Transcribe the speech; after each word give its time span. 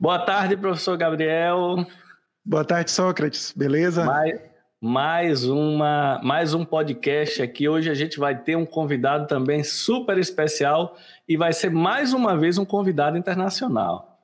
Boa 0.00 0.18
tarde, 0.18 0.56
professor 0.56 0.96
Gabriel. 0.96 1.86
Boa 2.42 2.64
tarde, 2.64 2.90
Sócrates. 2.90 3.52
Beleza? 3.54 4.02
Mais, 4.02 4.40
mais, 4.80 5.44
uma, 5.44 6.18
mais 6.24 6.54
um 6.54 6.64
podcast 6.64 7.42
aqui. 7.42 7.68
Hoje 7.68 7.90
a 7.90 7.94
gente 7.94 8.18
vai 8.18 8.34
ter 8.34 8.56
um 8.56 8.64
convidado 8.64 9.26
também 9.26 9.62
super 9.62 10.16
especial 10.16 10.96
e 11.28 11.36
vai 11.36 11.52
ser 11.52 11.70
mais 11.70 12.14
uma 12.14 12.34
vez 12.34 12.56
um 12.56 12.64
convidado 12.64 13.18
internacional. 13.18 14.18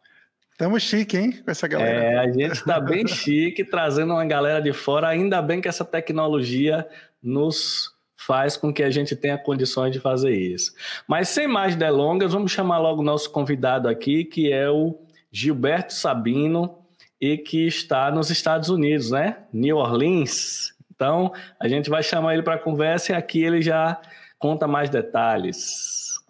Estamos 0.50 0.82
chique, 0.82 1.18
hein, 1.18 1.42
com 1.44 1.50
essa 1.50 1.68
galera. 1.68 2.04
É, 2.04 2.18
a 2.20 2.26
gente 2.32 2.52
está 2.52 2.80
bem 2.80 3.04
chique, 3.06 3.62
trazendo 3.62 4.14
uma 4.14 4.24
galera 4.24 4.62
de 4.62 4.72
fora. 4.72 5.08
Ainda 5.08 5.42
bem 5.42 5.60
que 5.60 5.68
essa 5.68 5.84
tecnologia 5.84 6.88
nos 7.22 7.90
faz 8.16 8.56
com 8.56 8.72
que 8.72 8.82
a 8.82 8.88
gente 8.88 9.14
tenha 9.14 9.36
condições 9.36 9.92
de 9.92 10.00
fazer 10.00 10.32
isso. 10.32 10.72
Mas 11.06 11.28
sem 11.28 11.46
mais 11.46 11.76
delongas, 11.76 12.32
vamos 12.32 12.50
chamar 12.50 12.78
logo 12.78 13.02
o 13.02 13.04
nosso 13.04 13.30
convidado 13.30 13.90
aqui, 13.90 14.24
que 14.24 14.50
é 14.50 14.70
o 14.70 15.05
Gilberto 15.30 15.92
Sabino, 15.92 16.86
e 17.20 17.36
que 17.38 17.66
está 17.66 18.10
nos 18.10 18.30
Estados 18.30 18.68
Unidos, 18.68 19.10
né? 19.10 19.38
New 19.52 19.76
Orleans. 19.76 20.74
Então, 20.94 21.32
a 21.60 21.68
gente 21.68 21.90
vai 21.90 22.02
chamar 22.02 22.34
ele 22.34 22.42
para 22.42 22.58
conversa 22.58 23.12
e 23.12 23.14
aqui 23.14 23.42
ele 23.42 23.60
já 23.60 24.00
conta 24.38 24.66
mais 24.66 24.90
detalhes. 24.90 26.20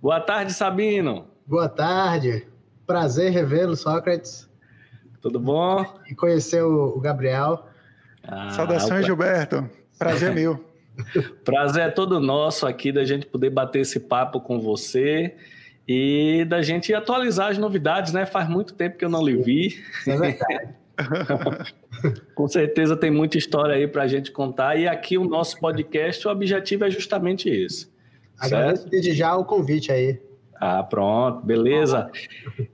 Boa 0.00 0.20
tarde, 0.20 0.52
Sabino. 0.52 1.26
Boa 1.46 1.68
tarde. 1.68 2.46
Prazer 2.86 3.30
revê-lo, 3.30 3.76
Sócrates. 3.76 4.48
Tudo 5.20 5.38
bom? 5.38 5.84
E 6.06 6.14
conhecer 6.14 6.62
o 6.62 6.98
Gabriel. 7.00 7.66
Ah, 8.24 8.50
Saudações, 8.50 9.06
Gilberto. 9.06 9.68
Prazer 9.98 10.34
meu. 10.34 10.64
Prazer 11.44 11.84
é 11.84 11.90
todo 11.90 12.20
nosso 12.20 12.66
aqui 12.66 12.92
da 12.92 13.04
gente 13.04 13.26
poder 13.26 13.50
bater 13.50 13.80
esse 13.80 14.00
papo 14.00 14.40
com 14.40 14.60
você 14.60 15.36
e 15.92 16.44
da 16.44 16.62
gente 16.62 16.94
atualizar 16.94 17.50
as 17.50 17.58
novidades, 17.58 18.12
né? 18.12 18.24
Faz 18.24 18.48
muito 18.48 18.74
tempo 18.74 18.96
que 18.96 19.04
eu 19.04 19.10
não 19.10 19.24
lhe 19.24 19.36
vi. 19.36 19.82
É 20.06 20.16
verdade. 20.16 20.68
Com 22.34 22.48
certeza 22.48 22.96
tem 22.96 23.10
muita 23.10 23.36
história 23.36 23.74
aí 23.74 23.86
para 23.86 24.04
a 24.04 24.06
gente 24.06 24.30
contar. 24.30 24.76
E 24.76 24.88
aqui 24.88 25.18
o 25.18 25.24
nosso 25.24 25.58
podcast, 25.60 26.26
o 26.26 26.30
objetivo 26.30 26.84
é 26.84 26.90
justamente 26.90 27.48
esse. 27.48 27.90
Agradeço 28.38 28.88
desde 28.88 29.12
já 29.12 29.36
o 29.36 29.44
convite 29.44 29.92
aí. 29.92 30.18
Ah, 30.64 30.82
pronto, 30.82 31.44
beleza. 31.44 32.08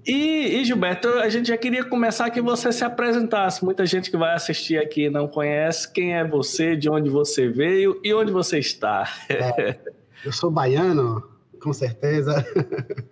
E, 0.07 0.61
e, 0.61 0.65
Gilberto, 0.65 1.09
a 1.09 1.29
gente 1.31 1.49
já 1.49 1.57
queria 1.57 1.83
começar 1.83 2.29
que 2.29 2.41
você 2.41 2.71
se 2.71 2.85
apresentasse. 2.85 3.65
Muita 3.65 3.87
gente 3.87 4.11
que 4.11 4.17
vai 4.17 4.35
assistir 4.35 4.79
aqui 4.79 5.09
não 5.09 5.27
conhece 5.27 5.91
quem 5.91 6.15
é 6.15 6.23
você, 6.23 6.77
de 6.77 6.91
onde 6.91 7.09
você 7.09 7.49
veio 7.49 7.99
e 8.05 8.13
onde 8.13 8.31
você 8.31 8.59
está. 8.59 9.11
É, 9.31 9.77
eu 10.23 10.33
sou 10.33 10.51
baiano, 10.51 11.23
com 11.63 11.73
certeza. 11.73 12.45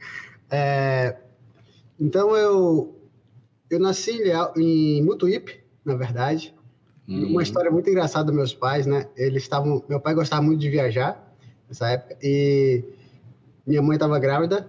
É, 0.49 1.17
então 1.99 2.37
eu 2.37 2.97
eu 3.69 3.81
nasci 3.81 4.23
em 4.57 5.03
Mutuípe, 5.03 5.61
na 5.85 5.97
verdade. 5.97 6.55
Hum. 7.09 7.33
Uma 7.33 7.43
história 7.43 7.69
muito 7.69 7.91
engraçada 7.91 8.27
dos 8.27 8.35
meus 8.35 8.55
pais, 8.55 8.87
né? 8.87 9.09
Eles 9.17 9.43
estavam, 9.43 9.83
meu 9.89 10.01
pai 10.01 10.15
gostava 10.15 10.43
muito 10.43 10.61
de 10.61 10.71
viajar 10.71 11.35
nessa 11.69 11.91
época 11.91 12.17
e 12.23 12.85
minha 13.67 13.83
mãe 13.83 13.97
estava 13.97 14.19
grávida 14.19 14.69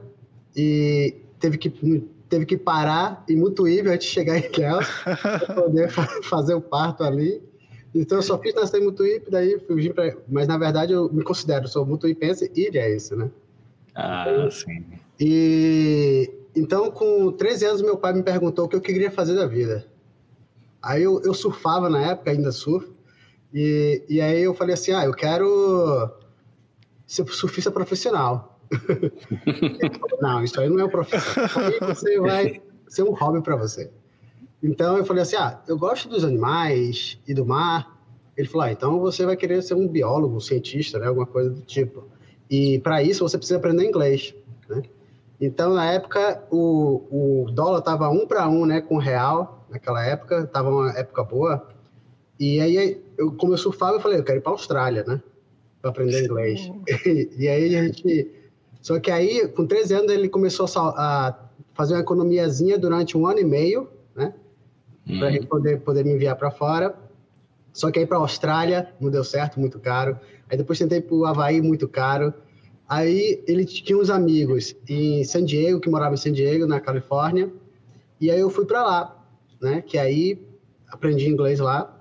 e 0.55 1.15
teve 1.39 1.57
que 1.57 1.69
teve 2.27 2.45
que 2.45 2.57
parar 2.57 3.23
em 3.29 3.37
Mutuípe 3.37 3.87
antes 3.87 4.07
de 4.07 4.13
chegar 4.13 4.37
em 4.37 4.51
Ilhéus 4.51 4.87
para 5.03 5.53
poder 5.55 5.89
fazer 5.89 6.53
o 6.55 6.61
parto 6.61 7.03
ali. 7.03 7.41
Então 7.95 8.17
eu 8.17 8.21
só 8.21 8.37
fiz 8.37 8.53
nascer 8.53 8.81
em 8.81 8.85
Mutuípe, 8.85 9.31
daí 9.31 9.59
fui 9.59 9.89
para, 9.93 10.17
mas 10.27 10.47
na 10.47 10.57
verdade 10.57 10.93
eu 10.93 11.11
me 11.11 11.23
considero 11.23 11.67
sou 11.67 11.85
mutuipense 11.85 12.51
e 12.53 12.67
ilhéense, 12.67 13.15
né? 13.15 13.31
Ah, 13.97 14.47
sim. 14.51 14.85
E 15.19 16.31
então, 16.55 16.91
com 16.91 17.31
13 17.31 17.65
anos, 17.65 17.81
meu 17.81 17.97
pai 17.97 18.13
me 18.13 18.21
perguntou 18.21 18.65
o 18.65 18.69
que 18.69 18.75
eu 18.75 18.81
queria 18.81 19.09
fazer 19.09 19.35
da 19.35 19.47
vida. 19.47 19.85
Aí 20.81 21.01
eu, 21.01 21.21
eu 21.23 21.33
surfava 21.33 21.89
na 21.89 22.11
época, 22.11 22.29
ainda 22.31 22.51
surfo, 22.51 22.93
e, 23.51 24.03
e 24.07 24.21
aí 24.21 24.41
eu 24.41 24.53
falei 24.53 24.75
assim: 24.75 24.91
ah, 24.91 25.05
eu 25.05 25.13
quero 25.13 26.11
ser 27.07 27.27
surfista 27.27 27.71
profissional. 27.71 28.59
falou, 28.69 30.17
não, 30.21 30.43
isso 30.43 30.59
aí 30.59 30.69
não 30.69 30.79
é 30.79 30.83
o 30.83 30.89
profissão. 30.89 31.43
Aí 31.63 31.79
você 31.79 32.19
vai 32.19 32.61
ser 32.87 33.03
um 33.03 33.13
hobby 33.13 33.41
para 33.41 33.55
você. 33.55 33.91
Então 34.61 34.97
eu 34.97 35.05
falei 35.05 35.23
assim: 35.23 35.35
ah, 35.37 35.59
eu 35.67 35.77
gosto 35.77 36.07
dos 36.07 36.23
animais 36.23 37.19
e 37.27 37.33
do 37.33 37.45
mar. 37.45 37.97
Ele 38.35 38.47
falou: 38.47 38.67
ah, 38.67 38.71
então 38.71 38.99
você 38.99 39.25
vai 39.25 39.35
querer 39.35 39.61
ser 39.63 39.73
um 39.73 39.87
biólogo, 39.87 40.35
um 40.35 40.39
cientista, 40.39 40.99
né, 40.99 41.07
alguma 41.07 41.25
coisa 41.25 41.49
do 41.49 41.61
tipo. 41.61 42.03
E 42.49 42.79
para 42.79 43.03
isso 43.03 43.27
você 43.27 43.37
precisa 43.37 43.57
aprender 43.57 43.85
inglês, 43.85 44.33
né? 44.69 44.83
Então, 45.39 45.73
na 45.73 45.91
época, 45.91 46.43
o, 46.49 47.45
o 47.45 47.51
dólar 47.51 47.79
estava 47.79 48.09
um 48.09 48.25
para 48.25 48.49
um 48.49 48.65
né, 48.65 48.81
com 48.81 48.95
o 48.95 48.99
real, 48.99 49.65
naquela 49.69 50.03
época, 50.03 50.39
estava 50.39 50.69
uma 50.69 50.91
época 50.97 51.23
boa. 51.23 51.67
E 52.39 52.59
aí, 52.59 52.99
eu, 53.17 53.31
como 53.33 53.53
eu 53.53 53.57
surfava, 53.57 53.97
eu 53.97 53.99
falei, 53.99 54.19
eu 54.19 54.23
quero 54.23 54.39
ir 54.39 54.41
para 54.41 54.51
a 54.51 54.55
Austrália, 54.55 55.03
né? 55.05 55.21
Para 55.79 55.91
aprender 55.91 56.25
inglês. 56.25 56.71
e 57.37 57.47
aí 57.47 57.75
a 57.75 57.83
gente. 57.83 58.31
Só 58.81 58.99
que 58.99 59.11
aí, 59.11 59.47
com 59.49 59.65
13 59.67 59.93
anos, 59.93 60.11
ele 60.11 60.27
começou 60.27 60.65
a, 60.75 61.27
a 61.27 61.39
fazer 61.73 61.93
uma 61.93 62.01
economiazinha 62.01 62.77
durante 62.77 63.15
um 63.15 63.27
ano 63.27 63.39
e 63.39 63.43
meio, 63.43 63.89
né? 64.15 64.33
Hum. 65.07 65.19
Para 65.19 65.27
a 65.27 65.31
gente 65.31 65.45
poder, 65.45 65.81
poder 65.81 66.03
me 66.03 66.13
enviar 66.13 66.35
para 66.35 66.49
fora. 66.49 66.95
Só 67.71 67.91
que 67.91 67.99
aí 67.99 68.07
para 68.07 68.17
a 68.17 68.21
Austrália 68.21 68.89
não 68.99 69.11
deu 69.11 69.23
certo, 69.23 69.59
muito 69.59 69.79
caro. 69.79 70.17
Aí 70.49 70.57
depois 70.57 70.79
tentei 70.79 71.01
para 71.01 71.15
o 71.15 71.25
Havaí, 71.25 71.61
muito 71.61 71.87
caro. 71.87 72.33
Aí 72.87 73.43
ele 73.47 73.65
tinha 73.65 73.97
uns 73.97 74.09
amigos 74.09 74.75
em 74.87 75.23
San 75.23 75.43
Diego, 75.43 75.79
que 75.79 75.89
morava 75.89 76.13
em 76.13 76.17
San 76.17 76.31
Diego, 76.31 76.65
na 76.65 76.79
Califórnia. 76.79 77.51
E 78.19 78.31
aí 78.31 78.39
eu 78.39 78.49
fui 78.49 78.65
para 78.65 78.83
lá, 78.83 79.25
né? 79.61 79.81
Que 79.81 79.97
aí 79.97 80.41
aprendi 80.89 81.27
inglês 81.27 81.59
lá. 81.59 81.93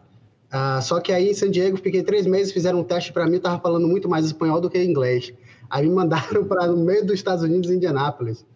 Uh, 0.46 0.80
só 0.80 1.00
que 1.00 1.12
aí 1.12 1.30
em 1.30 1.34
San 1.34 1.50
Diego 1.50 1.76
fiquei 1.76 2.02
três 2.02 2.24
meses, 2.24 2.52
fizeram 2.52 2.80
um 2.80 2.84
teste 2.84 3.12
para 3.12 3.26
mim, 3.26 3.40
tava 3.40 3.60
falando 3.60 3.88
muito 3.88 4.08
mais 4.08 4.24
espanhol 4.24 4.60
do 4.60 4.70
que 4.70 4.82
inglês. 4.82 5.32
Aí 5.68 5.88
me 5.88 5.94
mandaram 5.94 6.44
para 6.46 6.68
no 6.68 6.76
meio 6.76 7.04
dos 7.04 7.14
Estados 7.16 7.42
Unidos, 7.42 7.68
Indianápolis. 7.68 8.46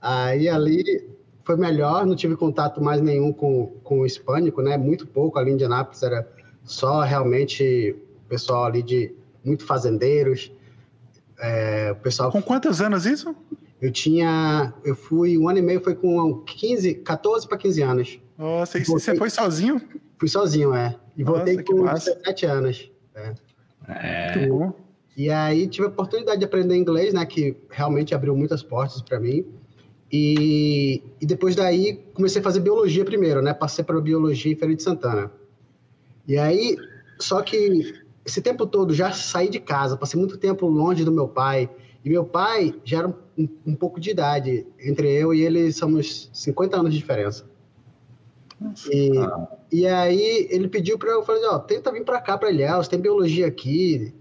Aí 0.00 0.48
ali 0.48 1.08
foi 1.44 1.56
melhor, 1.56 2.06
não 2.06 2.14
tive 2.14 2.36
contato 2.36 2.82
mais 2.82 3.00
nenhum 3.00 3.32
com, 3.32 3.68
com 3.82 4.00
o 4.00 4.06
hispânico, 4.06 4.60
né? 4.60 4.76
Muito 4.76 5.06
pouco 5.06 5.38
ali 5.38 5.50
em 5.50 5.54
Indianápolis, 5.54 6.02
era 6.02 6.30
só 6.62 7.00
realmente 7.00 7.96
pessoal 8.28 8.66
ali 8.66 8.82
de 8.82 9.12
muito 9.44 9.64
fazendeiros. 9.64 10.52
É, 11.38 11.92
o 11.92 11.96
pessoal. 11.96 12.30
Com 12.30 12.42
quantos 12.42 12.80
anos 12.80 13.06
isso? 13.06 13.34
Eu 13.80 13.90
tinha. 13.90 14.74
Eu 14.84 14.94
fui. 14.94 15.38
Um 15.38 15.48
ano 15.48 15.58
e 15.58 15.62
meio 15.62 15.80
foi 15.80 15.94
com 15.94 16.42
15, 16.42 16.94
14 16.96 17.48
para 17.48 17.56
15 17.56 17.82
anos. 17.82 18.20
Nossa, 18.36 18.78
e 18.78 18.84
você 18.84 19.16
foi 19.16 19.30
sozinho? 19.30 19.80
Fui 20.18 20.28
sozinho, 20.28 20.74
é. 20.74 20.96
E 21.16 21.24
Nossa, 21.24 21.38
voltei 21.38 21.62
com 21.62 21.84
17 21.84 22.46
anos. 22.46 22.90
É. 23.14 23.34
é. 23.88 24.38
Muito 24.38 24.54
bom. 24.54 24.90
E 25.16 25.28
aí 25.30 25.66
tive 25.66 25.86
a 25.86 25.90
oportunidade 25.90 26.38
de 26.38 26.44
aprender 26.44 26.76
inglês, 26.76 27.12
né? 27.12 27.24
Que 27.26 27.56
realmente 27.70 28.14
abriu 28.14 28.36
muitas 28.36 28.62
portas 28.62 29.02
para 29.02 29.18
mim. 29.18 29.44
E, 30.12 31.02
e, 31.20 31.26
depois 31.26 31.54
daí 31.54 32.02
comecei 32.14 32.40
a 32.40 32.44
fazer 32.44 32.60
biologia 32.60 33.04
primeiro, 33.04 33.40
né? 33.40 33.54
Passei 33.54 33.84
para 33.84 34.00
biologia 34.00 34.52
em 34.52 34.56
Feira 34.56 34.74
de 34.74 34.82
Santana. 34.82 35.30
E 36.26 36.36
aí, 36.36 36.76
só 37.18 37.42
que 37.42 37.94
esse 38.24 38.40
tempo 38.40 38.66
todo 38.66 38.92
já 38.92 39.12
saí 39.12 39.48
de 39.48 39.58
casa, 39.58 39.96
passei 39.96 40.18
muito 40.18 40.36
tempo 40.36 40.66
longe 40.66 41.04
do 41.04 41.12
meu 41.12 41.28
pai. 41.28 41.70
E 42.04 42.08
meu 42.08 42.24
pai 42.24 42.74
já 42.84 42.98
era 42.98 43.08
um, 43.08 43.48
um 43.66 43.74
pouco 43.74 44.00
de 44.00 44.10
idade. 44.10 44.66
Entre 44.78 45.10
eu 45.10 45.34
e 45.34 45.42
ele 45.42 45.72
somos 45.72 46.30
50 46.32 46.76
anos 46.76 46.92
de 46.92 46.98
diferença. 46.98 47.44
E, 48.92 49.16
ah. 49.18 49.48
e 49.72 49.86
aí 49.86 50.46
ele 50.50 50.68
pediu 50.68 50.98
para 50.98 51.10
eu 51.10 51.22
falar, 51.22 51.54
ó, 51.54 51.58
tenta 51.58 51.90
vir 51.90 52.04
para 52.04 52.20
cá 52.20 52.36
para 52.36 52.50
Ilhéus, 52.50 52.88
tem 52.88 53.00
biologia 53.00 53.46
aqui. 53.46 54.14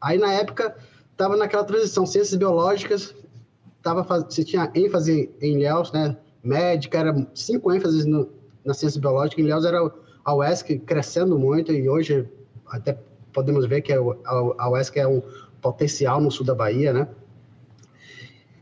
Aí 0.00 0.16
na 0.16 0.32
época 0.32 0.76
tava 1.16 1.36
naquela 1.36 1.64
transição, 1.64 2.06
ciências 2.06 2.36
biológicas, 2.36 3.14
tava 3.82 4.02
você 4.02 4.44
tinha 4.44 4.70
ênfase 4.74 5.30
em 5.40 5.56
Ilhéus, 5.56 5.90
né? 5.92 6.16
Médica 6.42 6.98
era 6.98 7.26
cinco 7.34 7.72
ênfases 7.72 8.04
no, 8.04 8.28
na 8.64 8.74
ciência 8.74 9.00
biológica, 9.00 9.40
em 9.40 9.44
Ilhéus 9.44 9.64
era 9.64 9.78
a 10.24 10.34
UESC 10.34 10.78
crescendo 10.80 11.38
muito 11.38 11.72
e 11.72 11.88
hoje 11.88 12.28
até 12.66 12.98
podemos 13.34 13.66
ver 13.66 13.82
que 13.82 13.92
é 13.92 13.96
a 13.96 14.70
UESC 14.70 14.98
é 14.98 15.06
um 15.06 15.20
potencial 15.60 16.20
no 16.20 16.30
sul 16.30 16.46
da 16.46 16.54
Bahia, 16.54 16.92
né? 16.92 17.08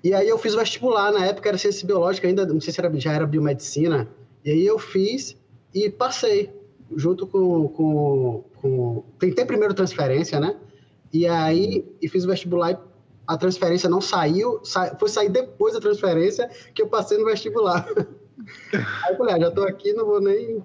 E 0.03 0.13
aí 0.13 0.29
eu 0.29 0.39
fiz 0.39 0.55
vestibular, 0.55 1.13
na 1.13 1.27
época 1.27 1.49
era 1.49 1.59
ciência 1.59 1.87
biológica, 1.87 2.27
ainda 2.27 2.45
não 2.45 2.61
sei 2.61 2.73
se 2.73 2.81
era, 2.81 2.99
já 2.99 3.13
era 3.13 3.27
biomedicina, 3.27 4.09
e 4.45 4.51
aí 4.51 4.67
eu 4.67 4.79
fiz 4.79 5.37
e 5.73 5.89
passei, 5.89 6.51
junto 6.97 7.27
com, 7.27 7.69
com, 7.69 8.45
com... 8.57 9.05
Tentei 9.19 9.45
primeiro 9.45 9.75
transferência, 9.75 10.41
né? 10.41 10.57
E 11.13 11.27
aí 11.27 11.85
e 12.01 12.09
fiz 12.09 12.25
vestibular 12.25 12.73
e 12.73 12.79
a 13.27 13.37
transferência 13.37 13.89
não 13.89 14.01
saiu, 14.01 14.61
sa... 14.65 14.97
foi 14.99 15.09
sair 15.09 15.29
depois 15.29 15.75
da 15.75 15.81
transferência 15.81 16.51
que 16.75 16.83
eu 16.83 16.89
passei 16.89 17.19
no 17.19 17.25
vestibular. 17.25 17.87
aí 18.75 19.13
eu 19.13 19.17
falei, 19.17 19.35
ah, 19.35 19.41
já 19.41 19.49
estou 19.49 19.65
aqui, 19.65 19.93
não 19.93 20.07
vou 20.07 20.21
nem 20.21 20.65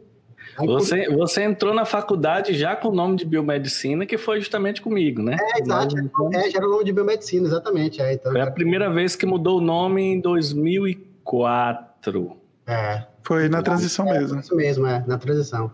você, 0.57 1.09
você 1.09 1.43
entrou 1.43 1.73
na 1.73 1.85
faculdade 1.85 2.53
já 2.53 2.75
com 2.75 2.89
o 2.89 2.91
nome 2.91 3.15
de 3.15 3.25
biomedicina, 3.25 4.05
que 4.05 4.17
foi 4.17 4.39
justamente 4.39 4.81
comigo, 4.81 5.21
né? 5.21 5.37
É, 5.39 5.61
exato. 5.61 5.95
é, 6.33 6.49
já 6.49 6.57
era 6.57 6.67
o 6.67 6.71
nome 6.71 6.83
de 6.83 6.93
biomedicina, 6.93 7.47
exatamente. 7.47 8.01
É, 8.01 8.13
então, 8.13 8.31
foi 8.31 8.41
a 8.41 8.51
primeira 8.51 8.91
vez 8.91 9.15
que 9.15 9.25
mudou 9.25 9.59
o 9.59 9.61
nome 9.61 10.01
em 10.01 10.19
2004. 10.19 12.37
É. 12.65 13.05
Foi 13.23 13.49
na 13.49 13.61
transição 13.61 14.09
é, 14.09 14.19
mesmo. 14.19 14.39
Isso 14.39 14.55
mesmo, 14.55 14.87
é, 14.87 15.03
na 15.05 15.17
transição. 15.17 15.71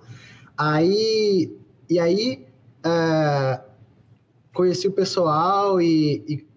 Aí, 0.57 1.55
e 1.89 1.99
aí, 1.99 2.45
é, 2.85 3.59
conheci 4.53 4.87
o 4.87 4.91
pessoal 4.91 5.81
e, 5.81 6.23
e 6.27 6.47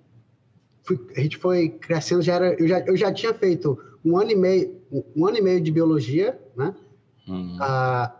fui, 0.82 0.98
a 1.16 1.20
gente 1.20 1.36
foi 1.36 1.68
crescendo, 1.68 2.22
já 2.22 2.34
era, 2.34 2.54
eu, 2.54 2.68
já, 2.68 2.80
eu 2.80 2.96
já 2.96 3.12
tinha 3.12 3.34
feito 3.34 3.78
um 4.04 4.16
ano 4.16 4.30
e 4.30 4.36
meio, 4.36 4.76
um 5.16 5.26
ano 5.26 5.38
e 5.38 5.42
meio 5.42 5.60
de 5.60 5.70
biologia, 5.70 6.38
né? 6.56 6.74
Uhum. 7.26 7.56
Ah, 7.60 8.14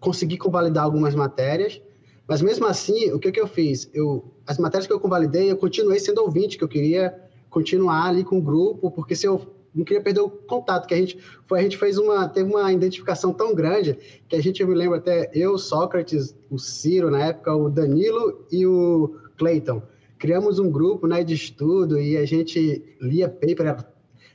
consegui 0.00 0.36
convalidar 0.36 0.84
algumas 0.84 1.14
matérias, 1.14 1.80
mas 2.26 2.40
mesmo 2.40 2.66
assim, 2.66 3.12
o 3.12 3.18
que, 3.18 3.32
que 3.32 3.40
eu 3.40 3.46
fiz? 3.46 3.90
Eu, 3.92 4.24
as 4.46 4.58
matérias 4.58 4.86
que 4.86 4.92
eu 4.92 5.00
convalidei, 5.00 5.50
eu 5.50 5.56
continuei 5.56 5.98
sendo 5.98 6.22
ouvinte, 6.22 6.56
que 6.56 6.64
eu 6.64 6.68
queria 6.68 7.14
continuar 7.50 8.06
ali 8.06 8.24
com 8.24 8.38
o 8.38 8.42
grupo, 8.42 8.90
porque 8.90 9.14
se 9.14 9.26
eu 9.26 9.46
não 9.74 9.84
queria 9.84 10.02
perder 10.02 10.20
o 10.20 10.28
contato, 10.28 10.86
que 10.86 10.94
a 10.94 10.96
gente 10.96 11.18
foi, 11.46 11.60
a 11.60 11.62
gente 11.62 11.78
fez 11.78 11.98
uma, 11.98 12.28
teve 12.28 12.50
uma 12.50 12.72
identificação 12.72 13.32
tão 13.32 13.54
grande 13.54 13.98
que 14.28 14.36
a 14.36 14.42
gente, 14.42 14.60
eu 14.60 14.68
me 14.68 14.74
lembro 14.74 14.96
até 14.96 15.30
eu, 15.34 15.56
Sócrates, 15.58 16.34
o 16.50 16.58
Ciro 16.58 17.10
na 17.10 17.26
época, 17.26 17.54
o 17.54 17.70
Danilo 17.70 18.44
e 18.50 18.66
o 18.66 19.16
Clayton, 19.38 19.82
criamos 20.18 20.58
um 20.58 20.70
grupo 20.70 21.06
né, 21.06 21.24
de 21.24 21.34
estudo 21.34 21.98
e 21.98 22.16
a 22.16 22.24
gente 22.24 22.96
lia 23.00 23.28
paper, 23.28 23.66
era, 23.66 23.92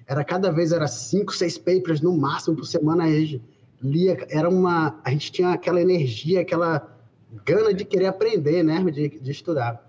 era 0.08 0.24
cada 0.24 0.52
vez 0.52 0.72
era 0.72 0.88
cinco, 0.88 1.34
seis 1.34 1.58
papers 1.58 2.02
no 2.02 2.18
máximo 2.18 2.56
por 2.56 2.66
semana, 2.66 3.04
a 3.04 3.10
gente 3.10 3.42
lia, 3.82 4.18
era 4.30 4.50
uma, 4.50 5.00
a 5.04 5.12
gente 5.12 5.32
tinha 5.32 5.52
aquela 5.52 5.82
energia, 5.82 6.42
aquela 6.42 6.96
gana 7.46 7.74
de 7.74 7.86
querer 7.86 8.08
aprender, 8.08 8.64
né, 8.64 8.84
de, 8.92 9.10
de 9.10 9.32
estudar. 9.32 9.88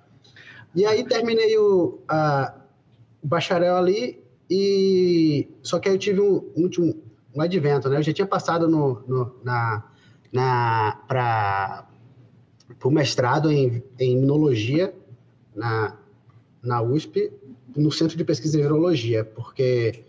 E 0.75 0.85
aí 0.85 1.05
terminei 1.05 1.57
o, 1.59 2.01
a, 2.09 2.55
o 3.23 3.27
bacharel 3.27 3.77
ali 3.77 4.23
e 4.51 5.49
só 5.63 5.79
que 5.79 5.89
aí 5.89 5.95
eu 5.95 5.99
tive 5.99 6.21
um, 6.21 6.53
último 6.57 6.95
um 7.35 7.41
advento, 7.41 7.89
né? 7.89 7.99
Eu 7.99 8.03
já 8.03 8.13
tinha 8.13 8.27
passado 8.27 8.69
no, 8.69 9.03
no 9.07 9.35
na, 9.45 9.85
na 10.33 10.99
para 11.07 11.87
o 12.85 12.91
mestrado 12.91 13.51
em, 13.51 13.83
em 13.99 14.13
imunologia 14.13 14.95
na, 15.55 15.97
na 16.63 16.83
USP, 16.83 17.33
no 17.77 17.91
Centro 17.93 18.17
de 18.17 18.25
Pesquisa 18.25 18.59
em 18.59 18.63
Virologia, 18.63 19.25
porque 19.25 20.05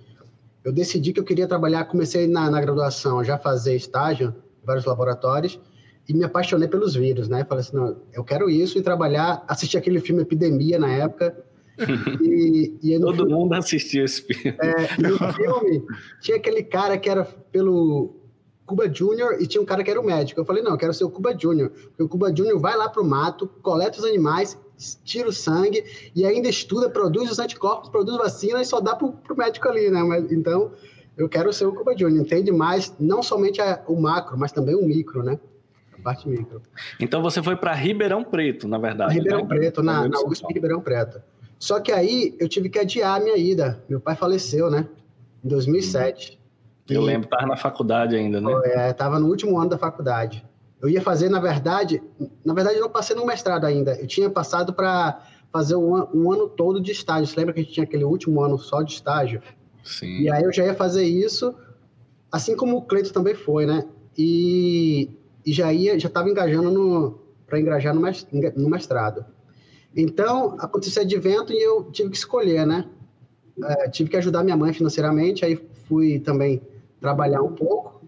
eu 0.70 0.74
decidi 0.74 1.12
que 1.12 1.20
eu 1.20 1.24
queria 1.24 1.48
trabalhar, 1.48 1.86
comecei 1.86 2.28
na, 2.28 2.50
na 2.50 2.62
graduação 2.62 3.24
já 3.24 3.40
fazer 3.40 3.76
estágio 3.76 4.36
em 4.62 4.66
vários 4.66 4.86
laboratórios 4.86 5.60
e 6.08 6.14
me 6.14 6.24
apaixonei 6.24 6.68
pelos 6.68 6.94
vírus, 6.94 7.28
né? 7.28 7.44
Falei 7.44 7.62
assim, 7.62 7.76
não, 7.76 7.98
eu 8.14 8.24
quero 8.24 8.48
isso 8.52 8.78
e 8.78 8.82
trabalhar, 8.84 9.44
assistir 9.48 9.78
aquele 9.78 10.00
filme 10.00 10.22
Epidemia 10.22 10.78
na 10.78 10.92
época, 10.94 11.36
e, 12.22 12.78
e 12.84 13.00
Todo 13.00 13.16
filme, 13.16 13.34
mundo 13.34 13.54
assistiu 13.54 14.06
esse 14.06 14.22
filme. 14.22 14.58
É, 14.62 15.02
no 15.02 15.18
filme, 15.34 15.84
tinha 16.22 16.38
aquele 16.38 16.62
cara 16.62 17.00
que 17.00 17.10
era 17.10 17.26
pelo 17.52 18.16
Cuba 18.64 18.88
Júnior 18.94 19.42
e 19.42 19.48
tinha 19.48 19.62
um 19.62 19.66
cara 19.66 19.84
que 19.84 19.90
era 19.90 20.00
o 20.00 20.06
médico. 20.06 20.40
Eu 20.40 20.46
falei, 20.46 20.62
não, 20.62 20.74
eu 20.74 20.78
quero 20.78 20.94
ser 20.94 21.04
o 21.04 21.10
Cuba 21.10 21.36
Júnior. 21.36 21.72
Porque 21.72 22.04
o 22.04 22.08
Cuba 22.10 22.36
Júnior 22.36 22.60
vai 22.60 22.78
lá 22.78 22.90
pro 22.90 23.04
mato, 23.04 23.48
coleta 23.64 23.98
os 23.98 24.06
animais, 24.06 24.56
tira 25.04 25.30
o 25.30 25.34
sangue 25.34 25.84
e 26.16 26.26
ainda 26.26 26.48
estuda, 26.48 26.90
produz 26.90 27.30
os 27.32 27.40
anticorpos, 27.40 27.90
produz 27.90 28.18
vacina 28.18 28.62
e 28.62 28.66
só 28.66 28.80
dá 28.80 28.96
pro, 28.96 29.12
pro 29.12 29.36
médico 29.36 29.68
ali, 29.68 29.90
né? 29.90 30.02
Mas, 30.04 30.32
então, 30.32 30.72
eu 31.18 31.28
quero 31.28 31.52
ser 31.52 31.66
o 31.66 31.74
Cuba 31.74 31.96
Júnior. 31.98 32.26
Entende 32.26 32.52
mais, 32.52 32.96
não 33.00 33.22
somente 33.22 33.62
a, 33.62 33.84
o 33.88 34.00
macro, 34.00 34.38
mas 34.38 34.52
também 34.52 34.76
o 34.76 34.86
micro, 34.86 35.22
né? 35.22 35.40
A 35.98 36.02
parte 36.02 36.28
micro. 36.30 36.62
Então, 37.00 37.22
você 37.22 37.44
foi 37.44 37.56
para 37.56 37.74
Ribeirão 37.74 38.24
Preto, 38.24 38.68
na 38.68 38.78
verdade. 38.78 39.16
Ribeirão 39.16 39.42
né? 39.42 39.48
Preto, 39.48 39.84
na, 39.84 40.08
na 40.08 40.20
USP 40.22 40.54
Ribeirão 40.54 40.80
Preto. 40.82 41.22
Só 41.60 41.80
que 41.82 41.92
aí 41.92 42.36
eu 42.40 42.48
tive 42.48 42.70
que 42.70 42.80
adiar 42.80 43.20
a 43.20 43.20
minha 43.20 43.36
ida. 43.36 43.84
Meu 43.90 44.00
pai 44.00 44.16
faleceu, 44.16 44.72
né? 44.72 44.88
Em 45.44 45.50
2007. 45.50 46.40
Eu 46.90 47.02
e... 47.02 47.06
lembro, 47.06 47.26
estava 47.26 47.46
na 47.46 47.58
faculdade 47.58 48.16
ainda, 48.16 48.40
né? 48.40 48.52
É, 48.64 48.90
estava 48.90 49.20
no 49.20 49.28
último 49.28 49.60
ano 49.60 49.70
da 49.70 49.78
faculdade. 49.78 50.44
Eu 50.82 50.88
ia 50.88 51.02
fazer, 51.02 51.30
na 51.30 51.40
verdade, 51.40 52.02
na 52.44 52.54
verdade 52.54 52.78
eu 52.78 52.82
não 52.82 52.90
passei 52.90 53.16
no 53.16 53.26
mestrado 53.26 53.66
ainda. 53.66 53.96
Eu 54.00 54.08
tinha 54.08 54.30
passado 54.30 54.74
para 54.74 55.22
fazer 55.52 55.76
um, 55.76 55.94
um, 56.14 56.32
ano 56.32 56.48
todo 56.48 56.80
de 56.80 56.92
estágio. 56.92 57.28
Você 57.28 57.38
lembra 57.38 57.54
que 57.54 57.60
a 57.60 57.64
gente 57.64 57.74
tinha 57.74 57.84
aquele 57.84 58.04
último 58.04 58.42
ano 58.42 58.58
só 58.58 58.82
de 58.82 58.94
estágio? 58.94 59.42
Sim. 59.84 60.22
E 60.22 60.32
aí 60.32 60.44
eu 60.44 60.54
já 60.54 60.66
ia 60.66 60.74
fazer 60.74 61.04
isso, 61.04 61.54
assim 62.32 62.56
como 62.56 62.78
o 62.78 62.82
Cleito 62.82 63.12
também 63.12 63.36
foi, 63.36 63.66
né? 63.66 63.86
E, 64.18 65.10
e 65.46 65.52
já 65.52 65.72
ia, 65.74 66.00
já 66.00 66.08
estava 66.08 66.30
engajando 66.30 67.20
para 67.46 67.60
engajar 67.60 67.94
no 67.94 68.70
mestrado. 68.70 69.26
Então, 69.96 70.56
aconteceu 70.60 71.04
esse 71.04 71.16
advento 71.16 71.52
e 71.52 71.62
eu 71.62 71.92
tive 71.92 72.12
que 72.12 72.18
escolher, 72.18 72.66
né? 72.66 72.86
É, 73.64 73.90
tive 73.90 74.10
que 74.10 74.18
ajudar 74.18 74.44
minha 74.44 74.56
mãe 74.56 74.72
financeiramente, 74.72 75.44
aí 75.44 75.60
fui 75.88 76.20
também 76.20 76.62
trabalhar 77.02 77.42
um 77.42 77.54
pouco? 77.54 77.99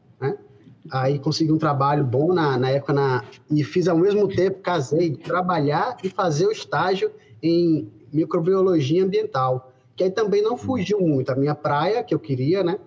Aí 0.90 1.20
consegui 1.20 1.52
um 1.52 1.58
trabalho 1.58 2.04
bom 2.04 2.34
na, 2.34 2.58
na 2.58 2.70
época 2.70 2.94
na, 2.94 3.24
e 3.50 3.64
fiz 3.64 3.88
ao 3.88 3.98
mesmo 3.98 4.28
tempo, 4.28 4.62
casei, 4.62 5.16
trabalhar 5.16 5.98
e 6.04 6.10
fazer 6.10 6.48
o 6.48 6.52
estágio 6.52 7.12
em 7.42 7.92
microbiologia 8.12 9.04
ambiental, 9.04 9.72
que 9.96 10.04
aí 10.04 10.10
também 10.10 10.42
não 10.42 10.58
fugiu 10.58 11.00
muito 11.00 11.32
a 11.32 11.36
minha 11.36 11.56
praia, 11.56 12.04
que 12.04 12.14
eu 12.14 12.20
queria, 12.20 12.64
né? 12.64 12.80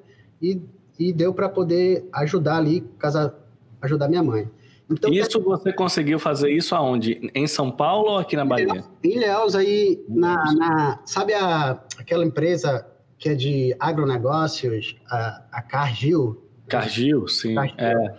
E, 0.43 0.61
e 0.99 1.13
deu 1.13 1.33
para 1.33 1.49
poder 1.49 2.09
ajudar 2.13 2.57
ali, 2.57 2.81
casa, 2.99 3.35
ajudar 3.81 4.09
minha 4.09 4.23
mãe. 4.23 4.51
Então, 4.91 5.11
isso 5.11 5.41
você 5.41 5.73
conseguiu 5.73 6.19
fazer 6.19 6.51
isso 6.51 6.75
aonde? 6.75 7.31
Em 7.35 7.47
São 7.47 7.71
Paulo 7.71 8.11
ou 8.11 8.19
aqui 8.19 8.37
na 8.37 8.45
Bahia? 8.45 8.85
Em 9.03 9.17
Ilhéus, 9.17 9.55
aí, 9.55 10.05
na, 10.09 10.53
na, 10.55 11.01
sabe 11.07 11.33
a, 11.33 11.83
aquela 11.99 12.25
empresa 12.25 12.87
que 13.19 13.31
é 13.31 13.35
de 13.35 13.75
agronegócios, 13.81 14.97
a, 15.09 15.43
a 15.51 15.63
Cargill? 15.63 16.44
Cargill, 16.69 17.29
sim. 17.29 17.55
Cargill. 17.55 17.79
É. 17.79 18.19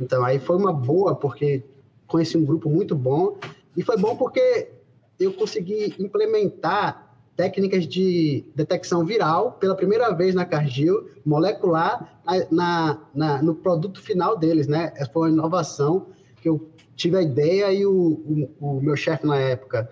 Então, 0.00 0.24
aí 0.24 0.38
foi 0.38 0.56
uma 0.56 0.72
boa, 0.72 1.14
porque 1.14 1.64
conheci 2.06 2.36
um 2.36 2.44
grupo 2.44 2.68
muito 2.68 2.94
bom, 2.94 3.38
e 3.76 3.82
foi 3.82 3.96
bom 3.96 4.16
porque 4.16 4.70
eu 5.18 5.32
consegui 5.32 5.94
implementar 5.98 7.06
técnicas 7.36 7.86
de 7.86 8.44
detecção 8.54 9.04
viral 9.04 9.52
pela 9.52 9.74
primeira 9.74 10.10
vez 10.12 10.34
na 10.34 10.44
Cargill, 10.44 11.10
molecular, 11.24 12.20
na, 12.50 12.98
na, 13.14 13.42
no 13.42 13.54
produto 13.54 14.00
final 14.00 14.38
deles, 14.38 14.66
né? 14.66 14.92
Foi 15.12 15.28
uma 15.28 15.34
inovação 15.34 16.06
que 16.40 16.48
eu 16.48 16.70
tive 16.94 17.16
a 17.18 17.22
ideia 17.22 17.72
e 17.72 17.84
o, 17.84 18.48
o, 18.60 18.78
o 18.78 18.80
meu 18.80 18.96
chefe 18.96 19.26
na 19.26 19.36
época 19.36 19.90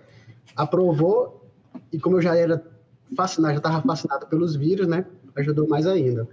aprovou, 0.57 1.51
e 1.93 1.99
como 1.99 2.17
eu 2.17 2.23
já 2.23 2.35
era 2.35 2.65
fascinado, 3.15 3.55
já 3.55 3.59
estava 3.59 3.83
fascinado 3.83 4.27
pelos 4.27 4.57
vírus, 4.57 4.87
né? 4.87 5.05
Ajudou 5.37 5.69
mais 5.69 5.87
ainda. 5.87 6.27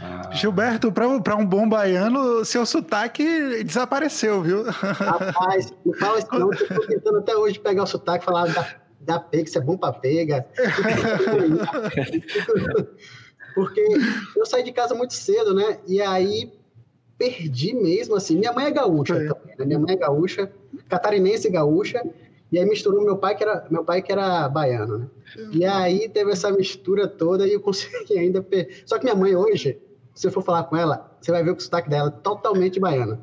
Ah. 0.00 0.30
Gilberto, 0.32 0.92
para 0.92 1.36
um 1.36 1.44
bom 1.44 1.68
baiano, 1.68 2.44
seu 2.44 2.64
sotaque 2.64 3.64
desapareceu, 3.64 4.42
viu? 4.42 4.62
Rapaz, 4.62 5.72
não 5.84 5.92
fala 5.94 6.18
isso 6.18 6.28
não, 6.32 6.52
eu 6.52 6.52
estou 6.52 6.86
tentando 6.86 7.18
até 7.18 7.36
hoje 7.36 7.58
pegar 7.58 7.82
o 7.82 7.86
sotaque 7.86 8.22
e 8.22 8.26
falar 8.26 8.52
da 8.52 8.76
dá 9.00 9.18
pega, 9.18 9.44
isso 9.44 9.58
é 9.58 9.60
bom 9.60 9.76
para 9.76 9.94
pega. 9.94 10.46
Porque 13.54 13.82
eu 14.36 14.46
saí 14.46 14.62
de 14.62 14.72
casa 14.72 14.94
muito 14.94 15.14
cedo, 15.14 15.54
né? 15.54 15.78
E 15.86 16.00
aí 16.00 16.52
perdi 17.16 17.74
mesmo, 17.74 18.14
assim. 18.14 18.36
Minha 18.36 18.52
mãe 18.52 18.66
é 18.66 18.70
gaúcha 18.70 19.14
é. 19.14 19.26
também, 19.26 19.56
né? 19.58 19.64
Minha 19.64 19.78
mãe 19.78 19.94
é 19.94 19.96
gaúcha, 19.96 20.50
catarinense 20.88 21.50
gaúcha. 21.50 22.02
E 22.52 22.58
aí 22.58 22.64
misturou 22.64 23.02
meu 23.02 23.16
pai, 23.16 23.34
que 23.34 23.42
era, 23.42 23.66
meu 23.70 23.84
pai 23.84 24.00
que 24.00 24.12
era 24.12 24.48
baiano, 24.48 24.98
né? 24.98 25.08
E 25.52 25.64
aí 25.64 26.08
teve 26.08 26.30
essa 26.30 26.50
mistura 26.50 27.06
toda 27.06 27.46
e 27.46 27.52
eu 27.52 27.60
consegui 27.60 28.18
ainda... 28.18 28.42
Per... 28.42 28.82
Só 28.86 28.98
que 28.98 29.04
minha 29.04 29.16
mãe 29.16 29.36
hoje, 29.36 29.78
se 30.18 30.26
eu 30.26 30.32
for 30.32 30.42
falar 30.42 30.64
com 30.64 30.76
ela, 30.76 31.16
você 31.20 31.30
vai 31.30 31.44
ver 31.44 31.52
o 31.52 31.60
sotaque 31.60 31.88
dela 31.88 32.08
é 32.08 32.22
totalmente 32.22 32.80
baiana. 32.80 33.20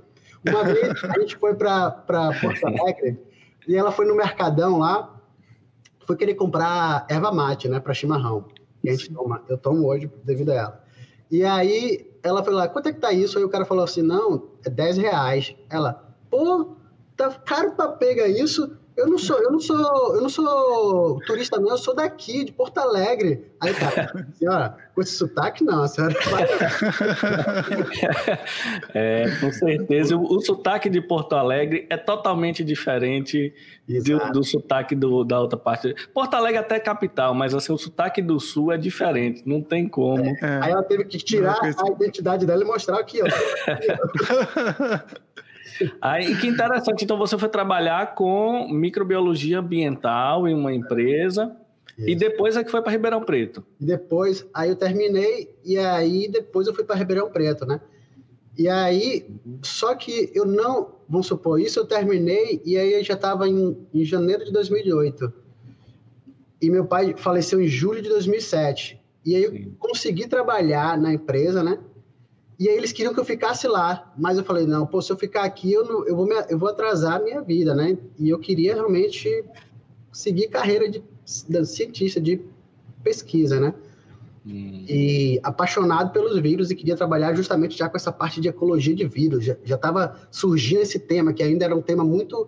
Uma 0.47 0.63
vez 0.63 1.03
a 1.03 1.19
gente 1.19 1.35
foi 1.35 1.53
para 1.53 1.91
Porto 1.91 2.65
Alegre 2.65 3.19
e 3.67 3.75
ela 3.75 3.91
foi 3.91 4.05
no 4.05 4.15
Mercadão 4.15 4.79
lá 4.79 5.11
foi 6.05 6.15
querer 6.15 6.35
comprar 6.35 7.05
erva 7.09 7.31
mate, 7.33 7.67
né, 7.67 7.79
para 7.79 7.93
chimarrão. 7.93 8.45
Que 8.79 8.89
a 8.89 8.91
gente 8.93 9.11
toma, 9.11 9.43
eu 9.49 9.57
tomo 9.57 9.87
hoje 9.87 10.09
devido 10.23 10.51
a 10.51 10.53
ela. 10.53 10.83
E 11.29 11.43
aí 11.43 12.09
ela 12.23 12.43
falou 12.43 12.59
lá, 12.59 12.67
quanto 12.67 12.87
é 12.87 12.93
que 12.93 12.99
tá 12.99 13.11
isso? 13.11 13.37
Aí 13.37 13.43
o 13.43 13.49
cara 13.49 13.65
falou 13.65 13.83
assim, 13.83 14.01
não, 14.01 14.51
é 14.63 14.69
10 14.69 14.97
reais. 14.97 15.53
Ela, 15.69 16.15
pô, 16.29 16.75
tá 17.17 17.29
caro 17.31 17.73
para 17.73 17.89
pegar 17.93 18.27
isso? 18.27 18.77
Eu 18.97 19.07
não 19.07 19.17
sou, 19.17 19.37
eu 19.39 19.51
não 19.51 19.59
sou, 19.59 20.15
eu 20.15 20.21
não 20.21 20.29
sou 20.29 21.19
turista 21.27 21.59
não, 21.59 21.71
eu 21.71 21.77
sou 21.77 21.93
daqui, 21.93 22.45
de 22.45 22.53
Porto 22.53 22.77
Alegre. 22.77 23.45
Aí, 23.59 23.73
cara, 23.73 24.25
senhora, 24.33 24.77
com 24.93 25.01
esse 25.01 25.11
sotaque 25.11 25.65
não, 25.65 25.83
a 25.83 25.87
senhora. 25.87 26.15
É, 28.93 29.25
com 29.41 29.51
certeza. 29.51 30.15
O, 30.15 30.37
o, 30.37 30.41
sotaque 30.41 30.89
de 30.89 31.01
Porto 31.01 31.33
Alegre 31.33 31.85
é 31.89 31.97
totalmente 31.97 32.63
diferente 32.63 33.53
do, 33.87 34.31
do, 34.31 34.43
sotaque 34.43 34.95
do, 34.95 35.23
da 35.23 35.41
outra 35.41 35.59
parte. 35.59 35.93
Porto 36.13 36.35
Alegre 36.35 36.59
até 36.59 36.75
é 36.75 36.79
capital, 36.79 37.33
mas 37.33 37.53
assim, 37.53 37.73
o 37.73 37.77
sotaque 37.77 38.21
do 38.21 38.39
sul 38.39 38.71
é 38.71 38.77
diferente, 38.77 39.43
não 39.45 39.61
tem 39.61 39.87
como. 39.87 40.25
É. 40.25 40.59
Aí 40.61 40.71
ela 40.71 40.83
teve 40.83 41.03
que 41.05 41.17
tirar 41.17 41.59
a 41.61 41.89
identidade 41.89 42.45
dela 42.45 42.63
e 42.63 42.65
mostrar 42.65 42.99
aqui, 42.99 43.19
ó. 43.21 43.25
Aí, 46.01 46.35
que 46.37 46.47
interessante. 46.47 47.03
Então, 47.03 47.17
você 47.17 47.37
foi 47.37 47.49
trabalhar 47.49 48.15
com 48.15 48.67
microbiologia 48.71 49.59
ambiental 49.59 50.47
em 50.47 50.53
uma 50.53 50.73
empresa. 50.73 51.55
Isso. 51.97 52.09
E 52.09 52.15
depois 52.15 52.57
é 52.57 52.63
que 52.63 52.71
foi 52.71 52.81
para 52.81 52.91
Ribeirão 52.91 53.21
Preto. 53.21 53.63
Depois, 53.79 54.45
aí 54.53 54.69
eu 54.69 54.75
terminei 54.75 55.55
e 55.63 55.77
aí 55.77 56.27
depois 56.27 56.67
eu 56.67 56.73
fui 56.73 56.83
para 56.83 56.95
Ribeirão 56.95 57.29
Preto, 57.29 57.65
né? 57.65 57.79
E 58.57 58.69
aí, 58.69 59.25
só 59.61 59.95
que 59.95 60.31
eu 60.33 60.45
não, 60.45 60.95
vamos 61.09 61.27
supor, 61.27 61.59
isso 61.59 61.79
eu 61.79 61.85
terminei 61.85 62.61
e 62.65 62.77
aí 62.77 62.93
eu 62.93 63.03
já 63.03 63.13
estava 63.13 63.47
em, 63.47 63.77
em 63.93 64.03
janeiro 64.03 64.45
de 64.45 64.51
2008. 64.51 65.33
E 66.61 66.69
meu 66.69 66.85
pai 66.85 67.15
faleceu 67.17 67.61
em 67.61 67.67
julho 67.67 68.01
de 68.01 68.09
2007. 68.09 69.01
E 69.25 69.35
aí 69.35 69.43
eu 69.43 69.71
consegui 69.77 70.27
trabalhar 70.27 70.97
na 70.97 71.13
empresa, 71.13 71.63
né? 71.63 71.79
E 72.57 72.69
aí 72.69 72.77
eles 72.77 72.91
queriam 72.91 73.13
que 73.13 73.19
eu 73.19 73.25
ficasse 73.25 73.67
lá, 73.67 74.13
mas 74.17 74.37
eu 74.37 74.43
falei, 74.43 74.65
não, 74.65 74.85
pô, 74.87 75.01
se 75.01 75.11
eu 75.11 75.17
ficar 75.17 75.43
aqui, 75.43 75.73
eu, 75.73 75.83
não, 75.85 76.07
eu, 76.07 76.15
vou, 76.15 76.25
me, 76.25 76.35
eu 76.49 76.57
vou 76.57 76.69
atrasar 76.69 77.15
a 77.15 77.19
minha 77.19 77.41
vida, 77.41 77.75
né? 77.75 77.97
E 78.17 78.29
eu 78.29 78.39
queria 78.39 78.73
realmente 78.75 79.43
seguir 80.11 80.47
carreira 80.47 80.89
de, 80.89 81.03
de 81.49 81.65
cientista, 81.65 82.21
de 82.21 82.41
pesquisa, 83.03 83.59
né? 83.59 83.73
Hum. 84.45 84.85
E 84.87 85.39
apaixonado 85.43 86.11
pelos 86.11 86.39
vírus 86.39 86.71
e 86.71 86.75
queria 86.75 86.95
trabalhar 86.95 87.33
justamente 87.35 87.77
já 87.77 87.89
com 87.89 87.97
essa 87.97 88.11
parte 88.11 88.39
de 88.39 88.47
ecologia 88.47 88.95
de 88.95 89.05
vírus. 89.05 89.43
Já 89.43 89.75
estava 89.75 90.15
surgindo 90.31 90.81
esse 90.81 90.99
tema, 90.99 91.33
que 91.33 91.43
ainda 91.43 91.65
era 91.65 91.75
um 91.75 91.81
tema 91.81 92.05
muito 92.05 92.47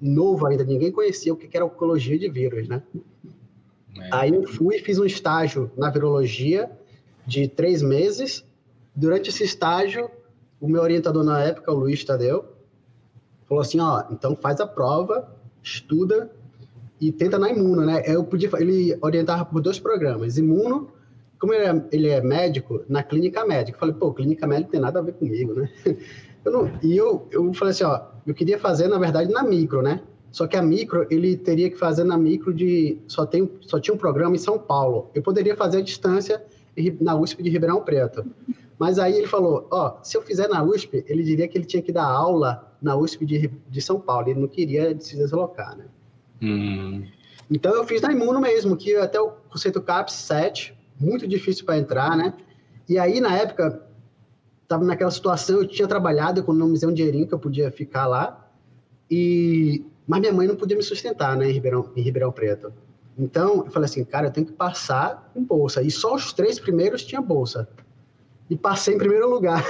novo 0.00 0.46
ainda, 0.46 0.64
ninguém 0.64 0.90
conhecia 0.90 1.32
o 1.32 1.36
que 1.36 1.54
era 1.56 1.64
ecologia 1.64 2.18
de 2.18 2.28
vírus, 2.28 2.68
né? 2.68 2.82
É. 3.96 4.08
Aí 4.10 4.34
eu 4.34 4.46
fui 4.46 4.76
e 4.76 4.80
fiz 4.80 4.98
um 4.98 5.04
estágio 5.04 5.70
na 5.76 5.88
virologia 5.90 6.70
de 7.26 7.48
três 7.48 7.80
meses. 7.82 8.44
Durante 8.94 9.30
esse 9.30 9.44
estágio, 9.44 10.10
o 10.60 10.68
meu 10.68 10.82
orientador 10.82 11.24
na 11.24 11.40
época, 11.42 11.72
o 11.72 11.74
Luiz 11.74 12.04
Tadeu, 12.04 12.44
falou 13.48 13.62
assim, 13.62 13.80
ó, 13.80 14.04
então 14.10 14.36
faz 14.36 14.60
a 14.60 14.66
prova, 14.66 15.28
estuda 15.62 16.30
e 17.00 17.12
tenta 17.12 17.38
na 17.38 17.50
imuno, 17.50 17.84
né? 17.84 18.02
Eu 18.06 18.24
podia, 18.24 18.48
ele 18.58 18.96
orientava 19.02 19.44
por 19.44 19.60
dois 19.60 19.78
programas, 19.78 20.38
imuno 20.38 20.90
como 21.44 21.52
ele 21.52 21.64
é, 21.66 21.84
ele 21.92 22.08
é, 22.08 22.22
médico, 22.22 22.82
na 22.88 23.02
clínica 23.02 23.44
médica, 23.44 23.76
eu 23.76 23.80
falei, 23.80 23.94
pô, 23.94 24.14
clínica 24.14 24.46
médica 24.46 24.70
tem 24.70 24.80
nada 24.80 24.98
a 24.98 25.02
ver 25.02 25.12
comigo, 25.12 25.52
né? 25.52 25.68
Eu 26.44 26.52
não, 26.52 26.70
e 26.82 26.94
eu, 26.94 27.26
eu 27.30 27.54
falei 27.54 27.72
assim, 27.72 27.84
ó, 27.84 28.02
eu 28.26 28.34
queria 28.34 28.58
fazer, 28.58 28.86
na 28.86 28.98
verdade, 28.98 29.32
na 29.32 29.42
micro, 29.42 29.80
né? 29.80 30.02
Só 30.30 30.46
que 30.46 30.58
a 30.58 30.62
micro, 30.62 31.06
ele 31.08 31.38
teria 31.38 31.70
que 31.70 31.76
fazer 31.78 32.04
na 32.04 32.18
micro 32.18 32.52
de. 32.52 32.98
Só, 33.06 33.24
tem, 33.24 33.50
só 33.62 33.80
tinha 33.80 33.94
um 33.94 33.96
programa 33.96 34.34
em 34.34 34.38
São 34.38 34.58
Paulo. 34.58 35.10
Eu 35.14 35.22
poderia 35.22 35.56
fazer 35.56 35.78
a 35.78 35.80
distância 35.80 36.44
na 37.00 37.16
USP 37.16 37.42
de 37.42 37.48
Ribeirão 37.48 37.80
Preto. 37.80 38.26
Mas 38.78 38.98
aí 38.98 39.16
ele 39.16 39.26
falou: 39.26 39.68
ó, 39.70 39.98
se 40.02 40.16
eu 40.16 40.22
fizer 40.22 40.48
na 40.48 40.62
USP, 40.62 41.04
ele 41.06 41.22
diria 41.22 41.48
que 41.48 41.56
ele 41.56 41.64
tinha 41.64 41.82
que 41.82 41.92
dar 41.92 42.04
aula 42.04 42.72
na 42.80 42.96
USP 42.96 43.24
de, 43.24 43.48
de 43.68 43.80
São 43.80 44.00
Paulo. 44.00 44.28
Ele 44.28 44.40
não 44.40 44.48
queria 44.48 44.98
se 45.00 45.16
deslocar, 45.16 45.76
né? 45.76 45.86
Hum. 46.42 47.04
Então 47.50 47.74
eu 47.74 47.84
fiz 47.84 48.00
na 48.00 48.12
Imuno 48.12 48.40
mesmo, 48.40 48.76
que 48.76 48.96
até 48.96 49.20
o 49.20 49.30
conceito 49.48 49.80
CAPS 49.80 50.14
7, 50.14 50.74
muito 50.98 51.26
difícil 51.26 51.64
para 51.64 51.78
entrar, 51.78 52.16
né? 52.16 52.34
E 52.88 52.98
aí, 52.98 53.20
na 53.20 53.36
época, 53.36 53.82
estava 54.62 54.84
naquela 54.84 55.10
situação, 55.10 55.56
eu 55.56 55.66
tinha 55.66 55.88
trabalhado, 55.88 56.40
economizei 56.40 56.88
um 56.88 56.92
dinheirinho 56.92 57.26
que 57.26 57.34
eu 57.34 57.38
podia 57.38 57.70
ficar 57.70 58.06
lá, 58.06 58.50
e 59.10 59.84
mas 60.06 60.20
minha 60.20 60.32
mãe 60.32 60.46
não 60.46 60.56
podia 60.56 60.76
me 60.76 60.82
sustentar, 60.82 61.36
né, 61.36 61.48
em 61.48 61.52
Ribeirão, 61.52 61.90
em 61.96 62.02
Ribeirão 62.02 62.30
Preto. 62.30 62.72
Então, 63.16 63.64
eu 63.64 63.70
falei 63.70 63.86
assim, 63.86 64.04
cara, 64.04 64.26
eu 64.26 64.30
tenho 64.30 64.46
que 64.46 64.52
passar 64.52 65.30
com 65.32 65.42
bolsa. 65.42 65.80
E 65.82 65.90
só 65.90 66.14
os 66.14 66.32
três 66.32 66.58
primeiros 66.58 67.04
tinha 67.04 67.20
bolsa. 67.20 67.68
E 68.54 68.56
passei 68.56 68.94
em 68.94 68.98
primeiro 68.98 69.28
lugar. 69.28 69.64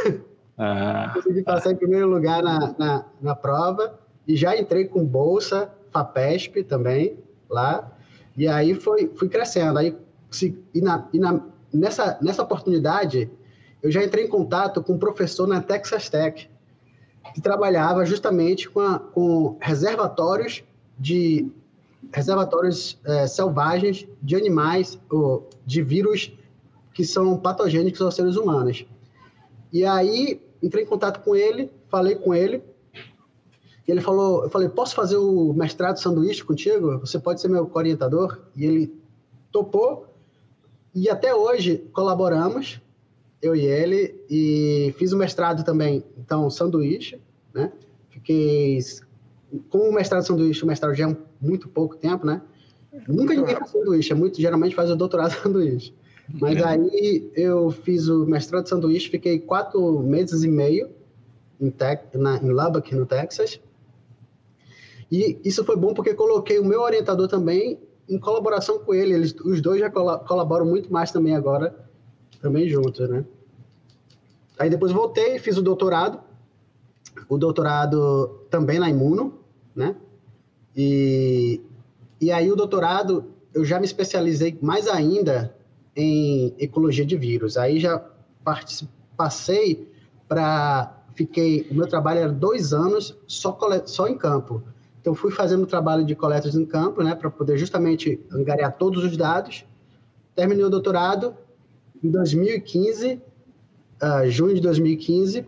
Ah. 0.59 1.11
Consegui 1.14 1.43
passar 1.43 1.73
em 1.73 1.76
primeiro 1.76 2.07
lugar 2.07 2.43
na, 2.43 2.75
na, 2.79 3.05
na 3.21 3.35
prova. 3.35 3.99
E 4.29 4.37
já 4.37 4.57
entrei 4.57 4.85
com 4.85 5.05
bolsa, 5.05 5.69
FAPESP 5.91 6.62
também, 6.62 7.19
lá. 7.49 7.91
E 8.37 8.47
aí 8.47 8.75
foi, 8.75 9.11
fui 9.17 9.29
crescendo. 9.29 9.79
Aí 9.79 9.97
se, 10.31 10.57
e 10.75 10.83
na, 10.83 11.09
e 11.12 11.19
na, 11.19 11.41
nessa, 11.73 12.19
nessa 12.21 12.43
oportunidade, 12.43 13.31
eu 13.83 13.91
já 13.91 14.05
entrei 14.05 14.26
em 14.26 14.29
contato 14.29 14.83
com 14.83 14.93
um 14.93 14.99
professor 14.99 15.49
na 15.49 15.62
Texas 15.62 16.11
Tech, 16.11 16.49
que 17.35 17.41
trabalhava 17.41 18.05
justamente 18.05 18.69
com, 18.69 18.81
a, 18.81 18.99
com 18.99 19.57
reservatórios 19.61 20.62
de 20.99 21.50
reservatórios 22.12 23.00
é, 23.05 23.26
selvagens 23.26 24.07
de 24.23 24.37
animais 24.37 25.00
ou 25.11 25.49
de 25.64 25.83
vírus 25.83 26.33
que 26.95 27.05
são 27.05 27.37
patogênicos 27.37 28.01
aos 28.01 28.15
seres 28.15 28.37
humanos. 28.37 28.87
E 29.73 29.85
aí 29.85 30.41
entrei 30.63 30.85
em 30.85 30.87
contato 30.87 31.23
com 31.23 31.37
ele, 31.37 31.71
falei 31.91 32.15
com 32.15 32.35
ele, 32.35 32.63
e 33.87 33.91
ele 33.91 34.01
falou, 34.01 34.45
eu 34.45 34.51
falei, 34.51 34.69
posso 34.69 34.95
fazer 34.95 35.17
o 35.17 35.53
mestrado 35.53 35.99
sanduíche 35.99 36.43
contigo? 36.43 36.99
Você 37.01 37.19
pode 37.19 37.41
ser 37.41 37.49
meu 37.49 37.71
orientador? 37.75 38.41
E 38.57 38.65
ele 38.65 38.95
topou. 39.53 40.07
E 40.95 41.11
até 41.11 41.35
hoje 41.35 41.85
colaboramos, 41.93 42.81
eu 43.43 43.55
e 43.55 43.67
ele, 43.67 44.19
e 44.31 44.95
fiz 44.97 45.13
o 45.13 45.19
mestrado 45.19 45.65
também, 45.65 46.03
então, 46.17 46.49
sanduíche, 46.49 47.21
né? 47.53 47.71
Fiquei 48.09 48.79
com 49.69 49.91
o 49.91 49.93
mestrado 49.93 50.25
sanduíche, 50.25 50.63
o 50.63 50.67
mestrado 50.67 50.95
já 50.95 51.11
é 51.11 51.17
muito 51.41 51.69
pouco 51.69 51.97
tempo, 51.97 52.25
né? 52.25 52.41
Nunca 53.07 53.35
ninguém 53.35 53.57
faz 53.57 53.71
sanduíche, 53.71 54.13
é 54.13 54.15
muito, 54.15 54.41
geralmente 54.41 54.75
faz 54.75 54.91
o 54.91 54.97
doutorado 54.97 55.33
sanduíche. 55.43 55.93
Mas 56.28 56.62
aí 56.62 57.31
eu 57.35 57.71
fiz 57.71 58.09
o 58.09 58.25
mestrado 58.26 58.69
sanduíche, 58.69 59.11
fiquei 59.11 59.38
quatro 59.38 60.00
meses 60.00 60.43
e 60.43 60.49
meio 60.49 60.90
em, 61.61 61.73
na, 62.14 62.37
em 62.38 62.50
Lubbock, 62.50 62.95
no 62.95 63.07
Texas. 63.07 63.61
E 65.11 65.38
isso 65.45 65.64
foi 65.64 65.76
bom 65.76 65.93
porque 65.93 66.14
coloquei 66.14 66.59
o 66.59 66.64
meu 66.64 66.81
orientador 66.81 67.28
também 67.28 67.78
em 68.09 68.19
colaboração 68.19 68.78
com 68.78 68.95
ele. 68.95 69.14
Eles, 69.14 69.35
os 69.45 69.61
dois 69.61 69.81
já 69.81 69.90
colaboram 69.90 70.66
muito 70.66 70.93
mais 70.93 71.12
também 71.12 71.37
agora, 71.37 71.75
também 72.40 72.69
juntos, 72.69 73.09
né? 73.09 73.25
Aí 74.59 74.71
depois 74.71 74.93
voltei, 74.93 75.38
fiz 75.38 75.59
o 75.59 75.62
doutorado, 75.62 76.21
o 77.28 77.37
doutorado 77.37 78.40
também 78.50 78.78
na 78.78 78.88
Imuno, 78.88 79.38
né? 79.75 79.95
E, 80.76 81.61
e 82.21 82.33
aí 82.33 82.50
o 82.50 82.57
doutorado 82.57 83.26
eu 83.52 83.64
já 83.64 83.78
me 83.78 83.85
especializei 83.85 84.59
mais 84.61 84.88
ainda 84.88 85.54
em 85.97 86.55
ecologia 86.59 87.05
de 87.05 87.17
vírus. 87.17 87.57
Aí 87.57 87.79
já 87.79 88.05
passei 89.17 89.89
para 90.29 91.03
fiquei 91.15 91.67
o 91.71 91.75
meu 91.75 91.87
trabalho 91.87 92.21
era 92.21 92.33
dois 92.33 92.73
anos 92.73 93.17
só 93.27 93.57
só 93.87 94.09
em 94.09 94.19
campo 94.19 94.63
então, 95.05 95.15
fui 95.15 95.31
fazendo 95.31 95.67
trabalho 95.67 96.03
de 96.03 96.15
coletas 96.15 96.55
em 96.55 96.65
campo, 96.65 97.03
né, 97.03 97.15
para 97.15 97.29
poder 97.29 97.59
justamente 97.59 98.19
angariar 98.33 98.73
todos 98.79 99.05
os 99.05 99.15
dados. 99.19 99.67
Terminei 100.35 100.65
o 100.65 100.71
doutorado 100.71 101.37
em 102.03 102.11
2015, 102.11 103.13
uh, 103.13 103.21
ah, 104.01 104.27
junho 104.31 104.55
de 104.55 104.63
2015, 104.63 105.47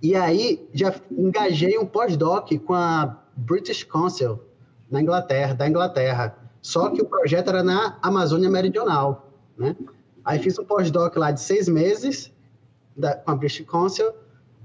e 0.00 0.14
aí 0.14 0.64
já 0.72 0.94
engajei 1.10 1.76
um 1.76 1.84
pós-doc 1.84 2.52
com 2.64 2.72
a 2.72 3.20
British 3.34 3.82
Council 3.82 4.38
na 4.88 5.02
Inglaterra, 5.02 5.54
da 5.54 5.68
Inglaterra. 5.68 6.38
Só 6.60 6.88
que 6.90 7.02
o 7.02 7.04
projeto 7.04 7.48
era 7.48 7.64
na 7.64 7.98
Amazônia 8.00 8.48
Meridional, 8.48 9.31
né? 9.56 9.76
Aí 10.24 10.38
fiz 10.38 10.58
um 10.58 10.64
pós-doc 10.64 11.16
lá 11.16 11.30
de 11.30 11.40
seis 11.40 11.68
meses 11.68 12.32
da, 12.96 13.14
com 13.16 13.30
a 13.30 13.36
British 13.36 13.66
Council, 13.66 14.12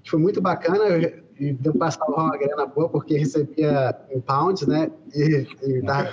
que 0.03 0.09
foi 0.09 0.19
muito 0.19 0.41
bacana. 0.41 0.83
E 1.39 1.53
deu 1.53 1.73
passava 1.75 2.11
uma 2.11 2.35
grana 2.35 2.65
boa 2.65 2.89
porque 2.89 3.15
recebia 3.15 3.95
em 4.09 4.19
pounds, 4.19 4.65
né? 4.65 4.89
E, 5.13 5.47
e 5.61 5.81
dava... 5.81 6.09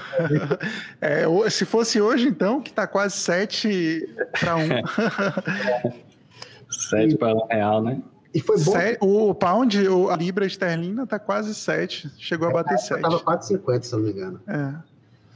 é, 1.01 1.25
se 1.49 1.65
fosse 1.65 1.99
hoje, 1.99 2.29
então, 2.29 2.61
que 2.61 2.69
está 2.69 2.87
quase 2.87 3.17
7 3.17 4.15
para 4.39 4.57
1. 4.57 4.61
7 6.69 7.17
para 7.17 7.35
1 7.35 7.47
real, 7.47 7.83
né? 7.83 8.03
E 8.35 8.41
foi 8.41 8.57
bom. 8.59 8.73
o 9.01 9.35
pound, 9.35 9.79
a 10.11 10.17
libra 10.17 10.45
esterlina 10.45 11.05
está 11.05 11.19
quase 11.21 11.55
7. 11.55 12.11
Chegou 12.19 12.49
a 12.49 12.51
é, 12.51 12.55
bater 12.55 12.79
7. 12.79 12.97
Estava 12.97 13.21
4,50, 13.21 13.83
se 13.83 13.93
não 13.93 14.01
me 14.01 14.11
engano. 14.11 14.41
É. 14.49 14.75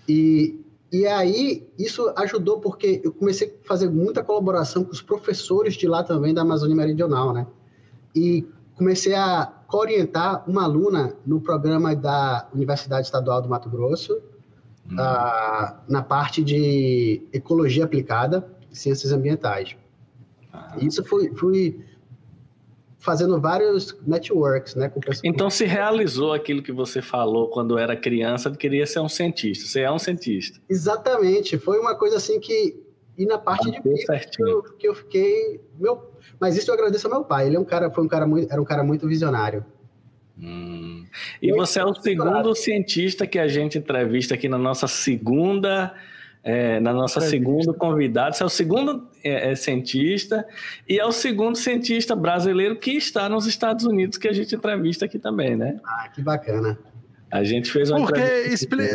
E, 0.08 0.60
e 0.90 1.06
aí, 1.06 1.68
isso 1.78 2.12
ajudou 2.16 2.60
porque 2.60 3.00
eu 3.04 3.12
comecei 3.12 3.58
a 3.62 3.68
fazer 3.68 3.90
muita 3.90 4.22
colaboração 4.22 4.84
com 4.84 4.92
os 4.92 5.02
professores 5.02 5.74
de 5.74 5.86
lá 5.86 6.02
também, 6.02 6.32
da 6.32 6.42
Amazônia 6.42 6.74
Meridional, 6.74 7.32
né? 7.32 7.46
E 8.16 8.46
comecei 8.74 9.14
a 9.14 9.52
orientar 9.70 10.48
uma 10.48 10.64
aluna 10.64 11.14
no 11.26 11.40
programa 11.40 11.94
da 11.94 12.48
Universidade 12.54 13.06
Estadual 13.06 13.42
do 13.42 13.48
Mato 13.48 13.68
Grosso, 13.68 14.14
hum. 14.90 14.94
uh, 14.94 15.76
na 15.86 16.02
parte 16.02 16.42
de 16.42 17.22
ecologia 17.34 17.84
aplicada, 17.84 18.48
ciências 18.72 19.12
ambientais. 19.12 19.76
Ah. 20.50 20.74
Isso 20.80 21.04
fui, 21.04 21.34
fui 21.34 21.84
fazendo 22.98 23.40
vários 23.40 23.96
networks, 24.06 24.74
né? 24.74 24.88
Com 24.88 25.00
pessoas. 25.00 25.20
Então 25.24 25.48
se 25.48 25.64
realizou 25.64 26.32
aquilo 26.32 26.62
que 26.62 26.72
você 26.72 27.00
falou 27.00 27.48
quando 27.48 27.78
era 27.78 27.96
criança, 27.96 28.50
de 28.50 28.56
queria 28.56 28.86
ser 28.86 29.00
um 29.00 29.08
cientista. 29.08 29.66
Você 29.66 29.80
é 29.80 29.90
um 29.90 29.98
cientista. 29.98 30.60
Exatamente. 30.68 31.58
Foi 31.58 31.78
uma 31.78 31.94
coisa 31.94 32.16
assim 32.16 32.40
que 32.40 32.82
e 33.16 33.26
na 33.26 33.36
parte 33.36 33.68
de 33.70 33.80
vida 33.80 34.20
que 34.30 34.42
eu, 34.42 34.62
que 34.62 34.88
eu 34.88 34.94
fiquei 34.94 35.60
meu 35.78 36.12
mas 36.40 36.56
isso 36.56 36.70
eu 36.70 36.74
agradeço 36.74 37.06
ao 37.06 37.12
meu 37.12 37.24
pai. 37.24 37.46
Ele 37.46 37.56
é 37.56 37.60
um 37.60 37.64
cara, 37.64 37.90
foi 37.90 38.04
um 38.04 38.08
cara 38.08 38.26
muito, 38.26 38.50
era 38.50 38.60
um 38.60 38.64
cara 38.64 38.82
muito 38.82 39.06
visionário. 39.08 39.64
Hum. 40.40 41.04
E 41.42 41.52
você 41.52 41.80
é 41.80 41.84
o 41.84 41.94
segundo 41.94 42.54
cientista 42.54 43.26
que 43.26 43.38
a 43.38 43.48
gente 43.48 43.78
entrevista 43.78 44.34
aqui 44.34 44.48
na 44.48 44.58
nossa 44.58 44.86
segunda 44.86 45.92
é, 46.42 46.80
na 46.80 46.92
nossa 46.92 47.20
segunda 47.20 47.72
convidada. 47.72 48.32
Você 48.32 48.42
é 48.42 48.46
o 48.46 48.48
segundo 48.48 49.08
é, 49.22 49.52
é, 49.52 49.54
cientista 49.54 50.46
e 50.88 50.98
é 50.98 51.04
o 51.04 51.12
segundo 51.12 51.56
cientista 51.56 52.14
brasileiro 52.14 52.76
que 52.76 52.92
está 52.92 53.28
nos 53.28 53.46
Estados 53.46 53.84
Unidos 53.84 54.18
que 54.18 54.28
a 54.28 54.32
gente 54.32 54.54
entrevista 54.54 55.04
aqui 55.04 55.18
também, 55.18 55.56
né? 55.56 55.80
Ah, 55.84 56.08
que 56.08 56.22
bacana. 56.22 56.78
A 57.30 57.44
gente 57.44 57.70
fez 57.70 57.90
uma 57.90 58.06
Porque, 58.06 58.22
expli... 58.46 58.88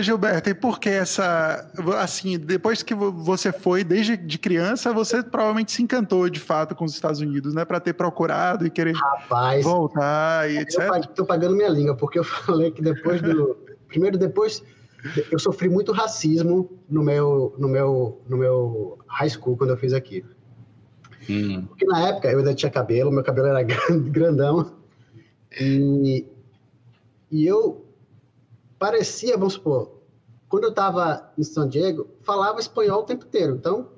Gilberto, 0.00 0.48
e 0.48 0.54
por 0.54 0.80
que 0.80 0.88
essa. 0.88 1.70
Assim, 1.98 2.38
depois 2.38 2.82
que 2.82 2.94
você 2.94 3.52
foi, 3.52 3.84
desde 3.84 4.16
de 4.16 4.38
criança, 4.38 4.90
você 4.90 5.22
provavelmente 5.22 5.72
se 5.72 5.82
encantou 5.82 6.30
de 6.30 6.40
fato 6.40 6.74
com 6.74 6.86
os 6.86 6.94
Estados 6.94 7.20
Unidos, 7.20 7.52
né? 7.52 7.66
Para 7.66 7.78
ter 7.78 7.92
procurado 7.92 8.66
e 8.66 8.70
querer 8.70 8.94
Rapaz, 8.94 9.62
voltar 9.62 10.50
e 10.50 10.58
etc. 10.58 10.80
Eu 10.80 11.06
tô 11.08 11.26
pagando 11.26 11.54
minha 11.54 11.68
língua, 11.68 11.94
porque 11.94 12.18
eu 12.18 12.24
falei 12.24 12.70
que 12.70 12.80
depois 12.80 13.20
do. 13.20 13.54
Primeiro, 13.86 14.16
depois. 14.16 14.62
Eu 15.30 15.38
sofri 15.38 15.68
muito 15.68 15.92
racismo 15.92 16.70
no 16.88 17.02
meu, 17.02 17.54
no 17.58 17.68
meu, 17.68 18.20
no 18.28 18.36
meu 18.36 18.98
high 19.06 19.30
school 19.30 19.56
quando 19.56 19.70
eu 19.70 19.76
fiz 19.76 19.92
aqui. 19.92 20.24
Hum. 21.28 21.66
Porque 21.66 21.84
na 21.84 22.08
época 22.08 22.30
eu 22.30 22.38
ainda 22.38 22.54
tinha 22.54 22.70
cabelo, 22.70 23.12
meu 23.12 23.22
cabelo 23.22 23.48
era 23.48 23.62
grandão. 24.10 24.72
E 25.60 26.26
e 27.30 27.46
eu 27.46 27.84
parecia, 28.78 29.36
vamos 29.36 29.54
supor, 29.54 29.98
quando 30.48 30.64
eu 30.64 30.70
estava 30.70 31.30
em 31.36 31.42
São 31.42 31.68
Diego, 31.68 32.08
falava 32.22 32.58
espanhol 32.58 33.00
o 33.00 33.04
tempo 33.04 33.26
inteiro. 33.26 33.54
Então, 33.54 33.88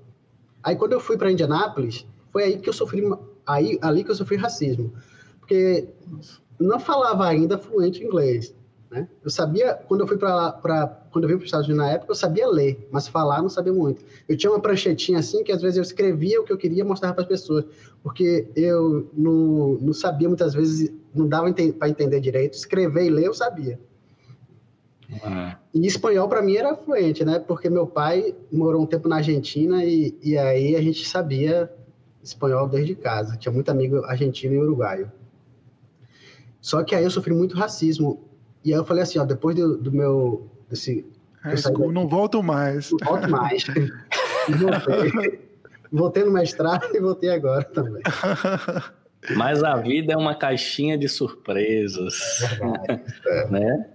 aí 0.62 0.74
quando 0.74 0.92
eu 0.92 1.00
fui 1.00 1.16
para 1.16 1.30
Indianápolis, 1.30 2.06
foi 2.32 2.44
aí 2.44 2.58
que 2.58 2.68
eu 2.68 2.72
sofri, 2.72 3.02
aí 3.46 3.78
ali 3.82 4.02
que 4.02 4.10
eu 4.10 4.14
sofri 4.14 4.36
racismo, 4.36 4.92
porque 5.38 5.88
não 6.58 6.80
falava 6.80 7.24
ainda 7.26 7.56
fluente 7.56 8.02
inglês, 8.02 8.54
né? 8.90 9.08
Eu 9.22 9.30
sabia 9.30 9.74
quando 9.74 10.00
eu 10.00 10.06
fui 10.06 10.18
para 10.18 10.99
quando 11.10 11.24
eu 11.24 11.28
vim 11.28 11.36
para 11.36 11.42
os 11.42 11.48
Estados 11.48 11.66
Unidos 11.66 11.84
na 11.84 11.92
época, 11.92 12.12
eu 12.12 12.16
sabia 12.16 12.48
ler, 12.48 12.88
mas 12.90 13.08
falar 13.08 13.42
não 13.42 13.48
sabia 13.48 13.72
muito. 13.72 14.04
Eu 14.28 14.36
tinha 14.36 14.50
uma 14.50 14.60
pranchetinha 14.60 15.18
assim 15.18 15.42
que 15.42 15.52
às 15.52 15.60
vezes 15.60 15.76
eu 15.76 15.82
escrevia 15.82 16.40
o 16.40 16.44
que 16.44 16.52
eu 16.52 16.56
queria 16.56 16.84
mostrar 16.84 17.12
para 17.12 17.22
as 17.22 17.28
pessoas, 17.28 17.64
porque 18.02 18.48
eu 18.54 19.10
não, 19.12 19.78
não 19.80 19.92
sabia 19.92 20.28
muitas 20.28 20.54
vezes 20.54 20.92
não 21.14 21.28
dava 21.28 21.52
para 21.52 21.88
entender 21.88 22.20
direito. 22.20 22.54
Escrever 22.54 23.06
e 23.06 23.10
ler 23.10 23.26
eu 23.26 23.34
sabia. 23.34 23.78
Uhum. 25.10 25.52
E 25.74 25.86
espanhol 25.86 26.28
para 26.28 26.42
mim 26.42 26.54
era 26.54 26.76
fluente, 26.76 27.24
né? 27.24 27.38
Porque 27.40 27.68
meu 27.68 27.86
pai 27.86 28.34
morou 28.50 28.82
um 28.82 28.86
tempo 28.86 29.08
na 29.08 29.16
Argentina 29.16 29.84
e, 29.84 30.16
e 30.22 30.38
aí 30.38 30.76
a 30.76 30.82
gente 30.82 31.06
sabia 31.06 31.70
espanhol 32.22 32.68
desde 32.68 32.94
casa. 32.94 33.36
Tinha 33.36 33.52
muito 33.52 33.70
amigo 33.70 34.04
argentino 34.04 34.54
e 34.54 34.58
uruguaio. 34.58 35.10
Só 36.60 36.82
que 36.84 36.94
aí 36.94 37.02
eu 37.02 37.10
sofri 37.10 37.34
muito 37.34 37.56
racismo. 37.56 38.22
E 38.64 38.72
aí 38.72 38.78
eu 38.78 38.84
falei 38.84 39.02
assim, 39.02 39.18
ó, 39.18 39.24
depois 39.24 39.56
do, 39.56 39.76
do 39.76 39.90
meu... 39.90 40.46
Desse, 40.70 41.04
é, 41.44 41.54
daqui, 41.54 41.86
não 41.88 42.08
volto 42.08 42.42
mais. 42.42 42.90
Não 42.92 42.98
volto 43.08 43.28
mais. 43.28 43.64
voltei. 44.48 45.40
voltei 45.90 46.24
no 46.24 46.30
mestrado 46.30 46.86
e 46.94 47.00
voltei 47.00 47.30
agora 47.30 47.64
também. 47.64 48.02
Mas 49.36 49.62
a 49.62 49.76
vida 49.76 50.14
é 50.14 50.16
uma 50.16 50.34
caixinha 50.34 50.96
de 50.96 51.08
surpresas, 51.08 52.40
é. 53.26 53.48
né? 53.50 53.86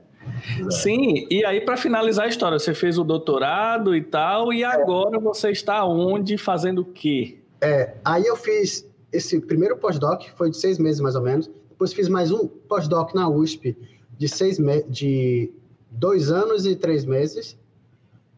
Sim, 0.69 1.27
e 1.29 1.45
aí 1.45 1.61
para 1.61 1.77
finalizar 1.77 2.25
a 2.25 2.27
história, 2.27 2.57
você 2.59 2.73
fez 2.73 2.97
o 2.97 3.03
doutorado 3.03 3.95
e 3.95 4.01
tal, 4.01 4.51
e 4.51 4.63
agora 4.63 5.19
você 5.19 5.51
está 5.51 5.85
onde, 5.85 6.37
fazendo 6.37 6.81
o 6.81 6.85
quê? 6.85 7.39
É, 7.61 7.93
aí 8.03 8.25
eu 8.25 8.35
fiz 8.35 8.87
esse 9.11 9.39
primeiro 9.39 9.77
pós-doc, 9.77 10.23
foi 10.35 10.49
de 10.49 10.57
seis 10.57 10.77
meses 10.77 10.99
mais 10.99 11.15
ou 11.15 11.21
menos, 11.21 11.49
depois 11.69 11.93
fiz 11.93 12.07
mais 12.07 12.31
um 12.31 12.47
pós-doc 12.47 13.13
na 13.13 13.29
USP 13.29 13.77
de 14.17 14.27
seis 14.27 14.57
de 14.89 15.51
dois 15.95 16.29
anos 16.29 16.65
e 16.65 16.75
três 16.75 17.05
meses, 17.05 17.57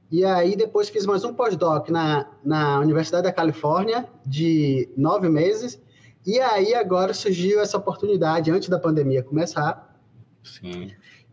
e 0.09 0.23
aí 0.23 0.55
depois 0.55 0.89
fiz 0.89 1.05
mais 1.05 1.23
um 1.23 1.33
pós-doc 1.33 1.89
na, 1.89 2.29
na 2.43 2.79
Universidade 2.79 3.23
da 3.23 3.33
Califórnia 3.33 4.07
de 4.25 4.87
nove 4.95 5.27
meses, 5.27 5.81
e 6.25 6.39
aí 6.39 6.73
agora 6.73 7.13
surgiu 7.13 7.59
essa 7.59 7.77
oportunidade, 7.77 8.51
antes 8.51 8.69
da 8.69 8.79
pandemia 8.79 9.23
começar, 9.23 9.99
Sim. 10.43 10.91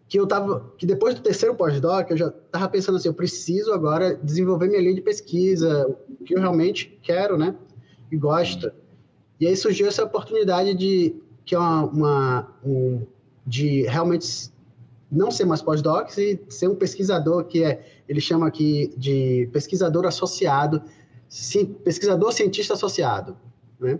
que 0.09 0.19
eu 0.19 0.27
tava, 0.27 0.73
que 0.79 0.87
depois 0.87 1.15
do 1.15 1.21
terceiro 1.21 1.55
pós-doc, 1.55 2.11
eu 2.11 2.17
já 2.17 2.29
estava 2.29 2.69
pensando 2.69 2.97
assim, 2.97 3.09
eu 3.09 3.15
preciso 3.15 3.73
agora 3.73 4.17
desenvolver 4.17 4.69
minha 4.69 4.81
linha 4.81 4.95
de 4.95 5.03
pesquisa, 5.03 5.87
o 6.09 6.25
que 6.25 6.35
eu 6.35 6.41
realmente 6.41 6.99
quero, 7.03 7.37
né, 7.37 7.55
e 8.11 8.17
gosto. 8.17 8.73
E 9.39 9.47
aí 9.47 9.57
surgiu 9.57 9.89
essa 9.89 10.05
oportunidade 10.05 10.75
de, 10.75 11.15
que 11.45 11.55
é 11.55 11.59
uma, 11.59 11.85
uma 11.85 12.49
um, 12.65 13.07
de 13.47 13.83
realmente 13.83 14.53
não 15.11 15.31
ser 15.31 15.45
mais 15.45 15.62
pós-doc 15.62 16.17
e 16.19 16.40
ser 16.49 16.69
um 16.69 16.75
pesquisador 16.75 17.45
que 17.45 17.62
é, 17.62 17.85
ele 18.09 18.21
chama 18.21 18.49
aqui 18.49 18.93
de 18.97 19.49
pesquisador 19.53 20.07
associado, 20.07 20.83
pesquisador 21.85 22.33
cientista 22.33 22.75
associado, 22.75 23.37
né? 23.79 23.99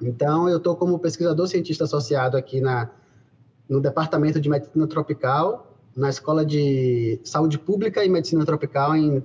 Então, 0.00 0.48
eu 0.48 0.56
estou 0.58 0.74
como 0.74 0.98
pesquisador 0.98 1.46
cientista 1.46 1.84
associado 1.84 2.36
aqui 2.36 2.60
na, 2.60 2.90
no 3.68 3.80
Departamento 3.80 4.40
de 4.40 4.48
Medicina 4.48 4.86
Tropical, 4.88 5.78
na 5.96 6.08
Escola 6.08 6.44
de 6.44 7.20
Saúde 7.22 7.58
Pública 7.58 8.04
e 8.04 8.08
Medicina 8.08 8.44
Tropical 8.44 8.96
em, 8.96 9.22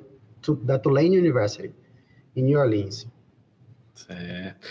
da 0.62 0.78
Tulane 0.78 1.18
University, 1.18 1.74
em 2.36 2.44
New 2.44 2.60
Orleans. 2.60 3.08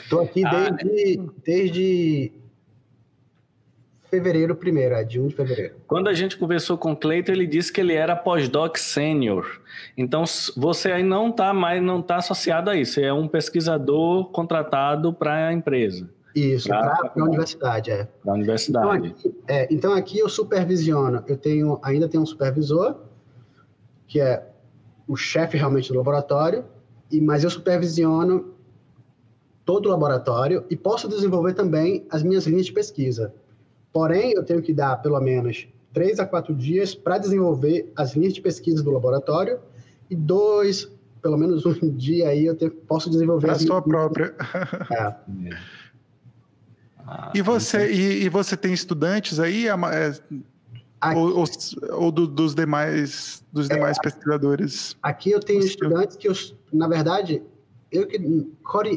Estou 0.04 0.20
aqui 0.20 0.44
ah, 0.44 0.70
desde, 0.70 1.16
né? 1.18 1.28
desde 1.44 2.32
fevereiro 4.16 4.56
primeiro, 4.56 4.94
é 4.94 5.04
de 5.04 5.20
1 5.20 5.28
de 5.28 5.34
fevereiro. 5.34 5.74
Quando 5.86 6.08
a 6.08 6.14
gente 6.14 6.36
conversou 6.38 6.78
com 6.78 6.92
o 6.92 6.96
Cleiton, 6.96 7.32
ele 7.32 7.46
disse 7.46 7.70
que 7.70 7.80
ele 7.80 7.92
era 7.92 8.16
pós-doc 8.16 8.78
sênior. 8.78 9.60
Então, 9.96 10.24
você 10.56 10.90
aí 10.90 11.02
não 11.02 11.28
está 11.28 11.52
mais, 11.52 11.82
não 11.82 12.00
está 12.00 12.16
associado 12.16 12.70
a 12.70 12.76
isso. 12.76 12.98
É 12.98 13.12
um 13.12 13.28
pesquisador 13.28 14.30
contratado 14.30 15.12
para 15.12 15.48
a 15.48 15.52
empresa. 15.52 16.08
Isso, 16.34 16.68
para 16.68 17.12
a 17.14 17.24
universidade, 17.24 17.90
é. 17.90 18.08
Para 18.22 18.32
a 18.32 18.34
universidade. 18.34 19.08
Então 19.08 19.10
aqui, 19.10 19.34
é, 19.48 19.68
então 19.70 19.94
aqui 19.94 20.18
eu 20.18 20.28
supervisiono. 20.28 21.24
Eu 21.26 21.36
tenho, 21.36 21.78
ainda 21.82 22.08
tenho 22.08 22.22
um 22.22 22.26
supervisor, 22.26 22.96
que 24.06 24.20
é 24.20 24.46
o 25.06 25.16
chefe 25.16 25.56
realmente 25.56 25.90
do 25.90 25.96
laboratório, 25.96 26.64
e, 27.10 27.20
mas 27.20 27.44
eu 27.44 27.50
supervisiono 27.50 28.54
todo 29.64 29.86
o 29.86 29.88
laboratório 29.90 30.64
e 30.70 30.76
posso 30.76 31.08
desenvolver 31.08 31.54
também 31.54 32.06
as 32.10 32.22
minhas 32.22 32.46
linhas 32.46 32.66
de 32.66 32.72
pesquisa. 32.72 33.34
Porém, 33.96 34.32
eu 34.32 34.44
tenho 34.44 34.60
que 34.60 34.74
dar 34.74 35.00
pelo 35.00 35.18
menos 35.20 35.66
três 35.90 36.20
a 36.20 36.26
quatro 36.26 36.54
dias 36.54 36.94
para 36.94 37.16
desenvolver 37.16 37.90
as 37.96 38.14
linhas 38.14 38.34
de 38.34 38.42
pesquisa 38.42 38.82
do 38.82 38.90
laboratório 38.90 39.58
e 40.10 40.14
dois, 40.14 40.92
pelo 41.22 41.38
menos 41.38 41.64
um 41.64 41.72
dia 41.96 42.28
aí 42.28 42.44
eu 42.44 42.54
tenho, 42.54 42.72
posso 42.72 43.08
desenvolver 43.08 43.48
a 43.52 43.54
sua 43.54 43.80
própria. 43.80 44.34
É. 44.92 45.14
Ah, 47.08 47.32
e 47.34 47.40
você 47.40 47.90
e, 47.90 48.24
e, 48.24 48.28
você 48.28 48.54
tem 48.54 48.74
estudantes 48.74 49.40
aí 49.40 49.66
é, 49.66 49.74
ou, 51.14 51.38
ou, 51.38 51.44
ou 51.92 52.12
do, 52.12 52.26
dos 52.26 52.54
demais 52.54 53.42
dos 53.50 53.70
é, 53.70 53.76
demais 53.76 53.96
é, 53.96 54.02
pesquisadores? 54.02 54.94
Aqui 55.02 55.30
eu 55.30 55.40
tenho 55.40 55.60
estudantes 55.60 56.18
que 56.18 56.28
eu, 56.28 56.34
na 56.70 56.86
verdade 56.86 57.42
eu 57.90 58.06
que, 58.06 58.16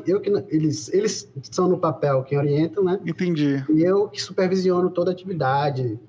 eu 0.07 0.19
que 0.19 0.29
eles, 0.49 0.91
eles 0.91 1.31
são 1.43 1.67
no 1.67 1.77
papel 1.77 2.23
quem 2.23 2.37
orientam, 2.37 2.83
né? 2.83 2.99
Entendi. 3.05 3.63
E 3.69 3.81
eu 3.81 4.07
que 4.07 4.21
supervisiono 4.21 4.89
toda 4.89 5.11
a 5.11 5.13
atividade, 5.13 5.99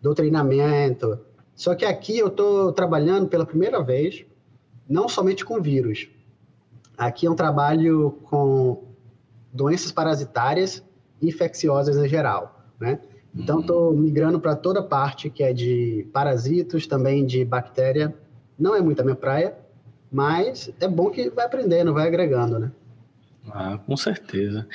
do 0.00 0.14
treinamento. 0.14 1.18
Só 1.54 1.74
que 1.74 1.84
aqui 1.84 2.18
eu 2.18 2.28
estou 2.28 2.72
trabalhando 2.72 3.28
pela 3.28 3.46
primeira 3.46 3.82
vez, 3.82 4.24
não 4.88 5.08
somente 5.08 5.44
com 5.44 5.60
vírus. 5.60 6.08
Aqui 6.96 7.26
é 7.26 7.30
um 7.30 7.34
trabalho 7.34 8.18
com 8.24 8.84
doenças 9.52 9.90
parasitárias 9.90 10.82
infecciosas 11.20 11.96
em 11.96 12.08
geral, 12.08 12.64
né? 12.78 13.00
Então, 13.34 13.60
estou 13.60 13.92
migrando 13.92 14.40
para 14.40 14.56
toda 14.56 14.80
a 14.80 14.82
parte 14.82 15.28
que 15.28 15.42
é 15.42 15.52
de 15.52 16.08
parasitos, 16.10 16.86
também 16.86 17.26
de 17.26 17.44
bactéria. 17.44 18.14
Não 18.58 18.74
é 18.74 18.80
muito 18.80 19.00
a 19.00 19.04
minha 19.04 19.16
praia, 19.16 19.54
mas 20.16 20.72
é 20.80 20.88
bom 20.88 21.10
que 21.10 21.28
vai 21.28 21.44
aprendendo, 21.44 21.92
vai 21.92 22.06
agregando, 22.06 22.58
né? 22.58 22.72
Ah, 23.50 23.78
com 23.86 23.94
certeza. 23.98 24.66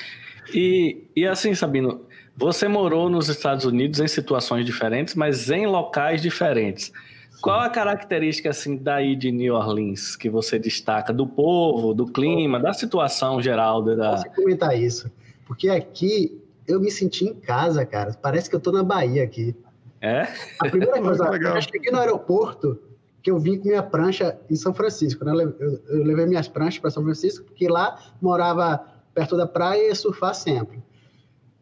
E, 0.53 1.07
e 1.15 1.25
assim, 1.25 1.55
Sabino, 1.55 2.05
você 2.37 2.67
morou 2.67 3.09
nos 3.09 3.27
Estados 3.27 3.65
Unidos 3.65 3.99
em 3.99 4.07
situações 4.07 4.67
diferentes, 4.67 5.15
mas 5.15 5.49
em 5.49 5.65
locais 5.65 6.21
diferentes. 6.21 6.85
Sim. 7.31 7.41
Qual 7.41 7.59
a 7.59 7.71
característica 7.71 8.51
assim 8.51 8.77
daí 8.77 9.15
de 9.15 9.31
New 9.31 9.55
Orleans 9.55 10.15
que 10.15 10.29
você 10.29 10.59
destaca 10.59 11.11
do 11.11 11.25
povo, 11.25 11.91
do 11.95 12.05
clima, 12.05 12.59
da 12.59 12.71
situação 12.71 13.41
geral 13.41 13.81
da? 13.81 14.11
Posso 14.11 14.29
comentar 14.35 14.79
isso? 14.79 15.11
Porque 15.47 15.69
aqui 15.69 16.39
eu 16.67 16.79
me 16.79 16.91
senti 16.91 17.25
em 17.25 17.33
casa, 17.33 17.83
cara. 17.83 18.15
Parece 18.21 18.47
que 18.47 18.55
eu 18.55 18.59
tô 18.59 18.71
na 18.71 18.83
Bahia 18.83 19.23
aqui. 19.23 19.55
É? 19.99 20.27
A 20.59 20.69
primeira 20.69 21.01
coisa, 21.01 21.25
eu 21.25 21.61
cheguei 21.63 21.91
no 21.91 21.97
aeroporto, 21.97 22.79
que 23.21 23.29
eu 23.29 23.39
vim 23.39 23.57
com 23.57 23.67
minha 23.67 23.83
prancha 23.83 24.39
em 24.49 24.55
São 24.55 24.73
Francisco. 24.73 25.23
Né? 25.23 25.31
Eu, 25.33 25.81
eu 25.87 26.03
levei 26.03 26.25
minhas 26.25 26.47
pranchas 26.47 26.79
para 26.79 26.89
São 26.89 27.03
Francisco, 27.03 27.45
porque 27.45 27.67
lá 27.67 27.99
morava 28.21 28.83
perto 29.13 29.37
da 29.37 29.45
praia 29.45 29.83
e 29.83 29.87
ia 29.87 29.95
surfar 29.95 30.33
sempre. 30.33 30.81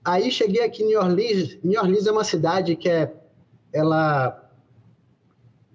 Aí 0.04 0.32
cheguei 0.32 0.63
aqui 0.63 0.84
em 0.84 0.88
New 0.88 1.00
Orleans. 1.00 1.58
New 1.63 1.80
Orleans 1.80 2.08
é 2.08 2.12
uma 2.12 2.24
cidade 2.24 2.76
que 2.76 2.88
é, 2.88 3.13
ela 3.74 4.50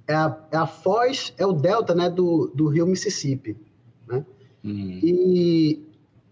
é 0.07 0.15
a, 0.15 0.39
é 0.51 0.57
a 0.57 0.67
foz, 0.67 1.35
é 1.37 1.47
o 1.47 1.53
delta 1.53 1.95
né, 1.95 2.09
do, 2.09 2.51
do 2.55 2.69
rio 2.69 2.87
Mississippi. 2.87 3.57
Né? 4.07 4.25
Uhum. 4.65 5.01
E, 5.03 5.87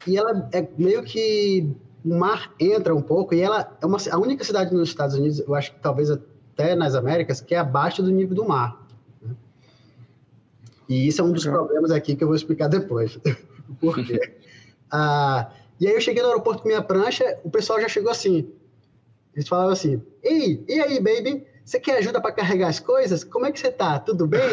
e 0.07 0.17
ela 0.17 0.49
é 0.53 0.67
meio 0.79 1.03
que 1.03 1.71
o 2.05 2.19
mar 2.19 2.53
entra 2.59 2.95
um 2.95 3.03
pouco, 3.03 3.35
e 3.35 3.41
ela 3.41 3.77
é 3.81 3.87
uma, 3.87 3.99
a 4.11 4.19
única 4.19 4.43
cidade 4.43 4.75
nos 4.75 4.89
Estados 4.89 5.15
Unidos, 5.15 5.39
eu 5.41 5.55
acho 5.55 5.73
que 5.73 5.81
talvez 5.81 6.11
até 6.11 6.75
nas 6.75 6.95
Américas, 6.95 7.41
que 7.41 7.55
é 7.55 7.59
abaixo 7.59 8.03
do 8.03 8.11
nível 8.11 8.35
do 8.35 8.47
mar. 8.47 8.82
E 10.93 11.09
isso 11.09 11.23
é 11.23 11.25
um 11.25 11.33
dos 11.33 11.47
problemas 11.47 11.91
aqui 11.91 12.15
que 12.15 12.23
eu 12.23 12.29
vou 12.29 12.37
explicar 12.37 12.69
depois. 12.69 13.19
Por 13.81 14.05
quê? 14.05 14.21
ah, 14.93 15.51
e 15.81 15.87
aí 15.87 15.95
eu 15.95 16.01
cheguei 16.03 16.23
no 16.23 16.29
aeroporto 16.29 16.61
com 16.63 16.69
minha 16.69 16.83
prancha, 16.83 17.39
o 17.43 17.51
pessoal 17.51 17.81
já 17.81 17.89
chegou 17.89 18.11
assim. 18.11 18.53
Eles 19.35 19.49
falavam 19.49 19.73
assim: 19.73 20.03
Ei, 20.23 20.63
e 20.69 20.81
aí, 20.81 21.01
baby? 21.01 21.47
Você 21.65 21.81
quer 21.81 21.97
ajuda 21.99 22.21
para 22.21 22.33
carregar 22.33 22.69
as 22.69 22.81
coisas? 22.81 23.25
Como 23.25 23.47
é 23.47 23.53
que 23.53 23.59
você 23.59 23.71
tá? 23.71 23.99
Tudo 24.01 24.27
bem? 24.27 24.43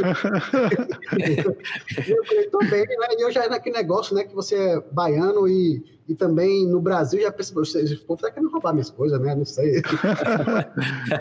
eu 2.08 2.24
falei, 2.24 2.48
tô 2.50 2.60
bem, 2.60 2.86
né? 2.86 3.08
E 3.18 3.24
eu 3.24 3.32
já 3.32 3.42
era 3.42 3.50
naquele 3.50 3.76
negócio, 3.76 4.16
né? 4.16 4.24
Que 4.24 4.36
você 4.36 4.56
é 4.56 4.80
baiano 4.92 5.48
e, 5.48 5.84
e 6.08 6.14
também 6.14 6.68
no 6.68 6.80
Brasil 6.80 7.20
já 7.20 7.32
percebeu, 7.32 7.64
o 7.64 8.06
povo 8.06 8.22
tá 8.22 8.30
querendo 8.30 8.52
roubar 8.52 8.74
minhas 8.74 8.92
coisas, 8.92 9.20
né? 9.20 9.34
Não 9.34 9.44
sei. 9.44 9.82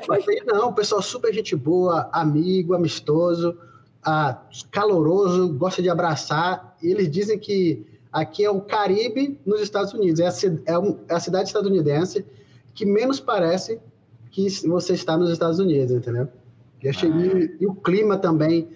Mas 0.07 0.29
aí 0.29 0.43
não, 0.45 0.69
o 0.69 0.75
pessoal 0.75 1.01
super 1.01 1.33
gente 1.33 1.57
boa, 1.57 2.11
amigo, 2.13 2.75
amistoso, 2.75 3.57
ah, 4.09 4.43
caloroso, 4.71 5.53
gosta 5.55 5.83
de 5.83 5.91
abraçar. 5.91 6.77
E 6.83 6.91
eles 6.91 7.11
dizem 7.11 7.39
que 7.39 7.87
aqui 8.11 8.45
é 8.45 8.51
o 8.51 8.61
Caribe 8.61 9.39
nos 9.45 9.61
Estados 9.61 9.93
Unidos, 9.93 10.21
é 10.21 10.27
a, 10.27 10.33
é, 10.67 10.79
um, 10.79 10.99
é 11.09 11.15
a 11.15 11.21
cidade 11.21 11.49
estadunidense 11.49 12.25
que 12.75 12.87
menos 12.87 13.21
parece 13.21 13.81
que 14.31 14.49
você 14.67 14.95
está 14.95 15.17
nos 15.17 15.31
Estados 15.31 15.59
Unidos, 15.59 15.95
entendeu? 15.97 16.29
E, 16.83 16.89
achei, 16.89 17.11
ah, 17.11 17.57
e 17.61 17.67
o 17.67 17.75
clima 17.75 18.17
também, 18.17 18.69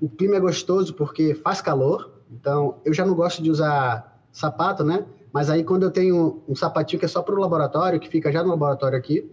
o 0.00 0.08
clima 0.08 0.36
é 0.36 0.40
gostoso 0.40 0.94
porque 0.94 1.34
faz 1.34 1.60
calor, 1.60 2.10
então 2.30 2.76
eu 2.84 2.92
já 2.92 3.06
não 3.06 3.14
gosto 3.14 3.42
de 3.42 3.50
usar 3.50 4.20
sapato, 4.32 4.84
né? 4.84 5.06
Mas 5.32 5.48
aí 5.48 5.64
quando 5.64 5.84
eu 5.84 5.90
tenho 5.90 6.42
um 6.48 6.54
sapatinho 6.54 6.98
que 6.98 7.06
é 7.06 7.08
só 7.08 7.22
para 7.22 7.34
o 7.34 7.38
laboratório, 7.38 8.00
que 8.00 8.08
fica 8.08 8.32
já 8.32 8.42
no 8.42 8.50
laboratório 8.50 8.98
aqui, 8.98 9.30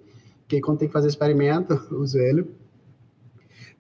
que 0.48 0.62
quando 0.62 0.78
tem 0.78 0.88
que 0.88 0.94
fazer 0.94 1.08
experimento, 1.08 1.82
uso 1.92 2.18
ele. 2.18 2.48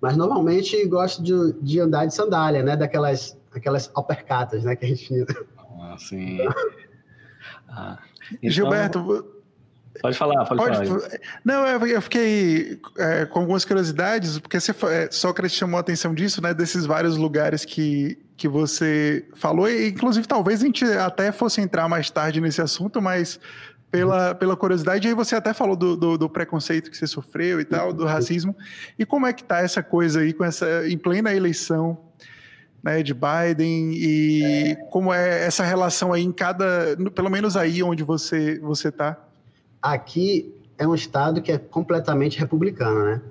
Mas 0.03 0.17
normalmente 0.17 0.85
gosto 0.85 1.23
de, 1.23 1.53
de 1.61 1.79
andar 1.79 2.05
de 2.05 2.13
sandália, 2.13 2.61
né? 2.61 2.75
Daquelas 2.75 3.39
aquelas 3.55 3.89
alpercatas, 3.95 4.65
né? 4.65 4.75
Que 4.75 4.85
a 4.85 4.87
gente... 4.89 5.25
Ah, 5.79 5.95
sim. 5.97 6.39
Ah, 7.75 7.97
então... 8.33 8.51
Gilberto, 8.51 9.25
Pode 10.01 10.17
falar, 10.17 10.45
pode, 10.45 10.61
pode 10.61 10.87
falar. 10.87 11.19
Não, 11.43 11.67
eu 11.67 12.01
fiquei 12.01 12.79
é, 12.97 13.25
com 13.25 13.39
algumas 13.39 13.65
curiosidades, 13.65 14.39
porque 14.39 14.59
você, 14.59 14.71
é, 14.87 15.09
Sócrates 15.11 15.57
chamou 15.57 15.77
a 15.77 15.81
atenção 15.81 16.13
disso, 16.13 16.41
né? 16.41 16.53
Desses 16.53 16.85
vários 16.85 17.17
lugares 17.17 17.65
que, 17.65 18.17
que 18.37 18.47
você 18.47 19.25
falou, 19.35 19.67
e 19.69 19.89
inclusive 19.89 20.27
talvez 20.27 20.61
a 20.61 20.65
gente 20.65 20.85
até 20.85 21.31
fosse 21.31 21.61
entrar 21.61 21.89
mais 21.89 22.09
tarde 22.09 22.39
nesse 22.39 22.61
assunto, 22.61 23.01
mas 23.01 23.39
pela, 23.93 24.33
pela 24.33 24.57
curiosidade, 24.57 25.07
aí 25.07 25.13
você 25.13 25.35
até 25.35 25.53
falou 25.53 25.75
do, 25.75 25.95
do, 25.95 26.17
do, 26.17 26.27
preconceito 26.27 26.89
que 26.89 26.97
você 26.97 27.05
sofreu 27.05 27.61
e 27.61 27.63
tal, 27.63 27.93
do 27.93 28.05
racismo. 28.05 28.55
E 28.97 29.05
como 29.05 29.27
é 29.27 29.31
que 29.31 29.43
tá 29.43 29.59
essa 29.59 29.83
coisa 29.83 30.21
aí, 30.21 30.33
com 30.33 30.43
essa, 30.43 30.89
em 30.89 30.97
plena 30.97 31.31
eleição 31.31 31.99
né, 32.81 33.03
de 33.03 33.13
Biden, 33.13 33.93
e 33.93 34.71
é. 34.71 34.75
como 34.89 35.13
é 35.13 35.45
essa 35.45 35.63
relação 35.63 36.11
aí 36.11 36.23
em 36.23 36.31
cada, 36.31 36.97
pelo 37.13 37.29
menos 37.29 37.55
aí 37.55 37.83
onde 37.83 38.03
você, 38.03 38.59
você 38.59 38.91
tá? 38.91 39.15
aqui 39.83 40.55
é 40.77 40.87
um 40.87 40.95
estado 40.95 41.41
que 41.41 41.51
é 41.51 41.57
completamente 41.57 42.39
republicano, 42.39 43.03
né? 43.03 43.21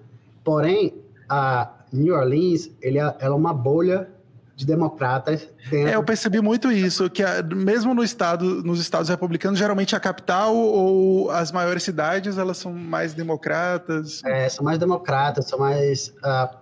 Porém, 0.44 0.94
a 1.28 1.72
New 1.90 2.14
Orleans, 2.14 2.70
ele 2.80 2.98
é, 2.98 3.02
ela 3.02 3.34
é 3.34 3.36
uma 3.36 3.54
bolha 3.54 4.08
de 4.54 4.66
democratas. 4.66 5.48
Dentro... 5.70 5.88
É, 5.88 5.96
eu 5.96 6.04
percebi 6.04 6.40
muito 6.40 6.70
isso, 6.70 7.08
que 7.10 7.22
a, 7.22 7.42
mesmo 7.42 7.94
no 7.94 8.02
estado, 8.02 8.62
nos 8.62 8.80
estados 8.80 9.08
republicanos, 9.08 9.58
geralmente 9.58 9.96
a 9.96 10.00
capital 10.00 10.54
ou 10.54 11.30
as 11.30 11.50
maiores 11.50 11.82
cidades, 11.82 12.38
elas 12.38 12.58
são 12.58 12.72
mais 12.72 13.14
democratas. 13.14 14.22
É, 14.24 14.48
são 14.48 14.64
mais 14.64 14.78
democratas, 14.78 15.46
são 15.46 15.58
mais... 15.58 16.08
Uh, 16.08 16.56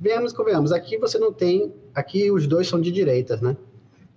venhamos, 0.00 0.32
convenhamos, 0.32 0.72
aqui 0.72 0.98
você 0.98 1.18
não 1.18 1.32
tem... 1.32 1.72
Aqui 1.94 2.30
os 2.30 2.46
dois 2.46 2.68
são 2.68 2.80
de 2.80 2.90
direitas, 2.90 3.40
né? 3.40 3.56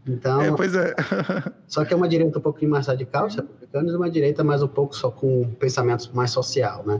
Então, 0.07 0.41
é, 0.41 0.51
pois 0.51 0.75
é. 0.75 0.93
só 1.65 1.85
que 1.85 1.93
é 1.93 1.97
uma 1.97 2.09
direita 2.09 2.37
um 2.37 2.41
pouquinho 2.41 2.71
mais 2.71 2.87
radical, 2.87 3.27
os 3.27 3.35
republicanos, 3.35 3.93
e 3.93 3.95
uma 3.95 4.09
direita 4.09 4.43
mais 4.43 4.61
um 4.61 4.67
pouco 4.67 4.95
só 4.95 5.09
com 5.09 5.45
pensamentos 5.59 6.09
mais 6.09 6.31
social, 6.31 6.83
né? 6.85 6.99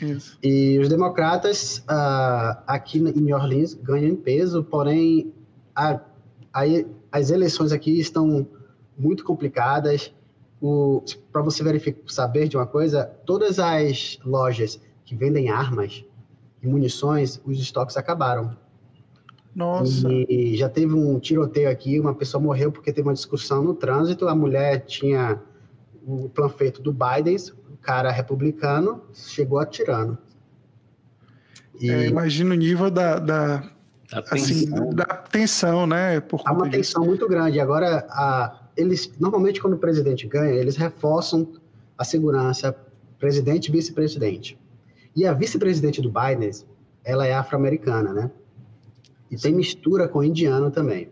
Isso. 0.00 0.36
E 0.42 0.78
os 0.78 0.88
democratas 0.88 1.78
uh, 1.88 2.58
aqui 2.66 2.98
em 2.98 3.20
New 3.20 3.36
Orleans 3.36 3.74
ganham 3.74 4.08
em 4.08 4.16
peso, 4.16 4.62
porém 4.64 5.32
a, 5.74 6.00
a, 6.52 6.62
as 7.10 7.30
eleições 7.30 7.72
aqui 7.72 7.98
estão 7.98 8.46
muito 8.96 9.24
complicadas. 9.24 10.12
Para 11.32 11.42
você 11.42 11.64
verificar, 11.64 12.00
saber 12.06 12.48
de 12.48 12.56
uma 12.56 12.66
coisa, 12.66 13.04
todas 13.26 13.58
as 13.58 14.18
lojas 14.24 14.80
que 15.04 15.16
vendem 15.16 15.50
armas 15.50 16.04
e 16.62 16.66
munições, 16.66 17.40
os 17.44 17.58
estoques 17.58 17.96
acabaram. 17.96 18.56
Nossa. 19.54 20.08
E 20.10 20.56
já 20.56 20.68
teve 20.68 20.94
um 20.94 21.18
tiroteio 21.18 21.68
aqui, 21.68 22.00
uma 22.00 22.14
pessoa 22.14 22.42
morreu 22.42 22.72
porque 22.72 22.92
teve 22.92 23.08
uma 23.08 23.14
discussão 23.14 23.62
no 23.62 23.74
trânsito, 23.74 24.28
a 24.28 24.34
mulher 24.34 24.84
tinha 24.86 25.40
o 26.06 26.28
panfleto 26.28 26.80
do 26.80 26.92
Biden, 26.92 27.36
o 27.70 27.76
cara 27.76 28.10
republicano, 28.10 29.02
chegou 29.12 29.58
atirando. 29.58 30.16
E... 31.78 31.90
É, 31.90 32.06
imagina 32.06 32.54
o 32.54 32.56
nível 32.56 32.90
da, 32.90 33.18
da, 33.18 33.70
assim, 34.30 34.68
da 34.94 35.04
tensão, 35.04 35.86
né? 35.86 36.20
Por 36.20 36.42
Há 36.44 36.52
uma 36.52 36.68
disso. 36.68 36.94
tensão 36.94 37.04
muito 37.04 37.28
grande. 37.28 37.60
Agora, 37.60 38.06
a, 38.10 38.60
eles 38.76 39.12
normalmente 39.18 39.60
quando 39.60 39.74
o 39.74 39.78
presidente 39.78 40.26
ganha, 40.26 40.52
eles 40.52 40.76
reforçam 40.76 41.48
a 41.96 42.04
segurança 42.04 42.76
presidente 43.18 43.68
e 43.68 43.72
vice-presidente. 43.72 44.58
E 45.14 45.26
a 45.26 45.32
vice-presidente 45.32 46.00
do 46.00 46.10
Biden, 46.10 46.50
ela 47.04 47.26
é 47.26 47.34
afro-americana, 47.34 48.12
né? 48.12 48.30
E 49.30 49.36
tem 49.36 49.54
mistura 49.54 50.08
com 50.08 50.22
indiano 50.22 50.70
também. 50.70 51.10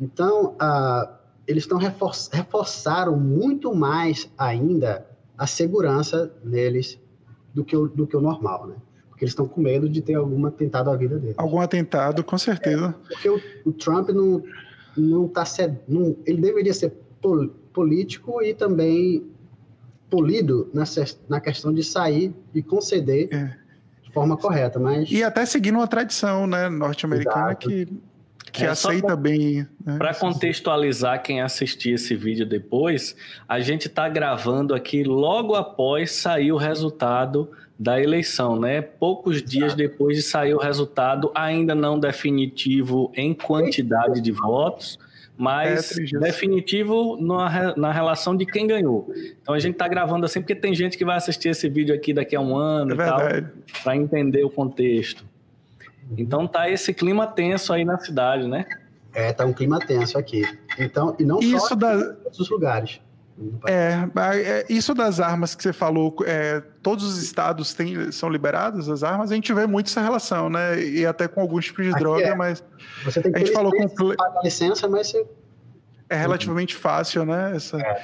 Então, 0.00 0.54
uh, 0.54 1.14
eles 1.46 1.64
estão 1.64 1.78
refor 1.78 2.12
reforçaram 2.32 3.16
muito 3.16 3.74
mais 3.74 4.30
ainda 4.36 5.06
a 5.36 5.46
segurança 5.46 6.32
neles 6.42 6.98
do 7.54 7.64
que 7.64 7.76
o, 7.76 7.86
do 7.88 8.06
que 8.06 8.16
o 8.16 8.20
normal, 8.20 8.66
né? 8.66 8.76
Porque 9.16 9.24
eles 9.24 9.32
estão 9.32 9.48
com 9.48 9.62
medo 9.62 9.88
de 9.88 10.02
ter 10.02 10.14
algum 10.14 10.44
atentado 10.44 10.90
à 10.90 10.96
vida 10.96 11.18
deles. 11.18 11.34
Algum 11.38 11.58
atentado, 11.58 12.22
com 12.22 12.36
certeza. 12.36 12.94
É, 13.04 13.08
porque 13.08 13.28
o, 13.30 13.40
o, 13.64 13.72
Trump 13.72 14.10
não 14.10 14.42
não 14.96 15.26
está 15.26 15.44
não, 15.88 16.16
ele 16.24 16.40
deveria 16.40 16.72
ser 16.72 16.92
pol, 17.20 17.48
político 17.72 18.42
e 18.42 18.54
também 18.54 19.26
polido 20.08 20.70
nessa, 20.72 21.04
na 21.28 21.40
questão 21.40 21.72
de 21.72 21.82
sair 21.82 22.34
e 22.54 22.62
conceder 22.62 23.28
é 23.32 23.66
forma 24.16 24.34
correta, 24.34 24.78
mas... 24.78 25.10
E 25.10 25.22
até 25.22 25.44
seguindo 25.44 25.74
uma 25.74 25.86
tradição 25.86 26.46
né, 26.46 26.70
norte-americana 26.70 27.54
que, 27.54 27.86
que 28.50 28.64
é, 28.64 28.68
aceita 28.68 29.14
bem. 29.14 29.66
Né? 29.84 29.98
Para 29.98 30.14
contextualizar 30.14 31.22
quem 31.22 31.42
assistir 31.42 31.92
esse 31.92 32.16
vídeo 32.16 32.46
depois, 32.46 33.14
a 33.46 33.60
gente 33.60 33.88
está 33.88 34.08
gravando 34.08 34.74
aqui 34.74 35.04
logo 35.04 35.54
após 35.54 36.12
sair 36.12 36.50
o 36.50 36.56
resultado 36.56 37.50
da 37.78 38.00
eleição, 38.00 38.58
né? 38.58 38.80
Poucos 38.80 39.36
Exato. 39.36 39.50
dias 39.50 39.74
depois 39.74 40.16
de 40.16 40.22
sair 40.22 40.54
o 40.54 40.58
resultado, 40.58 41.30
ainda 41.34 41.74
não 41.74 41.98
definitivo 41.98 43.12
em 43.14 43.34
quantidade 43.34 44.20
de 44.20 44.32
votos, 44.32 44.98
mas 45.36 45.98
é, 45.98 46.18
definitivo 46.18 47.18
na, 47.20 47.76
na 47.76 47.92
relação 47.92 48.34
de 48.34 48.46
quem 48.46 48.66
ganhou. 48.66 49.12
Então 49.42 49.54
a 49.54 49.58
gente 49.58 49.74
está 49.74 49.86
gravando 49.86 50.24
assim 50.24 50.40
porque 50.40 50.54
tem 50.54 50.74
gente 50.74 50.96
que 50.96 51.04
vai 51.04 51.16
assistir 51.16 51.50
esse 51.50 51.68
vídeo 51.68 51.94
aqui 51.94 52.14
daqui 52.14 52.34
a 52.34 52.40
um 52.40 52.56
ano 52.56 52.92
é 52.92 52.94
e 52.94 52.96
tal, 52.96 53.20
para 53.82 53.96
entender 53.96 54.42
o 54.44 54.50
contexto. 54.50 55.24
Então 56.16 56.46
tá 56.46 56.70
esse 56.70 56.94
clima 56.94 57.26
tenso 57.26 57.72
aí 57.72 57.84
na 57.84 57.98
cidade, 57.98 58.48
né? 58.48 58.64
É, 59.12 59.32
tá 59.32 59.44
um 59.44 59.52
clima 59.52 59.78
tenso 59.78 60.18
aqui. 60.18 60.42
Então, 60.78 61.16
e 61.18 61.24
não 61.24 61.40
Isso 61.40 61.68
só 61.68 61.74
da... 61.74 61.94
em 61.94 62.24
outros 62.24 62.48
lugares. 62.50 63.00
É, 63.66 64.08
é, 64.34 64.66
isso 64.68 64.94
das 64.94 65.20
armas 65.20 65.54
que 65.54 65.62
você 65.62 65.72
falou, 65.72 66.16
é, 66.24 66.62
todos 66.82 67.04
os 67.04 67.22
estados 67.22 67.74
têm, 67.74 68.10
são 68.10 68.30
liberados 68.30 68.88
as 68.88 69.02
armas, 69.02 69.30
a 69.30 69.34
gente 69.34 69.52
vê 69.52 69.66
muito 69.66 69.88
essa 69.88 70.00
relação, 70.00 70.48
né? 70.48 70.82
E 70.82 71.04
até 71.04 71.28
com 71.28 71.42
alguns 71.42 71.66
tipos 71.66 71.84
de 71.84 71.90
Aqui 71.90 72.00
droga, 72.00 72.24
é. 72.24 72.34
mas 72.34 72.64
você 73.04 73.20
tem 73.20 73.32
que 73.32 73.36
a 73.36 73.40
gente 73.40 73.52
falou 73.52 73.72
com 73.72 74.14
licença, 74.42 74.88
mas 74.88 75.08
você... 75.08 75.26
é 76.08 76.16
relativamente 76.16 76.74
fácil, 76.74 77.26
né? 77.26 77.52
Essa... 77.54 77.78
É. 77.78 78.02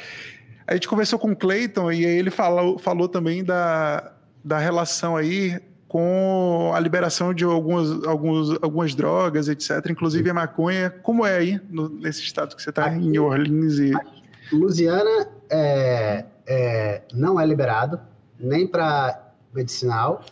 A 0.67 0.75
gente 0.75 0.87
conversou 0.87 1.19
com 1.19 1.33
o 1.33 1.37
Clayton 1.37 1.91
e 1.91 2.05
ele 2.05 2.31
falou, 2.31 2.79
falou 2.79 3.09
também 3.09 3.43
da, 3.43 4.13
da 4.45 4.59
relação 4.59 5.17
aí 5.17 5.59
com 5.89 6.73
a 6.75 6.81
liberação 6.81 7.35
de 7.35 7.45
algumas, 7.45 8.05
alguns, 8.05 8.51
algumas 8.63 8.95
drogas, 8.95 9.49
etc., 9.49 9.91
inclusive 9.91 10.29
a 10.31 10.35
maconha. 10.35 10.91
Como 10.91 11.27
é 11.27 11.37
aí, 11.37 11.61
no, 11.71 11.89
nesse 11.89 12.23
estado 12.23 12.55
que 12.55 12.63
você 12.63 12.71
está, 12.71 12.95
em 12.95 13.01
New 13.01 13.25
Orleans? 13.25 13.79
E... 13.79 13.95
Aqui 13.95 14.22
Louisiana 14.53 15.29
é, 15.51 16.25
é, 16.47 17.03
não 17.13 17.41
é 17.41 17.47
liberado, 17.47 18.01
nem 18.39 18.67
para 18.67 19.33
medicinal, 19.55 20.25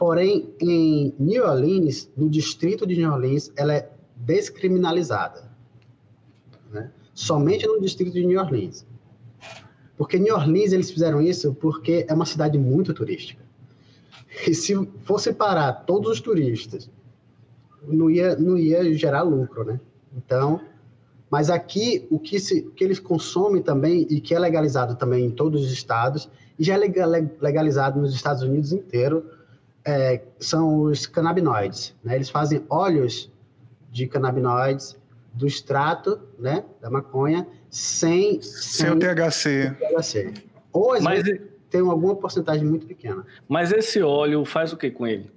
Porém, 0.00 0.54
em 0.58 1.14
New 1.18 1.44
Orleans, 1.44 2.10
no 2.16 2.30
distrito 2.30 2.86
de 2.86 2.96
New 2.96 3.12
Orleans, 3.12 3.52
ela 3.54 3.74
é 3.74 3.90
descriminalizada. 4.16 5.50
Né? 6.72 6.90
Somente 7.12 7.66
no 7.66 7.78
distrito 7.82 8.14
de 8.14 8.24
New 8.24 8.40
Orleans. 8.40 8.86
Porque 9.98 10.18
New 10.18 10.34
Orleans 10.34 10.72
eles 10.72 10.90
fizeram 10.90 11.20
isso 11.20 11.52
porque 11.52 12.06
é 12.08 12.14
uma 12.14 12.24
cidade 12.24 12.56
muito 12.56 12.94
turística. 12.94 13.44
E 14.48 14.54
se 14.54 14.74
fosse 15.02 15.34
parar 15.34 15.84
todos 15.84 16.12
os 16.12 16.20
turistas, 16.22 16.90
não 17.86 18.08
ia, 18.08 18.34
não 18.36 18.56
ia 18.56 18.94
gerar 18.94 19.20
lucro, 19.20 19.64
né? 19.64 19.78
Então, 20.16 20.62
mas 21.30 21.48
aqui 21.48 22.06
o 22.10 22.18
que, 22.18 22.40
se, 22.40 22.60
o 22.60 22.70
que 22.72 22.82
eles 22.82 22.98
consomem 22.98 23.62
também 23.62 24.06
e 24.10 24.20
que 24.20 24.34
é 24.34 24.38
legalizado 24.38 24.96
também 24.96 25.26
em 25.26 25.30
todos 25.30 25.64
os 25.64 25.72
estados 25.72 26.28
e 26.58 26.64
já 26.64 26.74
é 26.74 26.78
legalizado 27.40 28.00
nos 28.00 28.14
Estados 28.14 28.42
Unidos 28.42 28.72
inteiro 28.72 29.24
é, 29.84 30.20
são 30.38 30.82
os 30.82 31.06
canabinoides. 31.06 31.94
Né? 32.02 32.16
Eles 32.16 32.28
fazem 32.28 32.64
óleos 32.68 33.30
de 33.90 34.06
canabinoides 34.06 34.96
do 35.32 35.46
extrato 35.46 36.20
né, 36.38 36.64
da 36.80 36.90
maconha 36.90 37.46
sem, 37.70 38.42
sem, 38.42 38.88
sem 38.88 38.90
o 38.90 38.98
THC. 38.98 39.76
THC. 39.78 40.34
Ou 40.72 40.92
às 40.92 41.02
Mas, 41.02 41.22
vezes 41.22 41.40
tem 41.70 41.80
alguma 41.80 42.16
porcentagem 42.16 42.64
muito 42.66 42.86
pequena. 42.86 43.24
Mas 43.48 43.72
esse 43.72 44.02
óleo 44.02 44.44
faz 44.44 44.72
o 44.72 44.76
que 44.76 44.90
com 44.90 45.06
ele? 45.06 45.30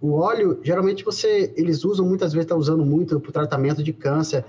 O 0.00 0.14
óleo, 0.14 0.58
geralmente 0.62 1.04
você, 1.04 1.52
eles 1.56 1.84
usam 1.84 2.06
muitas 2.06 2.32
vezes 2.32 2.44
está 2.44 2.56
usando 2.56 2.84
muito 2.84 3.20
para 3.20 3.28
o 3.28 3.32
tratamento 3.32 3.82
de 3.82 3.92
câncer. 3.92 4.44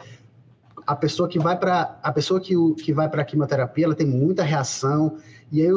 A 0.85 0.95
pessoa 0.95 1.27
que 1.27 1.39
vai 1.39 1.57
para 1.57 1.99
a 2.01 2.11
pessoa 2.11 2.39
que, 2.39 2.53
que 2.75 2.93
vai 2.93 3.09
para 3.09 3.21
a 3.21 3.25
quimioterapia, 3.25 3.85
ela 3.85 3.95
tem 3.95 4.07
muita 4.07 4.43
reação 4.43 5.17
e 5.51 5.61
aí 5.61 5.71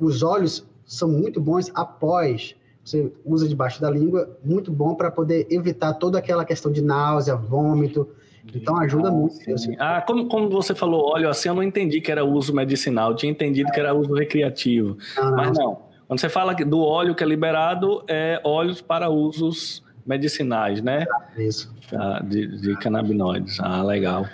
os 0.00 0.22
óleos 0.22 0.66
são 0.84 1.08
muito 1.08 1.40
bons 1.40 1.70
após 1.74 2.54
você 2.84 3.12
usa 3.24 3.48
debaixo 3.48 3.80
da 3.80 3.88
língua, 3.88 4.36
muito 4.44 4.72
bom 4.72 4.94
para 4.94 5.10
poder 5.10 5.46
evitar 5.50 5.94
toda 5.94 6.18
aquela 6.18 6.44
questão 6.44 6.72
de 6.72 6.82
náusea, 6.82 7.36
vômito. 7.36 8.08
Então 8.52 8.76
ajuda 8.78 9.08
ah, 9.08 9.12
muito. 9.12 9.52
Assim. 9.52 9.76
Ah, 9.78 10.02
como, 10.04 10.26
como 10.28 10.50
você 10.50 10.74
falou 10.74 11.12
óleo 11.12 11.28
assim, 11.28 11.48
eu 11.48 11.54
não 11.54 11.62
entendi 11.62 12.00
que 12.00 12.10
era 12.10 12.24
uso 12.24 12.52
medicinal, 12.52 13.10
eu 13.10 13.16
tinha 13.16 13.30
entendido 13.30 13.70
que 13.70 13.78
era 13.78 13.94
uso 13.94 14.12
recreativo. 14.12 14.98
Ah, 15.16 15.30
Mas 15.30 15.56
não. 15.56 15.92
Quando 16.08 16.20
você 16.20 16.28
fala 16.28 16.52
do 16.54 16.80
óleo 16.80 17.14
que 17.14 17.22
é 17.22 17.26
liberado, 17.26 18.02
é 18.08 18.40
óleos 18.44 18.80
para 18.82 19.08
usos 19.08 19.82
medicinais, 20.04 20.82
né? 20.82 21.06
Isso. 21.38 21.72
Ah, 21.94 22.20
de, 22.22 22.60
de 22.60 22.76
canabinoides. 22.78 23.60
Ah, 23.60 23.82
legal. 23.84 24.26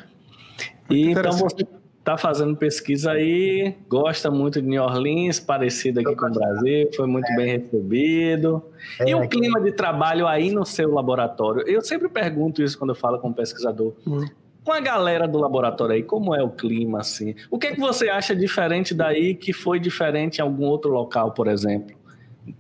E 0.91 1.11
então 1.11 1.33
você 1.33 1.67
está 1.99 2.17
fazendo 2.17 2.57
pesquisa 2.57 3.13
aí, 3.13 3.77
gosta 3.87 4.31
muito 4.31 4.63
de 4.63 4.67
New 4.67 4.83
Orleans, 4.83 5.39
parecido 5.39 6.01
aqui 6.01 6.17
com 6.17 6.27
o 6.27 6.33
Brasil, 6.33 6.89
foi 6.97 7.07
muito 7.07 7.31
é. 7.33 7.37
bem 7.37 7.59
recebido. 7.59 8.63
É, 8.99 9.11
e 9.11 9.15
o 9.15 9.29
clima 9.29 9.61
de 9.61 9.73
trabalho 9.73 10.27
aí 10.27 10.51
no 10.51 10.65
seu 10.65 10.91
laboratório? 10.91 11.63
Eu 11.69 11.83
sempre 11.83 12.09
pergunto 12.09 12.63
isso 12.63 12.79
quando 12.79 12.91
eu 12.91 12.97
falo 12.97 13.19
com 13.19 13.29
um 13.29 13.33
pesquisador. 13.33 13.93
Hum. 14.07 14.25
Com 14.65 14.73
a 14.73 14.81
galera 14.81 15.29
do 15.29 15.39
laboratório 15.39 15.95
aí, 15.95 16.03
como 16.03 16.35
é 16.35 16.43
o 16.43 16.51
clima 16.51 17.01
assim? 17.01 17.35
O 17.51 17.59
que 17.59 17.69
é 17.69 17.75
que 17.75 17.81
você 17.81 18.09
acha 18.09 18.35
diferente 18.35 18.95
daí 18.95 19.35
que 19.35 19.53
foi 19.53 19.79
diferente 19.79 20.39
em 20.39 20.43
algum 20.43 20.65
outro 20.65 20.91
local, 20.91 21.33
por 21.33 21.47
exemplo? 21.47 21.95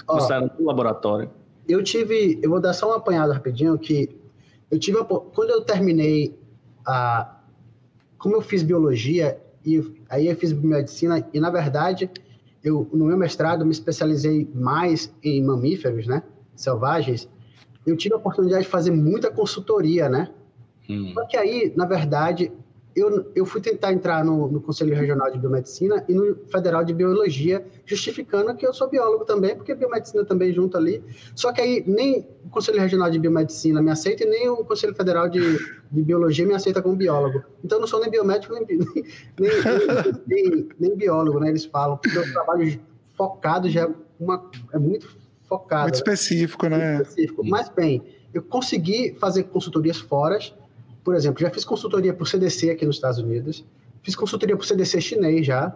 Considerando 0.06 0.52
o 0.58 0.64
laboratório. 0.64 1.30
Eu 1.66 1.82
tive, 1.82 2.38
eu 2.42 2.50
vou 2.50 2.60
dar 2.60 2.72
só 2.74 2.90
um 2.90 2.92
apanhado 2.92 3.32
rapidinho 3.32 3.78
que 3.78 4.08
eu 4.70 4.78
tive 4.78 4.98
quando 5.04 5.50
eu 5.50 5.62
terminei 5.62 6.38
a 6.86 7.37
como 8.18 8.34
eu 8.34 8.42
fiz 8.42 8.62
biologia 8.62 9.40
e 9.64 9.82
aí 10.08 10.26
eu 10.26 10.36
fiz 10.36 10.52
biomedicina 10.52 11.26
e 11.32 11.40
na 11.40 11.50
verdade 11.50 12.10
eu 12.62 12.88
no 12.92 13.06
meu 13.06 13.16
mestrado 13.16 13.64
me 13.64 13.70
especializei 13.70 14.48
mais 14.54 15.12
em 15.22 15.42
mamíferos, 15.42 16.06
né, 16.06 16.22
selvagens. 16.54 17.28
Eu 17.86 17.96
tive 17.96 18.14
a 18.14 18.18
oportunidade 18.18 18.64
de 18.64 18.68
fazer 18.68 18.90
muita 18.90 19.30
consultoria, 19.30 20.08
né? 20.08 20.30
Hum. 20.90 21.12
Só 21.14 21.24
que 21.26 21.36
aí, 21.36 21.72
na 21.76 21.86
verdade, 21.86 22.52
eu, 22.98 23.30
eu 23.34 23.46
fui 23.46 23.60
tentar 23.60 23.92
entrar 23.92 24.24
no, 24.24 24.50
no, 24.50 24.60
Conselho 24.60 24.94
Regional 24.94 25.30
de 25.30 25.38
Biomedicina 25.38 26.04
e 26.08 26.14
no 26.14 26.36
Federal 26.50 26.84
de 26.84 26.92
Biologia, 26.92 27.64
justificando 27.84 28.54
que 28.54 28.66
eu 28.66 28.72
sou 28.72 28.88
biólogo 28.88 29.24
também, 29.24 29.56
porque 29.56 29.74
biomedicina 29.74 30.24
também 30.24 30.52
junto 30.52 30.76
ali. 30.76 31.02
Só 31.34 31.52
que 31.52 31.60
aí 31.60 31.84
nem 31.86 32.26
o 32.44 32.48
Conselho 32.48 32.80
Regional 32.80 33.10
de 33.10 33.18
Biomedicina 33.18 33.80
me 33.82 33.90
aceita 33.90 34.24
e 34.24 34.26
nem 34.26 34.48
o 34.48 34.64
Conselho 34.64 34.94
Federal 34.94 35.28
de, 35.28 35.40
de 35.90 36.02
Biologia 36.02 36.46
me 36.46 36.54
aceita 36.54 36.82
como 36.82 36.96
biólogo. 36.96 37.42
Então 37.64 37.78
eu 37.78 37.80
não 37.80 37.88
sou 37.88 38.00
nem 38.00 38.10
biomédico, 38.10 38.54
nem, 38.54 38.64
nem, 38.68 38.78
nem, 39.38 40.14
nem, 40.26 40.68
nem 40.78 40.96
biólogo, 40.96 41.40
né? 41.40 41.48
Eles 41.48 41.64
falam, 41.64 41.96
porque 41.96 42.18
o 42.18 42.32
trabalho 42.32 42.80
focado 43.16 43.68
já 43.68 43.82
é, 43.82 43.94
uma, 44.18 44.50
é 44.72 44.78
muito 44.78 45.08
focado. 45.48 45.84
Muito 45.84 45.94
específico, 45.96 46.66
né? 46.68 46.94
Muito 46.94 47.08
específico. 47.08 47.44
Mas 47.44 47.68
bem, 47.68 48.02
eu 48.32 48.42
consegui 48.42 49.14
fazer 49.18 49.44
consultorias 49.44 49.98
fora 49.98 50.38
por 51.08 51.14
exemplo, 51.14 51.40
já 51.40 51.48
fiz 51.48 51.64
consultoria 51.64 52.12
para 52.12 52.22
o 52.22 52.26
CDC 52.26 52.68
aqui 52.68 52.84
nos 52.84 52.96
Estados 52.96 53.18
Unidos, 53.18 53.64
fiz 54.02 54.14
consultoria 54.14 54.54
para 54.54 54.62
o 54.62 54.66
CDC 54.66 55.00
chinês 55.00 55.46
já. 55.46 55.74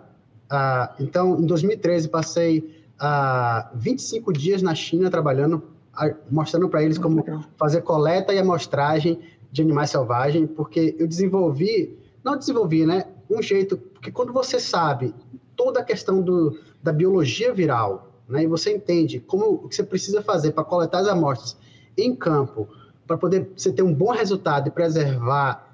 Ah, 0.50 0.94
então, 1.00 1.40
em 1.40 1.46
2013, 1.46 2.10
passei 2.10 2.84
ah, 3.00 3.70
25 3.74 4.30
dias 4.30 4.60
na 4.60 4.74
China 4.74 5.10
trabalhando, 5.10 5.62
mostrando 6.30 6.68
para 6.68 6.82
eles 6.82 6.98
como 6.98 7.24
fazer 7.56 7.80
coleta 7.80 8.34
e 8.34 8.38
amostragem 8.38 9.20
de 9.50 9.62
animais 9.62 9.88
selvagens, 9.88 10.50
porque 10.54 10.94
eu 10.98 11.08
desenvolvi, 11.08 11.98
não 12.22 12.36
desenvolvi, 12.36 12.84
né? 12.84 13.06
Um 13.30 13.40
jeito, 13.40 13.78
porque 13.78 14.12
quando 14.12 14.34
você 14.34 14.60
sabe 14.60 15.14
toda 15.56 15.80
a 15.80 15.82
questão 15.82 16.20
do, 16.20 16.60
da 16.82 16.92
biologia 16.92 17.54
viral, 17.54 18.20
né? 18.28 18.42
E 18.42 18.46
você 18.46 18.70
entende 18.70 19.18
como 19.18 19.46
o 19.64 19.68
que 19.70 19.76
você 19.76 19.82
precisa 19.82 20.20
fazer 20.20 20.52
para 20.52 20.62
coletar 20.62 20.98
as 20.98 21.08
amostras 21.08 21.56
em 21.96 22.14
campo, 22.14 22.68
para 23.06 23.16
poder 23.16 23.50
você 23.56 23.72
ter 23.72 23.82
um 23.82 23.92
bom 23.92 24.10
resultado 24.10 24.68
e 24.68 24.70
preservar 24.70 25.72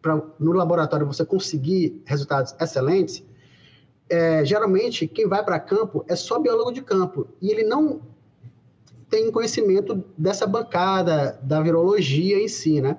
para 0.00 0.20
no 0.38 0.52
laboratório 0.52 1.06
você 1.06 1.24
conseguir 1.24 2.02
resultados 2.04 2.54
excelentes, 2.60 3.24
é, 4.08 4.44
geralmente 4.44 5.06
quem 5.06 5.26
vai 5.26 5.42
para 5.42 5.58
campo 5.58 6.04
é 6.06 6.14
só 6.14 6.38
biólogo 6.38 6.72
de 6.72 6.82
campo 6.82 7.26
e 7.40 7.50
ele 7.50 7.64
não 7.64 8.02
tem 9.08 9.30
conhecimento 9.30 10.04
dessa 10.18 10.46
bancada 10.46 11.38
da 11.42 11.60
virologia 11.62 12.38
em 12.38 12.48
si, 12.48 12.80
né? 12.80 12.98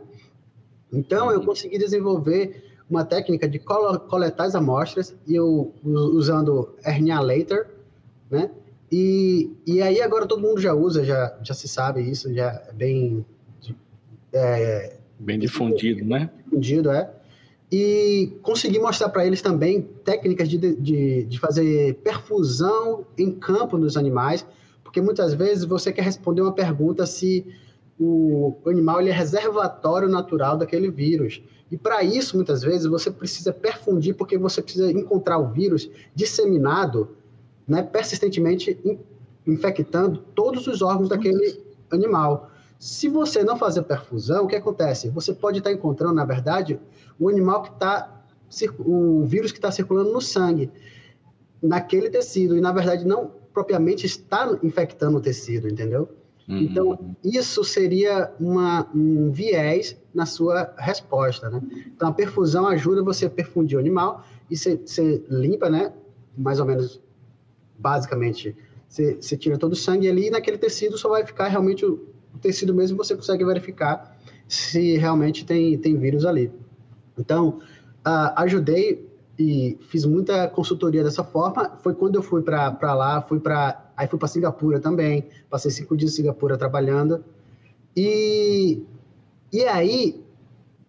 Então 0.92 1.32
eu 1.32 1.44
consegui 1.44 1.78
desenvolver 1.78 2.64
uma 2.90 3.04
técnica 3.04 3.48
de 3.48 3.60
coletar 3.60 4.46
as 4.46 4.56
amostras 4.56 5.16
e 5.28 5.36
eu 5.36 5.74
usando 5.84 6.76
RNA 6.84 7.20
later, 7.20 7.70
né? 8.32 8.50
E, 8.92 9.52
e 9.66 9.82
aí 9.82 10.02
agora 10.02 10.26
todo 10.26 10.42
mundo 10.42 10.62
já 10.62 10.74
usa, 10.74 11.04
já, 11.04 11.38
já 11.42 11.54
se 11.54 11.68
sabe 11.68 12.02
isso, 12.02 12.34
já 12.34 12.64
é 12.68 12.74
bem 12.74 13.26
é, 14.36 14.98
Bem 15.20 15.40
difundido, 15.40 16.04
né? 16.04 16.30
Difundido, 16.46 16.92
é. 16.92 17.10
E 17.72 18.34
consegui 18.42 18.80
mostrar 18.80 19.10
para 19.10 19.26
eles 19.26 19.42
também 19.42 19.82
técnicas 20.04 20.50
de, 20.50 20.58
de, 20.76 21.24
de 21.24 21.40
fazer 21.40 21.96
perfusão 22.04 23.06
em 23.18 23.32
campo 23.32 23.78
nos 23.78 23.98
animais, 23.98 24.46
porque 24.84 25.02
muitas 25.02 25.34
vezes 25.34 25.64
você 25.64 25.92
quer 25.92 26.04
responder 26.04 26.42
uma 26.42 26.54
pergunta 26.54 27.06
se 27.06 27.46
o 28.00 28.58
animal 28.68 29.00
ele 29.00 29.10
é 29.10 29.14
reservatório 29.14 30.10
natural 30.10 30.58
daquele 30.58 30.92
vírus. 30.92 31.42
E 31.72 31.78
para 31.78 32.04
isso, 32.04 32.36
muitas 32.36 32.62
vezes, 32.62 32.86
você 32.86 33.10
precisa 33.10 33.52
perfundir, 33.52 34.16
porque 34.16 34.38
você 34.38 34.62
precisa 34.62 34.92
encontrar 34.92 35.40
o 35.40 35.52
vírus 35.52 35.90
disseminado, 36.14 37.16
né, 37.68 37.82
persistentemente 37.82 38.78
infectando 39.48 40.20
todos 40.36 40.68
os 40.68 40.82
órgãos 40.82 41.10
daquele 41.10 41.60
animal. 41.90 42.52
Se 42.80 43.08
você 43.08 43.44
não 43.44 43.58
fazer 43.58 43.84
perfusão, 43.84 44.46
o 44.46 44.48
que 44.48 44.56
acontece? 44.56 45.10
Você 45.10 45.34
pode 45.34 45.60
estar 45.60 45.72
encontrando, 45.72 46.14
na 46.14 46.26
verdade, 46.26 46.80
o 47.20 47.30
animal 47.30 47.64
que 47.64 47.72
está, 47.72 48.24
o 48.80 49.24
vírus 49.26 49.52
que 49.52 49.58
está 49.58 49.72
circulando 49.72 50.12
no 50.12 50.22
sangue, 50.22 50.72
naquele 51.62 52.10
tecido, 52.10 52.58
e 52.58 52.62
na 52.62 52.72
verdade 52.72 53.06
não 53.06 53.32
propriamente 53.54 54.06
está 54.06 54.58
infectando 54.62 55.18
o 55.18 55.22
tecido, 55.22 55.68
entendeu? 55.68 56.10
Uhum. 56.48 56.58
Então, 56.60 57.16
isso 57.24 57.64
seria 57.64 58.32
uma, 58.40 58.88
um 58.94 59.32
viés 59.32 59.98
na 60.14 60.26
sua 60.26 60.74
resposta, 60.78 61.50
né? 61.50 61.62
Então, 61.88 62.10
a 62.10 62.12
perfusão 62.12 62.68
ajuda 62.68 63.02
você 63.02 63.26
a 63.26 63.30
perfundir 63.30 63.78
o 63.78 63.82
animal 63.82 64.24
e 64.50 64.56
você, 64.56 65.24
limpa, 65.30 65.70
né? 65.70 65.92
Mais 66.38 66.60
ou 66.60 66.66
menos, 66.66 67.02
basicamente, 67.80 68.56
você, 68.88 69.16
você 69.16 69.36
tira 69.36 69.58
todo 69.58 69.74
o 69.74 69.76
sangue 69.76 70.08
ali 70.08 70.28
e 70.28 70.30
naquele 70.30 70.58
tecido 70.58 70.98
só 70.98 71.10
vai 71.10 71.26
ficar 71.26 71.48
realmente 71.48 71.84
o, 71.84 72.08
o 72.36 72.40
tecido 72.40 72.74
mesmo 72.74 72.98
você 72.98 73.16
consegue 73.16 73.44
verificar 73.46 74.16
se 74.48 74.98
realmente 74.98 75.46
tem, 75.46 75.78
tem 75.78 75.98
vírus 75.98 76.26
ali. 76.26 76.52
Então, 77.18 77.60
uh, 78.06 78.34
ajudei 78.36 79.10
e 79.40 79.78
fiz 79.90 80.06
muita 80.06 80.48
consultoria 80.50 81.04
dessa 81.04 81.24
forma. 81.24 81.78
Foi 81.82 81.94
quando 81.94 82.16
eu 82.16 82.22
fui 82.22 82.42
para 82.42 82.94
lá, 82.94 83.22
fui 83.22 83.40
para 83.40 83.92
aí 83.98 84.08
fui 84.08 84.20
para 84.20 84.28
Singapura 84.28 84.80
também. 84.80 85.28
Passei 85.50 85.72
cinco 85.72 85.96
dias 85.96 86.12
em 86.12 86.16
Singapura 86.16 86.58
trabalhando. 86.58 87.24
E, 87.96 88.84
e 89.52 89.64
aí, 89.64 90.24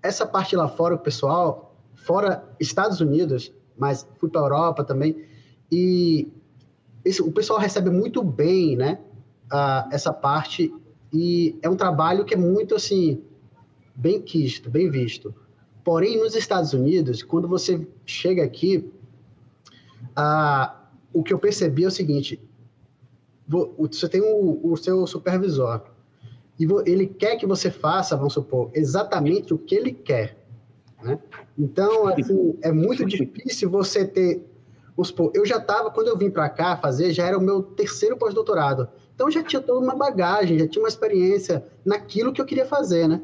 essa 0.02 0.26
parte 0.26 0.56
lá 0.56 0.68
fora, 0.68 0.96
o 0.96 0.98
pessoal, 0.98 1.76
fora 1.94 2.44
Estados 2.58 3.00
Unidos, 3.00 3.52
mas 3.78 4.06
fui 4.18 4.28
para 4.28 4.40
Europa 4.40 4.82
também, 4.82 5.24
e 5.70 6.28
esse, 7.04 7.22
o 7.22 7.30
pessoal 7.30 7.60
recebe 7.60 7.90
muito 7.90 8.22
bem, 8.24 8.76
né? 8.76 8.98
uh, 9.52 9.88
essa 9.90 10.12
parte 10.12 10.72
e 11.12 11.58
é 11.62 11.68
um 11.68 11.76
trabalho 11.76 12.24
que 12.24 12.34
é 12.34 12.36
muito 12.36 12.74
assim 12.74 13.22
bem 13.94 14.20
quisto, 14.20 14.70
bem 14.70 14.90
visto. 14.90 15.34
Porém, 15.84 16.18
nos 16.18 16.34
Estados 16.34 16.72
Unidos, 16.72 17.22
quando 17.22 17.46
você 17.46 17.86
chega 18.04 18.42
aqui, 18.42 18.90
uh, 20.18 20.76
o 21.12 21.22
que 21.22 21.32
eu 21.32 21.38
percebi 21.38 21.84
é 21.84 21.86
o 21.86 21.90
seguinte: 21.90 22.40
você 23.78 24.08
tem 24.08 24.20
o, 24.20 24.60
o 24.62 24.76
seu 24.76 25.06
supervisor 25.06 25.82
e 26.58 26.66
ele 26.86 27.06
quer 27.06 27.36
que 27.36 27.46
você 27.46 27.70
faça, 27.70 28.16
vamos 28.16 28.32
supor, 28.32 28.70
exatamente 28.74 29.52
o 29.52 29.58
que 29.58 29.74
ele 29.74 29.92
quer. 29.92 30.38
Né? 31.02 31.18
Então, 31.58 32.08
assim, 32.08 32.58
é 32.62 32.72
muito 32.72 33.04
difícil 33.04 33.70
você 33.70 34.06
ter. 34.06 34.44
Vamos 34.96 35.08
supor, 35.08 35.30
eu 35.34 35.44
já 35.44 35.58
estava, 35.58 35.90
quando 35.90 36.08
eu 36.08 36.16
vim 36.16 36.30
para 36.30 36.48
cá 36.48 36.76
fazer, 36.78 37.12
já 37.12 37.26
era 37.26 37.36
o 37.36 37.40
meu 37.40 37.62
terceiro 37.62 38.16
pós-doutorado. 38.16 38.88
Então, 39.16 39.30
já 39.30 39.42
tinha 39.42 39.62
toda 39.62 39.80
uma 39.80 39.96
bagagem, 39.96 40.58
já 40.58 40.68
tinha 40.68 40.82
uma 40.82 40.90
experiência 40.90 41.66
naquilo 41.82 42.34
que 42.34 42.40
eu 42.40 42.44
queria 42.44 42.66
fazer, 42.66 43.08
né? 43.08 43.22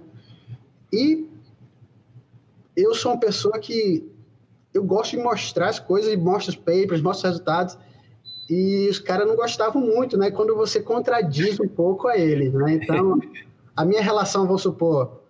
E 0.90 1.28
eu 2.74 2.94
sou 2.94 3.12
uma 3.12 3.20
pessoa 3.20 3.59
que 3.59 4.11
eu 4.72 4.83
gosto 4.83 5.11
de 5.11 5.22
mostrar 5.22 5.68
as 5.68 5.78
coisas, 5.78 6.16
mostro 6.16 6.50
os 6.50 6.57
papers, 6.57 7.02
mostro 7.02 7.28
os 7.28 7.35
resultados 7.35 7.78
e 8.48 8.88
os 8.90 8.98
caras 8.98 9.28
não 9.28 9.37
gostavam 9.37 9.83
muito, 9.83 10.16
né? 10.16 10.31
Quando 10.31 10.57
você 10.57 10.81
contradiz 10.81 11.61
um 11.61 11.68
pouco 11.68 12.09
a 12.09 12.16
eles, 12.16 12.55
né? 12.55 12.72
Então, 12.72 13.20
a 13.76 13.85
minha 13.85 14.00
relação, 14.00 14.46
vou 14.46 14.57
supor, 14.57 15.20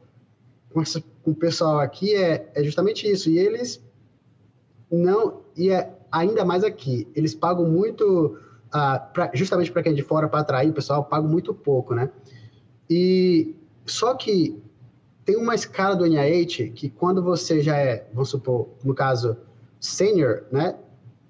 com, 0.73 0.81
essa, 0.81 1.03
com 1.25 1.33
o 1.33 1.35
pessoal 1.35 1.81
aqui 1.81 2.15
é, 2.15 2.49
é 2.55 2.63
justamente 2.63 3.11
isso. 3.11 3.29
E 3.29 3.37
eles 3.37 3.83
não, 4.89 5.41
e 5.57 5.71
é 5.71 5.93
ainda 6.11 6.45
mais 6.45 6.63
aqui, 6.63 7.09
eles 7.17 7.35
pagam 7.35 7.65
muito, 7.65 8.39
pra, 9.13 9.31
justamente 9.35 9.71
para 9.71 9.83
quem 9.83 9.93
é 9.93 9.95
de 9.95 10.03
fora, 10.03 10.29
para 10.29 10.41
atrair 10.41 10.71
o 10.71 10.73
pessoal, 10.73 11.05
pagam 11.05 11.29
muito 11.29 11.53
pouco, 11.55 11.95
né? 11.95 12.11
E 12.89 13.55
só 13.87 14.15
que 14.15 14.61
tem 15.25 15.37
uma 15.37 15.55
escala 15.55 15.95
do 15.95 16.07
NIH 16.07 16.73
que 16.75 16.89
quando 16.89 17.23
você 17.23 17.61
já 17.61 17.77
é, 17.77 18.09
vamos 18.13 18.31
supor, 18.31 18.69
no 18.85 18.95
caso, 18.95 19.37
senior, 19.79 20.45
né? 20.51 20.77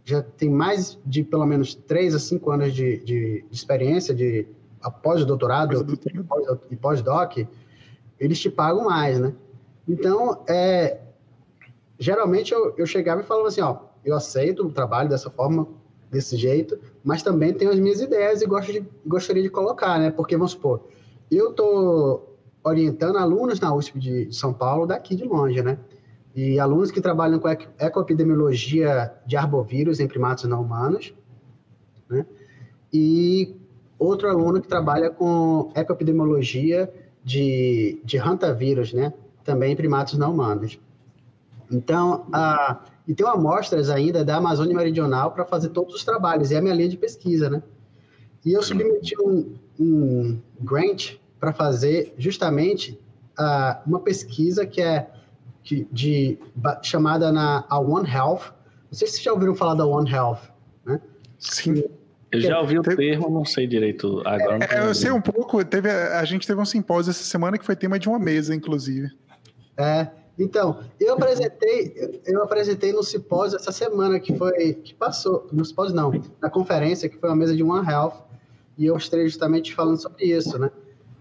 já 0.05 0.23
tem 0.23 0.51
mais 0.51 0.99
de 1.07 1.23
pelo 1.23 1.47
menos 1.47 1.75
três 1.75 2.15
a 2.15 2.19
cinco 2.19 2.51
anos 2.51 2.75
de, 2.75 2.99
de, 2.99 3.43
de 3.49 3.55
experiência 3.55 4.15
de 4.15 4.47
após 4.81 5.23
o 5.23 5.27
doutorado 5.27 5.87
e 6.71 6.77
pós-doc, 6.77 7.47
eles 8.19 8.41
te 8.41 8.51
pagam 8.51 8.85
mais, 8.85 9.21
né? 9.21 9.33
Então, 9.89 10.43
é, 10.49 10.99
geralmente 11.99 12.53
eu, 12.53 12.75
eu 12.77 12.85
chegava 12.85 13.21
e 13.21 13.25
falava 13.25 13.49
assim, 13.49 13.61
ó, 13.61 13.79
eu 14.05 14.17
aceito 14.17 14.67
o 14.67 14.73
trabalho 14.73 15.09
dessa 15.09 15.31
forma, 15.31 15.69
desse 16.13 16.37
jeito, 16.37 16.79
mas 17.03 17.23
também 17.23 17.53
tenho 17.53 17.73
as 17.73 17.79
minhas 17.79 18.01
ideias 18.01 18.41
e 18.43 18.47
gosto 18.47 18.73
de, 18.73 18.87
gostaria 19.05 19.43
de 19.43 19.51
colocar, 19.51 19.99
né? 19.99 20.13
Porque, 20.13 20.37
vamos 20.37 20.53
supor, 20.53 20.87
eu 21.31 21.51
estou 21.51 22.39
orientando 22.63 23.17
alunos 23.17 23.59
na 23.59 23.75
USP 23.75 23.99
de 23.99 24.33
São 24.33 24.53
Paulo 24.53 24.87
daqui 24.87 25.17
de 25.17 25.25
longe, 25.25 25.61
né? 25.63 25.79
e 26.35 26.59
alunos 26.59 26.91
que 26.91 27.01
trabalham 27.01 27.39
com 27.39 27.49
ecoepidemiologia 27.79 29.13
de 29.27 29.37
arbovírus 29.37 30.01
em 30.01 30.09
primatas 30.09 30.45
não 30.45 30.63
humanos, 30.63 31.15
né? 32.09 32.25
e 32.93 33.55
outro 33.99 34.29
aluno 34.29 34.61
que 34.61 34.69
trabalha 34.69 35.11
com 35.11 35.71
ecoepidemiologia 35.75 36.93
de, 37.23 38.01
de 38.05 38.19
hantavírus, 38.19 38.93
né? 38.93 39.13
também 39.45 39.73
em 39.73 39.77
primatas 39.77 40.15
não 40.15 40.33
humanos. 40.33 40.81
Então, 41.73 42.27
a, 42.33 42.85
e 43.09 43.15
tem 43.15 43.27
amostras 43.27 43.89
ainda 43.89 44.25
da 44.25 44.37
Amazônia 44.37 44.77
Meridional 44.77 45.33
para 45.33 45.45
fazer 45.45 45.71
todos 45.71 45.95
os 45.95 46.05
trabalhos, 46.05 46.51
e 46.51 46.55
é 46.55 46.59
a 46.59 46.63
minha 46.63 46.75
linha 46.75 46.89
de 46.89 46.97
pesquisa, 46.97 47.49
né? 47.49 47.63
E 48.45 48.53
eu 48.53 48.63
submeti 48.63 49.15
um, 49.21 49.55
um 49.79 50.39
grant 50.61 51.15
para 51.41 51.53
fazer 51.53 52.15
justamente 52.19 52.99
uh, 53.39 53.81
uma 53.87 54.01
pesquisa 54.01 54.67
que 54.67 54.81
é 54.81 55.09
de, 55.63 55.87
de 55.93 56.39
chamada 56.83 57.31
na 57.31 57.65
a 57.69 57.79
One 57.79 58.09
Health. 58.09 58.53
Não 58.91 58.99
sei 58.99 59.07
se 59.07 59.15
vocês 59.15 59.25
já 59.25 59.33
ouviram 59.33 59.55
falar 59.55 59.75
da 59.75 59.87
One 59.87 60.11
Health, 60.11 60.41
né? 60.85 61.01
Sim. 61.39 61.85
Eu 62.31 62.41
já 62.41 62.61
ouvi 62.61 62.79
o 62.79 62.83
termo, 62.83 63.29
não 63.29 63.45
sei 63.45 63.67
direito 63.67 64.23
agora. 64.25 64.65
É, 64.65 64.89
eu 64.89 64.95
sei 64.95 65.11
um 65.11 65.21
pouco. 65.21 65.63
Teve, 65.65 65.91
a 65.91 66.25
gente 66.25 66.47
teve 66.47 66.59
um 66.61 66.65
simpósio 66.65 67.11
essa 67.11 67.23
semana 67.23 67.59
que 67.59 67.65
foi 67.65 67.77
tema 67.77 67.99
de 67.99 68.09
uma 68.09 68.19
mesa, 68.19 68.55
inclusive. 68.55 69.11
É. 69.77 70.09
Então, 70.39 70.81
eu 70.99 71.15
apresentei, 71.15 72.21
eu 72.25 72.43
apresentei 72.43 72.93
no 72.93 73.03
simpósio 73.03 73.57
essa 73.57 73.71
semana 73.71 74.19
que 74.19 74.35
foi 74.37 74.75
que 74.75 74.95
passou, 74.95 75.47
no 75.53 75.65
simpósio 75.65 75.95
não, 75.95 76.11
na 76.41 76.49
conferência 76.49 77.09
que 77.09 77.17
foi 77.19 77.29
uma 77.29 77.37
mesa 77.37 77.55
de 77.55 77.63
One 77.63 77.87
Health 77.87 78.15
e 78.79 78.87
eu 78.87 78.97
estarei 78.97 79.29
justamente 79.29 79.75
falando 79.75 80.01
sobre 80.01 80.25
isso, 80.25 80.59
né? 80.59 80.71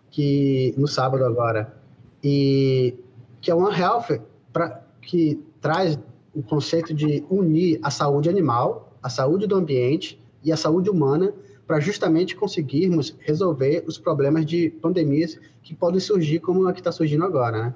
Que 0.10 0.74
no 0.78 0.88
sábado 0.88 1.26
agora. 1.26 1.76
E 2.24 2.96
que 3.42 3.52
é 3.52 3.56
One 3.56 3.78
Health 3.78 4.22
pra, 4.54 4.82
que 5.02 5.44
traz 5.60 6.00
o 6.34 6.42
conceito 6.42 6.94
de 6.94 7.26
unir 7.30 7.80
a 7.84 7.92
saúde 7.92 8.30
animal, 8.30 8.98
a 9.04 9.10
saúde 9.10 9.46
do 9.46 9.56
ambiente 9.56 10.22
e 10.44 10.52
a 10.52 10.58
saúde 10.58 10.90
humana 10.90 11.34
para 11.68 11.80
justamente 11.80 12.36
conseguirmos 12.36 13.16
resolver 13.20 13.84
os 13.88 13.98
problemas 13.98 14.46
de 14.46 14.70
pandemias 14.70 15.40
que 15.62 15.76
podem 15.76 16.00
surgir 16.00 16.40
como 16.40 16.68
a 16.68 16.74
que 16.74 16.80
está 16.80 16.92
surgindo 16.92 17.26
agora, 17.26 17.64
né? 17.64 17.76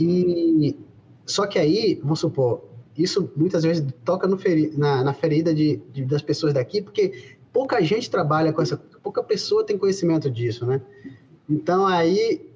E 0.00 0.76
só 1.26 1.46
que 1.46 1.58
aí, 1.58 2.00
vamos 2.02 2.20
supor, 2.20 2.64
isso 2.96 3.30
muitas 3.36 3.62
vezes 3.62 3.86
toca 4.04 4.28
feri 4.36 4.72
na, 4.76 5.04
na, 5.04 5.12
ferida 5.12 5.54
de, 5.54 5.80
de, 5.92 6.04
das 6.04 6.22
pessoas 6.22 6.52
daqui, 6.52 6.82
porque 6.82 7.36
pouca 7.52 7.80
gente 7.82 8.10
trabalha 8.10 8.52
com 8.52 8.62
essa, 8.62 8.76
pouca 9.02 9.22
pessoa 9.22 9.64
tem 9.64 9.78
conhecimento 9.78 10.30
disso, 10.30 10.66
né? 10.66 10.80
Então 11.48 11.86
aí 11.86 12.50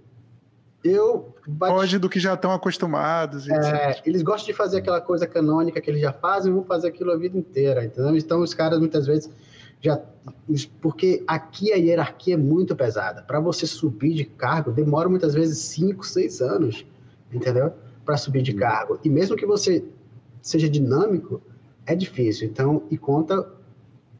eu 0.82 1.34
bati... 1.46 1.74
foge 1.74 1.98
do 1.98 2.08
que 2.08 2.20
já 2.20 2.34
estão 2.34 2.52
acostumados. 2.52 3.48
É, 3.48 4.02
eles 4.04 4.22
gostam 4.22 4.46
de 4.46 4.52
fazer 4.52 4.78
aquela 4.78 5.00
coisa 5.00 5.26
canônica 5.26 5.80
que 5.80 5.90
eles 5.90 6.00
já 6.00 6.12
fazem, 6.12 6.52
vão 6.52 6.64
fazer 6.64 6.88
aquilo 6.88 7.12
a 7.12 7.16
vida 7.16 7.38
inteira, 7.38 7.84
entendeu? 7.84 8.16
Então 8.16 8.40
os 8.40 8.52
caras 8.54 8.78
muitas 8.78 9.06
vezes 9.06 9.30
já 9.80 10.00
porque 10.80 11.22
aqui 11.26 11.72
a 11.72 11.76
hierarquia 11.76 12.34
é 12.34 12.38
muito 12.38 12.74
pesada. 12.74 13.22
Para 13.22 13.38
você 13.38 13.66
subir 13.66 14.14
de 14.14 14.24
cargo 14.24 14.72
demora 14.72 15.08
muitas 15.08 15.34
vezes 15.34 15.58
5, 15.58 16.06
6 16.06 16.40
anos, 16.40 16.86
entendeu? 17.34 17.72
Para 18.04 18.16
subir 18.16 18.42
de 18.42 18.54
cargo. 18.54 18.98
E 19.04 19.08
mesmo 19.08 19.36
que 19.36 19.46
você 19.46 19.84
seja 20.40 20.68
dinâmico, 20.68 21.40
é 21.86 21.94
difícil. 21.94 22.48
Então, 22.48 22.82
e 22.90 22.96
conta 22.98 23.48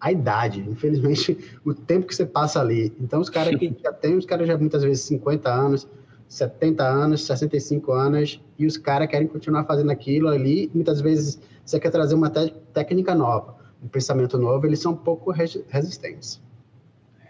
a 0.00 0.12
idade, 0.12 0.61
infelizmente, 0.61 1.37
o 1.64 1.72
tempo 1.72 2.07
que 2.07 2.14
você 2.14 2.27
passa 2.27 2.61
ali. 2.61 2.92
Então, 3.00 3.20
os 3.20 3.31
caras 3.31 3.55
que 3.57 3.74
já 3.83 3.92
têm, 3.92 4.16
os 4.16 4.27
caras 4.27 4.46
já 4.46 4.57
muitas 4.57 4.83
vezes 4.83 5.03
50 5.05 5.53
anos, 5.53 5.88
70 6.29 6.85
anos, 6.85 7.24
65 7.27 7.92
anos, 7.92 8.42
e 8.59 8.66
os 8.66 8.77
caras 8.77 9.09
querem 9.09 9.27
continuar 9.27 9.64
fazendo 9.64 9.90
aquilo 9.90 10.29
ali. 10.29 10.70
Muitas 10.74 11.00
vezes 11.00 11.40
você 11.64 11.79
quer 11.81 11.90
trazer 11.90 12.14
uma 12.14 12.31
técnica 12.31 13.14
nova, 13.14 13.57
um 13.83 13.88
pensamento 13.88 14.37
novo, 14.37 14.66
eles 14.66 14.81
são 14.81 14.92
um 14.92 14.96
pouco 14.96 15.31
resistentes. 15.31 16.42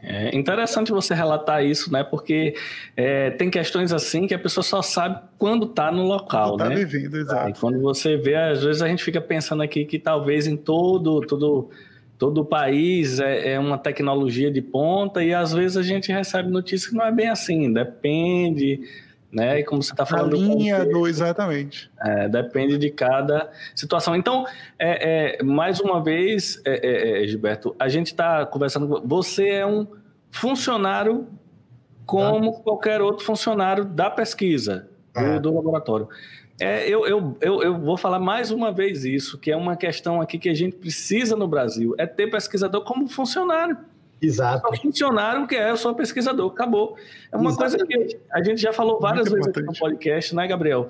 É 0.06 0.36
interessante 0.36 0.92
você 0.92 1.14
relatar 1.14 1.64
isso, 1.64 1.92
né? 1.92 2.04
Porque 2.04 2.54
é, 2.96 3.30
tem 3.30 3.50
questões 3.50 3.92
assim 3.92 4.26
que 4.26 4.34
a 4.34 4.38
pessoa 4.38 4.62
só 4.62 4.82
sabe 4.82 5.20
quando 5.38 5.66
está 5.66 5.90
no 5.90 6.02
local, 6.02 6.56
tá 6.56 6.68
né? 6.68 6.76
vivendo, 6.76 7.16
exato. 7.16 7.50
E 7.50 7.54
quando 7.54 7.80
você 7.80 8.16
vê, 8.16 8.34
às 8.36 8.62
vezes 8.62 8.82
a 8.82 8.88
gente 8.88 9.02
fica 9.02 9.20
pensando 9.20 9.62
aqui 9.62 9.84
que 9.84 9.98
talvez 9.98 10.46
em 10.46 10.56
todo, 10.56 11.20
todo, 11.22 11.70
todo 12.18 12.42
o 12.42 12.44
país 12.44 13.18
é, 13.18 13.54
é 13.54 13.58
uma 13.58 13.78
tecnologia 13.78 14.50
de 14.50 14.60
ponta 14.60 15.24
e 15.24 15.32
às 15.32 15.52
vezes 15.52 15.76
a 15.76 15.82
gente 15.82 16.12
recebe 16.12 16.50
notícia 16.50 16.90
que 16.90 16.96
não 16.96 17.06
é 17.06 17.12
bem 17.12 17.28
assim, 17.28 17.72
depende 17.72 18.80
né? 19.34 19.60
E 19.60 19.64
como 19.64 19.82
você 19.82 19.92
está 19.92 20.06
falando. 20.06 20.36
A 20.36 20.38
linha 20.38 20.84
do, 20.84 21.08
exatamente. 21.08 21.90
É, 22.00 22.28
depende 22.28 22.78
de 22.78 22.90
cada 22.90 23.50
situação. 23.74 24.14
Então, 24.14 24.46
é, 24.78 25.38
é 25.38 25.42
mais 25.42 25.80
uma 25.80 26.02
vez, 26.02 26.62
é, 26.64 27.20
é, 27.20 27.24
é 27.24 27.26
Gilberto, 27.26 27.74
a 27.78 27.88
gente 27.88 28.06
está 28.06 28.46
conversando. 28.46 29.02
Você 29.04 29.48
é 29.48 29.66
um 29.66 29.86
funcionário 30.30 31.26
como 32.06 32.52
tá. 32.52 32.60
qualquer 32.60 33.00
outro 33.00 33.24
funcionário 33.24 33.84
da 33.84 34.08
pesquisa, 34.08 34.88
do, 35.14 35.40
do 35.40 35.54
laboratório. 35.54 36.08
É, 36.60 36.88
eu, 36.88 37.04
eu, 37.06 37.36
eu, 37.40 37.62
eu, 37.62 37.78
vou 37.80 37.96
falar 37.96 38.20
mais 38.20 38.52
uma 38.52 38.70
vez 38.70 39.04
isso, 39.04 39.38
que 39.38 39.50
é 39.50 39.56
uma 39.56 39.76
questão 39.76 40.20
aqui 40.20 40.38
que 40.38 40.48
a 40.48 40.54
gente 40.54 40.76
precisa 40.76 41.34
no 41.34 41.48
Brasil, 41.48 41.94
é 41.98 42.06
ter 42.06 42.30
pesquisador 42.30 42.84
como 42.84 43.08
funcionário. 43.08 43.76
Exato. 44.24 44.68
Só 44.68 44.82
funcionário 44.82 45.46
que 45.46 45.54
é, 45.54 45.70
eu 45.70 45.76
sou 45.76 45.94
pesquisador, 45.94 46.50
acabou. 46.50 46.96
É 47.30 47.36
uma 47.36 47.50
Exatamente. 47.50 47.86
coisa 47.86 48.08
que 48.08 48.20
a 48.32 48.42
gente 48.42 48.60
já 48.60 48.72
falou 48.72 48.98
várias 48.98 49.28
Muito 49.28 49.44
vezes 49.44 49.50
aqui 49.50 49.62
no 49.62 49.78
podcast, 49.78 50.34
né, 50.34 50.46
Gabriel? 50.46 50.88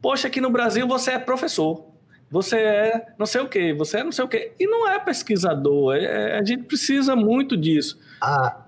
Poxa, 0.00 0.28
aqui 0.28 0.40
no 0.40 0.50
Brasil 0.50 0.86
você 0.86 1.12
é 1.12 1.18
professor, 1.18 1.86
você 2.30 2.56
é 2.56 3.06
não 3.18 3.24
sei 3.24 3.40
o 3.40 3.48
quê, 3.48 3.72
você 3.72 3.98
é 3.98 4.04
não 4.04 4.12
sei 4.12 4.24
o 4.24 4.28
quê, 4.28 4.52
e 4.58 4.66
não 4.66 4.88
é 4.88 4.98
pesquisador, 4.98 5.94
é, 5.94 6.04
é 6.32 6.38
a 6.38 6.44
gente 6.44 6.64
precisa 6.64 7.16
muito 7.16 7.56
disso. 7.56 7.98
A, 8.20 8.64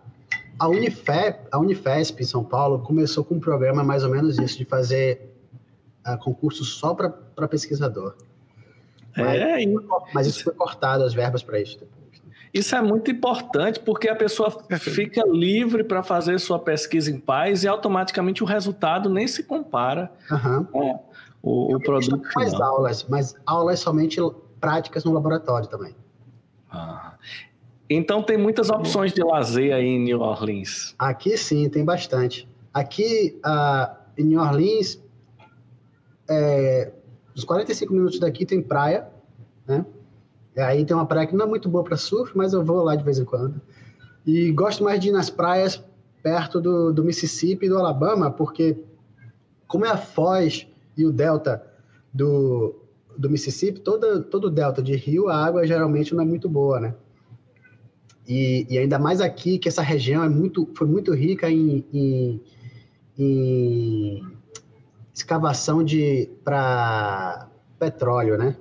a, 0.58 0.68
Unifep, 0.68 1.46
a 1.52 1.58
Unifesp 1.58 2.22
em 2.22 2.26
São 2.26 2.42
Paulo 2.42 2.78
começou 2.78 3.22
com 3.22 3.34
um 3.34 3.40
programa 3.40 3.84
mais 3.84 4.02
ou 4.02 4.10
menos 4.10 4.38
isso, 4.38 4.56
de 4.56 4.64
fazer 4.64 5.30
uh, 6.08 6.16
concurso 6.18 6.64
só 6.64 6.94
para 6.94 7.48
pesquisador. 7.48 8.14
Mas, 9.14 9.40
é, 9.40 9.58
mas 10.12 10.26
isso 10.26 10.44
foi 10.44 10.54
cortado, 10.54 11.04
as 11.04 11.14
verbas 11.14 11.42
para 11.42 11.60
isso 11.60 11.78
depois. 11.78 12.05
Isso 12.53 12.74
é 12.74 12.80
muito 12.80 13.11
importante 13.11 13.80
porque 13.80 14.09
a 14.09 14.16
pessoa 14.16 14.51
fica 14.78 15.22
livre 15.26 15.84
para 15.84 16.03
fazer 16.03 16.38
sua 16.38 16.59
pesquisa 16.59 17.11
em 17.11 17.18
paz 17.18 17.64
e 17.64 17.68
automaticamente 17.68 18.42
o 18.42 18.47
resultado 18.47 19.11
nem 19.11 19.26
se 19.26 19.44
compara 19.44 20.11
uhum. 20.30 20.64
com 20.64 21.05
o, 21.42 21.76
o 21.76 21.80
produto. 21.80 22.22
Mais 22.34 22.55
aulas, 22.55 23.07
mas 23.09 23.34
aulas 23.44 23.80
somente 23.80 24.20
práticas 24.61 25.05
no 25.05 25.12
laboratório 25.12 25.68
também. 25.68 25.94
Ah. 26.70 27.14
Então 27.88 28.22
tem 28.22 28.36
muitas 28.36 28.68
opções 28.68 29.12
de 29.12 29.22
lazer 29.22 29.72
aí 29.72 29.86
em 29.86 30.01
New 30.01 30.20
Orleans. 30.20 30.94
Aqui 30.99 31.36
sim, 31.36 31.68
tem 31.68 31.84
bastante. 31.84 32.49
Aqui 32.74 33.38
uh, 33.44 33.97
em 34.18 34.24
New 34.24 34.40
Orleans, 34.40 35.01
é, 36.28 36.92
uns 37.36 37.44
45 37.44 37.92
minutos 37.92 38.18
daqui 38.18 38.44
tem 38.44 38.61
praia, 38.61 39.07
né? 39.66 39.84
E 40.57 40.61
aí 40.61 40.84
tem 40.86 40.96
uma 40.96 41.04
praia 41.04 41.26
que 41.26 41.36
não 41.36 41.44
é 41.44 41.48
muito 41.48 41.68
boa 41.68 41.84
para 41.84 41.98
surf, 41.98 42.36
mas 42.36 42.54
eu 42.54 42.64
vou 42.64 42.82
lá 42.82 42.96
de 42.96 43.04
vez 43.04 43.18
em 43.18 43.24
quando. 43.24 43.61
E 44.26 44.50
gosto 44.52 44.82
mais 44.82 44.98
de 44.98 45.11
ir 45.11 45.12
nas 45.12 45.28
praias 45.28 45.84
perto 46.22 46.61
do, 46.61 46.92
do 46.92 47.04
Mississippi 47.04 47.66
e 47.66 47.68
do 47.68 47.78
Alabama, 47.78 48.30
porque 48.30 48.76
como 49.68 49.84
é 49.84 49.90
a 49.90 49.98
foz 49.98 50.66
e 50.96 51.04
o 51.04 51.12
delta 51.12 51.62
do, 52.12 52.74
do 53.16 53.28
Mississippi, 53.28 53.80
todo, 53.80 54.22
todo 54.24 54.46
o 54.46 54.50
delta 54.50 54.82
de 54.82 54.96
rio, 54.96 55.28
a 55.28 55.44
água 55.44 55.66
geralmente 55.66 56.14
não 56.14 56.22
é 56.22 56.26
muito 56.26 56.48
boa, 56.48 56.80
né? 56.80 56.94
E, 58.26 58.66
e 58.68 58.78
ainda 58.78 58.98
mais 58.98 59.20
aqui, 59.20 59.59
que 59.59 59.68
essa 59.68 59.82
região 59.82 60.24
é 60.24 60.28
muito, 60.28 60.68
foi 60.74 60.86
muito 60.86 61.12
rica 61.14 61.48
em, 61.48 61.84
em, 61.92 62.42
em 63.16 64.26
escavação 65.14 65.84
de 65.84 66.28
para 66.42 67.48
petróleo, 67.78 68.36
né? 68.36 68.57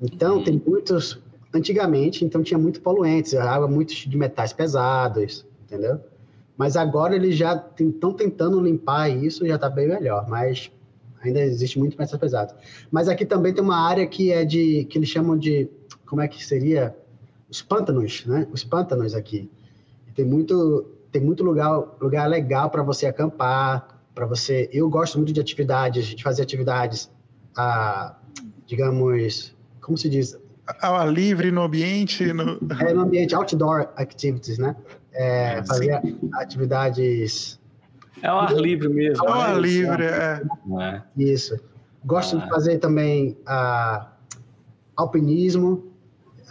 Então, 0.00 0.36
uhum. 0.36 0.44
tem 0.44 0.62
muitos... 0.66 1.20
Antigamente, 1.52 2.26
então, 2.26 2.42
tinha 2.42 2.58
muito 2.58 2.80
poluentes, 2.82 3.34
água 3.34 3.66
muito 3.66 3.94
de 3.94 4.16
metais 4.18 4.52
pesados, 4.52 5.46
entendeu? 5.64 5.98
Mas 6.58 6.76
agora 6.76 7.16
eles 7.16 7.36
já 7.36 7.54
estão 7.54 8.12
tentando 8.12 8.60
limpar 8.60 9.08
isso, 9.08 9.46
já 9.46 9.54
está 9.54 9.70
bem 9.70 9.88
melhor, 9.88 10.28
mas 10.28 10.70
ainda 11.22 11.40
existe 11.40 11.78
muito 11.78 11.98
metais 11.98 12.20
pesados. 12.20 12.54
Mas 12.90 13.08
aqui 13.08 13.24
também 13.24 13.54
tem 13.54 13.64
uma 13.64 13.78
área 13.78 14.06
que 14.06 14.30
é 14.30 14.44
de... 14.44 14.84
que 14.90 14.98
eles 14.98 15.08
chamam 15.08 15.38
de... 15.38 15.70
como 16.04 16.20
é 16.20 16.28
que 16.28 16.44
seria? 16.44 16.94
Os 17.48 17.62
pântanos, 17.62 18.26
né? 18.26 18.46
Os 18.52 18.62
pântanos 18.62 19.14
aqui. 19.14 19.50
Tem 20.14 20.26
muito, 20.26 20.84
tem 21.10 21.22
muito 21.22 21.42
lugar, 21.42 21.96
lugar 21.98 22.28
legal 22.28 22.68
para 22.68 22.82
você 22.82 23.06
acampar, 23.06 24.02
para 24.14 24.26
você. 24.26 24.68
Eu 24.70 24.90
gosto 24.90 25.16
muito 25.16 25.32
de 25.32 25.40
atividades, 25.40 26.06
de 26.06 26.22
fazer 26.22 26.42
atividades, 26.42 27.10
ah, 27.56 28.18
digamos, 28.66 29.56
como 29.88 29.96
se 29.96 30.08
diz? 30.10 30.38
Ao 30.82 30.94
ar 30.96 31.10
livre, 31.10 31.50
no 31.50 31.62
ambiente. 31.62 32.30
No... 32.32 32.58
É, 32.78 32.92
no 32.92 33.00
ambiente, 33.00 33.34
outdoor 33.34 33.88
activities, 33.96 34.58
né? 34.58 34.76
É, 35.14 35.64
fazer 35.64 35.98
atividades. 36.34 37.58
É 38.22 38.28
ao 38.28 38.40
ar 38.40 38.52
livre 38.52 38.88
mesmo. 38.88 39.26
Ao 39.26 39.40
ar 39.40 39.58
livre, 39.58 40.04
é. 40.04 40.42
é. 40.80 41.02
Isso. 41.16 41.58
Gosto 42.04 42.36
ah. 42.36 42.40
de 42.40 42.48
fazer 42.50 42.78
também 42.78 43.36
ah, 43.46 44.08
alpinismo. 44.94 45.90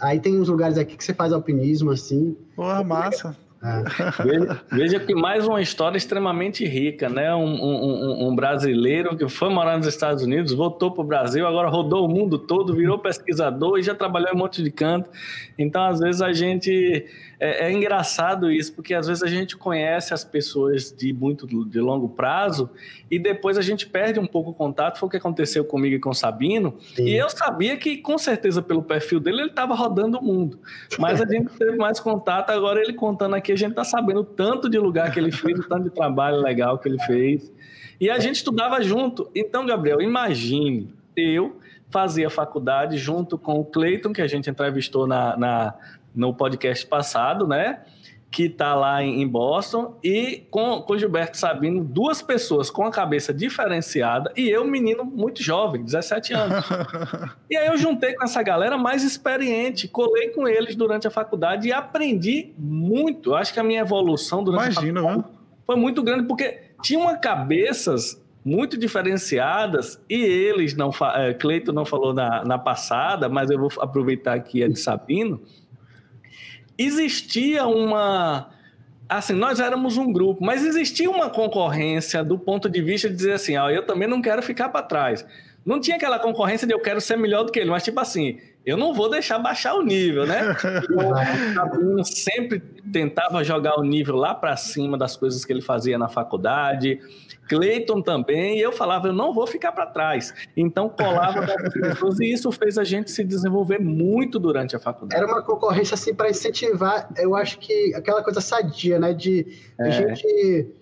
Aí 0.00 0.18
tem 0.18 0.38
uns 0.38 0.48
lugares 0.48 0.76
aqui 0.78 0.96
que 0.96 1.04
você 1.04 1.14
faz 1.14 1.32
alpinismo, 1.32 1.92
assim. 1.92 2.36
Porra, 2.56 2.82
massa. 2.82 3.36
É. 3.62 4.22
Veja, 4.22 4.60
veja, 4.70 5.00
que 5.00 5.14
mais 5.14 5.46
uma 5.46 5.60
história 5.60 5.96
extremamente 5.96 6.64
rica, 6.64 7.08
né? 7.08 7.34
Um, 7.34 7.44
um, 7.44 8.28
um, 8.28 8.36
brasileiro 8.36 9.16
que 9.16 9.28
foi 9.28 9.48
morar 9.48 9.76
nos 9.76 9.86
Estados 9.86 10.22
Unidos, 10.22 10.52
voltou 10.52 10.92
para 10.92 11.02
o 11.02 11.06
Brasil, 11.06 11.44
agora 11.46 11.68
rodou 11.68 12.04
o 12.04 12.08
mundo 12.08 12.38
todo, 12.38 12.74
virou 12.74 12.98
pesquisador 13.00 13.78
e 13.78 13.82
já 13.82 13.96
trabalhou 13.96 14.30
em 14.30 14.36
um 14.36 14.38
monte 14.38 14.62
de 14.62 14.70
canto. 14.70 15.10
Então, 15.58 15.82
às 15.84 15.98
vezes, 15.98 16.22
a 16.22 16.32
gente 16.32 17.04
é, 17.40 17.66
é, 17.66 17.72
engraçado 17.72 18.50
isso, 18.50 18.72
porque 18.74 18.92
às 18.92 19.06
vezes 19.06 19.22
a 19.22 19.28
gente 19.28 19.56
conhece 19.56 20.12
as 20.12 20.24
pessoas 20.24 20.92
de 20.92 21.12
muito 21.12 21.46
de 21.46 21.80
longo 21.80 22.08
prazo 22.08 22.68
e 23.08 23.18
depois 23.18 23.56
a 23.56 23.62
gente 23.62 23.86
perde 23.86 24.18
um 24.18 24.26
pouco 24.26 24.50
o 24.50 24.54
contato. 24.54 24.98
Foi 24.98 25.06
o 25.06 25.10
que 25.10 25.16
aconteceu 25.16 25.64
comigo 25.64 25.94
e 25.94 26.00
com 26.00 26.10
o 26.10 26.14
Sabino. 26.14 26.76
Sim. 26.96 27.04
E 27.04 27.16
eu 27.16 27.30
sabia 27.30 27.76
que, 27.76 27.98
com 27.98 28.18
certeza, 28.18 28.60
pelo 28.60 28.82
perfil 28.82 29.20
dele, 29.20 29.42
ele 29.42 29.50
estava 29.50 29.74
rodando 29.74 30.18
o 30.18 30.24
mundo. 30.24 30.58
Mas 30.98 31.20
a 31.20 31.26
gente 31.26 31.48
teve 31.56 31.76
mais 31.76 32.00
contato. 32.00 32.50
Agora, 32.50 32.80
ele 32.80 32.92
contando 32.92 33.36
aqui, 33.36 33.47
a 33.52 33.56
gente 33.56 33.70
está 33.70 33.84
sabendo 33.84 34.24
tanto 34.24 34.68
de 34.68 34.78
lugar 34.78 35.12
que 35.12 35.18
ele 35.18 35.32
fez, 35.32 35.58
o 35.58 35.68
tanto 35.68 35.84
de 35.84 35.90
trabalho 35.90 36.38
legal 36.38 36.78
que 36.78 36.88
ele 36.88 36.98
fez. 37.00 37.52
E 38.00 38.10
a 38.10 38.18
gente 38.18 38.36
estudava 38.36 38.80
junto. 38.82 39.30
Então, 39.34 39.66
Gabriel, 39.66 40.00
imagine 40.00 40.88
eu 41.16 41.58
fazia 41.90 42.30
faculdade 42.30 42.96
junto 42.96 43.36
com 43.36 43.58
o 43.58 43.64
Cleiton, 43.64 44.12
que 44.12 44.22
a 44.22 44.26
gente 44.26 44.48
entrevistou 44.48 45.06
na, 45.06 45.36
na 45.36 45.74
no 46.14 46.34
podcast 46.34 46.86
passado, 46.86 47.46
né? 47.46 47.80
Que 48.30 48.44
está 48.44 48.74
lá 48.74 49.02
em 49.02 49.26
Boston, 49.26 49.98
e 50.04 50.46
com, 50.50 50.82
com 50.82 50.98
Gilberto 50.98 51.38
Sabino, 51.38 51.82
duas 51.82 52.20
pessoas 52.20 52.70
com 52.70 52.84
a 52.84 52.90
cabeça 52.90 53.32
diferenciada, 53.32 54.32
e 54.36 54.48
eu, 54.48 54.64
menino 54.66 55.04
muito 55.04 55.42
jovem, 55.42 55.82
17 55.82 56.34
anos. 56.34 56.64
e 57.50 57.56
aí 57.56 57.68
eu 57.68 57.76
juntei 57.78 58.14
com 58.14 58.24
essa 58.24 58.42
galera 58.42 58.76
mais 58.76 59.02
experiente, 59.02 59.88
colei 59.88 60.28
com 60.28 60.46
eles 60.46 60.76
durante 60.76 61.06
a 61.06 61.10
faculdade 61.10 61.68
e 61.68 61.72
aprendi 61.72 62.52
muito. 62.58 63.34
Acho 63.34 63.52
que 63.52 63.60
a 63.60 63.64
minha 63.64 63.80
evolução 63.80 64.44
durante 64.44 64.72
Imagina, 64.72 65.00
a 65.00 65.02
faculdade 65.02 65.32
né? 65.32 65.38
foi 65.66 65.76
muito 65.76 66.02
grande, 66.02 66.26
porque 66.26 66.60
tinham 66.82 67.18
cabeças 67.20 68.22
muito 68.44 68.78
diferenciadas 68.78 70.00
e 70.08 70.14
eles 70.14 70.74
não 70.74 70.90
é, 71.14 71.34
Cleito 71.34 71.72
não 71.72 71.84
falou 71.84 72.14
na, 72.14 72.44
na 72.44 72.58
passada, 72.58 73.28
mas 73.28 73.50
eu 73.50 73.58
vou 73.58 73.70
aproveitar 73.78 74.34
aqui 74.34 74.62
a 74.62 74.68
de 74.68 74.78
Sabino 74.78 75.42
existia 76.78 77.66
uma. 77.66 78.50
Assim, 79.08 79.32
nós 79.32 79.58
éramos 79.58 79.96
um 79.96 80.12
grupo, 80.12 80.44
mas 80.44 80.64
existia 80.64 81.10
uma 81.10 81.28
concorrência 81.30 82.22
do 82.22 82.38
ponto 82.38 82.68
de 82.68 82.80
vista 82.80 83.08
de 83.08 83.16
dizer 83.16 83.32
assim: 83.32 83.56
ó, 83.56 83.68
eu 83.68 83.84
também 83.84 84.06
não 84.06 84.22
quero 84.22 84.42
ficar 84.42 84.68
para 84.68 84.86
trás. 84.86 85.26
Não 85.66 85.80
tinha 85.80 85.96
aquela 85.96 86.18
concorrência 86.18 86.66
de 86.66 86.72
eu 86.72 86.80
quero 86.80 87.00
ser 87.00 87.16
melhor 87.16 87.42
do 87.44 87.52
que 87.52 87.58
ele, 87.58 87.70
mas 87.70 87.82
tipo 87.82 87.98
assim, 88.00 88.38
eu 88.68 88.76
não 88.76 88.92
vou 88.92 89.08
deixar 89.08 89.38
baixar 89.38 89.74
o 89.74 89.82
nível, 89.82 90.26
né? 90.26 90.54
Eu 91.98 92.04
sempre 92.04 92.60
tentava 92.60 93.42
jogar 93.42 93.78
o 93.78 93.82
nível 93.82 94.16
lá 94.16 94.34
para 94.34 94.56
cima 94.56 94.96
das 94.98 95.16
coisas 95.16 95.44
que 95.44 95.52
ele 95.52 95.62
fazia 95.62 95.96
na 95.96 96.08
faculdade. 96.08 97.00
Cleiton 97.48 98.02
também, 98.02 98.58
e 98.58 98.60
eu 98.60 98.70
falava, 98.70 99.08
eu 99.08 99.12
não 99.12 99.32
vou 99.32 99.46
ficar 99.46 99.72
para 99.72 99.86
trás. 99.86 100.34
Então 100.54 100.88
colava 100.88 101.46
pessoas 101.72 102.20
e 102.20 102.30
isso 102.30 102.52
fez 102.52 102.76
a 102.76 102.84
gente 102.84 103.10
se 103.10 103.24
desenvolver 103.24 103.78
muito 103.80 104.38
durante 104.38 104.76
a 104.76 104.78
faculdade. 104.78 105.20
Era 105.20 105.32
uma 105.32 105.42
concorrência 105.42 105.94
assim 105.94 106.14
para 106.14 106.28
incentivar, 106.28 107.08
eu 107.16 107.34
acho 107.34 107.58
que 107.58 107.94
aquela 107.94 108.22
coisa 108.22 108.40
sadia, 108.40 108.98
né? 108.98 109.14
De, 109.14 109.46
é. 109.80 109.84
a 109.84 109.90
gente 109.90 110.74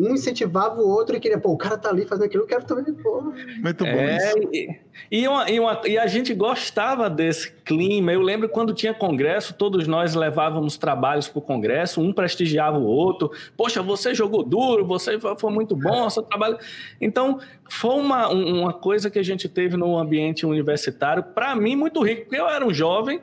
um 0.00 0.14
incentivava 0.14 0.80
o 0.80 0.88
outro 0.88 1.14
e 1.14 1.20
queria, 1.20 1.38
pô, 1.38 1.50
o 1.50 1.56
cara 1.56 1.76
tá 1.76 1.90
ali 1.90 2.04
fazendo 2.06 2.24
aquilo, 2.24 2.42
eu 2.42 2.46
quero 2.46 2.64
também, 2.64 2.92
pô. 2.94 3.20
Muito 3.62 3.84
bom. 3.84 3.90
É, 3.90 4.32
e, 4.52 4.80
e, 5.10 5.28
uma, 5.28 5.50
e, 5.50 5.60
uma, 5.60 5.80
e, 5.86 5.98
a 5.98 6.06
gente 6.06 6.32
gostava 6.34 7.10
desse 7.10 7.52
clima. 7.64 8.12
Eu 8.12 8.20
lembro 8.20 8.48
quando 8.48 8.72
tinha 8.72 8.94
congresso, 8.94 9.54
todos 9.54 9.86
nós 9.86 10.14
levávamos 10.14 10.76
trabalhos 10.76 11.28
para 11.28 11.38
o 11.38 11.42
congresso, 11.42 12.00
um 12.00 12.12
prestigiava 12.12 12.78
o 12.78 12.84
outro. 12.84 13.30
Poxa, 13.56 13.82
você 13.82 14.14
jogou 14.14 14.42
duro, 14.42 14.86
você 14.86 15.18
foi 15.36 15.52
muito 15.52 15.76
bom, 15.76 16.08
seu 16.08 16.22
trabalho. 16.22 16.58
Então, 17.00 17.38
foi 17.70 17.94
uma, 17.94 18.28
uma 18.28 18.72
coisa 18.72 19.10
que 19.10 19.18
a 19.18 19.24
gente 19.24 19.48
teve 19.48 19.76
no 19.76 19.96
ambiente 19.96 20.46
universitário, 20.46 21.22
para 21.22 21.54
mim, 21.54 21.76
muito 21.76 22.02
rico, 22.02 22.22
porque 22.22 22.40
eu 22.40 22.48
era 22.48 22.66
um 22.66 22.72
jovem. 22.72 23.20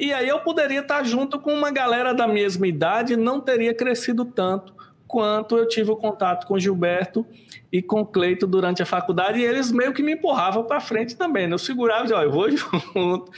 E 0.00 0.12
aí 0.12 0.28
eu 0.28 0.40
poderia 0.40 0.80
estar 0.80 1.04
junto 1.04 1.38
com 1.38 1.52
uma 1.52 1.70
galera 1.70 2.12
da 2.12 2.26
mesma 2.26 2.66
idade, 2.66 3.16
não 3.16 3.40
teria 3.40 3.72
crescido 3.72 4.24
tanto 4.24 4.81
quanto 5.12 5.58
eu 5.58 5.68
tive 5.68 5.90
o 5.90 5.96
contato 5.96 6.46
com 6.46 6.58
Gilberto 6.58 7.26
e 7.70 7.82
com 7.82 8.02
Cleito 8.02 8.46
durante 8.46 8.82
a 8.82 8.86
faculdade, 8.86 9.38
e 9.38 9.44
eles 9.44 9.70
meio 9.70 9.92
que 9.92 10.02
me 10.02 10.12
empurravam 10.12 10.64
para 10.64 10.80
frente 10.80 11.14
também. 11.14 11.46
Né? 11.46 11.52
Eu 11.52 11.58
segurava 11.58 12.00
e 12.00 12.02
dizia, 12.04 12.16
ó, 12.16 12.22
eu 12.22 12.32
vou 12.32 12.48
junto. 12.56 13.30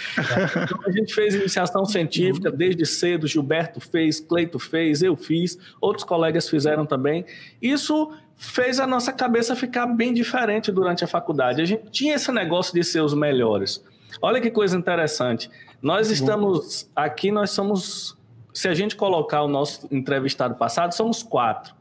então, 0.62 0.80
a 0.86 0.90
gente 0.92 1.12
fez 1.12 1.34
iniciação 1.34 1.84
científica 1.84 2.48
desde 2.48 2.86
cedo, 2.86 3.26
Gilberto 3.26 3.80
fez, 3.80 4.20
Cleito 4.20 4.56
fez, 4.56 5.02
eu 5.02 5.16
fiz, 5.16 5.58
outros 5.80 6.04
colegas 6.04 6.48
fizeram 6.48 6.86
também. 6.86 7.24
Isso 7.60 8.12
fez 8.36 8.78
a 8.78 8.86
nossa 8.86 9.12
cabeça 9.12 9.56
ficar 9.56 9.86
bem 9.88 10.14
diferente 10.14 10.70
durante 10.70 11.02
a 11.02 11.08
faculdade. 11.08 11.60
A 11.60 11.64
gente 11.64 11.90
tinha 11.90 12.14
esse 12.14 12.30
negócio 12.30 12.72
de 12.72 12.84
ser 12.84 13.00
os 13.00 13.14
melhores. 13.14 13.84
Olha 14.22 14.40
que 14.40 14.48
coisa 14.48 14.76
interessante. 14.76 15.50
Nós 15.82 16.08
estamos 16.08 16.88
aqui, 16.94 17.32
nós 17.32 17.50
somos 17.50 18.16
se 18.54 18.68
a 18.68 18.74
gente 18.74 18.94
colocar 18.94 19.42
o 19.42 19.48
nosso 19.48 19.88
entrevistado 19.90 20.54
passado, 20.54 20.92
somos 20.92 21.22
quatro. 21.22 21.74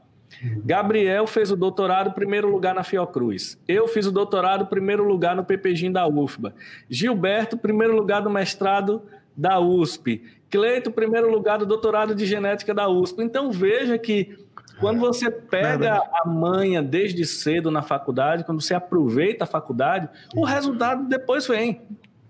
Gabriel 0.66 1.28
fez 1.28 1.52
o 1.52 1.56
doutorado 1.56 2.12
primeiro 2.12 2.50
lugar 2.50 2.74
na 2.74 2.84
Fiocruz. 2.84 3.58
Eu 3.68 3.88
fiz 3.88 4.08
o 4.08 4.12
doutorado 4.12 4.66
primeiro 4.66 5.04
lugar 5.04 5.36
no 5.36 5.46
PPGIM 5.46 5.92
da 5.92 6.08
UFBA. 6.08 6.56
Gilberto, 6.90 7.56
primeiro 7.56 7.96
lugar 7.96 8.22
do 8.22 8.30
mestrado 8.32 9.04
da 9.38 9.60
USP. 9.60 10.24
Cleito, 10.50 10.92
primeiro 10.92 11.32
lugar 11.32 11.60
do 11.60 11.66
doutorado 11.66 12.16
de 12.16 12.26
genética 12.26 12.74
da 12.74 12.90
USP. 12.90 13.22
Então 13.22 13.52
veja 13.52 13.98
que 13.98 14.36
quando 14.80 15.00
você 15.00 15.30
pega 15.30 16.02
a 16.12 16.28
manha 16.28 16.82
desde 16.82 17.26
cedo 17.26 17.70
na 17.70 17.84
faculdade, 17.84 18.44
quando 18.44 18.62
você 18.62 18.74
aproveita 18.74 19.44
a 19.44 19.48
faculdade, 19.48 20.10
o 20.36 20.44
resultado 20.44 21.08
depois 21.08 21.48
vem. 21.48 21.82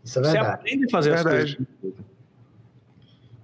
Isso 0.03 0.19
é 0.19 0.21
verdade. 0.21 0.45
Você 0.45 0.51
aprende 0.51 0.85
a 0.85 0.89
fazer 0.89 1.09
é 1.11 1.13
as 1.13 1.23
coisas. 1.23 1.57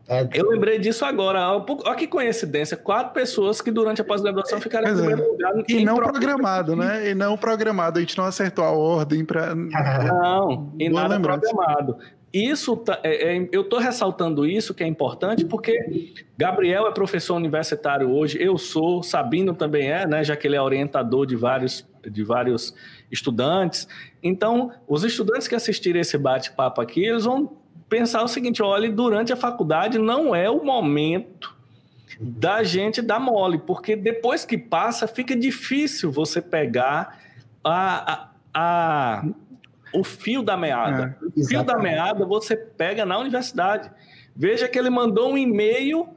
É... 0.09 0.27
Eu 0.33 0.49
lembrei 0.49 0.79
disso 0.79 1.05
agora. 1.05 1.47
Olha 1.51 1.95
que 1.95 2.07
coincidência. 2.07 2.75
Quatro 2.75 3.13
pessoas 3.13 3.61
que 3.61 3.69
durante 3.69 4.01
a 4.01 4.03
pós-graduação 4.03 4.59
ficaram 4.59 4.89
em 4.89 4.95
primeiro 4.95 5.21
é. 5.21 5.25
lugar. 5.25 5.53
E 5.69 5.85
não 5.85 5.95
programado, 5.95 6.75
né? 6.75 7.11
E 7.11 7.15
não 7.15 7.37
programado. 7.37 7.99
A 7.99 8.01
gente 8.01 8.17
não 8.17 8.25
acertou 8.25 8.65
a 8.65 8.71
ordem 8.71 9.23
para. 9.23 9.53
Não, 10.09 10.73
e 10.79 10.89
Boa 10.89 11.03
nada 11.03 11.15
lembrança. 11.15 11.41
programado. 11.41 11.97
Isso 12.33 12.77
tá, 12.77 12.99
é, 13.03 13.37
é, 13.37 13.49
eu 13.51 13.61
estou 13.61 13.79
ressaltando 13.79 14.45
isso 14.45 14.73
que 14.73 14.83
é 14.83 14.87
importante 14.87 15.43
porque 15.45 16.13
Gabriel 16.37 16.87
é 16.87 16.91
professor 16.91 17.35
universitário 17.35 18.11
hoje, 18.11 18.37
eu 18.39 18.55
sou, 18.55 19.01
Sabino 19.01 19.55
também 19.55 19.91
é, 19.91 20.05
né, 20.05 20.23
já 20.23 20.35
que 20.35 20.47
ele 20.47 20.55
é 20.55 20.61
orientador 20.61 21.25
de 21.25 21.35
vários, 21.35 21.87
de 22.03 22.23
vários 22.23 22.75
estudantes. 23.11 23.87
Então, 24.21 24.71
os 24.87 25.03
estudantes 25.03 25.47
que 25.47 25.55
assistirem 25.55 26.01
esse 26.01 26.19
bate-papo 26.19 26.81
aqui, 26.81 27.03
eles 27.03 27.25
vão 27.25 27.58
pensar 27.89 28.23
o 28.23 28.27
seguinte: 28.27 28.61
olha, 28.61 28.89
durante 28.89 29.33
a 29.33 29.35
faculdade 29.35 29.97
não 29.97 30.33
é 30.33 30.49
o 30.49 30.63
momento 30.63 31.57
da 32.19 32.63
gente 32.63 33.01
dar 33.01 33.19
mole, 33.19 33.57
porque 33.57 33.95
depois 33.95 34.45
que 34.45 34.57
passa, 34.57 35.07
fica 35.07 35.35
difícil 35.35 36.11
você 36.11 36.41
pegar 36.41 37.19
a, 37.63 38.13
a, 38.13 38.29
a 38.53 39.25
o 39.93 40.03
fio 40.03 40.43
da 40.43 40.55
meada. 40.55 41.17
É, 41.21 41.39
o 41.39 41.45
fio 41.45 41.63
da 41.63 41.77
meada 41.77 42.25
você 42.25 42.55
pega 42.55 43.05
na 43.05 43.17
universidade. 43.17 43.89
Veja 44.35 44.67
que 44.67 44.77
ele 44.77 44.89
mandou 44.89 45.31
um 45.31 45.37
e-mail, 45.37 46.07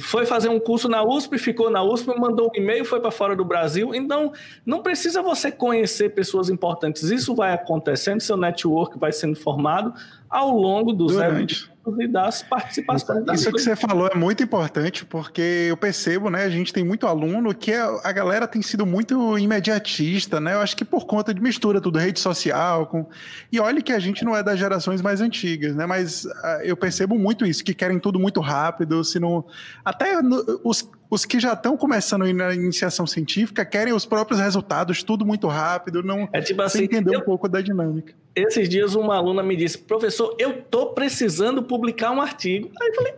foi 0.00 0.26
fazer 0.26 0.48
um 0.48 0.60
curso 0.60 0.88
na 0.88 1.02
USP, 1.02 1.38
ficou 1.38 1.70
na 1.70 1.82
USP, 1.82 2.08
mandou 2.18 2.50
um 2.54 2.56
e-mail, 2.58 2.84
foi 2.84 3.00
para 3.00 3.10
fora 3.10 3.34
do 3.34 3.44
Brasil. 3.44 3.94
Então, 3.94 4.32
não 4.64 4.82
precisa 4.82 5.22
você 5.22 5.50
conhecer 5.50 6.10
pessoas 6.10 6.50
importantes. 6.50 7.04
Isso 7.04 7.34
vai 7.34 7.52
acontecendo, 7.52 8.20
seu 8.20 8.36
network 8.36 8.98
vai 8.98 9.12
sendo 9.12 9.36
formado 9.36 9.94
ao 10.28 10.50
longo 10.50 10.92
dos 10.92 11.12
Durante. 11.12 11.34
eventos 11.34 11.73
e 11.98 12.08
das 12.08 12.42
participações. 12.42 13.40
Isso 13.40 13.52
que 13.52 13.60
você 13.60 13.76
falou 13.76 14.08
é 14.08 14.14
muito 14.14 14.42
importante, 14.42 15.04
porque 15.04 15.66
eu 15.68 15.76
percebo, 15.76 16.30
né? 16.30 16.44
A 16.44 16.48
gente 16.48 16.72
tem 16.72 16.84
muito 16.84 17.06
aluno 17.06 17.54
que 17.54 17.72
a 17.72 18.12
galera 18.12 18.46
tem 18.46 18.62
sido 18.62 18.86
muito 18.86 19.38
imediatista, 19.38 20.40
né? 20.40 20.54
Eu 20.54 20.60
acho 20.60 20.76
que 20.76 20.84
por 20.84 21.06
conta 21.06 21.34
de 21.34 21.40
mistura 21.42 21.80
tudo, 21.80 21.98
rede 21.98 22.20
social, 22.20 22.86
com. 22.86 23.06
E 23.52 23.60
olha 23.60 23.82
que 23.82 23.92
a 23.92 23.98
gente 23.98 24.24
não 24.24 24.34
é 24.36 24.42
das 24.42 24.58
gerações 24.58 25.02
mais 25.02 25.20
antigas, 25.20 25.74
né? 25.76 25.84
Mas 25.86 26.24
uh, 26.24 26.30
eu 26.62 26.76
percebo 26.76 27.18
muito 27.18 27.44
isso, 27.44 27.62
que 27.62 27.74
querem 27.74 27.98
tudo 27.98 28.18
muito 28.18 28.40
rápido, 28.40 29.04
se 29.04 29.20
não. 29.20 29.44
Até 29.84 30.18
os, 30.62 30.88
os 31.10 31.24
que 31.24 31.38
já 31.38 31.52
estão 31.52 31.76
começando 31.76 32.24
na 32.32 32.54
iniciação 32.54 33.06
científica 33.06 33.64
querem 33.64 33.92
os 33.92 34.04
próprios 34.04 34.40
resultados, 34.40 35.02
tudo 35.02 35.24
muito 35.24 35.46
rápido, 35.46 36.02
não 36.02 36.28
é 36.32 36.40
tipo 36.40 36.62
assim, 36.62 36.84
entender 36.84 37.16
um 37.16 37.20
pouco 37.20 37.48
da 37.48 37.60
dinâmica. 37.60 38.14
Esses 38.34 38.68
dias 38.68 38.96
uma 38.96 39.14
aluna 39.14 39.44
me 39.44 39.54
disse, 39.54 39.78
professor, 39.78 40.34
eu 40.40 40.60
tô 40.62 40.86
precisando 40.86 41.62
publicar 41.62 42.10
um 42.10 42.20
artigo. 42.20 42.68
Aí 42.80 42.88
eu 42.88 42.94
falei, 42.94 43.14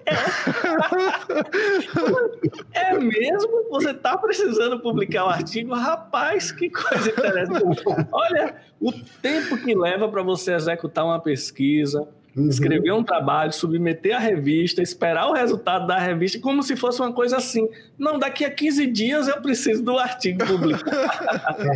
é. 2.74 2.90
é 2.92 2.98
mesmo? 2.98 3.66
Você 3.70 3.94
tá 3.94 4.18
precisando 4.18 4.78
publicar 4.80 5.24
um 5.24 5.30
artigo? 5.30 5.74
Rapaz, 5.74 6.52
que 6.52 6.68
coisa 6.68 7.08
interessante. 7.08 7.82
Olha, 8.12 8.56
o 8.78 8.92
tempo 9.22 9.56
que 9.56 9.74
leva 9.74 10.06
para 10.06 10.22
você 10.22 10.52
executar 10.52 11.06
uma 11.06 11.18
pesquisa, 11.18 12.06
Uhum. 12.36 12.48
Escrever 12.48 12.92
um 12.92 13.02
trabalho, 13.02 13.50
submeter 13.50 14.14
a 14.14 14.18
revista, 14.18 14.82
esperar 14.82 15.28
o 15.28 15.32
resultado 15.32 15.86
da 15.86 15.98
revista, 15.98 16.38
como 16.38 16.62
se 16.62 16.76
fosse 16.76 17.00
uma 17.00 17.12
coisa 17.12 17.38
assim. 17.38 17.66
Não, 17.98 18.18
daqui 18.18 18.44
a 18.44 18.50
15 18.50 18.86
dias 18.88 19.26
eu 19.26 19.40
preciso 19.40 19.82
do 19.82 19.98
artigo 19.98 20.44
publicado. 20.46 20.96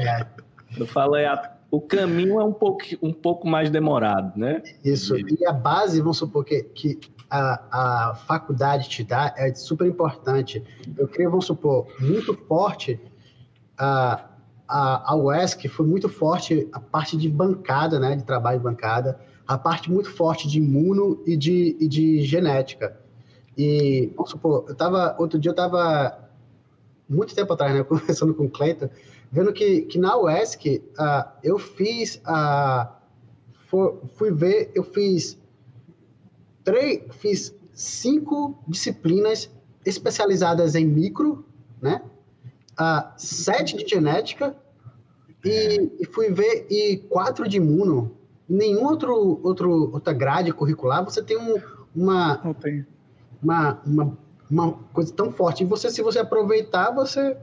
É. 0.03 0.27
Eu 0.79 0.87
falo, 0.87 1.17
é, 1.17 1.29
o 1.69 1.81
caminho 1.81 2.41
é 2.41 2.45
um 2.45 2.53
pouco, 2.53 2.85
um 3.03 3.13
pouco 3.13 3.45
mais 3.49 3.71
demorado, 3.71 4.39
né? 4.39 4.63
Isso. 4.85 5.19
E 5.19 5.45
a 5.45 5.53
base, 5.53 6.01
vamos 6.01 6.17
supor 6.17 6.45
que, 6.45 6.63
que 6.63 7.01
a, 7.29 8.11
a 8.11 8.15
faculdade 8.15 8.89
te 8.89 9.03
dá 9.03 9.35
é 9.37 9.53
super 9.53 9.89
importante. 9.89 10.63
Eu 10.97 11.09
creio, 11.09 11.29
vamos 11.29 11.47
supor, 11.47 11.89
muito 11.99 12.35
forte. 12.47 13.01
A, 13.77 14.27
a, 14.69 15.13
a 15.13 15.17
UESC 15.17 15.67
foi 15.67 15.85
muito 15.85 16.09
forte 16.09 16.69
a 16.73 16.79
parte 16.79 17.17
de 17.17 17.29
bancada, 17.29 17.99
né? 17.99 18.15
De 18.15 18.23
trabalho 18.23 18.59
de 18.59 18.65
bancada 18.65 19.19
a 19.51 19.59
parte 19.59 19.91
muito 19.91 20.09
forte 20.09 20.47
de 20.47 20.59
imuno 20.59 21.21
e 21.27 21.37
de, 21.37 21.77
e 21.81 21.89
de 21.89 22.23
genética. 22.23 22.97
E, 23.59 24.13
vamos 24.15 24.31
supor, 24.31 24.65
eu 24.69 24.77
tava, 24.77 25.17
outro 25.19 25.41
dia 25.41 25.49
eu 25.49 25.55
estava, 25.55 26.31
muito 27.09 27.35
tempo 27.35 27.53
atrás, 27.53 27.75
né, 27.75 27.83
conversando 27.83 28.33
com 28.33 28.45
o 28.45 28.49
Cleiton, 28.49 28.89
vendo 29.33 29.53
que, 29.53 29.83
que 29.83 29.99
na 29.99 30.17
UESC 30.17 30.81
uh, 30.97 31.33
eu 31.43 31.59
fiz, 31.59 32.23
uh, 32.29 32.93
for, 33.67 34.01
fui 34.15 34.31
ver, 34.31 34.71
eu 34.73 34.85
fiz 34.85 35.37
três, 36.63 37.03
fiz 37.17 37.53
cinco 37.73 38.57
disciplinas 38.69 39.51
especializadas 39.85 40.77
em 40.77 40.87
micro, 40.87 41.45
né, 41.83 42.01
uh, 42.81 43.11
sete 43.17 43.77
de 43.77 43.85
genética 43.85 44.55
e, 45.45 45.91
e 45.99 46.07
fui 46.07 46.31
ver 46.31 46.69
e 46.71 46.99
quatro 47.09 47.49
de 47.49 47.57
imuno 47.57 48.20
nenhum 48.51 48.85
outro, 48.85 49.41
outro 49.45 49.91
outra 49.93 50.13
grade 50.13 50.53
curricular 50.53 51.05
você 51.05 51.23
tem 51.23 51.39
um, 51.39 51.55
uma, 51.95 52.41
uma, 53.41 53.81
uma, 53.87 54.19
uma 54.51 54.73
coisa 54.93 55.13
tão 55.15 55.33
forte. 55.33 55.63
E 55.63 55.67
você, 55.67 55.89
se 55.89 56.03
você 56.03 56.19
aproveitar, 56.19 56.91
você 56.91 57.37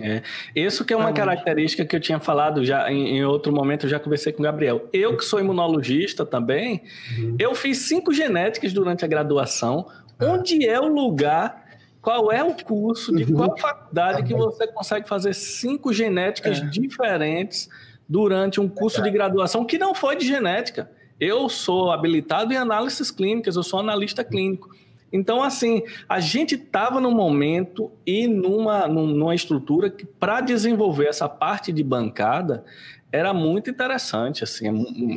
é. 0.00 0.22
Isso 0.56 0.84
que 0.84 0.92
é 0.92 0.96
uma 0.96 1.12
característica 1.12 1.84
que 1.84 1.94
eu 1.94 2.00
tinha 2.00 2.18
falado 2.18 2.64
já 2.64 2.90
em, 2.90 3.18
em, 3.18 3.24
outro 3.24 3.52
momento, 3.52 3.86
eu 3.86 3.90
já 3.90 4.00
conversei 4.00 4.32
com 4.32 4.40
o 4.40 4.42
Gabriel. 4.42 4.88
Eu 4.92 5.16
que 5.16 5.24
sou 5.24 5.38
imunologista 5.38 6.26
também, 6.26 6.82
uhum. 7.16 7.36
eu 7.38 7.54
fiz 7.54 7.78
cinco 7.78 8.12
genéticas 8.12 8.72
durante 8.72 9.04
a 9.04 9.08
graduação. 9.08 9.86
Ah. 10.18 10.32
Onde 10.32 10.66
é 10.66 10.80
o 10.80 10.88
lugar, 10.88 11.64
qual 12.02 12.32
é 12.32 12.42
o 12.42 12.54
curso, 12.54 13.14
de 13.14 13.22
uhum. 13.24 13.36
qual 13.36 13.56
faculdade 13.56 14.24
que 14.24 14.34
você 14.34 14.66
consegue 14.66 15.08
fazer 15.08 15.32
cinco 15.32 15.92
genéticas 15.92 16.58
é. 16.58 16.64
diferentes 16.64 17.68
durante 18.08 18.60
um 18.60 18.68
curso 18.68 19.02
de 19.02 19.10
graduação 19.10 19.64
que 19.64 19.78
não 19.78 19.94
foi 19.94 20.16
de 20.16 20.26
genética. 20.26 20.90
Eu 21.18 21.48
sou 21.48 21.90
habilitado 21.90 22.52
em 22.52 22.56
análises 22.56 23.10
clínicas, 23.10 23.56
eu 23.56 23.62
sou 23.62 23.80
analista 23.80 24.24
clínico. 24.24 24.68
Então, 25.12 25.42
assim, 25.42 25.82
a 26.08 26.18
gente 26.18 26.56
estava 26.56 27.00
num 27.00 27.14
momento 27.14 27.92
e 28.04 28.26
numa, 28.26 28.88
numa 28.88 29.34
estrutura 29.34 29.88
que, 29.88 30.04
para 30.04 30.40
desenvolver 30.40 31.06
essa 31.06 31.28
parte 31.28 31.72
de 31.72 31.84
bancada, 31.84 32.64
era 33.12 33.32
muito 33.32 33.70
interessante, 33.70 34.42
assim, 34.42 34.68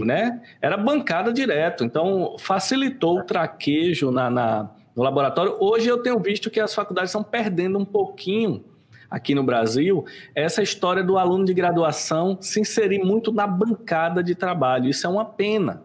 né? 0.05 0.39
Era 0.61 0.77
bancada 0.77 1.33
direto, 1.33 1.83
então 1.83 2.35
facilitou 2.37 3.21
o 3.21 3.23
traquejo 3.23 4.11
na, 4.11 4.29
na, 4.29 4.69
no 4.95 5.01
laboratório. 5.01 5.57
Hoje 5.59 5.87
eu 5.87 5.97
tenho 6.03 6.19
visto 6.19 6.51
que 6.51 6.59
as 6.59 6.75
faculdades 6.75 7.09
estão 7.09 7.23
perdendo 7.23 7.79
um 7.79 7.85
pouquinho 7.85 8.63
aqui 9.09 9.33
no 9.33 9.43
Brasil, 9.43 10.05
essa 10.35 10.61
história 10.61 11.03
do 11.03 11.17
aluno 11.17 11.45
de 11.45 11.53
graduação 11.53 12.37
se 12.41 12.59
inserir 12.59 13.03
muito 13.03 13.31
na 13.31 13.47
bancada 13.47 14.23
de 14.23 14.35
trabalho. 14.35 14.89
Isso 14.89 15.07
é 15.07 15.09
uma 15.09 15.25
pena. 15.25 15.83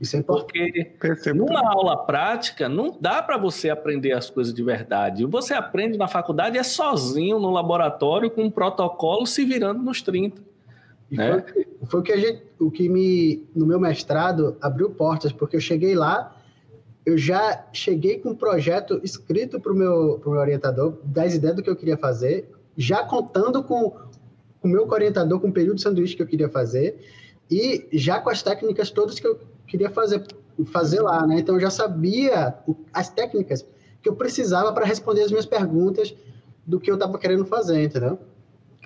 Isso 0.00 0.16
é 0.16 0.22
porque 0.22 0.94
numa 1.34 1.66
aula 1.70 1.96
prática 2.04 2.68
não 2.68 2.96
dá 3.00 3.22
para 3.22 3.38
você 3.38 3.70
aprender 3.70 4.12
as 4.12 4.28
coisas 4.28 4.52
de 4.52 4.62
verdade. 4.62 5.24
Você 5.24 5.54
aprende 5.54 5.96
na 5.96 6.06
faculdade 6.06 6.58
é 6.58 6.62
sozinho 6.62 7.38
no 7.38 7.50
laboratório 7.50 8.30
com 8.30 8.42
um 8.42 8.50
protocolo 8.50 9.26
se 9.26 9.44
virando 9.44 9.82
nos 9.82 10.02
30. 10.02 10.42
Né? 11.10 11.40
Foi, 11.40 11.66
foi, 11.86 12.00
o 12.00 12.02
que 12.02 12.12
a 12.12 12.16
gente, 12.18 12.42
o 12.58 12.70
que 12.70 12.88
me 12.88 13.46
no 13.54 13.64
meu 13.64 13.80
mestrado 13.80 14.56
abriu 14.60 14.90
portas, 14.90 15.32
porque 15.32 15.56
eu 15.56 15.60
cheguei 15.60 15.94
lá, 15.94 16.36
eu 17.06 17.16
já 17.16 17.64
cheguei 17.72 18.18
com 18.18 18.30
um 18.30 18.34
projeto 18.34 19.00
escrito 19.02 19.58
para 19.60 19.72
o 19.72 19.74
meu, 19.74 20.20
meu 20.26 20.40
orientador, 20.40 20.98
das 21.04 21.34
ideias 21.34 21.56
do 21.56 21.62
que 21.62 21.70
eu 21.70 21.76
queria 21.76 21.96
fazer 21.96 22.50
já 22.76 23.02
contando 23.04 23.62
com 23.62 23.96
o 24.62 24.68
meu 24.68 24.88
orientador, 24.88 25.40
com 25.40 25.48
o 25.48 25.52
período 25.52 25.76
de 25.76 25.82
sanduíche 25.82 26.16
que 26.16 26.22
eu 26.22 26.26
queria 26.26 26.48
fazer, 26.48 26.98
e 27.50 27.88
já 27.92 28.20
com 28.20 28.30
as 28.30 28.42
técnicas 28.42 28.90
todas 28.90 29.18
que 29.18 29.26
eu 29.26 29.38
queria 29.66 29.90
fazer, 29.90 30.24
fazer 30.66 31.00
lá, 31.00 31.26
né? 31.26 31.38
Então, 31.38 31.54
eu 31.54 31.60
já 31.60 31.70
sabia 31.70 32.54
as 32.92 33.08
técnicas 33.08 33.64
que 34.02 34.08
eu 34.08 34.16
precisava 34.16 34.72
para 34.72 34.84
responder 34.84 35.22
as 35.22 35.30
minhas 35.30 35.46
perguntas 35.46 36.14
do 36.66 36.80
que 36.80 36.90
eu 36.90 36.94
estava 36.94 37.18
querendo 37.18 37.44
fazer, 37.44 37.82
entendeu? 37.82 38.18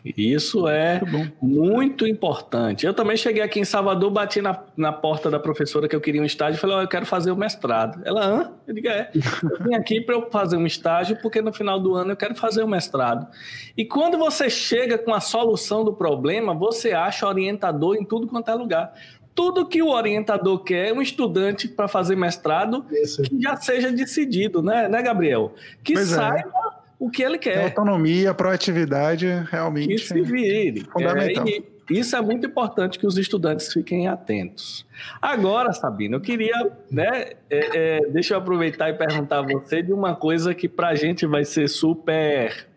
Isso 0.05 0.67
é 0.67 1.01
muito, 1.01 1.37
muito, 1.43 2.07
importante. 2.07 2.87
Eu 2.87 2.95
também 2.95 3.17
cheguei 3.17 3.43
aqui 3.43 3.61
em 3.61 3.65
Salvador, 3.65 4.11
bati 4.11 4.41
na, 4.41 4.59
na 4.77 4.93
porta 4.93 5.31
da 5.31 5.39
professora 5.39 5.89
que 5.89 5.95
eu 5.95 6.01
queria 6.01 6.23
um 6.23 6.25
estágio 6.25 6.57
e 6.57 6.61
falei: 6.61 6.77
oh, 6.77 6.83
Eu 6.83 6.89
quero 6.89 7.05
fazer 7.05 7.31
o 7.31 7.37
mestrado. 7.37 8.01
Ela, 8.05 8.25
hã? 8.25 8.53
Eu 8.67 8.75
digo: 8.75 8.89
É, 8.89 9.11
eu 9.15 9.65
vim 9.65 9.75
aqui 9.75 10.01
para 10.01 10.15
eu 10.15 10.31
fazer 10.31 10.57
um 10.57 10.67
estágio 10.67 11.19
porque 11.21 11.43
no 11.43 11.53
final 11.53 11.79
do 11.79 11.95
ano 11.95 12.13
eu 12.13 12.17
quero 12.17 12.35
fazer 12.35 12.63
o 12.63 12.69
mestrado. 12.69 13.27
E 13.77 13.85
quando 13.85 14.17
você 14.17 14.49
chega 14.49 14.97
com 14.97 15.13
a 15.13 15.21
solução 15.21 15.85
do 15.85 15.93
problema, 15.93 16.55
você 16.55 16.93
acha 16.93 17.27
orientador 17.27 17.97
em 17.97 18.05
tudo 18.05 18.27
quanto 18.27 18.51
é 18.51 18.55
lugar 18.55 18.93
tudo 19.35 19.67
que 19.67 19.81
o 19.81 19.89
orientador 19.89 20.63
quer 20.63 20.89
é 20.89 20.93
um 20.93 21.01
estudante 21.01 21.69
para 21.69 21.89
fazer 21.89 22.17
mestrado 22.17 22.85
Isso. 22.91 23.23
que 23.23 23.41
já 23.41 23.57
seja 23.57 23.91
decidido, 23.91 24.63
né, 24.63 24.89
né 24.89 25.03
Gabriel? 25.03 25.55
Que 25.83 25.95
pois 25.95 26.13
é. 26.13 26.17
saiba 26.17 26.70
o 27.01 27.11
que 27.11 27.23
ele 27.23 27.39
quer. 27.39 27.65
Autonomia, 27.65 28.35
proatividade, 28.35 29.27
realmente. 29.51 29.89
Que 29.89 29.99
se 29.99 30.21
vire. 30.21 30.85
Fundamental. 30.93 31.49
É, 31.49 31.63
Isso 31.91 32.15
é 32.15 32.21
muito 32.21 32.47
importante 32.47 32.99
que 32.99 33.07
os 33.07 33.17
estudantes 33.17 33.73
fiquem 33.73 34.07
atentos. 34.07 34.87
Agora, 35.21 35.73
Sabina, 35.73 36.17
eu 36.17 36.21
queria, 36.21 36.71
né, 36.91 37.31
é, 37.49 37.97
é, 37.99 38.01
deixa 38.11 38.35
eu 38.35 38.39
aproveitar 38.39 38.91
e 38.91 38.93
perguntar 38.93 39.39
a 39.39 39.43
você 39.43 39.83
de 39.83 39.95
uma 39.95 40.15
coisa 40.15 40.55
que 40.55 40.69
para 40.69 40.89
a 40.91 40.95
gente 40.95 41.25
vai 41.27 41.45
ser 41.45 41.69
super 41.69 42.69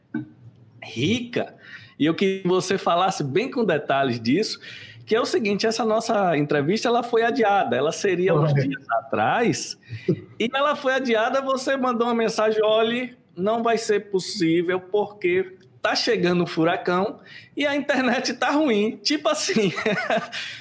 rica, 0.82 1.54
e 2.00 2.06
eu 2.06 2.16
queria 2.16 2.42
que 2.42 2.48
você 2.48 2.78
falasse 2.78 3.24
bem 3.24 3.52
com 3.52 3.66
detalhes 3.66 4.20
disso, 4.20 4.60
que 5.06 5.16
é 5.16 5.20
o 5.20 5.26
seguinte, 5.26 5.68
essa 5.68 5.84
nossa 5.84 6.38
entrevista 6.38 6.88
ela 6.88 7.04
foi 7.04 7.24
adiada, 7.24 7.76
ela 7.76 7.92
seria 7.92 8.34
uns 8.34 8.54
dias 8.54 8.90
atrás, 8.90 9.78
e 10.40 10.50
ela 10.54 10.76
foi 10.78 10.94
adiada, 10.94 11.42
você 11.42 11.76
mandou 11.76 12.08
uma 12.08 12.16
mensagem, 12.16 12.62
olhe, 12.64 13.16
não 13.36 13.64
vai 13.64 13.78
ser 13.78 14.12
possível, 14.12 14.80
porque 14.80 15.58
tá 15.82 15.96
chegando 15.96 16.44
um 16.44 16.48
furacão 16.48 17.20
e 17.58 17.68
a 17.68 17.76
internet 17.76 18.34
tá 18.36 18.50
ruim. 18.52 18.98
Tipo 19.04 19.28
assim. 19.30 19.74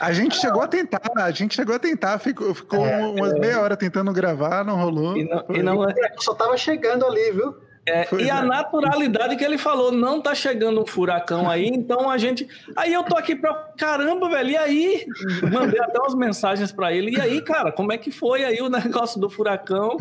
a 0.01 0.13
gente 0.13 0.37
chegou 0.37 0.61
a 0.61 0.67
tentar, 0.67 1.01
a 1.17 1.31
gente 1.31 1.55
chegou 1.55 1.77
a 1.77 1.79
tentar, 1.79 2.19
ficou, 2.19 2.53
ficou 2.53 2.85
é, 2.85 2.99
umas 3.07 3.33
é... 3.33 3.39
meia 3.39 3.61
hora 3.61 3.77
tentando 3.77 4.13
gravar, 4.13 4.65
não 4.65 4.77
rolou. 4.77 5.17
E 5.17 5.25
não, 5.25 5.45
e 5.51 5.63
não... 5.63 5.89
É- 5.89 5.95
só 6.19 6.35
tava 6.35 6.57
chegando 6.57 7.07
ali, 7.07 7.31
viu? 7.31 7.55
É, 7.85 8.07
e 8.15 8.31
a 8.31 8.39
é. 8.39 8.43
naturalidade 8.43 9.35
que 9.35 9.45
ele 9.45 9.59
falou, 9.59 9.91
não 9.91 10.21
tá 10.21 10.37
chegando 10.37 10.81
um 10.81 10.87
furacão 10.87 11.51
aí, 11.51 11.67
então 11.67 12.09
a 12.09 12.17
gente. 12.17 12.47
Aí 12.77 12.93
eu 12.93 13.03
tô 13.03 13.17
aqui 13.17 13.35
pra. 13.35 13.53
Caramba, 13.77 14.29
velho, 14.29 14.51
e 14.51 14.57
aí? 14.57 15.07
Mandei 15.53 15.81
até 15.81 15.99
umas 15.99 16.15
mensagens 16.15 16.71
para 16.71 16.93
ele. 16.93 17.17
E 17.17 17.21
aí, 17.21 17.41
cara, 17.41 17.73
como 17.73 17.93
é 17.93 17.99
que 17.99 18.13
foi 18.13 18.45
aí 18.45 18.61
o 18.61 18.69
negócio 18.71 19.21
do 19.21 19.29
furacão? 19.29 19.97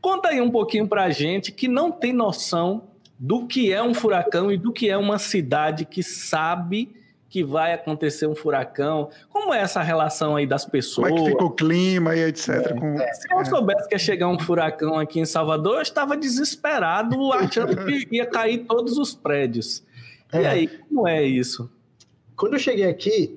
Conta 0.00 0.28
aí 0.28 0.40
um 0.40 0.50
pouquinho 0.50 0.86
pra 0.86 1.10
gente 1.10 1.50
que 1.50 1.66
não 1.66 1.90
tem 1.90 2.12
noção 2.12 2.90
do 3.18 3.46
que 3.46 3.72
é 3.72 3.82
um 3.82 3.94
furacão 3.94 4.52
e 4.52 4.56
do 4.56 4.72
que 4.72 4.88
é 4.88 4.96
uma 4.96 5.18
cidade 5.18 5.84
que 5.84 6.02
sabe 6.02 6.94
que 7.34 7.42
vai 7.42 7.74
acontecer 7.74 8.28
um 8.28 8.34
furacão. 8.36 9.10
Como 9.28 9.52
é 9.52 9.60
essa 9.60 9.82
relação 9.82 10.36
aí 10.36 10.46
das 10.46 10.64
pessoas? 10.64 11.08
Como 11.08 11.18
é 11.18 11.24
que 11.24 11.30
fica 11.32 11.44
o 11.44 11.50
clima 11.50 12.14
e 12.14 12.20
etc. 12.20 12.48
É. 12.48 12.74
Com... 12.74 13.00
É, 13.00 13.12
se 13.12 13.26
eu 13.28 13.40
é. 13.40 13.44
soubesse 13.44 13.88
que 13.88 13.94
ia 13.96 13.98
chegar 13.98 14.28
um 14.28 14.38
furacão 14.38 15.00
aqui 15.00 15.18
em 15.18 15.24
Salvador, 15.24 15.74
eu 15.74 15.82
estava 15.82 16.16
desesperado, 16.16 17.32
achando 17.32 17.76
que 17.84 18.06
ia 18.14 18.24
cair 18.24 18.58
todos 18.66 18.96
os 18.98 19.16
prédios. 19.16 19.82
E 20.32 20.36
é. 20.36 20.46
aí, 20.46 20.68
como 20.68 21.08
é 21.08 21.24
isso? 21.24 21.68
Quando 22.36 22.52
eu 22.52 22.60
cheguei 22.60 22.88
aqui, 22.88 23.36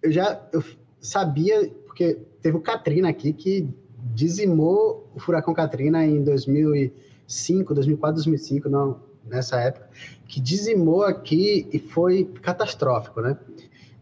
eu 0.00 0.12
já 0.12 0.40
eu 0.52 0.62
sabia, 1.00 1.68
porque 1.86 2.16
teve 2.40 2.58
o 2.58 2.60
Katrina 2.60 3.08
aqui 3.08 3.32
que 3.32 3.68
dizimou 4.14 5.10
o 5.16 5.18
furacão 5.18 5.52
Katrina 5.52 6.06
em 6.06 6.22
2005, 6.22 7.74
2004, 7.74 8.14
2005, 8.14 8.68
não, 8.68 9.00
nessa 9.24 9.60
época, 9.60 9.90
que 10.30 10.40
dizimou 10.40 11.02
aqui 11.02 11.68
e 11.72 11.78
foi 11.80 12.24
catastrófico, 12.40 13.20
né? 13.20 13.36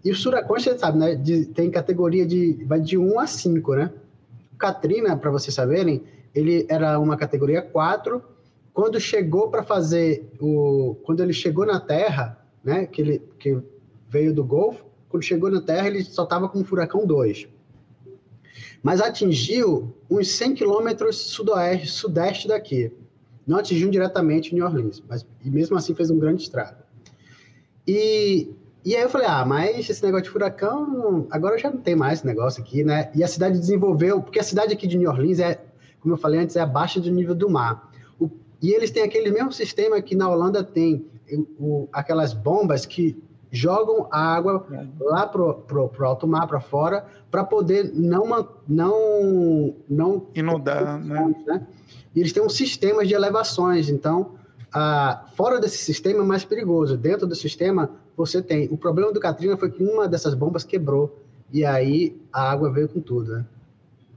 E 0.05 0.11
os 0.11 0.23
furacões, 0.23 0.63
você 0.63 0.79
sabe, 0.79 0.99
né? 0.99 1.15
De, 1.15 1.47
tem 1.47 1.71
categoria 1.71 2.27
de. 2.27 2.63
vai 2.67 2.81
de 2.81 2.99
1 2.99 3.19
a 3.19 3.27
5, 3.27 3.75
né? 3.75 3.91
O 4.53 4.57
Katrina, 4.59 5.17
para 5.17 5.31
vocês 5.31 5.55
saberem, 5.55 6.03
ele 6.35 6.67
era 6.69 7.01
uma 7.01 7.17
categoria 7.17 7.63
4. 7.63 8.23
Quando 8.75 9.01
chegou 9.01 9.49
para 9.49 9.63
fazer 9.63 10.31
o. 10.39 10.97
Quando 11.03 11.23
ele 11.23 11.33
chegou 11.33 11.65
na 11.65 11.81
Terra, 11.81 12.39
né? 12.63 12.85
Que 12.85 13.01
ele 13.01 13.23
que 13.39 13.59
veio 14.11 14.35
do 14.35 14.45
Golfo, 14.45 14.85
quando 15.09 15.23
chegou 15.23 15.51
na 15.51 15.63
Terra, 15.63 15.87
ele 15.87 16.05
só 16.05 16.25
estava 16.25 16.47
com 16.47 16.63
furacão 16.63 17.07
2. 17.07 17.49
Mas 18.83 19.01
atingiu 19.01 19.95
uns 20.11 20.29
100 20.29 20.57
quilômetros 20.57 21.17
sudoeste, 21.17 21.87
sudeste 21.87 22.47
daqui. 22.47 22.93
Não 23.49 23.59
atingiu 23.59 23.91
diretamente 23.91 24.55
New 24.55 24.67
Orleans, 24.67 25.03
mas 25.09 25.27
e 25.43 25.51
mesmo 25.51 25.75
assim 25.79 25.95
fez 25.95 26.11
um 26.11 26.19
grande 26.19 26.43
estrago. 26.43 26.83
E, 27.87 28.55
e 28.85 28.95
aí 28.95 29.03
eu 29.03 29.09
falei, 29.09 29.27
ah, 29.27 29.43
mas 29.47 29.89
esse 29.89 30.05
negócio 30.05 30.25
de 30.25 30.31
furacão, 30.31 31.27
agora 31.31 31.57
já 31.57 31.71
não 31.71 31.79
tem 31.79 31.97
mais 31.97 32.19
esse 32.19 32.27
negócio 32.27 32.63
aqui, 32.63 32.85
né? 32.85 33.11
E 33.15 33.25
a 33.25 33.27
cidade 33.27 33.59
desenvolveu, 33.59 34.21
porque 34.21 34.39
a 34.39 34.43
cidade 34.43 34.75
aqui 34.75 34.87
de 34.87 34.99
New 34.99 35.09
Orleans 35.09 35.41
é, 35.41 35.59
como 35.99 36.13
eu 36.13 36.19
falei 36.19 36.41
antes, 36.41 36.57
é 36.57 36.61
abaixo 36.61 37.01
do 37.01 37.11
nível 37.11 37.35
do 37.35 37.49
mar. 37.49 37.91
O, 38.21 38.29
e 38.61 38.71
eles 38.71 38.91
têm 38.91 39.03
aquele 39.03 39.31
mesmo 39.31 39.51
sistema 39.51 40.03
que 40.03 40.15
na 40.15 40.29
Holanda 40.29 40.63
tem, 40.63 41.07
o, 41.59 41.89
aquelas 41.91 42.35
bombas 42.35 42.85
que 42.85 43.17
jogam 43.51 44.09
a 44.11 44.35
água 44.37 44.67
lá 45.01 45.27
pro, 45.27 45.55
pro, 45.55 45.89
pro 45.89 46.07
alto 46.07 46.27
mar, 46.27 46.47
para 46.47 46.61
fora, 46.61 47.07
para 47.31 47.45
poder 47.45 47.93
não 47.95 48.47
não 48.67 49.75
não 49.89 50.27
inundar, 50.35 50.99
né? 51.03 51.35
né? 51.47 51.67
E 52.15 52.21
eles 52.21 52.33
têm 52.33 52.43
um 52.43 52.49
sistema 52.49 53.05
de 53.05 53.15
elevações, 53.15 53.89
então 53.89 54.35
ah, 54.73 55.27
fora 55.35 55.61
desse 55.61 55.79
sistema 55.79 56.23
é 56.23 56.27
mais 56.27 56.45
perigoso. 56.45 56.97
Dentro 56.97 57.27
do 57.27 57.35
sistema 57.35 57.91
você 58.17 58.43
tem. 58.43 58.69
O 58.71 58.77
problema 58.77 59.13
do 59.13 59.21
Katrina 59.21 59.57
foi 59.57 59.71
que 59.71 59.83
uma 59.83 60.09
dessas 60.09 60.35
bombas 60.35 60.65
quebrou 60.65 61.19
e 61.53 61.65
aí 61.65 62.21
a 62.33 62.51
água 62.51 62.71
veio 62.71 62.89
com 62.89 63.01
tudo, 63.01 63.33
né? 63.33 63.47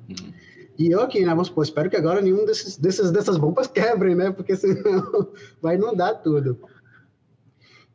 Uhum. 0.09 0.33
E 0.77 0.89
eu 0.91 1.01
aqui, 1.01 1.23
né? 1.23 1.29
Vamos 1.29 1.47
supor, 1.47 1.63
espero 1.63 1.89
que 1.89 1.95
agora 1.95 2.21
nenhum 2.21 2.45
desses, 2.45 2.77
desses, 2.77 3.11
dessas 3.11 3.37
bombas 3.37 3.67
quebrem, 3.71 4.15
né? 4.15 4.31
Porque 4.31 4.55
senão 4.55 5.27
vai 5.61 5.75
inundar 5.75 6.21
tudo. 6.21 6.57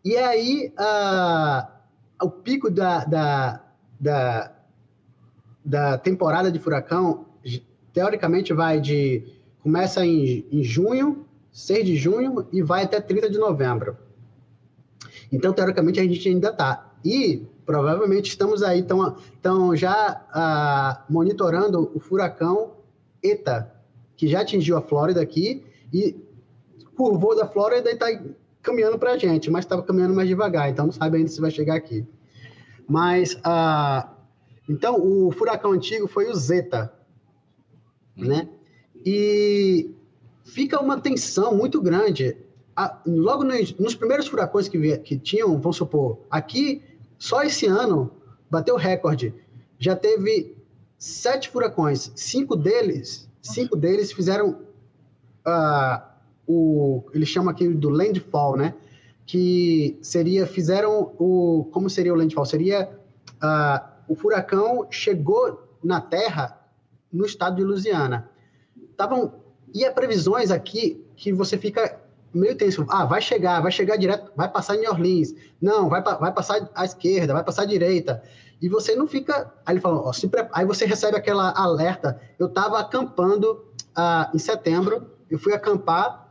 E 0.05 0.17
aí, 0.17 0.73
o 2.23 2.31
pico 2.31 2.71
da, 2.71 3.05
da, 3.05 3.61
da, 3.99 4.53
da, 5.65 5.99
temporada 5.99 6.49
de 6.53 6.61
furacão, 6.61 7.27
teoricamente, 7.93 8.53
vai 8.53 8.81
de. 8.81 9.25
Começa 9.67 10.07
em, 10.07 10.47
em 10.53 10.63
junho, 10.63 11.27
6 11.51 11.85
de 11.85 11.97
junho, 11.97 12.47
e 12.53 12.63
vai 12.63 12.85
até 12.85 13.01
30 13.01 13.29
de 13.29 13.37
novembro. 13.37 13.97
Então, 15.33 15.53
teoricamente, 15.53 15.99
a 15.99 16.05
gente 16.05 16.29
ainda 16.29 16.51
está. 16.51 16.95
E 17.05 17.45
provavelmente 17.65 18.29
estamos 18.29 18.63
aí, 18.63 18.79
estão 18.79 19.75
já 19.75 20.23
uh, 20.31 21.13
monitorando 21.13 21.91
o 21.93 21.99
furacão 21.99 22.75
ETA, 23.21 23.75
que 24.17 24.29
já 24.29 24.43
atingiu 24.43 24.77
a 24.77 24.83
Flórida 24.83 25.21
aqui, 25.21 25.65
e 25.93 26.15
curvou 26.97 27.35
da 27.35 27.49
Flórida 27.49 27.91
e 27.91 27.95
está 27.95 28.07
caminhando 28.63 29.01
para 29.01 29.15
a 29.15 29.19
gente, 29.19 29.51
mas 29.51 29.65
estava 29.65 29.83
caminhando 29.83 30.15
mais 30.15 30.29
devagar, 30.29 30.71
então 30.71 30.87
não 30.87 30.93
sabe 30.93 31.17
ainda 31.17 31.29
se 31.29 31.41
vai 31.41 31.51
chegar 31.51 31.75
aqui. 31.75 32.07
Mas, 32.89 33.37
ah, 33.43 34.15
então, 34.69 34.97
o 35.03 35.33
furacão 35.33 35.73
antigo 35.73 36.07
foi 36.07 36.31
o 36.31 36.35
Zeta, 36.37 36.93
né? 38.17 38.49
E 39.07 39.89
fica 40.45 40.83
uma 40.83 41.01
tensão 41.01 41.57
muito 41.57 41.81
grande. 41.81 42.37
Ah, 42.75 43.01
logo 43.07 43.45
nos, 43.45 43.73
nos, 43.79 43.95
primeiros 43.95 44.27
furacões 44.27 44.69
que, 44.69 44.99
que 44.99 45.17
tinham, 45.17 45.61
vamos 45.61 45.77
supor, 45.77 46.19
aqui, 46.29 46.83
só 47.17 47.45
esse 47.45 47.67
ano, 47.67 48.11
bateu 48.51 48.75
recorde. 48.75 49.33
Já 49.79 49.95
teve 49.95 50.57
sete 50.99 51.49
furacões, 51.49 52.11
cinco 52.17 52.57
deles, 52.57 53.29
cinco 53.41 53.77
deles 53.77 54.13
fizeram 54.13 54.59
uh, 55.47 56.03
o 56.47 57.05
ele 57.15 57.27
chama 57.27 57.53
aqui 57.53 57.69
do 57.69 57.89
landfall, 57.89 58.57
né? 58.57 58.75
Que 59.25 59.99
seria 60.03 60.47
fizeram 60.47 61.13
o 61.19 61.69
como 61.73 61.89
seria 61.89 62.13
o 62.13 62.17
landfall? 62.17 62.45
Seria 62.45 62.91
uh, 63.43 63.89
o 64.09 64.15
furacão 64.15 64.87
chegou 64.91 65.63
na 65.83 66.01
Terra 66.01 66.61
no 67.13 67.25
estado 67.25 67.57
de 67.57 67.65
Louisiana. 67.65 68.29
Tavam 68.97 69.33
e 69.75 69.85
há 69.85 69.93
previsões 69.93 70.51
aqui 70.51 71.05
que 71.17 71.33
você 71.33 71.59
fica 71.59 72.01
meio 72.33 72.57
tenso. 72.57 72.87
Ah, 72.89 73.05
vai 73.05 73.21
chegar, 73.21 73.61
vai 73.61 73.73
chegar 73.73 73.97
direto, 73.97 74.31
vai 74.37 74.51
passar 74.51 74.77
em 74.77 74.81
New 74.81 74.91
Orleans. 74.91 75.35
Não, 75.61 75.89
vai, 75.89 76.03
vai 76.03 76.33
passar 76.33 76.71
à 76.75 76.85
esquerda, 76.85 77.33
vai 77.33 77.45
passar 77.45 77.63
à 77.63 77.67
direita. 77.67 78.23
E 78.61 78.69
você 78.69 78.95
não 78.97 79.07
fica. 79.07 79.53
Aí 79.65 79.75
ele 79.75 79.81
falou, 79.81 80.05
ó, 80.07 80.13
se 80.13 80.29
pre... 80.29 80.47
aí 80.53 80.65
você 80.65 80.87
recebe 80.87 81.17
aquela 81.17 81.53
alerta. 81.53 82.21
Eu 82.39 82.47
estava 82.47 82.79
acampando 82.79 83.65
uh, 83.97 84.35
em 84.35 84.39
setembro, 84.39 85.11
eu 85.31 85.39
fui 85.39 85.53
acampar 85.53 86.27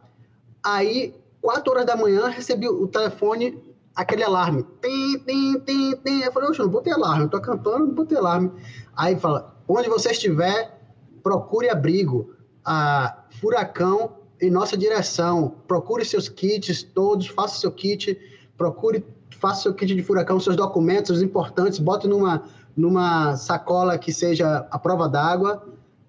Aí, 0.66 1.13
quatro 1.39 1.72
horas 1.72 1.86
da 1.86 1.95
manhã, 1.95 2.28
recebi 2.28 2.68
o 2.68 2.88
telefone, 2.88 3.63
aquele 3.95 4.24
alarme. 4.24 4.63
Tem, 4.82 5.20
tem, 5.20 5.59
tem, 5.59 5.95
tem. 5.97 6.22
Eu 6.24 6.32
falei, 6.32 6.49
oxe, 6.49 6.59
não 6.59 6.72
vou 6.72 6.82
ter 6.82 6.89
alarme, 6.89 7.26
eu 7.26 7.30
tô 7.30 7.38
acampando, 7.38 7.86
não 7.86 7.93
vou 7.93 8.03
ter 8.03 8.18
alarme. 8.18 8.51
Aí 8.97 9.16
fala, 9.16 9.55
onde 9.68 9.88
você 9.88 10.09
estiver, 10.09 10.76
procure 11.22 11.70
abrigo. 11.70 12.34
Ah, 12.66 13.24
furacão 13.39 14.18
em 14.41 14.49
nossa 14.49 14.76
direção. 14.76 15.55
Procure 15.68 16.03
seus 16.03 16.28
kits 16.28 16.84
todos, 16.84 17.28
faça 17.28 17.59
seu 17.59 17.72
kit, 17.72 18.20
procure, 18.57 19.05
faça 19.30 19.63
seu 19.63 19.74
kit 19.74 19.93
de 19.93 20.01
furacão, 20.01 20.39
seus 20.39 20.55
documentos 20.55 21.22
importantes, 21.22 21.80
bote 21.80 22.07
numa, 22.07 22.43
numa 22.76 23.36
sacola 23.36 23.97
que 23.97 24.11
seja 24.11 24.68
a 24.72 24.80
prova 24.80 25.07
d'água 25.07 25.63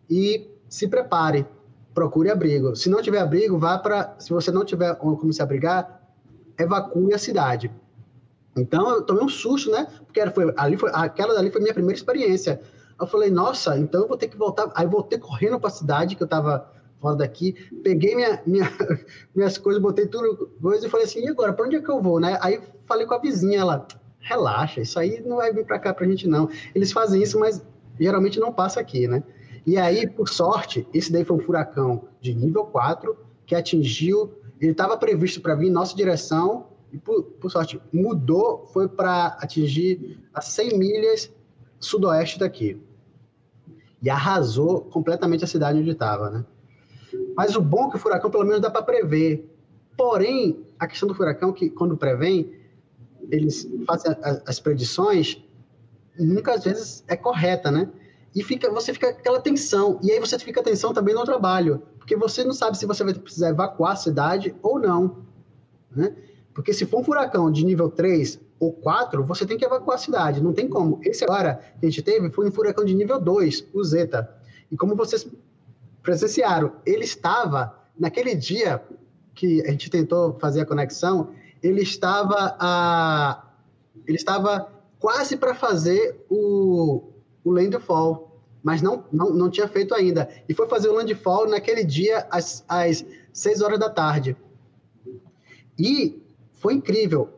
e 0.09 0.49
se 0.69 0.89
prepare 0.89 1.47
procure 1.97 2.31
abrigo. 2.31 2.77
Se 2.77 2.91
não 2.91 3.01
tiver 3.01 3.21
abrigo, 3.21 3.59
vá 3.59 3.79
para. 3.79 4.15
Se 4.19 4.31
você 4.31 4.51
não 4.53 4.67
tiver 4.67 4.95
como 4.97 5.33
se 5.33 5.41
abrigar, 5.41 6.03
evacue 6.59 7.15
a 7.15 7.19
cidade. 7.19 7.73
Então 8.55 8.91
eu 8.91 9.03
tomei 9.03 9.25
um 9.25 9.29
susto, 9.29 9.71
né? 9.71 9.87
Porque 10.05 10.25
foi, 10.31 10.53
ali 10.59 10.77
foi, 10.77 10.91
aquela 10.93 11.35
dali 11.35 11.51
foi 11.51 11.63
minha 11.63 11.73
primeira 11.73 11.97
experiência. 11.97 12.61
Eu 12.99 13.07
falei, 13.07 13.31
nossa, 13.31 13.79
então 13.79 14.03
eu 14.03 14.09
vou 14.09 14.17
ter 14.17 14.29
que 14.29 14.37
voltar. 14.37 14.71
Aí 14.75 14.87
voltei 14.87 15.19
correndo 15.19 15.59
para 15.61 15.69
a 15.69 15.73
cidade 15.73 16.17
que 16.17 16.23
eu 16.23 16.27
estava 16.27 16.73
fora 17.01 17.17
daqui, 17.17 17.55
peguei 17.83 18.15
minha, 18.15 18.43
minha, 18.47 18.73
minhas 19.35 19.59
coisas, 19.59 19.81
botei 19.81 20.07
tudo 20.07 20.51
coisa 20.61 20.87
e 20.87 20.91
falei 20.91 21.07
assim, 21.07 21.25
e 21.25 21.29
agora, 21.29 21.53
para 21.53 21.67
onde 21.67 21.77
é 21.77 21.81
que 21.81 21.91
eu 21.91 22.03
vou, 22.03 22.19
né? 22.19 22.39
Aí 22.41 22.61
falei 22.87 23.07
com 23.07 23.15
a 23.15 23.19
vizinha, 23.19 23.61
ela, 23.61 23.87
relaxa, 24.19 24.81
isso 24.81 24.99
aí 24.99 25.23
não 25.25 25.37
vai 25.37 25.53
vir 25.53 25.65
para 25.65 25.79
cá 25.79 25.93
para 25.93 26.05
a 26.05 26.09
gente 26.09 26.27
não. 26.27 26.49
Eles 26.75 26.93
fazem 26.93 27.23
isso, 27.23 27.39
mas 27.39 27.63
geralmente 27.99 28.41
não 28.41 28.53
passa 28.53 28.81
aqui, 28.81 29.07
né? 29.07 29.23
E 29.67 29.77
aí, 29.79 30.07
por 30.09 30.29
sorte, 30.29 30.87
esse 30.95 31.13
daí 31.13 31.25
foi 31.25 31.37
um 31.37 31.41
furacão 31.41 32.05
de 32.21 32.35
nível 32.35 32.65
4 32.65 33.17
que 33.45 33.55
atingiu, 33.55 34.33
ele 34.61 34.73
estava 34.73 34.97
previsto 34.97 35.41
para 35.41 35.55
vir 35.55 35.69
em 35.69 35.73
nossa 35.73 35.95
direção 35.95 36.69
e 36.93 36.99
por, 36.99 37.23
por 37.23 37.51
sorte 37.51 37.81
mudou, 37.93 38.67
foi 38.73 38.89
para 38.89 39.37
atingir 39.41 40.19
a 40.33 40.41
100 40.41 40.79
milhas 40.79 41.33
sudoeste 41.79 42.39
daqui. 42.39 42.81
E 44.03 44.11
arrasou 44.11 44.83
completamente 44.83 45.45
a 45.45 45.47
cidade 45.47 45.79
onde 45.79 45.91
estava, 45.91 46.31
né? 46.31 46.45
Mas 47.37 47.57
o 47.57 47.61
bom 47.61 47.87
é 47.87 47.91
que 47.91 47.97
o 47.97 47.99
furacão 47.99 48.31
pelo 48.31 48.45
menos 48.45 48.61
dá 48.61 48.71
para 48.71 48.83
prever. 48.83 49.51
Porém, 49.97 50.65
a 50.79 50.87
questão 50.87 51.09
do 51.09 51.15
furacão 51.15 51.53
que 51.53 51.71
quando 51.71 51.97
prevém, 51.97 52.53
eles 53.31 53.69
fazem 53.87 54.15
as 54.47 54.61
predições, 54.61 55.43
às 56.47 56.65
vezes 56.65 57.05
é 57.09 57.17
correta, 57.17 57.71
né? 57.71 57.89
E 58.35 58.43
fica, 58.43 58.71
você 58.71 58.93
fica 58.93 59.09
aquela 59.09 59.41
tensão. 59.41 59.99
E 60.03 60.11
aí 60.11 60.21
você 60.21 60.39
fica 60.39 60.63
tensão 60.63 60.93
também 60.93 61.15
no 61.15 61.25
trabalho, 61.25 61.83
porque 61.99 62.17
você 62.17 62.45
não 62.45 62.53
sabe 62.53 62.77
se 62.77 62.87
você 62.87 63.03
vai 63.03 63.15
precisar 63.15 63.51
evacuar 63.51 63.93
a 63.93 63.97
cidade 63.97 64.55
ou 64.63 64.79
não, 64.79 65.25
né? 65.91 66.15
Porque 66.57 66.73
se 66.73 66.87
for 66.87 67.01
um 67.01 67.05
furacão 67.05 67.53
de 67.53 67.63
nível 67.67 67.91
3 67.91 68.41
ou 68.59 68.73
4, 68.73 69.23
você 69.23 69.45
tem 69.45 69.59
que 69.59 69.65
evacuar 69.67 69.97
a 69.97 70.01
cidade, 70.01 70.43
não 70.43 70.55
tem 70.55 70.67
como. 70.67 70.99
Esse 71.05 71.23
agora 71.23 71.61
que 71.79 71.85
a 71.85 71.91
gente 71.91 72.01
teve 72.01 72.31
foi 72.31 72.49
um 72.49 72.51
furacão 72.51 72.83
de 72.83 72.95
nível 72.95 73.21
2, 73.21 73.67
o 73.75 73.85
Zeta. 73.85 74.35
E 74.73 74.75
como 74.77 74.97
vocês 74.97 75.29
presenciaram, 76.03 76.73
ele 76.87 77.05
estava, 77.05 77.79
naquele 78.01 78.35
dia 78.35 78.83
que 79.35 79.61
a 79.67 79.71
gente 79.71 79.91
tentou 79.91 80.39
fazer 80.41 80.63
a 80.63 80.65
conexão, 80.65 81.35
ele 81.63 81.83
estava, 81.83 82.57
a, 82.59 83.51
ele 84.07 84.17
estava 84.17 84.73
quase 84.99 85.37
para 85.37 85.55
fazer 85.55 86.25
o, 86.31 87.03
o 87.45 87.51
landfall, 87.51 88.41
mas 88.63 88.81
não, 88.81 89.05
não, 89.13 89.29
não 89.29 89.51
tinha 89.51 89.69
feito 89.69 89.95
ainda. 89.95 90.27
E 90.49 90.55
foi 90.55 90.67
fazer 90.67 90.89
o 90.89 90.95
landfall 90.95 91.47
naquele 91.51 91.85
dia 91.85 92.27
às, 92.31 92.65
às 92.67 93.05
6 93.31 93.61
horas 93.61 93.79
da 93.79 93.91
tarde. 93.91 94.35
E 95.79 96.25
foi 96.57 96.75
incrível. 96.75 97.31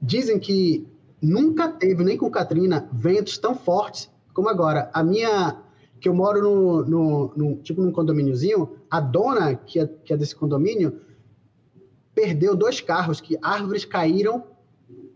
Dizem 0.00 0.38
que 0.38 0.86
nunca 1.20 1.68
teve, 1.68 2.04
nem 2.04 2.16
com 2.16 2.30
Katrina, 2.30 2.88
ventos 2.92 3.38
tão 3.38 3.54
fortes 3.54 4.10
como 4.32 4.48
agora. 4.48 4.90
A 4.92 5.02
minha, 5.02 5.56
que 6.00 6.08
eu 6.08 6.14
moro 6.14 6.40
no, 6.40 6.84
no, 6.84 7.32
no 7.36 7.56
tipo 7.56 7.82
num 7.82 7.90
condomíniozinho, 7.90 8.76
a 8.90 9.00
dona 9.00 9.54
que 9.54 9.80
é, 9.80 9.86
que 9.86 10.12
é 10.12 10.16
desse 10.16 10.34
condomínio 10.34 11.00
perdeu 12.14 12.56
dois 12.56 12.80
carros, 12.80 13.20
que 13.20 13.38
árvores 13.40 13.84
caíram, 13.84 14.44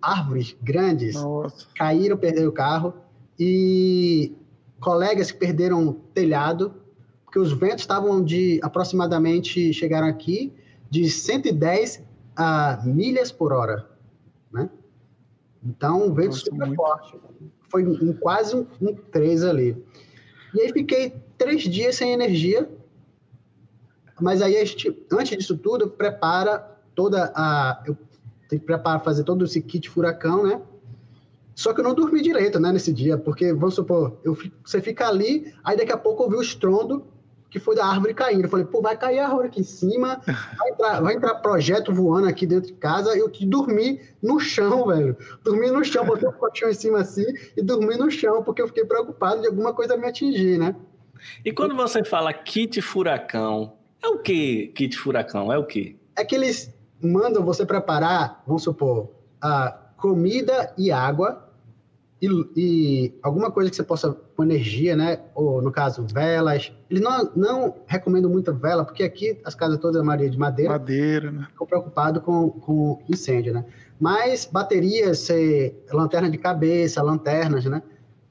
árvores 0.00 0.56
grandes 0.62 1.14
Nossa. 1.14 1.66
caíram, 1.74 2.16
perderam 2.16 2.48
o 2.48 2.52
carro, 2.52 2.94
e 3.38 4.32
colegas 4.80 5.32
que 5.32 5.38
perderam 5.38 5.92
telhado, 6.14 6.74
porque 7.24 7.38
os 7.38 7.52
ventos 7.52 7.80
estavam 7.80 8.22
de 8.22 8.60
aproximadamente, 8.62 9.72
chegaram 9.72 10.06
aqui, 10.06 10.52
de 10.90 11.08
110 11.08 12.02
a 12.36 12.80
milhas 12.84 13.30
por 13.30 13.52
hora, 13.52 13.88
né? 14.52 14.70
Então, 15.64 16.06
um 16.06 16.14
vento 16.14 16.30
Nossa, 16.30 16.44
super 16.44 16.66
muito. 16.66 16.76
forte. 16.76 17.20
Foi 17.68 17.86
um, 17.86 18.12
quase 18.14 18.56
um, 18.56 18.66
um 18.80 18.94
3 18.94 19.44
ali. 19.44 19.84
E 20.54 20.60
aí 20.60 20.72
fiquei 20.72 21.14
três 21.38 21.62
dias 21.62 21.96
sem 21.96 22.12
energia, 22.12 22.70
mas 24.20 24.42
aí 24.42 24.56
a 24.56 24.64
gente, 24.64 25.04
antes 25.10 25.36
disso 25.38 25.56
tudo, 25.56 25.88
prepara 25.88 26.58
toda 26.94 27.32
a... 27.34 27.82
Eu 27.86 27.96
tenho 28.48 28.60
que 28.60 28.66
preparar, 28.66 29.02
fazer 29.02 29.24
todo 29.24 29.44
esse 29.44 29.62
kit 29.62 29.88
furacão, 29.88 30.46
né? 30.46 30.60
Só 31.54 31.72
que 31.72 31.80
eu 31.80 31.84
não 31.84 31.94
dormi 31.94 32.22
direito, 32.22 32.58
né, 32.58 32.72
nesse 32.72 32.92
dia, 32.92 33.18
porque, 33.18 33.52
vamos 33.52 33.74
supor, 33.74 34.18
eu, 34.24 34.36
você 34.64 34.80
fica 34.80 35.06
ali, 35.06 35.54
aí 35.62 35.76
daqui 35.76 35.92
a 35.92 35.98
pouco 35.98 36.22
eu 36.22 36.30
vi 36.30 36.36
o 36.36 36.42
estrondo, 36.42 37.06
que 37.52 37.60
foi 37.60 37.76
da 37.76 37.84
árvore 37.84 38.14
caindo. 38.14 38.44
Eu 38.44 38.48
falei, 38.48 38.64
pô, 38.64 38.80
vai 38.80 38.96
cair 38.96 39.18
a 39.18 39.26
árvore 39.26 39.48
aqui 39.48 39.60
em 39.60 39.64
cima, 39.64 40.22
vai 40.26 40.70
entrar, 40.70 41.00
vai 41.02 41.14
entrar 41.14 41.34
projeto 41.34 41.92
voando 41.92 42.26
aqui 42.26 42.46
dentro 42.46 42.68
de 42.68 42.78
casa. 42.78 43.14
Eu 43.14 43.30
dormi 43.42 44.00
no 44.22 44.40
chão, 44.40 44.86
velho. 44.86 45.14
Dormi 45.44 45.70
no 45.70 45.84
chão, 45.84 46.06
botei 46.06 46.26
o 46.26 46.32
colchão 46.32 46.70
em 46.70 46.74
cima 46.74 47.00
assim 47.00 47.26
e 47.54 47.62
dormi 47.62 47.98
no 47.98 48.10
chão, 48.10 48.42
porque 48.42 48.62
eu 48.62 48.68
fiquei 48.68 48.86
preocupado 48.86 49.42
de 49.42 49.48
alguma 49.48 49.74
coisa 49.74 49.98
me 49.98 50.06
atingir, 50.06 50.56
né? 50.56 50.74
E 51.44 51.52
quando 51.52 51.76
você 51.76 52.02
fala 52.02 52.32
kit 52.32 52.80
furacão, 52.80 53.74
é 54.02 54.08
o 54.08 54.18
que 54.18 54.68
kit 54.68 54.96
furacão? 54.96 55.52
É 55.52 55.58
o 55.58 55.66
que? 55.66 56.00
É 56.16 56.24
que 56.24 56.34
eles 56.34 56.74
mandam 57.02 57.44
você 57.44 57.66
preparar, 57.66 58.42
vamos 58.46 58.62
supor, 58.62 59.10
a 59.42 59.78
comida 59.98 60.72
e 60.78 60.90
água 60.90 61.50
e, 62.22 62.28
e, 62.56 63.14
alguma 63.22 63.50
coisa 63.50 63.68
que 63.68 63.76
você 63.76 63.82
possa 63.82 64.16
com 64.42 64.44
energia, 64.44 64.96
né? 64.96 65.20
Ou 65.34 65.62
no 65.62 65.70
caso 65.70 66.04
velas. 66.12 66.72
Eles 66.90 67.02
não, 67.02 67.30
não 67.34 67.74
recomendam 67.86 68.30
muita 68.30 68.52
vela 68.52 68.84
porque 68.84 69.02
aqui 69.02 69.40
as 69.44 69.54
casas 69.54 69.78
todas 69.78 70.00
a 70.00 70.04
maioria 70.04 70.28
de 70.28 70.38
madeira. 70.38 70.72
Madeira, 70.72 71.30
né? 71.30 71.46
Ficam 71.50 71.66
preocupados 71.66 72.22
com, 72.22 72.50
com 72.50 73.02
incêndio, 73.08 73.54
né? 73.54 73.64
Mas 74.00 74.44
baterias, 74.44 75.28
lanterna 75.92 76.28
de 76.28 76.38
cabeça, 76.38 77.02
lanternas, 77.02 77.64
né? 77.64 77.82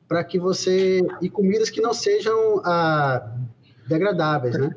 Para 0.07 0.24
que 0.24 0.38
você 0.38 1.01
e 1.22 1.30
comidas 1.30 1.70
que 1.70 1.80
não 1.80 1.93
sejam 1.93 2.62
ah, 2.66 3.34
degradáveis, 3.88 4.57
né? 4.57 4.76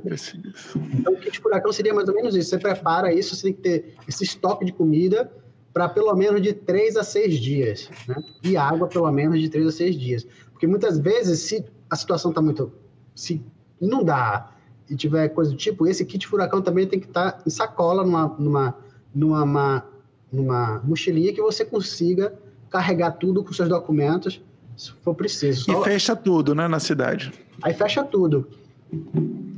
Então 0.93 1.15
o 1.15 1.17
kit 1.17 1.41
furacão 1.41 1.73
seria 1.73 1.93
mais 1.93 2.09
ou 2.09 2.15
menos 2.15 2.37
isso. 2.37 2.51
Você 2.51 2.59
prepara 2.59 3.13
isso, 3.13 3.35
você 3.35 3.43
tem 3.43 3.53
que 3.53 3.61
ter 3.61 3.95
esse 4.07 4.23
estoque 4.23 4.65
de 4.65 4.73
comida 4.73 5.31
para 5.75 5.89
pelo 5.89 6.15
menos 6.15 6.41
de 6.41 6.53
três 6.53 6.97
a 6.97 7.03
seis 7.03 7.35
dias, 7.35 7.91
né? 8.07 8.15
E 8.45 8.57
água 8.57 8.87
pelo 8.87 9.11
menos 9.11 9.41
de 9.41 9.49
três 9.49 9.67
a 9.67 9.73
seis 9.73 9.99
dias. 9.99 10.25
Porque 10.65 10.67
muitas 10.67 10.99
vezes, 10.99 11.41
se 11.41 11.65
a 11.91 11.97
situação 11.97 12.31
está 12.31 12.41
muito. 12.41 12.73
Se 13.15 13.45
inundar 13.81 14.57
e 14.89 14.97
tiver 14.97 15.29
coisa 15.29 15.51
do 15.51 15.57
tipo, 15.57 15.87
esse 15.87 16.05
kit 16.07 16.27
furacão 16.27 16.63
também 16.63 16.87
tem 16.87 16.99
que 16.99 17.07
estar 17.07 17.33
tá 17.33 17.43
em 17.47 17.51
sacola, 17.51 18.03
numa, 18.03 18.29
numa, 18.39 18.77
numa, 19.15 19.43
uma, 19.43 19.87
numa 20.33 20.81
mochilinha 20.83 21.35
que 21.35 21.43
você 21.43 21.65
consiga 21.65 22.33
carregar 22.71 23.13
tudo 23.13 23.45
com 23.45 23.53
seus 23.53 23.69
documentos, 23.69 24.41
se 24.77 24.91
for 25.03 25.15
preciso. 25.15 25.65
Só... 25.65 25.83
E 25.83 25.85
fecha 25.85 26.17
tudo, 26.17 26.55
né, 26.55 26.67
na 26.67 26.81
cidade. 26.81 27.31
Aí 27.63 27.75
fecha 27.75 28.03
tudo. 28.03 28.49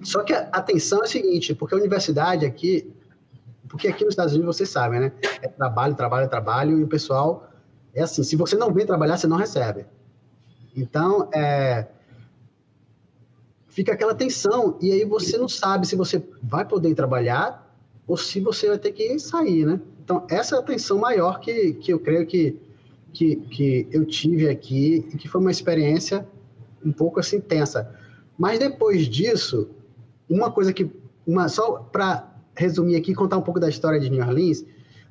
Só 0.02 0.24
que 0.24 0.32
a 0.32 0.48
atenção 0.52 1.02
é 1.02 1.04
a 1.04 1.08
seguinte, 1.08 1.54
porque 1.54 1.74
a 1.74 1.78
universidade 1.78 2.44
aqui, 2.44 2.92
porque 3.68 3.88
aqui 3.88 4.04
nos 4.04 4.12
Estados 4.12 4.34
Unidos, 4.34 4.56
vocês 4.56 4.68
sabem, 4.68 4.98
né? 4.98 5.12
É 5.40 5.46
trabalho, 5.46 5.94
trabalho, 5.94 6.28
trabalho, 6.28 6.80
e 6.80 6.82
o 6.82 6.88
pessoal 6.88 7.48
é 7.94 8.02
assim: 8.02 8.24
se 8.24 8.34
você 8.34 8.56
não 8.56 8.72
vem 8.72 8.84
trabalhar, 8.84 9.16
você 9.16 9.28
não 9.28 9.36
recebe. 9.36 9.86
Então, 10.76 11.28
é, 11.32 11.86
fica 13.68 13.92
aquela 13.92 14.14
tensão, 14.14 14.78
e 14.80 14.92
aí 14.92 15.04
você 15.04 15.38
não 15.38 15.48
sabe 15.48 15.86
se 15.86 15.96
você 15.96 16.22
vai 16.42 16.64
poder 16.64 16.94
trabalhar 16.94 17.66
ou 18.06 18.16
se 18.16 18.40
você 18.40 18.68
vai 18.68 18.78
ter 18.78 18.92
que 18.92 19.18
sair, 19.18 19.64
né? 19.64 19.80
Então, 20.04 20.24
essa 20.30 20.56
é 20.56 20.58
a 20.58 20.62
tensão 20.62 20.98
maior 20.98 21.40
que, 21.40 21.72
que 21.74 21.92
eu 21.92 21.98
creio 21.98 22.26
que, 22.26 22.56
que, 23.12 23.36
que 23.36 23.88
eu 23.90 24.04
tive 24.04 24.48
aqui, 24.48 25.04
e 25.12 25.16
que 25.16 25.26
foi 25.26 25.40
uma 25.40 25.50
experiência 25.50 26.26
um 26.84 26.92
pouco 26.92 27.18
assim 27.18 27.40
tensa. 27.40 27.90
Mas 28.38 28.58
depois 28.58 29.08
disso, 29.08 29.68
uma 30.28 30.50
coisa 30.50 30.72
que. 30.72 30.90
Uma, 31.26 31.48
só 31.48 31.78
para 31.78 32.32
resumir 32.54 32.94
aqui, 32.94 33.12
contar 33.12 33.36
um 33.36 33.42
pouco 33.42 33.58
da 33.58 33.68
história 33.68 33.98
de 33.98 34.08
New 34.08 34.24
Orleans. 34.24 34.64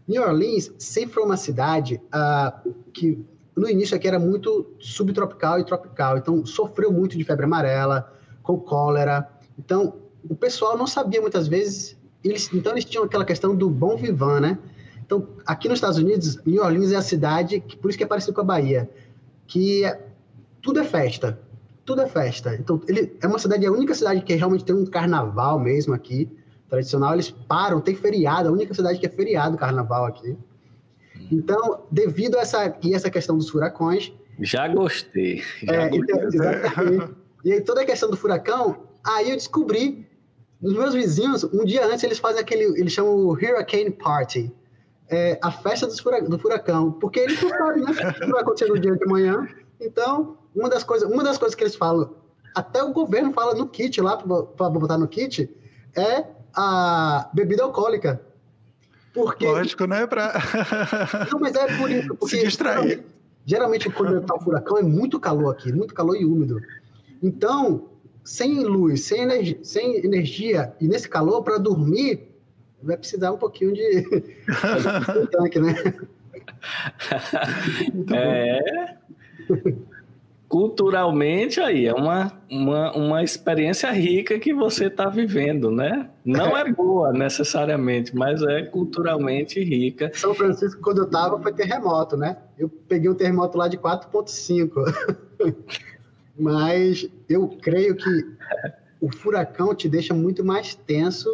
New 0.07 0.21
Orleans 0.21 0.71
sempre 0.77 1.15
foi 1.15 1.23
uma 1.23 1.35
cidade 1.35 1.99
uh, 2.05 2.73
que 2.93 3.19
no 3.55 3.69
início 3.69 3.95
aqui 3.95 4.07
era 4.07 4.19
muito 4.19 4.75
subtropical 4.79 5.59
e 5.59 5.63
tropical, 5.63 6.17
então 6.17 6.45
sofreu 6.45 6.91
muito 6.91 7.17
de 7.17 7.23
febre 7.23 7.45
amarela, 7.45 8.11
com 8.43 8.59
cólera. 8.59 9.29
Então 9.57 9.95
o 10.29 10.35
pessoal 10.35 10.77
não 10.77 10.85
sabia 10.85 11.21
muitas 11.21 11.47
vezes, 11.47 11.97
eles, 12.23 12.51
então 12.53 12.73
eles 12.73 12.85
tinham 12.85 13.03
aquela 13.03 13.23
questão 13.23 13.55
do 13.55 13.69
bom 13.69 13.95
vivant, 13.95 14.41
né? 14.41 14.57
Então 15.05 15.27
aqui 15.45 15.69
nos 15.69 15.77
Estados 15.77 15.97
Unidos, 15.97 16.37
New 16.45 16.61
Orleans 16.61 16.91
é 16.91 16.95
a 16.95 17.01
cidade, 17.01 17.59
que, 17.59 17.77
por 17.77 17.89
isso 17.89 17.97
que 17.97 18.03
é 18.03 18.07
parecido 18.07 18.33
com 18.33 18.41
a 18.41 18.45
Bahia, 18.45 18.89
que 19.47 19.85
é, 19.85 20.05
tudo 20.61 20.79
é 20.79 20.83
festa, 20.83 21.39
tudo 21.85 22.01
é 22.01 22.07
festa. 22.07 22.55
Então 22.55 22.81
ele 22.87 23.15
é 23.21 23.27
uma 23.27 23.39
cidade, 23.39 23.65
é 23.65 23.67
a 23.69 23.71
única 23.71 23.93
cidade 23.93 24.21
que 24.21 24.33
realmente 24.33 24.65
tem 24.65 24.75
um 24.75 24.85
carnaval 24.85 25.59
mesmo 25.59 25.93
aqui 25.93 26.29
tradicional, 26.67 27.13
eles 27.13 27.29
param, 27.29 27.79
tem 27.79 27.95
feriado, 27.95 28.49
a 28.49 28.51
única 28.51 28.73
cidade 28.73 28.99
que 28.99 29.05
é 29.05 29.09
feriado 29.09 29.55
carnaval 29.57 30.05
aqui. 30.05 30.35
Então, 31.31 31.85
devido 31.91 32.37
a 32.37 32.41
essa, 32.41 32.77
e 32.83 32.93
essa 32.93 33.09
questão 33.09 33.37
dos 33.37 33.49
furacões. 33.49 34.11
Já 34.39 34.67
gostei. 34.67 35.43
Já 35.63 35.73
é, 35.73 35.89
então, 35.93 36.21
exatamente. 36.21 37.13
e 37.43 37.53
aí, 37.53 37.61
toda 37.61 37.81
a 37.81 37.85
questão 37.85 38.09
do 38.09 38.17
furacão, 38.17 38.87
aí 39.03 39.29
eu 39.29 39.35
descobri, 39.35 40.07
os 40.61 40.73
meus 40.73 40.93
vizinhos, 40.93 41.43
um 41.43 41.63
dia 41.63 41.85
antes, 41.85 42.03
eles 42.03 42.19
fazem 42.19 42.41
aquele, 42.41 42.63
eles 42.79 42.91
chamam 42.91 43.15
o 43.15 43.31
Hurricane 43.31 43.91
Party. 43.91 44.53
É, 45.07 45.37
a 45.41 45.51
festa 45.51 45.85
do 45.85 46.39
furacão, 46.39 46.91
porque 46.93 47.19
eles 47.19 47.39
não 47.39 47.49
sabem, 47.49 47.83
né? 47.83 47.91
O 47.91 48.13
que 48.13 48.31
vai 48.31 48.41
acontecer 48.41 48.67
no 48.67 48.79
dia 48.79 48.95
de 48.95 49.05
manhã. 49.05 49.47
Então, 49.79 50.37
uma 50.55 50.67
das 50.67 50.83
coisas, 50.83 51.09
uma 51.09 51.23
das 51.23 51.37
coisas 51.37 51.53
que 51.53 51.63
eles 51.63 51.75
falam, 51.75 52.15
até 52.55 52.81
o 52.81 52.91
governo 52.91 53.31
fala 53.31 53.53
no 53.53 53.67
kit 53.67 54.01
lá, 54.01 54.17
para 54.17 54.69
botar 54.69 54.97
no 54.97 55.07
kit, 55.07 55.53
é 55.95 56.25
a 56.55 57.29
bebida 57.33 57.63
alcoólica. 57.63 58.21
Porque... 59.15 59.45
Lógico, 59.45 59.87
né? 59.87 60.05
Pra... 60.05 60.33
Não, 61.31 61.39
mas 61.39 61.55
é 61.55 61.77
por 61.77 61.89
isso. 61.89 62.13
Porque 62.19 62.37
Se 62.37 62.43
distrair. 62.43 63.03
Geralmente, 63.45 63.89
quando 63.89 64.17
está 64.17 64.35
o 64.35 64.41
furacão, 64.41 64.77
é 64.77 64.83
muito 64.83 65.19
calor 65.19 65.53
aqui, 65.53 65.71
muito 65.71 65.93
calor 65.93 66.15
e 66.17 66.25
úmido. 66.25 66.59
Então, 67.23 67.89
sem 68.23 68.63
luz, 68.63 69.03
sem 69.05 69.21
energia, 69.21 69.59
sem 69.63 70.05
energia 70.05 70.75
e 70.81 70.87
nesse 70.87 71.07
calor, 71.07 71.43
para 71.43 71.57
dormir, 71.57 72.27
vai 72.83 72.97
precisar 72.97 73.31
um 73.31 73.37
pouquinho 73.37 73.73
de, 73.73 74.01
de 74.01 75.27
tanque, 75.31 75.59
né? 75.59 75.75
é 78.13 78.95
culturalmente 80.55 81.59
aí 81.59 81.85
é 81.85 81.93
uma, 81.93 82.31
uma, 82.49 82.95
uma 82.95 83.21
experiência 83.21 83.91
rica 83.91 84.39
que 84.39 84.53
você 84.53 84.85
está 84.85 85.09
vivendo, 85.09 85.69
né? 85.69 86.09
Não 86.23 86.57
é 86.57 86.71
boa 86.71 87.11
necessariamente, 87.11 88.15
mas 88.15 88.41
é 88.41 88.61
culturalmente 88.61 89.61
rica. 89.61 90.09
São 90.13 90.33
Francisco, 90.33 90.79
quando 90.81 90.99
eu 90.99 91.03
estava, 91.07 91.37
foi 91.41 91.51
terremoto, 91.51 92.15
né? 92.15 92.37
Eu 92.57 92.69
peguei 92.69 93.09
um 93.09 93.13
terremoto 93.13 93.57
lá 93.57 93.67
de 93.67 93.77
4,5. 93.77 95.55
mas 96.39 97.05
eu 97.27 97.49
creio 97.61 97.93
que 97.97 98.25
o 99.01 99.13
furacão 99.13 99.75
te 99.75 99.89
deixa 99.89 100.13
muito 100.13 100.41
mais 100.41 100.73
tenso 100.73 101.27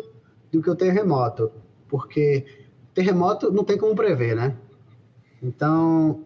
do 0.51 0.63
que 0.63 0.69
o 0.71 0.75
terremoto, 0.75 1.51
porque 1.87 2.43
terremoto 2.91 3.51
não 3.51 3.63
tem 3.63 3.77
como 3.77 3.95
prever, 3.95 4.35
né? 4.35 4.57
Então, 5.43 6.25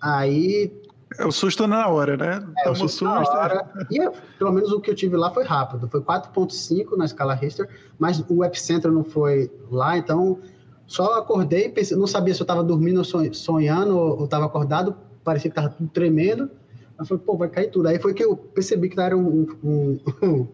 aí 0.00 0.79
é 1.18 1.26
o 1.26 1.32
susto 1.32 1.66
na 1.66 1.88
hora, 1.88 2.16
né? 2.16 2.40
É, 2.64 2.70
o 2.70 2.74
susto, 2.74 2.98
susto 2.98 3.04
na 3.04 3.20
hora. 3.20 3.70
E 3.90 3.98
pelo 4.38 4.52
menos 4.52 4.70
o 4.72 4.80
que 4.80 4.90
eu 4.90 4.94
tive 4.94 5.16
lá 5.16 5.32
foi 5.32 5.44
rápido. 5.44 5.88
Foi 5.88 6.00
4.5 6.00 6.96
na 6.96 7.04
escala 7.04 7.34
Richter, 7.34 7.68
mas 7.98 8.24
o 8.28 8.44
epicentro 8.44 8.92
não 8.92 9.02
foi 9.02 9.50
lá, 9.70 9.98
então 9.98 10.38
só 10.86 11.18
acordei, 11.18 11.68
pensei, 11.68 11.96
não 11.96 12.06
sabia 12.06 12.32
se 12.32 12.40
eu 12.40 12.44
estava 12.44 12.62
dormindo 12.62 12.98
ou 12.98 13.32
sonhando 13.34 13.96
ou 13.96 14.24
estava 14.24 14.46
acordado, 14.46 14.96
parecia 15.24 15.50
que 15.50 15.58
estava 15.58 15.74
tudo 15.74 15.88
tremendo. 15.90 16.50
Eu 16.98 17.04
falei, 17.04 17.22
pô, 17.24 17.36
vai 17.36 17.48
cair 17.48 17.70
tudo. 17.70 17.88
Aí 17.88 17.98
foi 17.98 18.14
que 18.14 18.22
eu 18.22 18.36
percebi 18.36 18.88
que 18.88 19.00
era 19.00 19.16
um... 19.16 19.48
Um, 19.64 20.00
um, 20.22 20.48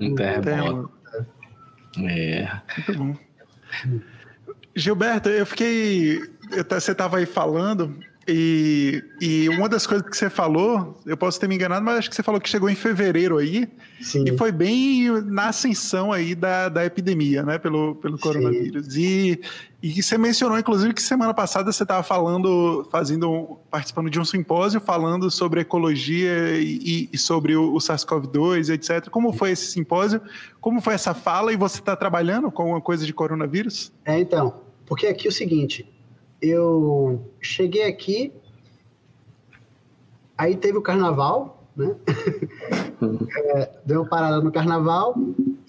um 0.00 0.14
terremoto. 0.14 0.90
É. 1.98 2.60
Muito 2.76 2.98
bom. 2.98 3.16
Gilberto, 4.74 5.28
eu 5.28 5.44
fiquei... 5.44 6.20
Você 6.68 6.92
estava 6.92 7.18
aí 7.18 7.26
falando 7.26 7.94
e, 8.26 9.02
e 9.20 9.48
uma 9.48 9.68
das 9.68 9.86
coisas 9.86 10.08
que 10.08 10.16
você 10.16 10.30
falou, 10.30 11.00
eu 11.04 11.16
posso 11.16 11.40
ter 11.40 11.48
me 11.48 11.56
enganado, 11.56 11.84
mas 11.84 11.98
acho 11.98 12.10
que 12.10 12.14
você 12.14 12.22
falou 12.22 12.40
que 12.40 12.48
chegou 12.48 12.70
em 12.70 12.74
fevereiro 12.74 13.38
aí, 13.38 13.68
Sim. 14.00 14.24
e 14.26 14.36
foi 14.36 14.52
bem 14.52 15.10
na 15.22 15.48
ascensão 15.48 16.12
aí 16.12 16.34
da, 16.34 16.68
da 16.68 16.84
epidemia, 16.84 17.42
né, 17.42 17.58
pelo, 17.58 17.96
pelo 17.96 18.18
coronavírus. 18.18 18.96
E, 18.96 19.40
e 19.82 20.00
você 20.00 20.16
mencionou, 20.16 20.56
inclusive, 20.56 20.94
que 20.94 21.02
semana 21.02 21.34
passada 21.34 21.72
você 21.72 21.82
estava 21.82 22.04
falando, 22.04 22.86
fazendo, 22.92 23.58
participando 23.68 24.08
de 24.08 24.20
um 24.20 24.24
simpósio, 24.24 24.80
falando 24.80 25.28
sobre 25.28 25.60
ecologia 25.60 26.58
e, 26.60 27.08
e 27.12 27.18
sobre 27.18 27.56
o, 27.56 27.74
o 27.74 27.78
SARS-CoV-2, 27.78 28.72
etc. 28.72 29.10
Como 29.10 29.32
foi 29.32 29.50
esse 29.50 29.66
simpósio? 29.66 30.20
Como 30.60 30.80
foi 30.80 30.94
essa 30.94 31.12
fala? 31.12 31.52
E 31.52 31.56
você 31.56 31.80
está 31.80 31.96
trabalhando 31.96 32.52
com 32.52 32.62
alguma 32.62 32.80
coisa 32.80 33.04
de 33.04 33.12
coronavírus? 33.12 33.92
É, 34.04 34.20
então, 34.20 34.60
porque 34.86 35.08
aqui 35.08 35.26
é 35.26 35.30
o 35.30 35.32
seguinte, 35.32 35.84
eu 36.42 37.32
cheguei 37.40 37.84
aqui, 37.84 38.32
aí 40.36 40.56
teve 40.56 40.76
o 40.76 40.82
carnaval, 40.82 41.64
né? 41.76 41.94
é, 43.54 43.70
deu 43.86 44.02
uma 44.02 44.08
parada 44.08 44.40
no 44.42 44.50
carnaval 44.50 45.14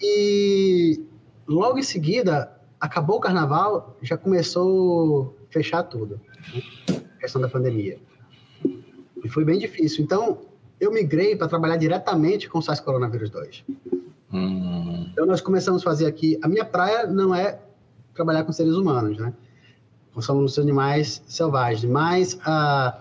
e 0.01 0.99
logo 1.47 1.77
em 1.77 1.83
seguida 1.83 2.51
acabou 2.81 3.17
o 3.17 3.21
carnaval, 3.21 3.95
já 4.01 4.17
começou 4.17 5.37
a 5.47 5.53
fechar 5.53 5.83
tudo, 5.83 6.19
né? 6.53 7.01
a 7.15 7.19
questão 7.19 7.39
da 7.39 7.47
pandemia. 7.47 7.99
E 9.23 9.29
foi 9.29 9.45
bem 9.45 9.57
difícil. 9.57 10.03
Então, 10.03 10.41
eu 10.79 10.91
migrei 10.91 11.35
para 11.35 11.47
trabalhar 11.47 11.77
diretamente 11.77 12.49
com 12.49 12.57
o 12.57 12.61
SARS 12.61 12.81
coronavírus 12.81 13.29
2. 13.29 13.63
Hum. 14.33 15.07
Então, 15.11 15.25
nós 15.25 15.39
começamos 15.39 15.81
a 15.81 15.85
fazer 15.85 16.07
aqui. 16.07 16.37
A 16.41 16.47
minha 16.47 16.65
praia 16.65 17.07
não 17.07 17.33
é 17.33 17.61
trabalhar 18.13 18.43
com 18.43 18.51
seres 18.51 18.73
humanos, 18.73 19.17
né? 19.17 19.33
Somos 20.21 20.53
os 20.53 20.59
animais 20.59 21.21
selvagens. 21.27 21.83
Mas, 21.85 22.39
a, 22.45 22.97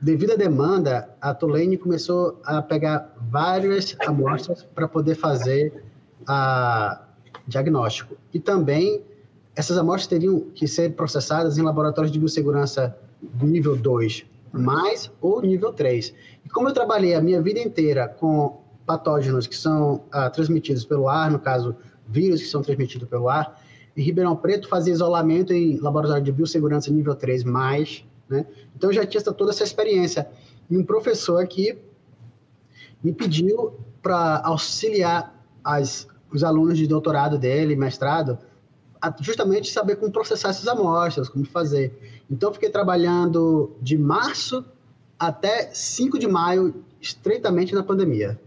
devido 0.00 0.32
à 0.32 0.36
demanda, 0.36 1.08
a 1.20 1.34
Tulane 1.34 1.76
começou 1.76 2.40
a 2.44 2.62
pegar 2.62 3.14
várias 3.30 3.96
amostras 4.06 4.62
para 4.62 4.86
poder 4.86 5.14
fazer 5.14 5.82
a 6.26 7.02
diagnóstico. 7.46 8.16
E 8.32 8.38
também, 8.38 9.02
essas 9.56 9.76
amostras 9.78 10.06
teriam 10.06 10.40
que 10.54 10.66
ser 10.66 10.94
processadas 10.94 11.58
em 11.58 11.62
laboratórios 11.62 12.12
de 12.12 12.18
biossegurança 12.18 12.96
do 13.22 13.46
nível 13.46 13.76
2, 13.76 14.24
mais 14.52 15.10
ou 15.20 15.40
nível 15.40 15.72
3. 15.72 16.14
E 16.44 16.48
como 16.48 16.68
eu 16.68 16.72
trabalhei 16.72 17.14
a 17.14 17.20
minha 17.20 17.40
vida 17.40 17.60
inteira 17.60 18.08
com 18.08 18.62
patógenos 18.86 19.46
que 19.46 19.56
são 19.56 20.04
ah, 20.12 20.28
transmitidos 20.28 20.84
pelo 20.84 21.08
ar, 21.08 21.30
no 21.30 21.38
caso, 21.38 21.74
vírus 22.06 22.42
que 22.42 22.48
são 22.48 22.62
transmitidos 22.62 23.08
pelo 23.08 23.28
ar, 23.28 23.60
em 23.96 24.02
Ribeirão 24.02 24.36
Preto 24.36 24.68
fazia 24.68 24.92
isolamento 24.92 25.52
em 25.52 25.78
laboratório 25.78 26.22
de 26.22 26.32
biossegurança 26.32 26.90
nível 26.90 27.14
3+, 27.14 27.44
mais, 27.44 28.04
né? 28.28 28.46
Então 28.74 28.90
eu 28.90 28.94
já 28.94 29.06
tinha 29.06 29.22
toda 29.22 29.50
essa 29.50 29.64
experiência. 29.64 30.28
E 30.68 30.76
um 30.76 30.84
professor 30.84 31.42
aqui 31.42 31.78
me 33.02 33.12
pediu 33.12 33.74
para 34.02 34.40
auxiliar 34.44 35.34
as, 35.62 36.08
os 36.32 36.42
alunos 36.42 36.78
de 36.78 36.86
doutorado 36.86 37.38
dele, 37.38 37.76
mestrado, 37.76 38.38
a 39.00 39.14
justamente 39.20 39.70
saber 39.70 39.96
como 39.96 40.10
processar 40.10 40.48
essas 40.48 40.66
amostras, 40.66 41.28
como 41.28 41.44
fazer. 41.44 42.22
Então 42.30 42.48
eu 42.48 42.54
fiquei 42.54 42.70
trabalhando 42.70 43.76
de 43.80 43.98
março 43.98 44.64
até 45.18 45.70
5 45.72 46.18
de 46.18 46.26
maio, 46.26 46.84
estreitamente 47.00 47.74
na 47.74 47.82
pandemia. 47.82 48.40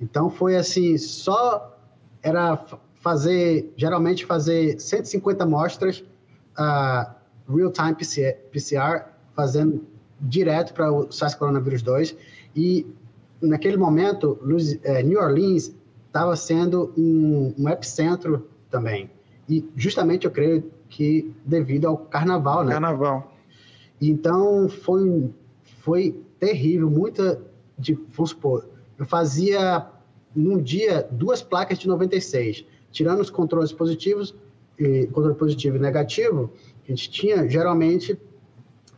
Então 0.00 0.30
foi 0.30 0.56
assim, 0.56 0.96
só 0.98 1.78
era 2.22 2.62
fazer, 3.00 3.72
geralmente 3.76 4.24
fazer 4.24 4.78
150 4.78 5.42
amostras 5.42 6.04
uh, 6.58 7.10
real-time 7.48 7.94
PCR, 7.94 9.06
fazendo 9.34 9.84
direto 10.20 10.74
para 10.74 10.92
o 10.92 11.10
SARS 11.10 11.34
coronavírus 11.34 11.82
2 11.82 12.14
e 12.54 12.86
naquele 13.40 13.78
momento 13.78 14.38
eh, 14.84 15.02
New 15.02 15.18
Orleans 15.18 15.74
estava 16.06 16.36
sendo 16.36 16.92
um, 16.96 17.54
um, 17.58 17.68
epicentro 17.70 18.46
também 18.70 19.10
e 19.48 19.66
justamente 19.74 20.26
eu 20.26 20.30
creio 20.30 20.70
que 20.90 21.34
devido 21.46 21.86
ao 21.86 21.96
carnaval, 21.96 22.64
né? 22.64 22.72
Carnaval. 22.72 23.32
Então 23.98 24.68
foi 24.68 25.32
foi 25.80 26.22
terrível, 26.38 26.90
muita 26.90 27.40
de 27.78 27.94
vamos 27.94 28.30
supor, 28.30 28.68
eu 28.98 29.06
fazia 29.06 29.86
num 30.36 30.60
dia 30.60 31.08
duas 31.10 31.40
placas 31.40 31.78
de 31.78 31.88
96 31.88 32.66
tirando 32.90 33.20
os 33.20 33.30
controles 33.30 33.72
positivos, 33.72 34.34
e, 34.78 35.06
controle 35.08 35.36
positivo 35.36 35.76
e 35.76 35.78
negativo, 35.78 36.52
a 36.84 36.90
gente 36.90 37.10
tinha, 37.10 37.48
geralmente, 37.48 38.18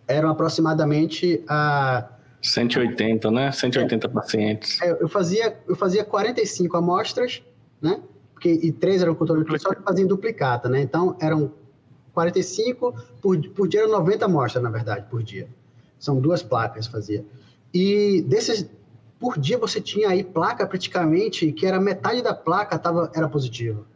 eram 0.06 0.30
aproximadamente 0.30 1.42
a... 1.48 2.08
180, 2.40 3.30
né? 3.30 3.52
180 3.52 4.06
é, 4.06 4.10
pacientes. 4.10 4.82
É, 4.82 4.90
eu, 5.00 5.08
fazia, 5.08 5.56
eu 5.68 5.76
fazia 5.76 6.04
45 6.04 6.76
amostras, 6.76 7.42
né? 7.80 8.00
Porque, 8.32 8.50
e 8.50 8.72
três 8.72 9.02
eram 9.02 9.14
controle 9.14 9.44
só 9.60 9.72
que 9.72 9.82
fazia 9.82 10.06
duplicata, 10.06 10.68
né? 10.68 10.80
Então, 10.80 11.16
eram 11.20 11.52
45, 12.12 12.94
por, 13.20 13.40
por 13.50 13.68
dia 13.68 13.80
eram 13.80 13.92
90 13.92 14.24
amostras, 14.24 14.62
na 14.62 14.70
verdade, 14.70 15.06
por 15.08 15.22
dia. 15.22 15.48
São 15.98 16.20
duas 16.20 16.42
placas 16.42 16.86
fazia. 16.86 17.24
E 17.72 18.22
desses, 18.22 18.68
por 19.22 19.38
dia 19.38 19.56
você 19.56 19.80
tinha 19.80 20.08
aí 20.08 20.24
placa 20.24 20.66
praticamente 20.66 21.52
que 21.52 21.64
era 21.64 21.80
metade 21.80 22.20
da 22.20 22.34
placa 22.34 22.76
tava, 22.76 23.08
era 23.14 23.28
positivo. 23.28 23.86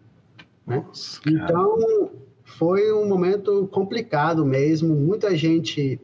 Né? 0.64 0.84
Nossa, 0.86 1.20
então, 1.26 2.10
foi 2.44 2.92
um 2.92 3.08
momento 3.08 3.66
complicado 3.72 4.46
mesmo, 4.46 4.94
muita 4.94 5.36
gente 5.36 6.00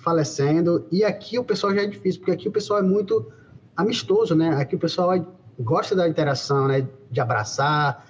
falecendo, 0.00 0.86
e 0.92 1.02
aqui 1.02 1.38
o 1.38 1.44
pessoal 1.44 1.74
já 1.74 1.84
é 1.84 1.86
difícil, 1.86 2.20
porque 2.20 2.32
aqui 2.32 2.48
o 2.48 2.52
pessoal 2.52 2.80
é 2.80 2.82
muito 2.82 3.32
amistoso, 3.74 4.34
né? 4.34 4.50
Aqui 4.60 4.76
o 4.76 4.78
pessoal 4.78 5.14
é, 5.14 5.24
gosta 5.58 5.96
da 5.96 6.06
interação, 6.06 6.68
né? 6.68 6.86
De 7.10 7.18
abraçar, 7.18 8.06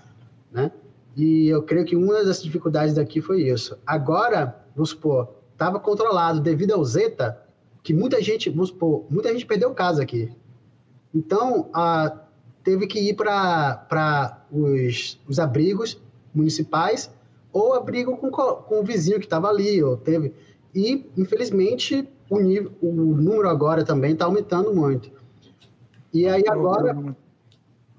né? 0.50 0.72
E 1.16 1.46
eu 1.46 1.62
creio 1.62 1.84
que 1.84 1.94
uma 1.94 2.24
das 2.24 2.42
dificuldades 2.42 2.96
daqui 2.96 3.20
foi 3.20 3.42
isso. 3.42 3.78
Agora, 3.86 4.64
vamos 4.74 4.90
supor, 4.90 5.28
estava 5.52 5.78
controlado 5.78 6.40
devido 6.40 6.72
ao 6.72 6.84
Zeta, 6.84 7.43
que 7.85 7.93
muita 7.93 8.20
gente, 8.22 8.49
vamos 8.49 8.70
supor, 8.70 9.05
muita 9.11 9.30
gente 9.30 9.45
perdeu 9.45 9.72
casa 9.74 10.03
aqui. 10.03 10.32
Então, 11.14 11.68
a, 11.72 12.18
teve 12.64 12.87
que 12.87 12.99
ir 12.99 13.14
para 13.14 14.43
os, 14.51 15.20
os 15.28 15.39
abrigos 15.39 16.01
municipais 16.35 17.11
ou 17.53 17.74
abrigo 17.74 18.16
com, 18.16 18.30
com 18.30 18.80
o 18.80 18.82
vizinho 18.82 19.20
que 19.20 19.26
estava 19.26 19.49
ali, 19.49 19.82
ou 19.82 19.99
teve. 19.99 20.32
E, 20.74 21.07
infelizmente, 21.16 22.09
o, 22.28 22.41
nível, 22.41 22.72
o 22.80 22.91
número 22.91 23.49
agora 23.51 23.85
também 23.85 24.14
está 24.14 24.24
aumentando 24.24 24.74
muito. 24.74 25.12
E 26.12 26.26
aí 26.26 26.43
agora, 26.49 27.14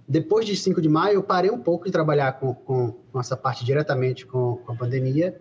Depois 0.08 0.48
de 0.48 0.56
5 0.56 0.82
de 0.82 0.90
maio, 0.90 1.16
eu 1.16 1.24
parei 1.24 1.52
um 1.52 1.60
pouco 1.60 1.86
de 1.86 1.92
trabalhar 1.92 2.34
com, 2.40 2.56
com, 2.56 2.96
com 3.12 3.20
essa 3.20 3.38
parte 3.38 3.64
diretamente 3.64 4.26
com, 4.26 4.58
com 4.58 4.72
a 4.72 4.76
pandemia 4.76 5.40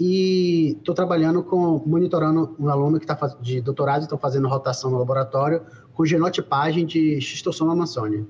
e 0.00 0.76
estou 0.78 0.94
trabalhando 0.94 1.42
com, 1.42 1.82
monitorando 1.84 2.56
um 2.58 2.70
aluno 2.70 2.98
que 2.98 3.04
está 3.04 3.36
de 3.40 3.60
doutorado, 3.60 4.02
estão 4.02 4.16
fazendo 4.16 4.48
rotação 4.48 4.90
no 4.90 4.98
laboratório 4.98 5.62
com 5.92 6.06
genotipagem 6.06 6.86
de 6.86 7.20
Schistosoma 7.20 7.76
mansoni. 7.76 8.26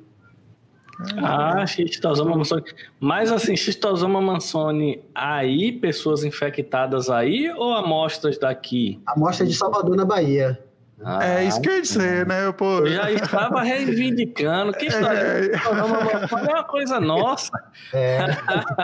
Ah, 1.17 1.65
Schistosoma 1.65 2.37
mansoni. 2.37 2.65
Mas 2.99 3.31
assim, 3.31 3.57
Schistosoma 3.57 4.21
mansoni 4.21 5.01
aí, 5.15 5.71
pessoas 5.71 6.25
infectadas 6.25 7.09
aí 7.09 7.49
ou 7.57 7.73
amostras 7.73 8.37
daqui? 8.37 9.01
Amostras 9.07 9.49
de 9.49 9.55
Salvador, 9.55 9.97
na 9.97 10.05
Bahia. 10.05 10.61
Ah, 11.03 11.25
é 11.25 11.45
isso 11.45 11.61
que 11.61 11.69
eu 11.69 11.75
ia 11.75 11.83
dizer, 11.83 12.27
né? 12.27 12.53
Pô. 12.53 12.81
Eu 12.81 12.89
já 12.89 13.11
estava 13.11 13.63
reivindicando. 13.63 14.73
Que 14.73 14.87
história? 14.87 15.19
É, 15.19 15.53
é 15.55 16.51
uma 16.51 16.65
coisa 16.65 17.01
nossa. 17.01 17.51
É. 17.93 18.19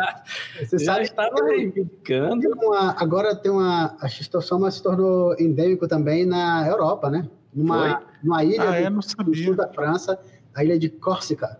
Você 0.64 0.78
já 0.78 1.02
estava 1.02 1.44
reivindicando. 1.44 2.40
Tem 2.40 2.50
uma, 2.52 2.94
agora 2.98 3.36
tem 3.36 3.50
uma. 3.50 3.96
A 4.00 4.08
xistosoma 4.08 4.70
se 4.70 4.82
tornou 4.82 5.34
endêmico 5.38 5.86
também 5.86 6.24
na 6.24 6.66
Europa, 6.66 7.10
né? 7.10 7.28
Numa, 7.52 8.02
numa 8.22 8.44
ilha 8.44 8.86
ah, 8.86 8.90
do, 8.90 9.24
do 9.24 9.36
sul 9.36 9.54
da 9.54 9.68
França, 9.68 10.18
a 10.54 10.64
ilha 10.64 10.78
de 10.78 10.88
Córcega. 10.88 11.58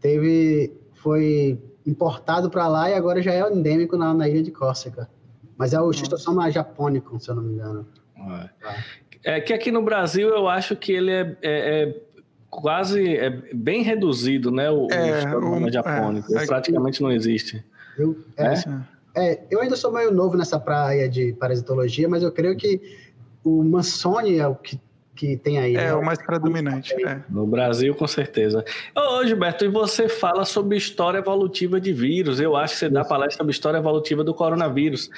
Teve. 0.00 0.72
Foi 0.94 1.60
importado 1.84 2.48
para 2.48 2.68
lá 2.68 2.88
e 2.88 2.94
agora 2.94 3.20
já 3.20 3.32
é 3.32 3.40
endêmico 3.52 3.96
na, 3.96 4.14
na 4.14 4.28
ilha 4.28 4.42
de 4.42 4.52
Córcega. 4.52 5.08
Mas 5.56 5.72
é 5.72 5.80
o 5.80 5.92
xistosoma 5.92 6.50
japônico, 6.50 7.18
se 7.18 7.28
eu 7.28 7.34
não 7.34 7.42
me 7.42 7.54
engano. 7.54 7.86
É. 8.16 8.48
É 9.24 9.40
que 9.40 9.52
aqui 9.52 9.70
no 9.70 9.82
Brasil 9.82 10.28
eu 10.28 10.48
acho 10.48 10.74
que 10.74 10.92
ele 10.92 11.10
é, 11.10 11.36
é, 11.42 11.82
é 11.82 11.96
quase 12.50 13.16
é 13.16 13.30
bem 13.54 13.82
reduzido, 13.82 14.50
né? 14.50 14.70
O, 14.70 14.88
é, 14.90 15.34
o 15.36 15.72
japônico. 15.72 16.36
É, 16.36 16.46
praticamente 16.46 17.00
não 17.00 17.10
existe. 17.10 17.64
Eu, 17.96 18.16
é, 18.36 18.54
é, 19.14 19.42
eu 19.50 19.60
ainda 19.60 19.76
sou 19.76 19.92
meio 19.92 20.10
novo 20.10 20.36
nessa 20.36 20.58
praia 20.58 21.08
de 21.08 21.32
parasitologia, 21.34 22.08
mas 22.08 22.22
eu 22.22 22.32
creio 22.32 22.56
que 22.56 22.80
o 23.44 23.62
Mansoni 23.62 24.38
é 24.38 24.46
o 24.46 24.54
que 24.54 24.80
que 25.14 25.36
tem 25.36 25.58
aí. 25.58 25.76
É, 25.76 25.86
né? 25.86 25.94
o 25.94 26.02
mais 26.02 26.20
predominante. 26.20 26.94
É. 27.04 27.20
No 27.28 27.46
Brasil, 27.46 27.94
com 27.94 28.06
certeza. 28.06 28.64
Ô, 28.96 29.24
Gilberto, 29.26 29.64
e 29.64 29.68
você 29.68 30.08
fala 30.08 30.44
sobre 30.44 30.76
história 30.76 31.18
evolutiva 31.18 31.80
de 31.80 31.92
vírus. 31.92 32.40
Eu 32.40 32.56
acho 32.56 32.74
que 32.74 32.80
você 32.80 32.88
dá 32.88 33.04
palestra 33.04 33.38
sobre 33.38 33.52
história 33.52 33.78
evolutiva 33.78 34.24
do 34.24 34.34
coronavírus. 34.34 35.10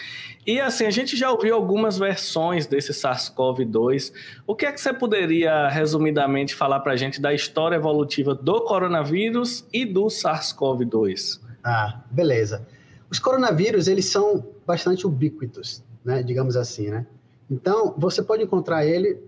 E 0.46 0.60
assim, 0.60 0.84
a 0.84 0.90
gente 0.90 1.16
já 1.16 1.30
ouviu 1.30 1.54
algumas 1.54 1.96
versões 1.96 2.66
desse 2.66 2.92
SARS-CoV-2. 2.92 4.12
O 4.46 4.54
que 4.54 4.66
é 4.66 4.72
que 4.72 4.80
você 4.80 4.92
poderia, 4.92 5.68
resumidamente, 5.68 6.54
falar 6.54 6.80
para 6.80 6.92
a 6.92 6.96
gente 6.96 7.20
da 7.20 7.32
história 7.32 7.76
evolutiva 7.76 8.34
do 8.34 8.62
coronavírus 8.62 9.64
e 9.72 9.84
do 9.84 10.06
SARS-CoV-2? 10.06 11.40
Ah, 11.62 12.00
beleza. 12.10 12.66
Os 13.08 13.18
coronavírus, 13.18 13.86
eles 13.86 14.06
são 14.06 14.44
bastante 14.66 15.06
ubíquitos, 15.06 15.84
né? 16.04 16.22
Digamos 16.22 16.56
assim, 16.56 16.90
né? 16.90 17.06
Então, 17.48 17.94
você 17.96 18.22
pode 18.22 18.42
encontrar 18.42 18.84
ele 18.84 19.18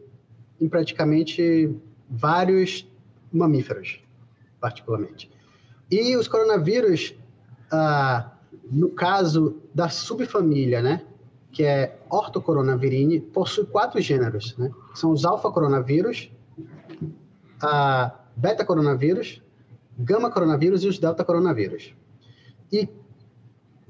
em 0.60 0.68
praticamente 0.68 1.74
vários 2.08 2.88
mamíferos, 3.32 4.00
particularmente. 4.60 5.30
E 5.90 6.16
os 6.16 6.26
coronavírus, 6.26 7.14
ah, 7.70 8.32
no 8.70 8.90
caso 8.90 9.60
da 9.74 9.88
subfamília, 9.88 10.82
né, 10.82 11.04
que 11.52 11.64
é 11.64 11.98
Orthocoronavirine, 12.10 13.20
possui 13.20 13.64
quatro 13.64 14.00
gêneros, 14.00 14.56
né? 14.58 14.70
São 14.94 15.10
os 15.10 15.24
alfa-coronavírus, 15.24 16.30
a 17.62 18.14
beta-coronavírus, 18.36 19.42
gama-coronavírus 19.98 20.84
e 20.84 20.88
os 20.88 20.98
delta-coronavírus. 20.98 21.94
E 22.70 22.88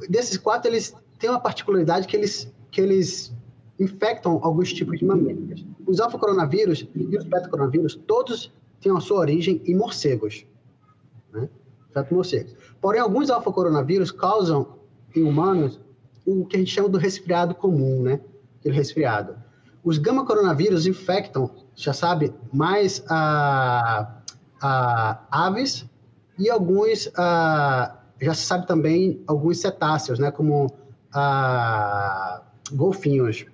desses 0.08 0.38
quatro, 0.38 0.70
eles 0.70 0.94
têm 1.18 1.30
uma 1.30 1.40
particularidade 1.40 2.06
que 2.06 2.16
eles, 2.16 2.52
que 2.70 2.80
eles 2.80 3.34
infectam 3.80 4.38
alguns 4.42 4.72
tipos 4.72 4.98
de 4.98 5.04
mamíferos. 5.04 5.64
Os 5.86 6.00
alfa-coronavírus 6.00 6.86
e 6.94 7.16
os 7.16 7.24
beta-coronavírus, 7.24 7.94
todos 7.94 8.52
têm 8.80 8.94
a 8.94 9.00
sua 9.00 9.18
origem 9.18 9.62
em 9.64 9.74
morcegos. 9.74 10.44
Né? 11.32 11.48
morcegos. 12.10 12.54
Porém, 12.80 13.00
alguns 13.00 13.30
alfa-coronavírus 13.30 14.10
causam 14.10 14.76
em 15.14 15.22
humanos 15.22 15.80
o 16.26 16.44
que 16.44 16.56
a 16.56 16.58
gente 16.58 16.72
chama 16.72 16.88
do 16.88 16.98
resfriado 16.98 17.54
comum, 17.54 18.02
né? 18.02 18.20
Aquele 18.58 18.74
resfriado. 18.74 19.36
Os 19.82 19.96
gama-coronavírus 19.98 20.86
infectam, 20.86 21.48
já 21.76 21.92
sabe, 21.92 22.34
mais 22.52 23.04
a, 23.08 24.20
aves 25.30 25.86
e 26.36 26.50
alguns, 26.50 27.08
já 28.20 28.34
se 28.34 28.42
sabe 28.42 28.66
também, 28.66 29.22
alguns 29.26 29.60
cetáceos, 29.60 30.18
né? 30.18 30.32
Como 30.32 30.66
golfinhos. 32.72 33.46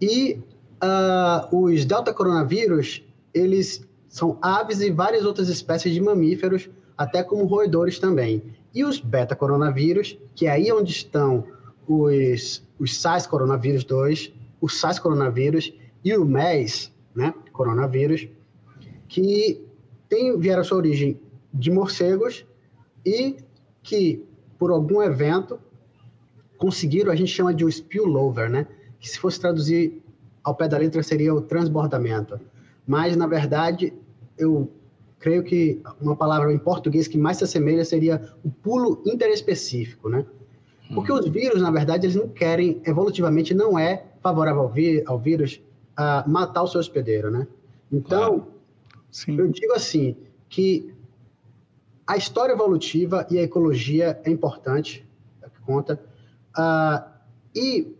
E 0.00 0.40
uh, 0.82 1.56
os 1.56 1.84
delta 1.84 2.12
coronavírus, 2.12 3.02
eles 3.32 3.86
são 4.08 4.38
aves 4.42 4.80
e 4.80 4.90
várias 4.90 5.24
outras 5.24 5.48
espécies 5.48 5.94
de 5.94 6.00
mamíferos, 6.00 6.68
até 6.96 7.22
como 7.22 7.44
roedores 7.44 7.98
também. 7.98 8.42
E 8.74 8.84
os 8.84 9.00
beta 9.00 9.36
coronavírus, 9.36 10.18
que 10.34 10.46
é 10.46 10.50
aí 10.50 10.72
onde 10.72 10.90
estão 10.92 11.44
os, 11.86 12.62
os 12.78 13.00
SARS 13.00 13.26
coronavírus 13.26 13.84
2, 13.84 14.32
o 14.60 14.68
SARS 14.68 14.98
coronavírus 14.98 15.72
e 16.04 16.16
o 16.16 16.24
MERS, 16.24 16.92
né, 17.14 17.34
coronavírus, 17.52 18.28
que 19.08 19.64
tem, 20.08 20.38
vieram 20.38 20.64
sua 20.64 20.78
origem 20.78 21.20
de 21.52 21.70
morcegos 21.70 22.44
e 23.04 23.36
que, 23.82 24.24
por 24.58 24.70
algum 24.70 25.02
evento, 25.02 25.58
conseguiram, 26.58 27.10
a 27.10 27.16
gente 27.16 27.32
chama 27.32 27.54
de 27.54 27.64
o 27.64 27.68
spillover, 27.68 28.50
né? 28.50 28.66
que 29.00 29.08
se 29.08 29.18
fosse 29.18 29.40
traduzir 29.40 29.99
ao 30.42 30.54
pé 30.54 30.68
da 30.68 30.78
letra 30.78 31.02
seria 31.02 31.34
o 31.34 31.40
transbordamento. 31.40 32.40
Mas, 32.86 33.16
na 33.16 33.26
verdade, 33.26 33.92
eu 34.36 34.70
creio 35.18 35.42
que 35.44 35.80
uma 36.00 36.16
palavra 36.16 36.52
em 36.52 36.58
português 36.58 37.06
que 37.06 37.18
mais 37.18 37.36
se 37.36 37.44
assemelha 37.44 37.84
seria 37.84 38.32
o 38.42 38.50
pulo 38.50 39.02
interespecífico, 39.04 40.08
né? 40.08 40.24
Porque 40.94 41.12
os 41.12 41.28
vírus, 41.28 41.62
na 41.62 41.70
verdade, 41.70 42.06
eles 42.06 42.16
não 42.16 42.26
querem, 42.28 42.82
evolutivamente, 42.84 43.54
não 43.54 43.78
é 43.78 44.06
favorável 44.20 44.62
ao, 44.62 44.68
vi, 44.68 45.02
ao 45.06 45.18
vírus 45.18 45.60
a 45.96 46.24
matar 46.26 46.62
o 46.62 46.66
seu 46.66 46.80
hospedeiro, 46.80 47.30
né? 47.30 47.46
Então, 47.92 48.46
claro. 49.24 49.42
eu 49.42 49.48
digo 49.48 49.72
assim, 49.72 50.16
que 50.48 50.92
a 52.06 52.16
história 52.16 52.52
evolutiva 52.52 53.24
e 53.30 53.38
a 53.38 53.42
ecologia 53.42 54.20
é 54.24 54.30
importante, 54.30 55.06
é 55.42 55.48
que 55.48 55.60
conta, 55.60 56.00
uh, 56.58 57.08
e 57.54 57.94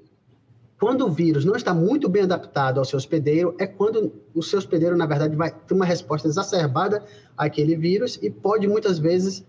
quando 0.81 1.07
o 1.07 1.11
vírus 1.11 1.45
não 1.45 1.55
está 1.55 1.75
muito 1.75 2.09
bem 2.09 2.23
adaptado 2.23 2.79
ao 2.79 2.87
seu 2.87 2.97
hospedeiro, 2.97 3.55
é 3.59 3.67
quando 3.67 4.11
o 4.35 4.43
seu 4.43 4.59
hospedeiro, 4.59 4.97
na 4.97 5.05
verdade, 5.05 5.37
vai 5.37 5.51
ter 5.51 5.75
uma 5.75 5.85
resposta 5.85 6.27
exacerbada 6.27 7.05
àquele 7.37 7.77
vírus 7.77 8.19
e 8.23 8.31
pode 8.31 8.67
muitas 8.67 8.99
vezes 8.99 9.45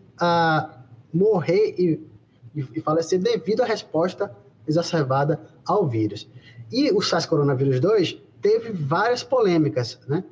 morrer 1.14 1.74
e, 1.80 2.06
e, 2.54 2.82
falecer 2.82 3.18
devido 3.18 3.62
à 3.62 3.66
resposta 3.66 4.30
exacerbada 4.68 5.40
ao 5.66 5.88
vírus. 5.88 6.30
E 6.70 6.92
o 6.92 7.00
SARS-CoV-2 7.00 7.80
2 7.80 8.22
teve 8.42 8.74
várias 8.74 9.24
polêmicas, 9.24 10.00
né? 10.10 10.26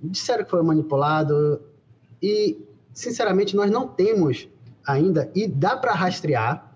Disseram 0.00 0.44
que 0.44 0.50
foi 0.50 0.62
manipulado 0.62 1.60
e, 2.22 2.66
sinceramente, 2.94 3.54
nós 3.54 3.70
não 3.70 3.86
temos 3.86 4.48
ainda, 4.86 5.30
e 5.34 5.46
dá 5.46 5.76
para 5.76 5.92
rastrear, 5.92 6.74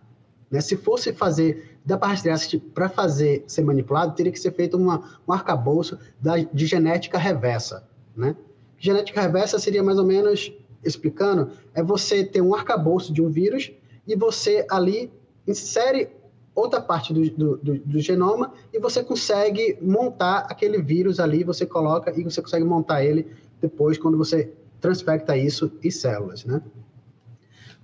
né? 0.51 0.61
Se 0.61 0.77
fosse 0.77 1.15
fazer 1.15 1.74
para 1.87 2.09
rastrear 2.09 2.39
para 2.73 2.89
fazer 2.89 3.45
ser 3.47 3.63
manipulado, 3.63 4.15
teria 4.15 4.33
que 4.33 4.41
ser 4.41 4.53
feito 4.53 4.77
uma, 4.77 5.19
um 5.29 5.33
arcabouço 5.33 5.99
da, 6.21 6.39
de 6.39 6.67
genética 6.67 7.19
reversa, 7.19 7.87
né? 8.17 8.35
Genética 8.79 9.21
reversa 9.21 9.59
seria 9.59 9.83
mais 9.83 9.99
ou 9.99 10.05
menos, 10.05 10.53
explicando, 10.83 11.51
é 11.75 11.83
você 11.83 12.25
ter 12.25 12.41
um 12.41 12.55
arcabouço 12.55 13.13
de 13.13 13.23
um 13.23 13.31
vírus 13.31 13.71
e 14.07 14.17
você 14.17 14.67
ali 14.71 15.13
insere 15.47 16.11
outra 16.55 16.81
parte 16.81 17.13
do, 17.13 17.29
do, 17.31 17.57
do, 17.59 17.79
do, 17.79 18.01
genoma 18.01 18.53
e 18.73 18.79
você 18.79 19.03
consegue 19.03 19.77
montar 19.81 20.47
aquele 20.51 20.81
vírus 20.81 21.19
ali, 21.19 21.43
você 21.43 21.67
coloca 21.67 22.13
e 22.19 22.23
você 22.23 22.41
consegue 22.41 22.65
montar 22.65 23.05
ele 23.05 23.27
depois 23.61 23.99
quando 23.99 24.17
você 24.17 24.53
transfecta 24.81 25.37
isso 25.37 25.73
em 25.83 25.91
células, 25.91 26.45
né? 26.45 26.63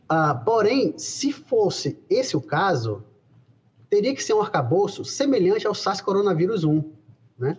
Ah, 0.08 0.34
porém, 0.34 0.94
se 0.98 1.32
fosse 1.32 1.98
esse 2.08 2.36
o 2.36 2.40
caso, 2.40 3.04
teria 3.90 4.14
que 4.14 4.22
ser 4.22 4.32
um 4.34 4.40
arcabouço 4.40 5.04
semelhante 5.04 5.66
ao 5.66 5.74
SARS 5.74 6.00
coronavírus 6.00 6.62
1, 6.62 6.82
né? 7.36 7.58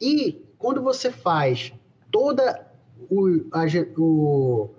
E 0.00 0.42
quando 0.58 0.82
você 0.82 1.10
faz 1.10 1.72
toda 2.10 2.66
o, 3.10 3.28
a, 3.52 3.64
o, 3.98 4.70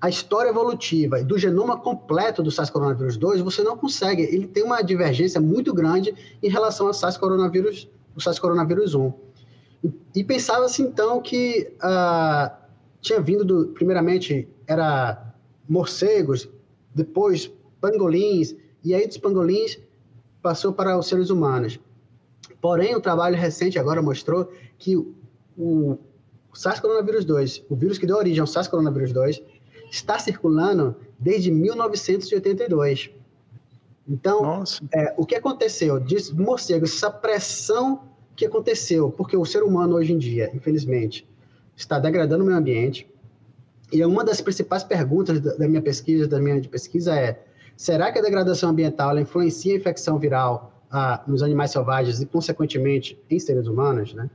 a 0.00 0.08
história 0.08 0.50
evolutiva 0.50 1.22
do 1.22 1.38
genoma 1.38 1.78
completo 1.78 2.42
do 2.42 2.50
SARS 2.50 2.68
coronavírus 2.68 3.16
2, 3.16 3.40
você 3.40 3.62
não 3.62 3.76
consegue, 3.76 4.22
ele 4.22 4.48
tem 4.48 4.64
uma 4.64 4.82
divergência 4.82 5.40
muito 5.40 5.72
grande 5.72 6.14
em 6.42 6.48
relação 6.50 6.88
ao 6.88 6.94
SARS 6.94 7.16
coronavírus, 7.16 7.88
o 8.16 8.20
SARS 8.20 8.40
coronavírus 8.40 8.94
1. 8.94 9.12
E, 10.14 10.24
pensava-se 10.24 10.82
então 10.82 11.22
que 11.22 11.72
uh, 11.76 12.52
tinha 13.00 13.20
vindo, 13.20 13.44
do, 13.44 13.68
primeiramente, 13.68 14.48
era 14.66 15.32
morcegos, 15.68 16.48
depois 16.92 17.48
pangolins, 17.80 18.56
e 18.82 18.92
aí 18.92 19.06
dos 19.06 19.18
pangolins 19.18 19.78
passou 20.42 20.72
para 20.72 20.98
os 20.98 21.06
seres 21.06 21.30
humanos. 21.30 21.78
Porém, 22.60 22.94
o 22.94 23.00
trabalho 23.00 23.36
recente 23.36 23.78
agora 23.78 24.02
mostrou 24.02 24.50
que 24.78 24.96
o 25.56 25.98
SARS-CoV-2 26.54 27.24
2, 27.24 27.64
o 27.68 27.76
vírus 27.76 27.98
que 27.98 28.06
deu 28.06 28.16
origem 28.16 28.40
ao 28.40 28.46
SARS-CoV-2 28.46 29.12
2, 29.12 29.42
está 29.90 30.18
circulando 30.18 30.96
desde 31.18 31.50
1982. 31.50 33.10
Então, 34.08 34.64
é, 34.94 35.14
o 35.16 35.26
que 35.26 35.34
aconteceu? 35.34 36.00
Diz 36.00 36.30
morcegos, 36.30 36.94
essa 36.94 37.10
pressão 37.10 38.08
que 38.34 38.46
aconteceu, 38.46 39.10
porque 39.10 39.36
o 39.36 39.44
ser 39.44 39.62
humano 39.62 39.96
hoje 39.96 40.12
em 40.12 40.18
dia, 40.18 40.50
infelizmente, 40.54 41.28
está 41.76 41.98
degradando 41.98 42.42
o 42.42 42.46
meio 42.46 42.58
ambiente. 42.58 43.08
E 43.92 44.04
uma 44.04 44.24
das 44.24 44.40
principais 44.40 44.82
perguntas 44.82 45.40
da, 45.40 45.68
minha 45.68 45.82
pesquisa, 45.82 46.26
da 46.26 46.40
minha 46.40 46.60
pesquisa 46.62 47.14
é: 47.14 47.42
será 47.78 48.10
que 48.10 48.18
a 48.18 48.22
degradação 48.22 48.70
ambiental 48.70 49.16
influencia 49.20 49.72
a 49.72 49.76
infecção 49.76 50.18
viral 50.18 50.72
ah, 50.90 51.22
nos 51.28 51.44
animais 51.44 51.70
selvagens 51.70 52.20
e, 52.20 52.26
consequentemente, 52.26 53.16
em 53.30 53.38
seres 53.38 53.68
humanos, 53.68 54.12
né? 54.12 54.28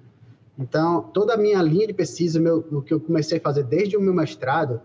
Então, 0.57 1.01
toda 1.13 1.33
a 1.33 1.37
minha 1.37 1.61
linha 1.61 1.87
de 1.87 1.93
pesquisa, 1.93 2.39
meu, 2.39 2.65
o 2.71 2.81
que 2.81 2.93
eu 2.93 3.01
comecei 3.01 3.39
a 3.39 3.41
fazer 3.41 3.63
desde 3.63 3.97
o 3.97 4.01
meu 4.01 4.13
mestrado, 4.13 4.79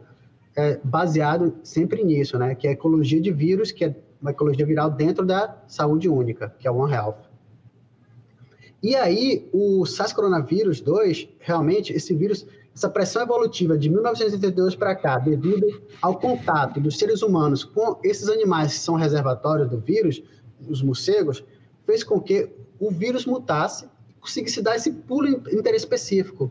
é 0.56 0.80
baseado 0.82 1.54
sempre 1.62 2.02
nisso, 2.02 2.36
né? 2.36 2.56
Que 2.56 2.66
é 2.66 2.72
ecologia 2.72 3.20
de 3.20 3.30
vírus, 3.30 3.70
que 3.70 3.84
é 3.84 3.94
uma 4.20 4.32
ecologia 4.32 4.66
viral 4.66 4.90
dentro 4.90 5.24
da 5.24 5.56
saúde 5.68 6.08
única, 6.08 6.52
que 6.58 6.66
é 6.66 6.70
o 6.70 6.78
One 6.78 6.92
Health. 6.92 7.28
E 8.82 8.96
aí, 8.96 9.48
o 9.52 9.84
SARS-CoV-2 9.84 10.82
2, 10.82 11.28
realmente, 11.38 11.92
esse 11.92 12.12
vírus, 12.12 12.44
essa 12.78 12.88
pressão 12.88 13.22
evolutiva 13.22 13.76
de 13.76 13.90
1982 13.90 14.76
para 14.76 14.94
cá, 14.94 15.18
devido 15.18 15.82
ao 16.00 16.16
contato 16.16 16.80
dos 16.80 16.96
seres 16.96 17.22
humanos 17.22 17.64
com 17.64 17.98
esses 18.04 18.28
animais 18.28 18.72
que 18.72 18.78
são 18.78 18.94
reservatórios 18.94 19.68
do 19.68 19.78
vírus, 19.78 20.22
os 20.68 20.80
morcegos, 20.80 21.42
fez 21.84 22.04
com 22.04 22.20
que 22.20 22.48
o 22.78 22.92
vírus 22.92 23.26
mutasse 23.26 23.86
e 24.08 24.20
conseguisse 24.20 24.62
dar 24.62 24.76
esse 24.76 24.92
pulo 24.92 25.26
interespecífico. 25.28 26.48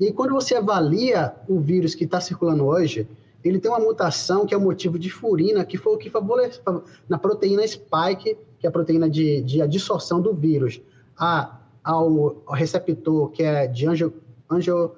E 0.00 0.10
quando 0.12 0.32
você 0.32 0.54
avalia 0.54 1.34
o 1.46 1.60
vírus 1.60 1.94
que 1.94 2.04
está 2.04 2.22
circulando 2.22 2.64
hoje, 2.64 3.06
ele 3.44 3.60
tem 3.60 3.70
uma 3.70 3.80
mutação 3.80 4.46
que 4.46 4.54
é 4.54 4.56
o 4.56 4.60
motivo 4.60 4.98
de 4.98 5.10
furina, 5.10 5.62
que 5.62 5.76
foi 5.76 5.92
o 5.92 5.98
que 5.98 6.08
favoreceu 6.08 6.84
na 7.06 7.18
proteína 7.18 7.66
spike, 7.66 8.38
que 8.58 8.66
é 8.66 8.68
a 8.68 8.72
proteína 8.72 9.10
de, 9.10 9.42
de 9.42 9.58
do 9.58 10.32
vírus, 10.32 10.80
a, 11.18 11.60
ao, 11.84 12.42
ao 12.46 12.54
receptor 12.54 13.30
que 13.30 13.42
é 13.42 13.66
de 13.66 13.86
angio, 13.86 14.14
angio, 14.50 14.92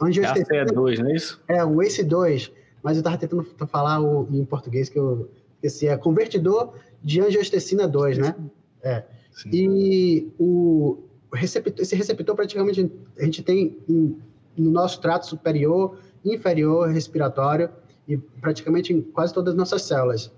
angiostensina. 0.00 0.58
É 0.58 0.64
2 0.64 0.98
não 0.98 1.10
é 1.10 1.14
isso? 1.14 1.42
É, 1.48 1.64
o 1.64 1.76
ACE2, 1.76 2.52
mas 2.82 2.96
eu 2.96 3.00
estava 3.00 3.16
tentando 3.16 3.44
falar 3.66 4.00
o, 4.00 4.28
em 4.30 4.44
português 4.44 4.88
que 4.88 4.98
eu 4.98 5.30
esqueci, 5.54 5.88
é 5.88 5.96
convertidor 5.96 6.74
de 7.02 7.20
angiostensina 7.20 7.86
2, 7.88 8.18
né? 8.18 8.34
É. 8.82 9.04
Sim. 9.32 9.50
E 9.52 10.32
o 10.38 10.98
receptor, 11.32 11.82
esse 11.82 11.94
receptor 11.94 12.34
praticamente 12.34 12.90
a 13.18 13.24
gente 13.24 13.42
tem 13.42 13.78
no 13.88 14.70
nosso 14.70 15.00
trato 15.00 15.26
superior 15.26 15.98
inferior 16.24 16.88
respiratório 16.88 17.70
e 18.08 18.16
praticamente 18.16 18.92
em 18.92 19.00
quase 19.00 19.32
todas 19.32 19.52
as 19.52 19.56
nossas 19.56 19.82
células. 19.82 20.32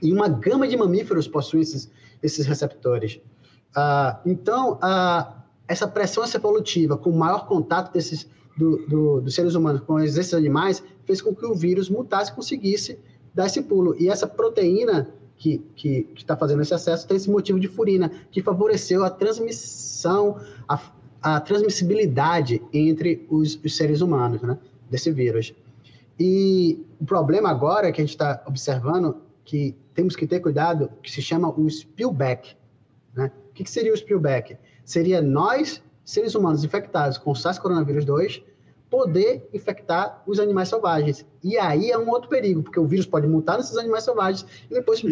E 0.00 0.12
uma 0.12 0.28
gama 0.28 0.66
de 0.66 0.76
mamíferos 0.76 1.28
possuem 1.28 1.62
esses, 1.62 1.90
esses 2.22 2.46
receptores. 2.46 3.20
Uh, 3.76 4.18
então, 4.26 4.78
essa 5.68 5.86
pressão 5.86 6.24
evolutiva 6.24 6.96
com 6.96 7.10
maior 7.12 7.46
contato 7.46 7.92
desses, 7.92 8.28
do, 8.56 8.86
do, 8.86 9.20
dos 9.20 9.34
seres 9.34 9.54
humanos 9.54 9.82
com 9.82 9.98
esses 10.00 10.34
animais 10.34 10.82
fez 11.04 11.20
com 11.20 11.34
que 11.34 11.44
o 11.44 11.54
vírus 11.54 11.88
mutasse 11.88 12.30
e 12.30 12.34
conseguisse 12.34 12.98
dar 13.34 13.46
esse 13.46 13.62
pulo. 13.62 13.94
E 13.98 14.08
essa 14.08 14.26
proteína 14.26 15.08
que 15.36 16.06
está 16.14 16.36
fazendo 16.36 16.62
esse 16.62 16.72
acesso 16.72 17.06
tem 17.06 17.16
esse 17.16 17.28
motivo 17.28 17.58
de 17.58 17.66
furina, 17.66 18.10
que 18.30 18.40
favoreceu 18.40 19.04
a 19.04 19.10
transmissão, 19.10 20.36
a, 20.68 20.80
a 21.20 21.40
transmissibilidade 21.40 22.62
entre 22.72 23.26
os, 23.28 23.58
os 23.64 23.76
seres 23.76 24.00
humanos, 24.00 24.40
né? 24.42 24.56
desse 24.88 25.10
vírus. 25.10 25.52
E 26.18 26.84
o 27.00 27.04
problema 27.04 27.50
agora 27.50 27.90
que 27.90 28.00
a 28.00 28.04
gente 28.04 28.14
está 28.14 28.42
observando, 28.46 29.16
que 29.44 29.74
temos 29.94 30.14
que 30.14 30.26
ter 30.26 30.40
cuidado, 30.40 30.90
que 31.02 31.10
se 31.10 31.20
chama 31.20 31.48
o 31.48 31.68
spillback. 31.68 32.54
Né? 33.14 33.32
O 33.50 33.52
que, 33.54 33.64
que 33.64 33.70
seria 33.70 33.92
o 33.92 33.96
spillback? 33.96 34.56
Seria 34.84 35.20
nós, 35.20 35.82
seres 36.04 36.34
humanos 36.34 36.64
infectados 36.64 37.18
com 37.18 37.32
SARS-CoV-2, 37.32 38.42
poder 38.90 39.48
infectar 39.54 40.22
os 40.26 40.38
animais 40.38 40.68
selvagens. 40.68 41.24
E 41.42 41.56
aí 41.56 41.90
é 41.90 41.98
um 41.98 42.10
outro 42.10 42.28
perigo, 42.28 42.62
porque 42.62 42.78
o 42.78 42.86
vírus 42.86 43.06
pode 43.06 43.26
mutar 43.26 43.56
nesses 43.56 43.76
animais 43.76 44.04
selvagens 44.04 44.46
e 44.70 44.74
depois 44.74 45.00
e 45.00 45.04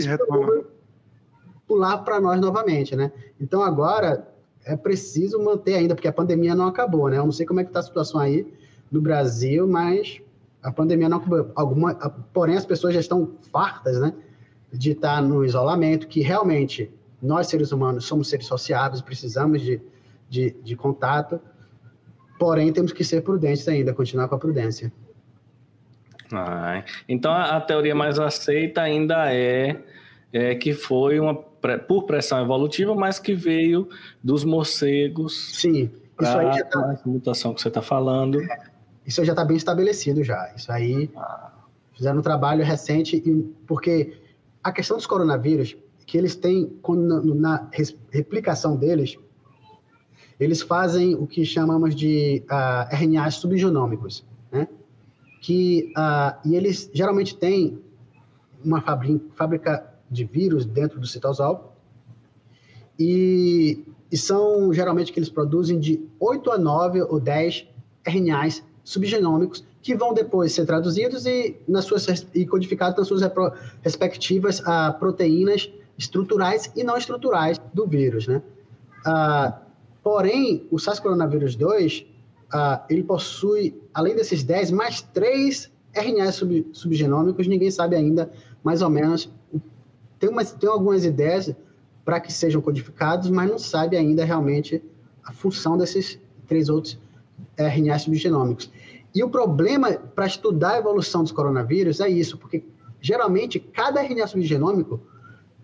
pular 1.66 1.98
para 1.98 2.20
nós 2.20 2.40
novamente, 2.40 2.94
né? 2.96 3.12
Então 3.40 3.62
agora 3.62 4.28
é 4.64 4.76
preciso 4.76 5.42
manter 5.42 5.74
ainda, 5.74 5.94
porque 5.94 6.08
a 6.08 6.12
pandemia 6.12 6.54
não 6.54 6.66
acabou, 6.66 7.08
né? 7.08 7.16
Eu 7.16 7.24
não 7.24 7.32
sei 7.32 7.46
como 7.46 7.60
é 7.60 7.64
que 7.64 7.70
está 7.70 7.80
a 7.80 7.84
situação 7.84 8.20
aí, 8.20 8.46
do 8.90 9.00
Brasil, 9.00 9.66
mas 9.66 10.20
a 10.62 10.72
pandemia 10.72 11.08
não 11.08 11.22
alguma, 11.54 11.94
porém 12.32 12.56
as 12.56 12.66
pessoas 12.66 12.92
já 12.92 13.00
estão 13.00 13.32
fartas, 13.52 14.00
né, 14.00 14.12
de 14.72 14.92
estar 14.92 15.22
no 15.22 15.44
isolamento, 15.44 16.08
que 16.08 16.20
realmente 16.20 16.90
nós 17.22 17.46
seres 17.46 17.72
humanos 17.72 18.04
somos 18.04 18.28
seres 18.28 18.46
sociáveis, 18.46 19.00
precisamos 19.00 19.62
de, 19.62 19.80
de, 20.30 20.52
de 20.62 20.74
contato, 20.74 21.38
porém 22.38 22.72
temos 22.72 22.92
que 22.92 23.04
ser 23.04 23.20
prudentes 23.20 23.68
ainda, 23.68 23.92
continuar 23.92 24.28
com 24.28 24.36
a 24.36 24.38
prudência. 24.38 24.90
Ah, 26.32 26.82
então 27.06 27.32
a, 27.32 27.60
teoria 27.60 27.94
mais 27.94 28.18
aceita 28.18 28.80
ainda 28.80 29.34
é, 29.34 29.76
é 30.32 30.54
que 30.54 30.72
foi 30.72 31.20
uma 31.20 31.34
por 31.34 32.04
pressão 32.04 32.40
evolutiva, 32.40 32.94
mas 32.94 33.18
que 33.18 33.34
veio 33.34 33.88
dos 34.22 34.44
morcegos. 34.44 35.56
Sim, 35.56 35.90
isso 36.20 36.38
aí 36.38 36.56
já 36.56 36.64
tá... 36.64 36.92
essa 36.94 37.08
mutação 37.08 37.52
que 37.52 37.60
você 37.60 37.68
está 37.68 37.82
falando. 37.82 38.40
É 38.40 38.70
isso 39.10 39.24
já 39.24 39.32
está 39.32 39.44
bem 39.44 39.56
estabelecido 39.56 40.22
já. 40.22 40.52
Isso 40.54 40.70
aí 40.70 41.10
fizeram 41.96 42.20
um 42.20 42.22
trabalho 42.22 42.64
recente, 42.64 43.20
porque 43.66 44.16
a 44.62 44.70
questão 44.70 44.96
dos 44.96 45.06
coronavírus, 45.06 45.76
que 46.06 46.16
eles 46.16 46.36
têm, 46.36 46.72
na, 46.88 47.20
na 47.20 47.70
replicação 48.12 48.76
deles, 48.76 49.18
eles 50.40 50.62
fazem 50.62 51.14
o 51.14 51.26
que 51.26 51.44
chamamos 51.44 51.94
de 51.94 52.42
uh, 52.46 52.54
ah, 52.54 52.88
RNAs 52.90 53.34
subgenômicos, 53.34 54.24
né? 54.50 54.66
Que, 55.42 55.92
uh, 55.96 56.48
e 56.48 56.56
eles 56.56 56.90
geralmente 56.92 57.36
têm 57.36 57.78
uma 58.64 58.82
fábrica 59.34 59.86
de 60.10 60.24
vírus 60.24 60.64
dentro 60.64 60.98
do 60.98 61.06
citosol, 61.06 61.76
e, 62.98 63.84
e 64.10 64.16
são 64.16 64.72
geralmente 64.72 65.12
que 65.12 65.18
eles 65.18 65.30
produzem 65.30 65.78
de 65.78 66.06
8 66.18 66.50
a 66.50 66.58
9 66.58 67.02
ou 67.02 67.20
10 67.20 67.66
RNAs 68.06 68.62
subgenômicos 68.82 69.64
que 69.82 69.94
vão 69.94 70.12
depois 70.12 70.52
ser 70.52 70.66
traduzidos 70.66 71.24
e, 71.26 71.56
nas 71.66 71.84
suas, 71.84 72.26
e 72.34 72.46
codificados 72.46 72.98
nas 72.98 73.08
suas 73.08 73.22
respectivas 73.82 74.62
ah, 74.66 74.94
proteínas 74.98 75.70
estruturais 75.96 76.70
e 76.76 76.84
não 76.84 76.96
estruturais 76.96 77.58
do 77.72 77.86
vírus, 77.86 78.26
né? 78.26 78.42
Ah, 79.06 79.58
porém, 80.02 80.66
o 80.70 80.76
SARS-CoV-2, 80.76 82.06
ah, 82.52 82.84
ele 82.88 83.02
possui, 83.02 83.80
além 83.94 84.14
desses 84.14 84.42
10, 84.42 84.70
mais 84.70 85.02
3 85.02 85.70
RNAs 85.94 86.36
sub, 86.36 86.66
subgenômicos, 86.72 87.46
ninguém 87.46 87.70
sabe 87.70 87.96
ainda, 87.96 88.30
mais 88.62 88.82
ou 88.82 88.90
menos, 88.90 89.30
tem, 90.18 90.28
umas, 90.28 90.52
tem 90.52 90.68
algumas 90.68 91.04
ideias 91.04 91.54
para 92.04 92.20
que 92.20 92.32
sejam 92.32 92.60
codificados, 92.60 93.30
mas 93.30 93.48
não 93.50 93.58
sabe 93.58 93.96
ainda 93.96 94.24
realmente 94.24 94.82
a 95.24 95.32
função 95.32 95.76
desses 95.76 96.18
três 96.46 96.68
outros 96.68 96.98
RNAs 97.56 98.02
subgenômicos. 98.02 98.70
E 99.14 99.22
o 99.22 99.30
problema 99.30 99.92
para 99.92 100.26
estudar 100.26 100.74
a 100.74 100.78
evolução 100.78 101.22
dos 101.22 101.32
coronavírus 101.32 102.00
é 102.00 102.08
isso, 102.08 102.38
porque 102.38 102.64
geralmente 103.00 103.58
cada 103.58 104.02
RNA 104.02 104.26
subgenômico 104.26 105.00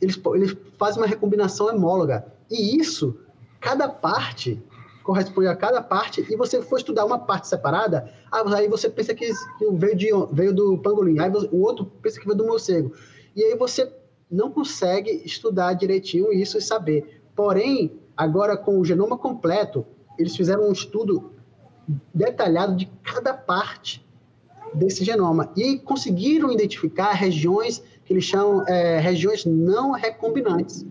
eles, 0.00 0.20
eles 0.34 0.56
fazem 0.78 1.00
uma 1.00 1.06
recombinação 1.06 1.66
homóloga. 1.66 2.26
E 2.50 2.78
isso, 2.78 3.16
cada 3.60 3.88
parte 3.88 4.62
corresponde 5.06 5.46
a 5.46 5.54
cada 5.54 5.80
parte, 5.80 6.26
e 6.28 6.36
você 6.36 6.60
for 6.60 6.78
estudar 6.78 7.04
uma 7.04 7.18
parte 7.18 7.46
separada, 7.46 8.12
aí 8.32 8.68
você 8.68 8.90
pensa 8.90 9.14
que 9.14 9.30
veio, 9.74 9.96
de, 9.96 10.08
veio 10.32 10.52
do 10.52 10.78
pangolim, 10.78 11.20
aí 11.20 11.30
o 11.52 11.62
outro 11.62 11.86
pensa 12.02 12.18
que 12.18 12.26
veio 12.26 12.36
do 12.36 12.44
morcego. 12.44 12.92
E 13.36 13.44
aí 13.44 13.56
você 13.56 13.88
não 14.28 14.50
consegue 14.50 15.22
estudar 15.24 15.74
direitinho 15.74 16.32
isso 16.32 16.58
e 16.58 16.60
saber. 16.60 17.22
Porém, 17.36 18.00
agora 18.16 18.56
com 18.56 18.80
o 18.80 18.84
genoma 18.84 19.16
completo, 19.16 19.86
eles 20.18 20.34
fizeram 20.34 20.68
um 20.68 20.72
estudo 20.72 21.30
detalhado 22.12 22.74
de 22.74 22.86
cada 23.04 23.32
parte 23.32 24.04
desse 24.74 25.04
genoma 25.04 25.52
e 25.56 25.78
conseguiram 25.78 26.50
identificar 26.50 27.12
regiões 27.12 27.80
que 28.04 28.12
eles 28.12 28.24
chamam 28.24 28.66
é, 28.66 28.98
regiões 28.98 29.44
não 29.44 29.92
recombinantes 29.92 30.84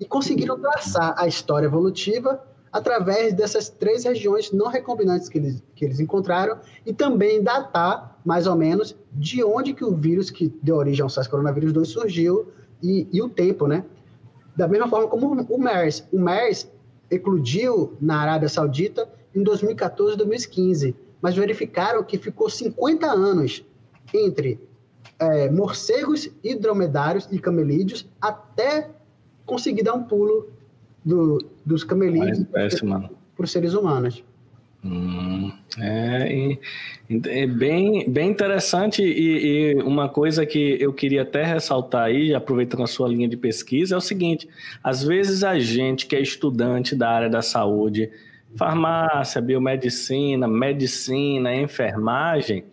e 0.00 0.04
conseguiram 0.04 0.58
traçar 0.58 1.14
a 1.16 1.26
história 1.26 1.66
evolutiva 1.66 2.42
através 2.72 3.32
dessas 3.32 3.68
três 3.68 4.04
regiões 4.04 4.52
não 4.52 4.68
recombinantes 4.68 5.28
que 5.28 5.38
eles, 5.38 5.62
que 5.74 5.84
eles 5.84 6.00
encontraram 6.00 6.58
e 6.84 6.92
também 6.92 7.42
datar, 7.42 8.20
mais 8.24 8.46
ou 8.46 8.54
menos, 8.54 8.94
de 9.12 9.42
onde 9.42 9.72
que 9.72 9.84
o 9.84 9.94
vírus 9.94 10.30
que 10.30 10.52
deu 10.62 10.76
origem 10.76 11.02
ao 11.02 11.08
SARS-CoV-2 11.08 11.84
surgiu 11.86 12.48
e, 12.82 13.08
e, 13.12 13.22
o 13.22 13.28
tempo, 13.28 13.66
né? 13.66 13.84
Da 14.56 14.68
mesma 14.68 14.88
forma 14.88 15.08
como 15.08 15.42
o 15.42 15.58
MERS. 15.58 16.06
O 16.12 16.18
MERS 16.18 16.70
eclodiu 17.10 17.96
na 18.00 18.20
Arábia 18.20 18.48
Saudita 18.48 19.08
em 19.34 19.42
2014 19.42 20.14
e 20.14 20.18
2015, 20.18 20.96
mas 21.20 21.34
verificaram 21.34 22.04
que 22.04 22.18
ficou 22.18 22.50
50 22.50 23.06
anos 23.06 23.64
entre 24.14 24.60
é, 25.18 25.50
morcegos 25.50 26.30
e 26.44 26.54
dromedários 26.54 27.28
e 27.30 27.38
camelídeos 27.38 28.06
até 28.20 28.90
conseguir 29.48 29.82
dar 29.82 29.94
um 29.94 30.04
pulo 30.04 30.46
do, 31.04 31.38
dos 31.64 31.82
camelídeos 31.82 32.44
para 32.44 33.44
os 33.44 33.50
seres 33.50 33.74
humanos. 33.74 34.22
Hum, 34.84 35.50
é, 35.80 36.56
é, 37.26 37.46
bem, 37.46 38.08
bem 38.08 38.30
interessante 38.30 39.02
e, 39.02 39.72
e, 39.74 39.82
uma 39.82 40.08
coisa 40.08 40.46
que 40.46 40.76
eu 40.80 40.92
queria 40.92 41.22
até 41.22 41.42
ressaltar 41.42 42.04
aí, 42.04 42.32
aproveitando 42.32 42.84
a 42.84 42.86
sua 42.86 43.08
linha 43.08 43.26
de 43.26 43.36
pesquisa, 43.36 43.96
é 43.96 43.98
o 43.98 44.00
seguinte: 44.00 44.48
às 44.84 45.02
vezes 45.02 45.42
a 45.42 45.58
gente 45.58 46.06
que 46.06 46.14
é 46.14 46.20
estudante 46.20 46.94
da 46.94 47.10
área 47.10 47.28
da 47.28 47.42
saúde, 47.42 48.08
farmácia, 48.54 49.40
biomedicina, 49.40 50.46
medicina, 50.46 51.52
enfermagem, 51.56 52.64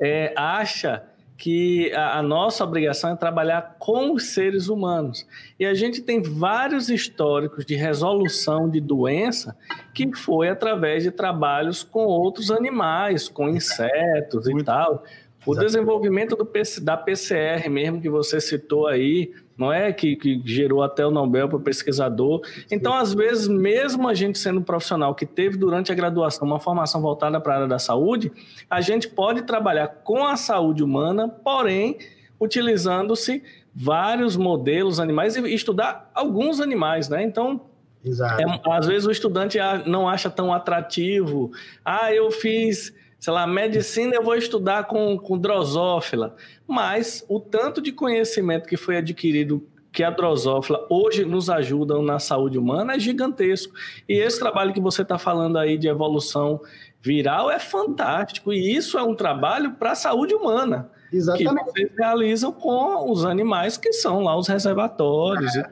é, 0.00 0.32
acha 0.36 1.02
que 1.42 1.92
a, 1.92 2.20
a, 2.20 2.22
nossa 2.22 2.62
obrigação 2.62 3.10
é 3.10 3.16
trabalhar 3.16 3.74
com 3.76 4.12
os 4.12 4.26
seres 4.26 4.68
humanos. 4.68 5.26
E 5.58 5.66
a 5.66 5.74
gente 5.74 6.00
tem 6.00 6.22
vários 6.22 6.88
históricos 6.88 7.66
de 7.66 7.74
resolução 7.74 8.70
de 8.70 8.80
doença 8.80 9.56
que 9.92 10.14
foi 10.14 10.48
através 10.48 11.02
de 11.02 11.10
trabalhos 11.10 11.82
com 11.82 12.04
outros 12.04 12.48
animais, 12.48 13.28
com 13.28 13.48
insetos 13.48 14.46
e 14.48 14.62
tal. 14.62 15.02
O 15.44 15.54
desenvolvimento 15.54 16.36
do, 16.36 16.48
da 16.82 16.96
PCR 16.96 17.68
mesmo 17.68 18.00
que 18.00 18.08
você 18.08 18.40
citou 18.40 18.86
aí, 18.86 19.32
não 19.56 19.72
é? 19.72 19.92
Que, 19.92 20.16
que 20.16 20.40
gerou 20.44 20.82
até 20.82 21.04
o 21.04 21.10
Nobel 21.10 21.48
para 21.48 21.58
o 21.58 21.60
pesquisador. 21.60 22.42
Então, 22.70 22.94
às 22.94 23.12
vezes, 23.12 23.48
mesmo 23.48 24.08
a 24.08 24.14
gente 24.14 24.38
sendo 24.38 24.60
um 24.60 24.62
profissional 24.62 25.14
que 25.14 25.26
teve 25.26 25.56
durante 25.56 25.90
a 25.90 25.94
graduação 25.94 26.46
uma 26.46 26.60
formação 26.60 27.00
voltada 27.00 27.40
para 27.40 27.52
a 27.52 27.56
área 27.56 27.68
da 27.68 27.78
saúde, 27.78 28.30
a 28.70 28.80
gente 28.80 29.08
pode 29.08 29.42
trabalhar 29.42 29.88
com 30.04 30.24
a 30.24 30.36
saúde 30.36 30.82
humana, 30.82 31.28
porém, 31.28 31.98
utilizando-se 32.40 33.42
vários 33.74 34.36
modelos 34.36 35.00
animais 35.00 35.36
e 35.36 35.54
estudar 35.54 36.10
alguns 36.14 36.60
animais, 36.60 37.08
né? 37.08 37.22
Então, 37.22 37.60
é, 38.04 38.70
às 38.70 38.86
vezes 38.86 39.06
o 39.06 39.10
estudante 39.10 39.58
não 39.86 40.08
acha 40.08 40.28
tão 40.28 40.52
atrativo. 40.52 41.52
Ah, 41.84 42.12
eu 42.12 42.30
fiz 42.30 42.92
sei 43.22 43.32
lá, 43.32 43.46
medicina 43.46 44.16
eu 44.16 44.24
vou 44.24 44.34
estudar 44.34 44.88
com, 44.88 45.16
com 45.16 45.38
drosófila, 45.38 46.34
mas 46.66 47.24
o 47.28 47.38
tanto 47.38 47.80
de 47.80 47.92
conhecimento 47.92 48.68
que 48.68 48.76
foi 48.76 48.96
adquirido 48.96 49.64
que 49.92 50.02
a 50.02 50.10
drosófila 50.10 50.84
hoje 50.90 51.24
nos 51.24 51.48
ajudam 51.48 52.02
na 52.02 52.18
saúde 52.18 52.58
humana 52.58 52.96
é 52.96 52.98
gigantesco. 52.98 53.74
E 54.08 54.14
esse 54.14 54.40
trabalho 54.40 54.72
que 54.72 54.80
você 54.80 55.02
está 55.02 55.18
falando 55.18 55.56
aí 55.56 55.78
de 55.78 55.86
evolução 55.86 56.60
viral 57.00 57.48
é 57.48 57.60
fantástico. 57.60 58.52
E 58.52 58.74
isso 58.74 58.98
é 58.98 59.02
um 59.04 59.14
trabalho 59.14 59.74
para 59.74 59.92
a 59.92 59.94
saúde 59.94 60.34
humana. 60.34 60.90
Exatamente. 61.12 61.64
Que 61.64 61.70
vocês 61.70 61.92
realizam 61.96 62.50
com 62.50 63.08
os 63.08 63.24
animais 63.24 63.76
que 63.76 63.92
são 63.92 64.24
lá 64.24 64.36
os 64.36 64.48
reservatórios. 64.48 65.54
É. 65.54 65.70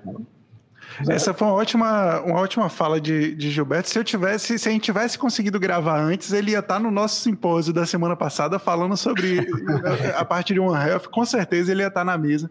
Essa 1.08 1.32
foi 1.32 1.46
uma 1.46 1.54
ótima, 1.54 2.20
uma 2.20 2.40
ótima 2.40 2.68
fala 2.68 3.00
de, 3.00 3.34
de 3.34 3.50
Gilberto. 3.50 3.88
Se 3.88 3.98
eu 3.98 4.04
tivesse, 4.04 4.58
se 4.58 4.68
a 4.68 4.72
gente 4.72 4.82
tivesse 4.82 5.18
conseguido 5.18 5.58
gravar 5.58 6.00
antes, 6.00 6.32
ele 6.32 6.52
ia 6.52 6.58
estar 6.58 6.78
no 6.78 6.90
nosso 6.90 7.20
simpósio 7.20 7.72
da 7.72 7.86
semana 7.86 8.16
passada 8.16 8.58
falando 8.58 8.96
sobre 8.96 9.46
a 10.16 10.24
parte 10.24 10.52
de 10.52 10.60
One 10.60 10.88
Health. 10.88 11.08
Com 11.10 11.24
certeza 11.24 11.72
ele 11.72 11.82
ia 11.82 11.88
estar 11.88 12.04
na 12.04 12.16
mesa. 12.18 12.50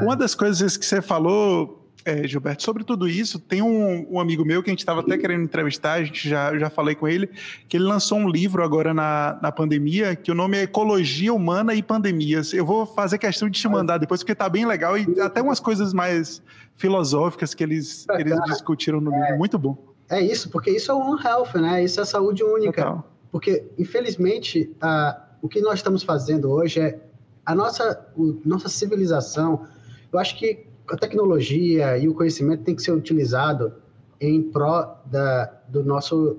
Uma 0.00 0.16
das 0.16 0.34
coisas 0.34 0.76
que 0.76 0.84
você 0.84 1.00
falou 1.02 1.75
é, 2.06 2.24
Gilberto, 2.24 2.62
sobre 2.62 2.84
tudo 2.84 3.08
isso, 3.08 3.40
tem 3.40 3.60
um, 3.60 4.14
um, 4.14 4.20
amigo 4.20 4.44
meu 4.44 4.62
que 4.62 4.70
a 4.70 4.72
gente 4.72 4.78
estava 4.78 5.00
até 5.00 5.18
querendo 5.18 5.42
entrevistar, 5.42 5.94
a 5.94 6.04
gente 6.04 6.28
já, 6.28 6.56
já 6.56 6.70
falei 6.70 6.94
com 6.94 7.08
ele, 7.08 7.28
que 7.68 7.76
ele 7.76 7.84
lançou 7.84 8.16
um 8.16 8.28
livro 8.28 8.62
agora 8.62 8.94
na, 8.94 9.36
na 9.42 9.50
pandemia, 9.50 10.14
que 10.14 10.30
o 10.30 10.34
nome 10.34 10.56
é 10.56 10.62
Ecologia 10.62 11.34
Humana 11.34 11.74
e 11.74 11.82
Pandemias. 11.82 12.52
Eu 12.52 12.64
vou 12.64 12.86
fazer 12.86 13.18
questão 13.18 13.50
de 13.50 13.60
te 13.60 13.68
mandar 13.68 13.98
depois, 13.98 14.20
porque 14.20 14.32
está 14.32 14.48
bem 14.48 14.64
legal 14.64 14.96
e 14.96 15.20
até 15.20 15.42
umas 15.42 15.58
coisas 15.58 15.92
mais 15.92 16.40
filosóficas 16.76 17.54
que 17.54 17.64
eles, 17.64 18.06
eles 18.16 18.38
discutiram 18.44 19.00
no 19.00 19.10
livro. 19.10 19.36
Muito 19.36 19.58
bom. 19.58 19.76
É 20.08 20.20
isso, 20.20 20.48
porque 20.48 20.70
isso 20.70 20.92
é 20.92 20.94
One 20.94 21.20
Health, 21.20 21.54
né? 21.56 21.82
Isso 21.82 22.00
é 22.00 22.04
saúde 22.04 22.44
única. 22.44 22.84
Total. 22.84 23.12
Porque, 23.32 23.64
infelizmente, 23.76 24.70
a, 24.80 25.20
o 25.42 25.48
que 25.48 25.60
nós 25.60 25.80
estamos 25.80 26.04
fazendo 26.04 26.52
hoje 26.52 26.78
é 26.78 27.00
a 27.44 27.52
nossa, 27.52 28.06
o, 28.16 28.40
nossa 28.44 28.68
civilização. 28.68 29.66
Eu 30.12 30.20
acho 30.20 30.38
que 30.38 30.65
a 30.88 30.96
tecnologia 30.96 31.98
e 31.98 32.08
o 32.08 32.14
conhecimento 32.14 32.62
tem 32.62 32.74
que 32.74 32.82
ser 32.82 32.92
utilizado 32.92 33.74
em 34.20 34.42
pró 34.42 35.00
da, 35.06 35.52
do 35.68 35.82
nosso 35.82 36.38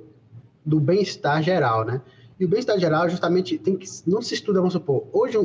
do 0.65 0.79
bem-estar 0.79 1.41
geral, 1.41 1.85
né? 1.85 2.01
E 2.39 2.45
o 2.45 2.47
bem-estar 2.47 2.77
geral 2.79 3.09
justamente 3.09 3.57
tem 3.57 3.75
que 3.75 3.87
não 4.05 4.21
se 4.21 4.33
estuda, 4.33 4.59
vamos 4.59 4.73
supor, 4.73 5.07
hoje 5.11 5.37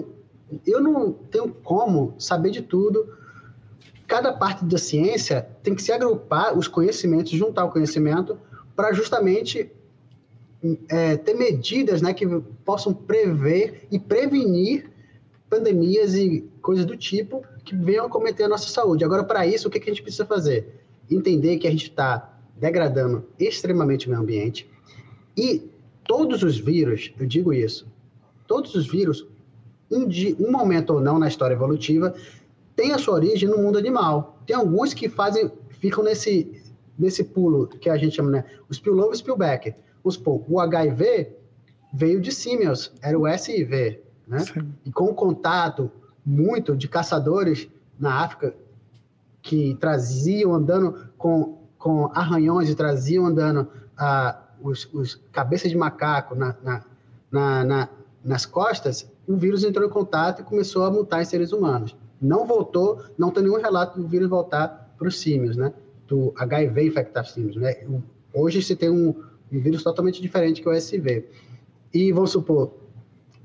eu 0.66 0.80
não 0.80 1.12
tenho 1.12 1.48
como 1.48 2.14
saber 2.18 2.50
de 2.50 2.62
tudo. 2.62 3.16
Cada 4.06 4.32
parte 4.32 4.64
da 4.64 4.76
ciência 4.76 5.48
tem 5.62 5.74
que 5.74 5.82
se 5.82 5.92
agrupar 5.92 6.56
os 6.56 6.68
conhecimentos, 6.68 7.32
juntar 7.32 7.64
o 7.64 7.70
conhecimento 7.70 8.38
para 8.76 8.92
justamente 8.92 9.70
é, 10.88 11.16
ter 11.16 11.34
medidas, 11.34 12.02
né, 12.02 12.12
que 12.12 12.26
possam 12.64 12.92
prever 12.92 13.86
e 13.90 13.98
prevenir 13.98 14.90
pandemias 15.48 16.14
e 16.14 16.48
coisas 16.60 16.84
do 16.84 16.96
tipo 16.96 17.42
que 17.64 17.74
venham 17.76 18.08
cometer 18.08 18.44
a 18.44 18.48
nossa 18.48 18.68
saúde. 18.68 19.04
Agora, 19.04 19.24
para 19.24 19.46
isso, 19.46 19.68
o 19.68 19.70
que, 19.70 19.78
que 19.78 19.90
a 19.90 19.92
gente 19.92 20.02
precisa 20.02 20.26
fazer? 20.26 20.84
Entender 21.10 21.58
que 21.58 21.66
a 21.66 21.70
gente 21.70 21.90
está 21.90 22.38
degradando 22.56 23.24
extremamente 23.38 24.06
o 24.06 24.10
meio 24.10 24.22
ambiente 24.22 24.68
e 25.36 25.70
todos 26.04 26.42
os 26.42 26.58
vírus, 26.58 27.12
eu 27.18 27.26
digo 27.26 27.52
isso, 27.52 27.86
todos 28.46 28.74
os 28.74 28.86
vírus, 28.86 29.26
um, 29.90 30.06
de, 30.06 30.36
um 30.38 30.50
momento 30.50 30.90
ou 30.94 31.00
não 31.00 31.18
na 31.18 31.28
história 31.28 31.54
evolutiva, 31.54 32.14
tem 32.74 32.92
a 32.92 32.98
sua 32.98 33.14
origem 33.14 33.48
no 33.48 33.58
mundo 33.58 33.78
animal. 33.78 34.42
Tem 34.46 34.56
alguns 34.56 34.94
que 34.94 35.08
fazem, 35.08 35.50
ficam 35.70 36.02
nesse, 36.02 36.62
nesse 36.98 37.24
pulo 37.24 37.66
que 37.66 37.88
a 37.88 37.96
gente 37.96 38.16
chama, 38.16 38.30
né? 38.30 38.44
O 38.68 38.74
spillover 38.74 39.12
e 39.12 39.16
spillback. 39.16 39.74
Vamos 40.02 40.14
supor, 40.14 40.42
o 40.48 40.60
HIV 40.60 41.32
veio 41.92 42.20
de 42.20 42.32
símios, 42.32 42.92
era 43.02 43.18
o 43.18 43.28
SIV, 43.38 44.00
né? 44.26 44.38
E 44.84 44.90
com 44.90 45.04
o 45.04 45.14
contato 45.14 45.90
muito 46.24 46.76
de 46.76 46.88
caçadores 46.88 47.68
na 47.98 48.22
África 48.22 48.54
que 49.42 49.76
traziam 49.80 50.54
andando 50.54 51.08
com, 51.18 51.58
com 51.76 52.06
arranhões 52.14 52.68
e 52.68 52.74
traziam 52.74 53.26
andando 53.26 53.68
ah, 53.98 54.40
os, 54.62 54.88
os 54.92 55.20
cabeças 55.32 55.70
de 55.70 55.76
macaco 55.76 56.34
na, 56.34 56.56
na, 56.62 56.84
na, 57.30 57.64
na, 57.64 57.88
nas 58.24 58.46
costas, 58.46 59.10
o 59.26 59.36
vírus 59.36 59.64
entrou 59.64 59.86
em 59.86 59.90
contato 59.90 60.40
e 60.40 60.44
começou 60.44 60.84
a 60.84 60.90
mutar 60.90 61.20
em 61.22 61.24
seres 61.24 61.52
humanos. 61.52 61.96
Não 62.20 62.46
voltou, 62.46 63.02
não 63.18 63.30
tem 63.30 63.42
nenhum 63.42 63.60
relato 63.60 64.00
do 64.00 64.06
vírus 64.06 64.28
voltar 64.28 64.94
para 64.96 65.08
os 65.08 65.18
símios, 65.18 65.56
né? 65.56 65.72
Do 66.06 66.32
HIV 66.36 66.86
infectar 66.86 67.26
símios, 67.26 67.56
né? 67.56 67.74
Hoje 68.32 68.62
se 68.62 68.76
tem 68.76 68.90
um, 68.90 69.14
um 69.50 69.60
vírus 69.60 69.82
totalmente 69.82 70.22
diferente 70.22 70.62
que 70.62 70.68
o 70.68 70.72
SV. 70.72 71.28
E 71.92 72.12
vamos 72.12 72.30
supor, 72.30 72.74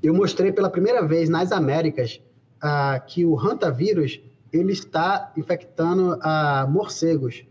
eu 0.02 0.14
mostrei 0.14 0.52
pela 0.52 0.70
primeira 0.70 1.04
vez 1.04 1.28
nas 1.28 1.50
Américas 1.50 2.20
ah, 2.60 3.00
que 3.00 3.24
o 3.24 3.38
hantavírus 3.38 4.20
ele 4.52 4.72
está 4.72 5.32
infectando 5.36 6.18
ah, 6.22 6.66
morcegos. 6.68 7.44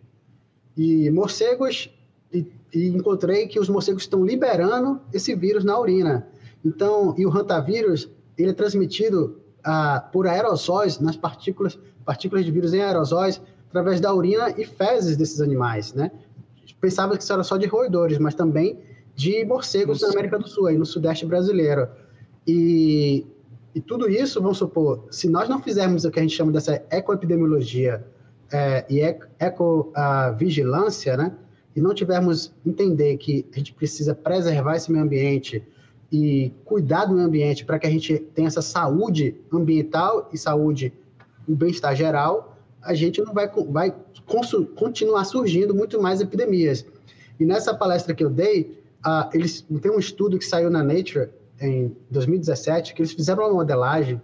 E 0.76 1.10
morcegos, 1.10 1.90
e, 2.32 2.46
e, 2.74 2.88
encontrei 2.88 3.48
que 3.48 3.60
os 3.60 3.70
morcegos 3.70 4.04
estão 4.04 4.26
liberando 4.26 5.02
esse 5.14 5.34
vírus 5.36 5.64
na 5.64 5.80
urina. 5.80 6.28
Então, 6.64 7.16
e 7.18 7.26
o 7.26 7.36
hantavírus, 7.36 8.10
ele 8.38 8.52
é 8.52 8.54
transmitido 8.54 9.40
ah, 9.64 10.08
por 10.12 10.28
aerossóis, 10.28 11.00
nas 11.00 11.16
partículas, 11.16 11.80
partículas 12.06 12.46
de 12.46 12.52
vírus 12.52 12.74
em 12.74 12.82
aerossóis, 12.82 13.42
através 13.70 14.00
da 14.00 14.14
urina 14.14 14.54
e 14.58 14.66
fezes 14.66 15.18
desses 15.18 15.42
animais, 15.42 15.94
né? 15.94 16.12
Pensava 16.80 17.18
que 17.18 17.24
isso 17.24 17.34
era 17.34 17.44
só 17.44 17.58
de 17.58 17.66
roedores, 17.66 18.20
mas 18.20 18.36
também 18.36 18.80
de 19.16 19.44
morcegos 19.46 20.02
Nossa. 20.02 20.08
na 20.08 20.20
América 20.20 20.38
do 20.38 20.48
Sul, 20.48 20.68
aí 20.68 20.78
no 20.78 20.86
sudeste 20.86 21.26
brasileiro. 21.26 21.88
E 22.48 23.26
e 23.78 23.82
tudo 23.82 24.10
isso, 24.10 24.42
vamos 24.42 24.58
supor, 24.58 25.06
se 25.12 25.30
nós 25.30 25.48
não 25.48 25.62
fizermos 25.62 26.04
o 26.04 26.10
que 26.10 26.18
a 26.18 26.24
gente 26.24 26.36
chama 26.36 26.52
dessa 26.52 26.84
ecoepidemiologia 26.90 28.04
é, 28.52 28.84
e 28.90 29.02
ecovigilância, 29.40 31.16
né? 31.16 31.32
E 31.76 31.80
não 31.80 31.94
tivermos 31.94 32.52
entender 32.66 33.18
que 33.18 33.46
a 33.54 33.60
gente 33.60 33.76
precisa 33.76 34.16
preservar 34.16 34.78
esse 34.78 34.92
meio 34.92 35.04
ambiente 35.04 35.64
e 36.12 36.52
cuidar 36.66 37.06
do 37.06 37.14
meio 37.14 37.28
ambiente 37.28 37.64
para 37.66 37.78
que 37.78 37.86
a 37.86 37.90
gente 37.92 38.18
tenha 38.18 38.48
essa 38.48 38.64
saúde 38.64 39.40
ambiental 39.54 40.28
e 40.34 40.40
saúde 40.40 40.92
e 41.48 41.54
bem-estar 41.54 41.96
geral, 41.96 42.58
a 42.82 42.96
gente 42.96 43.22
não 43.22 43.32
vai, 43.32 43.48
vai 43.70 43.94
continuar 44.76 45.24
surgindo 45.24 45.76
muito 45.76 46.02
mais 46.02 46.20
epidemias. 46.20 46.84
E 47.40 47.46
nessa 47.46 47.76
palestra 47.76 48.16
que 48.16 48.24
eu 48.24 48.30
dei, 48.32 48.82
uh, 49.06 49.30
eles 49.36 49.64
tem 49.80 49.92
um 49.92 50.00
estudo 50.00 50.40
que 50.40 50.46
saiu 50.46 50.72
na 50.72 50.82
Nature 50.82 51.30
em 51.60 51.96
2017 52.12 52.94
que 52.94 53.02
eles 53.02 53.14
fizeram 53.14 53.44
uma 53.44 53.54
modelagem 53.54 54.22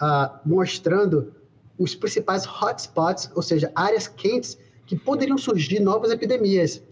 uh, 0.00 0.38
mostrando 0.44 1.34
os 1.78 1.94
principais 1.94 2.44
hotspots, 2.44 3.30
ou 3.34 3.42
seja, 3.42 3.70
áreas 3.74 4.08
quentes 4.08 4.58
que 4.86 4.96
poderiam 4.96 5.38
surgir 5.38 5.80
novas 5.80 6.10
epidemias. 6.10 6.82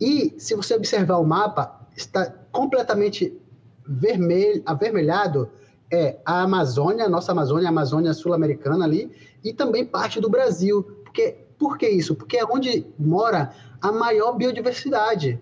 E 0.00 0.34
se 0.38 0.54
você 0.54 0.74
observar 0.74 1.18
o 1.18 1.24
mapa, 1.24 1.86
está 1.96 2.30
completamente 2.50 3.38
vermelho, 3.86 4.62
avermelhado 4.66 5.50
é 5.90 6.18
a 6.24 6.42
Amazônia, 6.42 7.04
a 7.04 7.08
nossa 7.08 7.32
Amazônia, 7.32 7.68
a 7.68 7.70
Amazônia 7.70 8.12
sul-americana 8.12 8.84
ali, 8.84 9.10
e 9.44 9.52
também 9.52 9.84
parte 9.84 10.20
do 10.20 10.28
Brasil. 10.28 10.82
Porque, 11.04 11.36
por 11.56 11.78
que 11.78 11.88
isso? 11.88 12.14
Porque 12.14 12.36
é 12.36 12.44
onde 12.44 12.86
mora 12.98 13.54
a 13.80 13.92
maior 13.92 14.32
biodiversidade, 14.32 15.40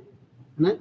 né? 0.56 0.78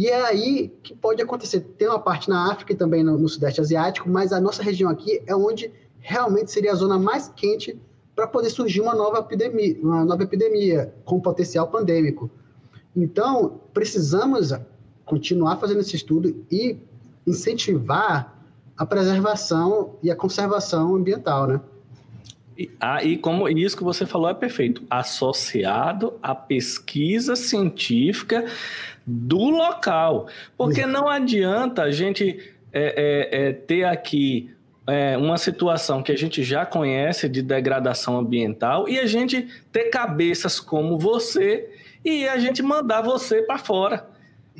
E 0.00 0.08
é 0.08 0.22
aí 0.24 0.72
que 0.82 0.94
pode 0.94 1.20
acontecer. 1.20 1.60
Tem 1.60 1.86
uma 1.86 1.98
parte 1.98 2.30
na 2.30 2.50
África 2.50 2.72
e 2.72 2.74
também 2.74 3.04
no, 3.04 3.18
no 3.18 3.28
Sudeste 3.28 3.60
Asiático, 3.60 4.08
mas 4.08 4.32
a 4.32 4.40
nossa 4.40 4.62
região 4.62 4.88
aqui 4.88 5.22
é 5.26 5.36
onde 5.36 5.70
realmente 5.98 6.50
seria 6.50 6.72
a 6.72 6.74
zona 6.74 6.98
mais 6.98 7.28
quente 7.36 7.78
para 8.16 8.26
poder 8.26 8.48
surgir 8.48 8.80
uma 8.80 8.94
nova 8.94 9.18
epidemia, 9.18 9.78
uma 9.82 10.02
nova 10.02 10.22
epidemia 10.22 10.94
com 11.04 11.20
potencial 11.20 11.68
pandêmico. 11.68 12.30
Então, 12.96 13.60
precisamos 13.74 14.54
continuar 15.04 15.58
fazendo 15.58 15.80
esse 15.80 15.96
estudo 15.96 16.46
e 16.50 16.78
incentivar 17.26 18.42
a 18.78 18.86
preservação 18.86 19.96
e 20.02 20.10
a 20.10 20.16
conservação 20.16 20.96
ambiental, 20.96 21.46
né? 21.46 21.60
Ah, 22.80 23.02
e 23.02 23.16
como 23.16 23.48
isso 23.48 23.76
que 23.76 23.84
você 23.84 24.04
falou 24.04 24.28
é 24.28 24.34
perfeito, 24.34 24.82
associado 24.90 26.18
à 26.22 26.34
pesquisa 26.34 27.36
científica 27.36 28.44
do 29.06 29.50
local, 29.50 30.26
porque 30.56 30.84
não 30.84 31.08
adianta 31.08 31.82
a 31.82 31.90
gente 31.90 32.38
é, 32.72 33.28
é, 33.32 33.48
é, 33.48 33.52
ter 33.52 33.84
aqui 33.84 34.50
é, 34.86 35.16
uma 35.16 35.38
situação 35.38 36.02
que 36.02 36.12
a 36.12 36.16
gente 36.16 36.42
já 36.42 36.66
conhece 36.66 37.28
de 37.28 37.42
degradação 37.42 38.18
ambiental 38.18 38.88
e 38.88 38.98
a 38.98 39.06
gente 39.06 39.48
ter 39.72 39.84
cabeças 39.90 40.60
como 40.60 40.98
você 40.98 41.70
e 42.04 42.26
a 42.26 42.38
gente 42.38 42.62
mandar 42.62 43.02
você 43.02 43.42
para 43.42 43.58
fora, 43.58 44.06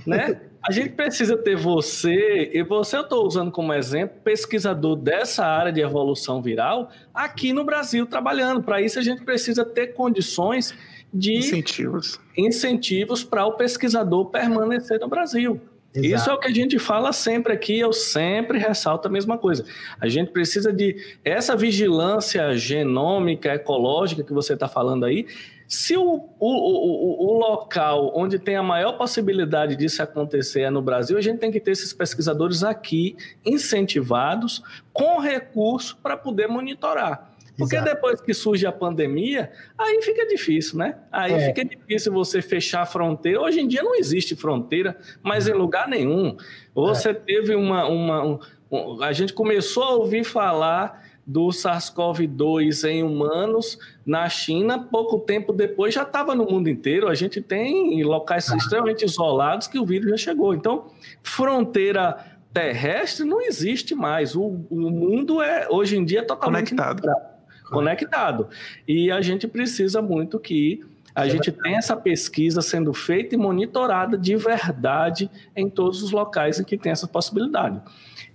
né? 0.07 0.41
A 0.63 0.73
gente 0.73 0.91
precisa 0.91 1.37
ter 1.37 1.57
você, 1.57 2.51
e 2.53 2.63
você 2.63 2.97
eu 2.97 3.03
estou 3.03 3.27
usando 3.27 3.51
como 3.51 3.73
exemplo, 3.73 4.17
pesquisador 4.23 4.95
dessa 4.95 5.45
área 5.47 5.73
de 5.73 5.81
evolução 5.81 6.43
viral, 6.43 6.91
aqui 7.15 7.53
no 7.53 7.65
Brasil 7.65 8.05
trabalhando. 8.05 8.63
Para 8.63 8.81
isso, 8.81 8.99
a 8.99 9.03
gente 9.03 9.25
precisa 9.25 9.65
ter 9.65 9.89
condições 9.89 10.75
de 11.13 11.35
incentivos 11.35 12.21
incentivos 12.37 13.25
para 13.25 13.45
o 13.45 13.53
pesquisador 13.53 14.27
permanecer 14.27 15.01
no 15.01 15.09
Brasil. 15.09 15.61
Exato. 15.93 16.15
Isso 16.15 16.31
é 16.31 16.35
o 16.35 16.39
que 16.39 16.47
a 16.47 16.55
gente 16.55 16.79
fala 16.79 17.13
sempre 17.13 17.53
aqui, 17.53 17.79
eu 17.79 17.93
sempre 17.93 18.59
ressalto 18.59 19.09
a 19.09 19.11
mesma 19.11 19.37
coisa. 19.37 19.65
A 20.01 20.09
gente 20.09 20.31
precisa 20.31 20.73
de 20.73 20.97
essa 21.25 21.57
vigilância 21.57 22.55
genômica, 22.55 23.55
ecológica 23.55 24.23
que 24.23 24.33
você 24.33 24.55
está 24.55 24.69
falando 24.69 25.05
aí. 25.05 25.27
Se 25.71 25.97
o, 25.97 26.03
o, 26.03 26.29
o, 26.41 27.29
o, 27.29 27.39
local 27.39 28.11
onde 28.13 28.41
tem 28.41 28.57
a 28.57 28.63
maior 28.63 28.95
possibilidade 28.99 29.77
disso 29.77 30.03
acontecer 30.03 30.63
é 30.63 30.71
no 30.71 30.83
Brasil, 30.83 31.17
a 31.17 31.21
gente 31.21 31.39
tem 31.39 31.53
que 31.53 31.61
ter 31.61 31.71
esses 31.71 31.93
pesquisadores 31.93 32.65
aqui 32.65 33.17
incentivados 33.47 34.65
com 34.93 35.21
recurso 35.21 35.97
para 36.03 36.17
poder 36.17 36.49
monitorar. 36.49 37.31
Porque 37.57 37.77
Exato. 37.77 37.95
depois 37.95 38.21
que 38.21 38.35
surge 38.35 38.67
a 38.67 38.73
pandemia, 38.73 39.53
aí 39.79 40.03
fica 40.03 40.27
difícil, 40.27 40.77
né? 40.77 40.97
Aí 41.13 41.35
é. 41.35 41.47
fica 41.47 41.65
difícil 41.65 42.13
você 42.13 42.43
fechar 42.43 42.83
a 42.83 42.87
fronteira. 42.87 43.41
Hoje 43.41 43.61
em 43.61 43.69
dia 43.69 43.85
não 43.85 43.95
existe 43.95 44.35
fronteira, 44.35 44.99
mas 45.23 45.47
em 45.47 45.53
lugar 45.53 45.87
nenhum. 45.87 46.37
Você 46.75 47.11
é. 47.11 47.15
teve 47.15 47.55
uma. 47.55 47.87
uma 47.87 48.25
um, 48.25 48.39
um, 48.73 49.05
a 49.05 49.13
gente 49.13 49.33
começou 49.33 49.85
a 49.85 49.91
ouvir 49.91 50.25
falar 50.25 51.10
do 51.31 51.47
SARS-CoV-2 51.49 52.89
em 52.89 53.05
humanos 53.05 53.79
na 54.05 54.29
China, 54.29 54.81
pouco 54.81 55.21
tempo 55.21 55.53
depois 55.53 55.95
já 55.95 56.03
estava 56.03 56.35
no 56.35 56.45
mundo 56.45 56.69
inteiro. 56.69 57.07
A 57.07 57.15
gente 57.15 57.41
tem 57.41 58.03
locais 58.03 58.49
extremamente 58.49 59.05
isolados 59.05 59.69
que 59.69 59.79
o 59.79 59.87
vírus 59.87 60.11
já 60.11 60.17
chegou. 60.17 60.53
Então, 60.53 60.87
fronteira 61.23 62.17
terrestre 62.53 63.25
não 63.25 63.41
existe 63.41 63.95
mais. 63.95 64.35
O, 64.35 64.43
o 64.69 64.91
mundo 64.91 65.41
é 65.41 65.69
hoje 65.71 65.97
em 65.97 66.05
dia 66.05 66.27
totalmente 66.27 66.75
conectado 66.75 67.31
conectado. 67.71 68.49
E 68.89 69.13
a 69.13 69.21
gente 69.21 69.47
precisa 69.47 70.03
muito 70.03 70.41
que 70.41 70.85
a 71.15 71.29
gente 71.29 71.53
tenha 71.53 71.79
essa 71.79 71.97
pesquisa 71.97 72.61
sendo 72.61 72.93
feita 72.93 73.37
e 73.37 73.39
monitorada 73.39 74.19
de 74.19 74.35
verdade 74.35 75.31
em 75.55 75.71
todos 75.71 76.03
os 76.03 76.11
locais 76.11 76.59
em 76.59 76.65
que 76.65 76.77
tem 76.77 76.91
essa 76.91 77.07
possibilidade. 77.07 77.81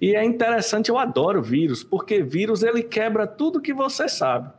E 0.02 0.16
é 0.16 0.24
interessante, 0.24 0.90
eu 0.90 0.98
adoro 0.98 1.42
vírus, 1.42 1.84
porque 1.84 2.22
vírus 2.22 2.64
ele 2.64 2.84
quebra 2.84 3.26
tudo 3.26 3.62
que 3.62 3.74
você 3.74 4.10
sabe. 4.10 4.52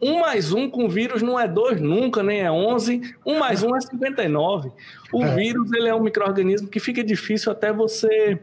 Um 0.00 0.20
mais 0.20 0.52
um 0.52 0.70
com 0.70 0.88
vírus 0.88 1.22
não 1.22 1.38
é 1.38 1.48
dois 1.48 1.80
nunca, 1.80 2.22
nem 2.22 2.40
é 2.40 2.50
onze. 2.50 3.00
Um 3.26 3.38
mais 3.38 3.64
um 3.64 3.74
é 3.74 3.80
59. 3.80 4.70
O 5.12 5.24
é. 5.24 5.34
vírus 5.34 5.72
ele 5.72 5.88
é 5.88 5.94
um 5.94 6.00
microorganismo 6.00 6.68
que 6.68 6.78
fica 6.78 7.02
difícil 7.02 7.50
até 7.50 7.72
você 7.72 8.40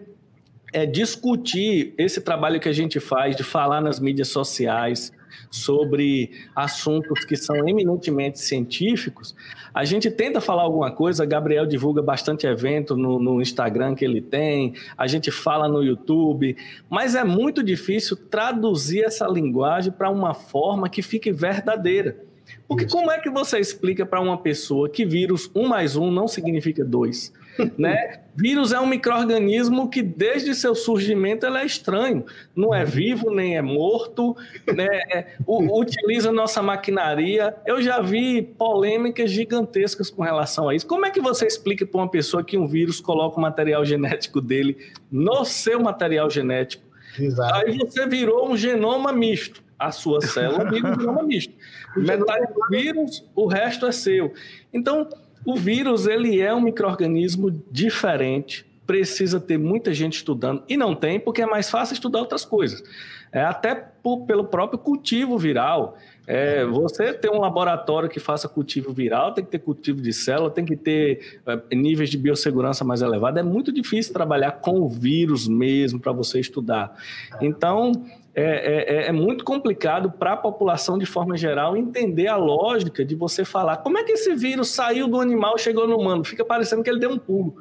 é, 0.74 0.86
discutir 0.86 1.94
esse 1.98 2.20
trabalho 2.20 2.60
que 2.60 2.68
a 2.68 2.74
gente 2.74 3.00
faz 3.00 3.38
de 3.38 3.44
falar 3.44 3.80
nas 3.80 4.00
mídias 4.02 4.28
sociais, 4.28 5.14
sobre 5.50 6.32
assuntos 6.56 7.26
que 7.26 7.36
são 7.36 7.56
eminentemente 7.68 8.40
científicos, 8.40 9.36
a 9.74 9.84
gente 9.84 10.10
tenta 10.10 10.40
falar 10.40 10.64
alguma 10.64 10.92
coisa. 10.92 11.26
Gabriel 11.26 11.66
divulga 11.66 12.02
bastante 12.02 12.48
evento 12.48 12.96
no, 12.96 13.20
no 13.20 13.42
Instagram 13.42 13.96
que 13.96 14.06
ele 14.06 14.22
tem, 14.22 14.74
a 14.98 15.08
gente 15.08 15.32
fala 15.32 15.68
no 15.68 15.84
YouTube, 15.84 16.56
mas 16.90 17.16
é 17.16 17.24
muito 17.24 17.62
difícil 17.62 18.16
traduzir 18.16 19.04
essa 19.04 19.28
linguagem 19.28 19.92
para 19.92 20.10
uma 20.10 20.34
forma 20.34 20.90
que 20.90 21.02
fique 21.02 21.32
verdadeira. 21.32 22.24
Porque 22.68 22.88
como 22.88 23.12
é 23.12 23.20
que 23.20 23.30
você 23.30 23.60
explica 23.60 24.06
para 24.06 24.22
uma 24.22 24.38
pessoa 24.38 24.90
que 24.90 25.06
vírus 25.06 25.50
um 25.56 25.68
mais 25.68 25.96
um 25.96 26.12
não 26.12 26.28
significa 26.28 26.84
dois? 26.84 27.34
Né? 27.78 28.20
Vírus 28.36 28.74
é 28.74 28.80
um 28.80 28.86
microorganismo 28.86 29.90
que 29.90 30.02
desde 30.02 30.54
seu 30.54 30.76
surgimento 30.76 31.46
ele 31.46 31.58
é 31.58 31.66
estranho, 31.66 32.26
não 32.54 32.74
é 32.74 32.84
vivo 32.84 33.32
nem 33.32 33.56
é 33.56 33.62
morto, 33.62 34.36
né? 34.68 35.28
O, 35.48 35.80
utiliza 35.80 36.32
nossa 36.32 36.62
maquinaria. 36.62 37.56
Eu 37.66 37.82
já 37.82 38.02
vi 38.02 38.42
polêmicas 38.42 39.32
gigantescas 39.32 40.10
com 40.10 40.22
relação 40.22 40.68
a 40.68 40.76
isso. 40.76 40.86
Como 40.86 41.06
é 41.06 41.12
que 41.12 41.22
você 41.22 41.48
explica 41.48 41.86
para 41.86 42.02
uma 42.02 42.10
pessoa 42.10 42.44
que 42.44 42.58
um 42.58 42.68
vírus 42.68 43.00
coloca 43.00 43.38
o 43.38 43.42
material 43.42 43.86
genético 43.86 44.42
dele 44.42 44.78
no 45.10 45.46
seu 45.46 45.80
material 45.80 46.30
genético? 46.30 46.84
Exato. 47.18 47.56
Aí 47.56 47.78
você 47.78 48.06
virou 48.06 48.52
um 48.52 48.58
genoma 48.58 49.14
misto. 49.14 49.64
A 49.78 49.92
sua 49.92 50.22
célula 50.22 50.70
vira 50.70 50.92
um 50.92 51.00
genoma 51.00 51.24
misto. 51.24 51.54
Metade 51.96 52.54
do 52.54 52.68
vírus, 52.70 53.26
o 53.36 53.46
resto 53.46 53.86
é 53.86 53.92
seu. 53.92 54.34
Então, 54.74 55.08
o 55.46 55.56
vírus 55.56 56.08
ele 56.08 56.42
é 56.42 56.54
um 56.54 56.62
microorganismo 56.62 57.52
diferente, 57.72 58.66
precisa 58.86 59.40
ter 59.40 59.58
muita 59.58 59.94
gente 59.94 60.18
estudando 60.18 60.64
e 60.70 60.78
não 60.78 60.96
tem 60.96 61.20
porque 61.20 61.42
é 61.42 61.46
mais 61.46 61.70
fácil 61.70 61.94
estudar 61.94 62.20
outras 62.20 62.46
coisas. 62.46 62.84
É 63.32 63.42
até 63.42 63.76
por, 63.76 64.26
pelo 64.26 64.46
próprio 64.46 64.80
cultivo 64.80 65.38
viral. 65.38 65.98
É, 66.28 66.66
você 66.66 67.14
ter 67.14 67.30
um 67.30 67.40
laboratório 67.40 68.08
que 68.08 68.20
faça 68.20 68.48
cultivo 68.48 68.94
viral, 68.94 69.34
tem 69.34 69.44
que 69.44 69.52
ter 69.52 69.60
cultivo 69.60 70.02
de 70.02 70.14
célula, 70.14 70.50
tem 70.50 70.64
que 70.64 70.78
ter 70.78 71.40
é, 71.46 71.76
níveis 71.76 72.10
de 72.10 72.18
biossegurança 72.18 72.86
mais 72.86 73.02
elevados. 73.02 73.40
É 73.40 73.44
muito 73.44 73.72
difícil 73.72 74.14
trabalhar 74.14 74.54
com 74.54 74.80
o 74.80 74.88
vírus 74.88 75.48
mesmo 75.48 76.00
para 76.00 76.12
você 76.12 76.40
estudar. 76.40 76.96
Então, 77.42 77.92
é, 78.36 78.42
é, 78.42 78.96
é, 78.96 79.08
é, 79.08 79.12
muito 79.14 79.46
complicado 79.46 80.12
para 80.12 80.34
a 80.34 80.38
população 80.38 80.98
de 80.98 81.06
forma 81.06 81.38
geral 81.38 81.78
entender 81.78 82.28
a 82.28 82.36
lógica 82.36 83.06
de 83.06 83.16
você 83.16 83.46
falar 83.46 83.78
como 83.78 83.98
é 83.98 84.04
que 84.04 84.12
esse 84.12 84.36
vírus 84.36 84.70
saiu 84.72 85.08
do 85.08 85.22
animal 85.22 85.58
chegou 85.58 85.88
no 85.88 85.98
humano. 85.98 86.22
Fica 86.26 86.44
parecendo 86.44 86.84
que 86.84 86.90
ele 86.90 87.00
deu 87.00 87.12
um 87.12 87.18
pulo. 87.18 87.56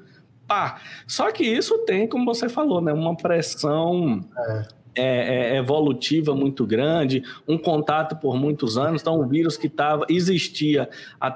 Pá. 0.48 0.80
Só 1.06 1.30
que 1.30 1.44
isso 1.44 1.78
tem, 1.86 2.08
como 2.08 2.24
você 2.24 2.48
falou, 2.48 2.80
né, 2.80 2.92
uma 2.92 3.16
pressão 3.16 4.20
é. 4.36 4.66
É, 4.96 5.54
é, 5.54 5.56
evolutiva 5.58 6.34
muito 6.34 6.66
grande, 6.66 7.22
um 7.46 7.56
contato 7.56 8.16
por 8.16 8.36
muitos 8.36 8.76
anos. 8.76 9.00
Então, 9.00 9.20
um 9.20 9.28
vírus 9.28 9.56
que 9.56 9.68
tava, 9.68 10.04
existia 10.08 10.88
há 11.20 11.30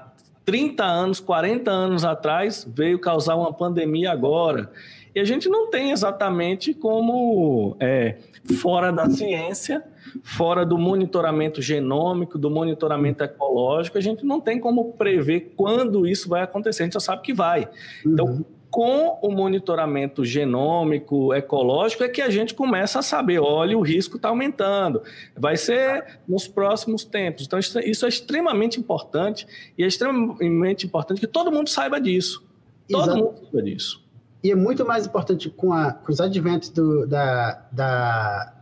30 0.44 0.82
anos, 0.82 1.20
40 1.20 1.70
anos 1.70 2.04
atrás, 2.04 2.66
veio 2.74 2.98
causar 2.98 3.36
uma 3.36 3.52
pandemia 3.52 4.10
agora. 4.10 4.70
E 5.18 5.20
a 5.20 5.24
gente 5.24 5.48
não 5.48 5.68
tem 5.68 5.90
exatamente 5.90 6.72
como 6.72 7.76
é, 7.80 8.18
fora 8.62 8.92
da 8.92 9.10
ciência, 9.10 9.82
fora 10.22 10.64
do 10.64 10.78
monitoramento 10.78 11.60
genômico, 11.60 12.38
do 12.38 12.48
monitoramento 12.48 13.24
ecológico, 13.24 13.98
a 13.98 14.00
gente 14.00 14.24
não 14.24 14.40
tem 14.40 14.60
como 14.60 14.92
prever 14.92 15.54
quando 15.56 16.06
isso 16.06 16.28
vai 16.28 16.42
acontecer, 16.42 16.84
a 16.84 16.86
gente 16.86 16.92
só 16.92 17.00
sabe 17.00 17.22
que 17.22 17.34
vai. 17.34 17.68
Então, 18.06 18.26
uhum. 18.26 18.44
com 18.70 19.18
o 19.20 19.32
monitoramento 19.32 20.24
genômico, 20.24 21.34
ecológico, 21.34 22.04
é 22.04 22.08
que 22.08 22.22
a 22.22 22.30
gente 22.30 22.54
começa 22.54 23.00
a 23.00 23.02
saber, 23.02 23.40
olha, 23.40 23.76
o 23.76 23.82
risco 23.82 24.18
está 24.18 24.28
aumentando, 24.28 25.02
vai 25.36 25.56
ser 25.56 26.20
nos 26.28 26.46
próximos 26.46 27.04
tempos. 27.04 27.44
Então, 27.44 27.58
isso 27.58 28.06
é 28.06 28.08
extremamente 28.08 28.78
importante 28.78 29.48
e 29.76 29.82
é 29.82 29.86
extremamente 29.88 30.86
importante 30.86 31.20
que 31.20 31.26
todo 31.26 31.50
mundo 31.50 31.68
saiba 31.68 32.00
disso. 32.00 32.46
Todo 32.88 33.02
Exato. 33.02 33.18
mundo 33.18 33.32
precisa 33.32 33.62
disso. 33.64 34.07
E 34.42 34.50
é 34.50 34.54
muito 34.54 34.86
mais 34.86 35.06
importante 35.06 35.50
com, 35.50 35.72
a, 35.72 35.92
com 35.92 36.12
os 36.12 36.20
adventos 36.20 36.68
do, 36.68 37.06
da, 37.06 37.66
da, 37.72 38.54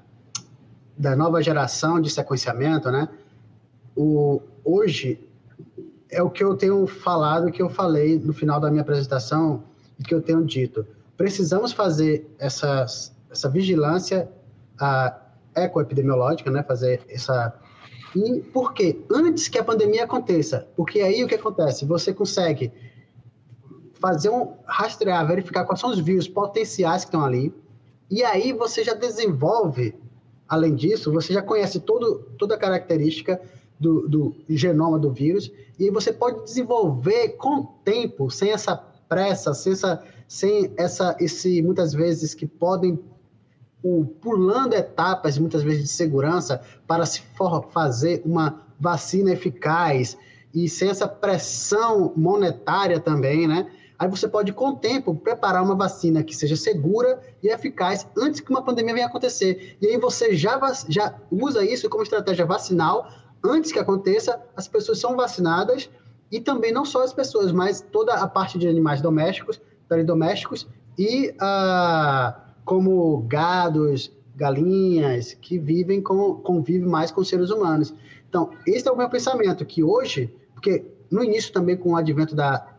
da 0.96 1.16
nova 1.16 1.42
geração 1.42 2.00
de 2.00 2.08
sequenciamento, 2.08 2.90
né? 2.90 3.08
O, 3.94 4.40
hoje 4.64 5.20
é 6.10 6.22
o 6.22 6.30
que 6.30 6.42
eu 6.42 6.56
tenho 6.56 6.86
falado, 6.86 7.50
que 7.50 7.60
eu 7.60 7.68
falei 7.68 8.18
no 8.18 8.32
final 8.32 8.58
da 8.58 8.70
minha 8.70 8.82
apresentação 8.82 9.64
que 10.04 10.14
eu 10.14 10.22
tenho 10.22 10.44
dito. 10.44 10.86
Precisamos 11.16 11.72
fazer 11.72 12.30
essa, 12.38 12.86
essa 13.30 13.48
vigilância 13.48 14.28
a, 14.78 15.18
ecoepidemiológica, 15.54 16.50
né? 16.50 16.62
Fazer 16.62 17.02
essa 17.08 17.54
e 18.14 18.40
por 18.40 18.72
quê? 18.72 18.98
Antes 19.10 19.46
que 19.46 19.58
a 19.58 19.64
pandemia 19.64 20.04
aconteça. 20.04 20.66
Porque 20.74 21.00
aí 21.00 21.22
o 21.22 21.28
que 21.28 21.34
acontece? 21.34 21.84
Você 21.84 22.14
consegue 22.14 22.72
fazer 24.00 24.30
um 24.30 24.54
rastrear, 24.64 25.26
verificar 25.26 25.64
quais 25.64 25.80
são 25.80 25.90
os 25.90 25.98
vírus 25.98 26.28
potenciais 26.28 27.04
que 27.04 27.08
estão 27.08 27.24
ali. 27.24 27.52
E 28.10 28.22
aí 28.22 28.52
você 28.52 28.84
já 28.84 28.94
desenvolve, 28.94 29.94
além 30.48 30.74
disso, 30.74 31.12
você 31.12 31.32
já 31.32 31.42
conhece 31.42 31.80
todo, 31.80 32.26
toda 32.38 32.54
a 32.54 32.58
característica 32.58 33.40
do, 33.78 34.08
do 34.08 34.34
genoma 34.48 34.98
do 34.98 35.10
vírus. 35.10 35.50
E 35.78 35.90
você 35.90 36.12
pode 36.12 36.44
desenvolver 36.44 37.30
com 37.30 37.64
tempo, 37.84 38.30
sem 38.30 38.50
essa 38.50 38.76
pressa, 39.08 39.54
sem 39.54 39.72
essa, 39.72 40.02
sem 40.26 40.72
essa 40.76 41.16
esse 41.20 41.62
muitas 41.62 41.92
vezes 41.92 42.34
que 42.34 42.46
podem 42.46 42.98
o, 43.82 44.04
pulando 44.04 44.74
etapas, 44.74 45.38
muitas 45.38 45.62
vezes, 45.62 45.82
de 45.82 45.88
segurança, 45.88 46.60
para 46.86 47.06
se 47.06 47.20
for, 47.36 47.68
fazer 47.70 48.22
uma 48.24 48.62
vacina 48.80 49.32
eficaz 49.32 50.16
e 50.52 50.68
sem 50.68 50.88
essa 50.88 51.06
pressão 51.06 52.12
monetária 52.16 52.98
também, 52.98 53.46
né? 53.46 53.70
Aí 53.98 54.08
você 54.08 54.28
pode, 54.28 54.52
com 54.52 54.70
o 54.70 54.76
tempo, 54.76 55.14
preparar 55.14 55.62
uma 55.62 55.74
vacina 55.74 56.22
que 56.22 56.34
seja 56.34 56.56
segura 56.56 57.20
e 57.42 57.48
eficaz 57.48 58.06
antes 58.16 58.40
que 58.40 58.50
uma 58.50 58.62
pandemia 58.62 58.94
venha 58.94 59.06
acontecer. 59.06 59.76
E 59.80 59.86
aí 59.86 59.98
você 59.98 60.34
já, 60.34 60.60
já 60.88 61.14
usa 61.30 61.64
isso 61.64 61.88
como 61.88 62.02
estratégia 62.02 62.44
vacinal. 62.44 63.08
Antes 63.42 63.72
que 63.72 63.78
aconteça, 63.78 64.40
as 64.54 64.68
pessoas 64.68 64.98
são 64.98 65.16
vacinadas 65.16 65.88
e 66.30 66.40
também 66.40 66.72
não 66.72 66.84
só 66.84 67.02
as 67.02 67.12
pessoas, 67.12 67.52
mas 67.52 67.80
toda 67.80 68.14
a 68.14 68.26
parte 68.26 68.58
de 68.58 68.68
animais 68.68 69.00
domésticos, 69.00 69.60
domésticos 70.04 70.68
e 70.98 71.34
a 71.38 72.36
uh, 72.36 72.46
como 72.66 73.18
gados, 73.28 74.12
galinhas, 74.34 75.34
que 75.34 75.58
vivem 75.58 76.02
com, 76.02 76.34
convivem 76.34 76.86
mais 76.86 77.10
com 77.10 77.24
seres 77.24 77.50
humanos. 77.50 77.94
Então, 78.28 78.50
esse 78.66 78.86
é 78.86 78.92
o 78.92 78.96
meu 78.96 79.08
pensamento, 79.08 79.64
que 79.64 79.82
hoje, 79.82 80.34
porque 80.52 80.84
no 81.10 81.22
início 81.22 81.52
também 81.52 81.76
com 81.76 81.92
o 81.92 81.96
advento 81.96 82.34
da 82.34 82.75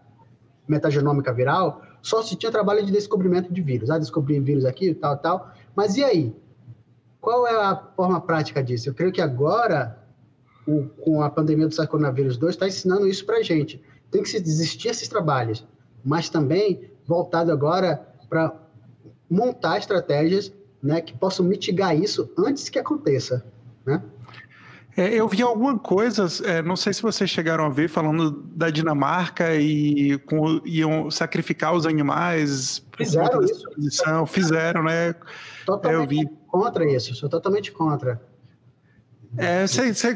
metagenômica 0.68 1.34
viral, 1.34 1.82
só 2.02 2.22
se 2.22 2.36
tinha 2.36 2.52
trabalho 2.52 2.86
de 2.86 2.92
descobrimento 2.92 3.52
de 3.52 3.62
vírus. 3.62 3.90
Ah, 3.90 3.98
descobrir 3.98 4.40
vírus 4.40 4.66
aqui, 4.66 4.94
tal, 4.94 5.18
tal. 5.18 5.52
Mas 5.76 5.98
e 5.98 6.04
aí? 6.04 6.36
Qual 7.20 7.48
é 7.48 7.56
a 7.56 7.76
forma 7.96 8.22
prática 8.22 8.64
disso? 8.64 8.90
Eu 8.90 8.94
creio 8.94 9.12
que 9.12 9.22
agora, 9.22 9.98
o, 10.66 10.86
com 11.02 11.22
a 11.22 11.30
pandemia 11.30 11.68
do 11.68 11.74
SARS-CoV-2, 11.74 12.50
está 12.50 12.68
ensinando 12.68 13.08
isso 13.08 13.26
para 13.26 13.38
a 13.38 13.44
gente. 13.44 13.82
Tem 14.10 14.24
que 14.24 14.30
se 14.30 14.40
desistir 14.40 14.90
esses 14.90 15.08
trabalhos, 15.08 15.66
mas 16.04 16.30
também 16.30 16.90
voltado 17.06 17.52
agora 17.52 18.08
para 18.30 18.54
montar 19.30 19.78
estratégias 19.78 20.54
né, 20.82 21.02
que 21.02 21.18
possam 21.18 21.46
mitigar 21.46 21.96
isso 21.98 22.30
antes 22.38 22.70
que 22.70 22.80
aconteça. 22.80 23.46
Né? 23.86 24.02
É, 24.98 25.14
eu 25.14 25.28
vi 25.28 25.44
algumas 25.44 25.80
coisas, 25.82 26.42
é, 26.42 26.64
não 26.64 26.76
sei 26.76 26.92
se 26.92 27.04
vocês 27.04 27.30
chegaram 27.30 27.64
a 27.64 27.70
ver, 27.70 27.88
falando 27.88 28.32
da 28.32 28.72
Dinamarca 28.72 29.56
e 29.56 30.18
com, 30.26 30.60
iam 30.66 31.12
sacrificar 31.12 31.76
os 31.76 31.86
animais. 31.86 32.84
Fizeram 32.98 33.44
isso. 33.44 34.26
Fizeram, 34.26 34.82
né? 34.82 35.14
Totalmente 35.68 36.02
eu 36.02 36.08
vi. 36.08 36.30
contra 36.48 36.92
isso, 36.92 37.14
sou 37.14 37.30
totalmente 37.30 37.72
contra. 37.72 38.20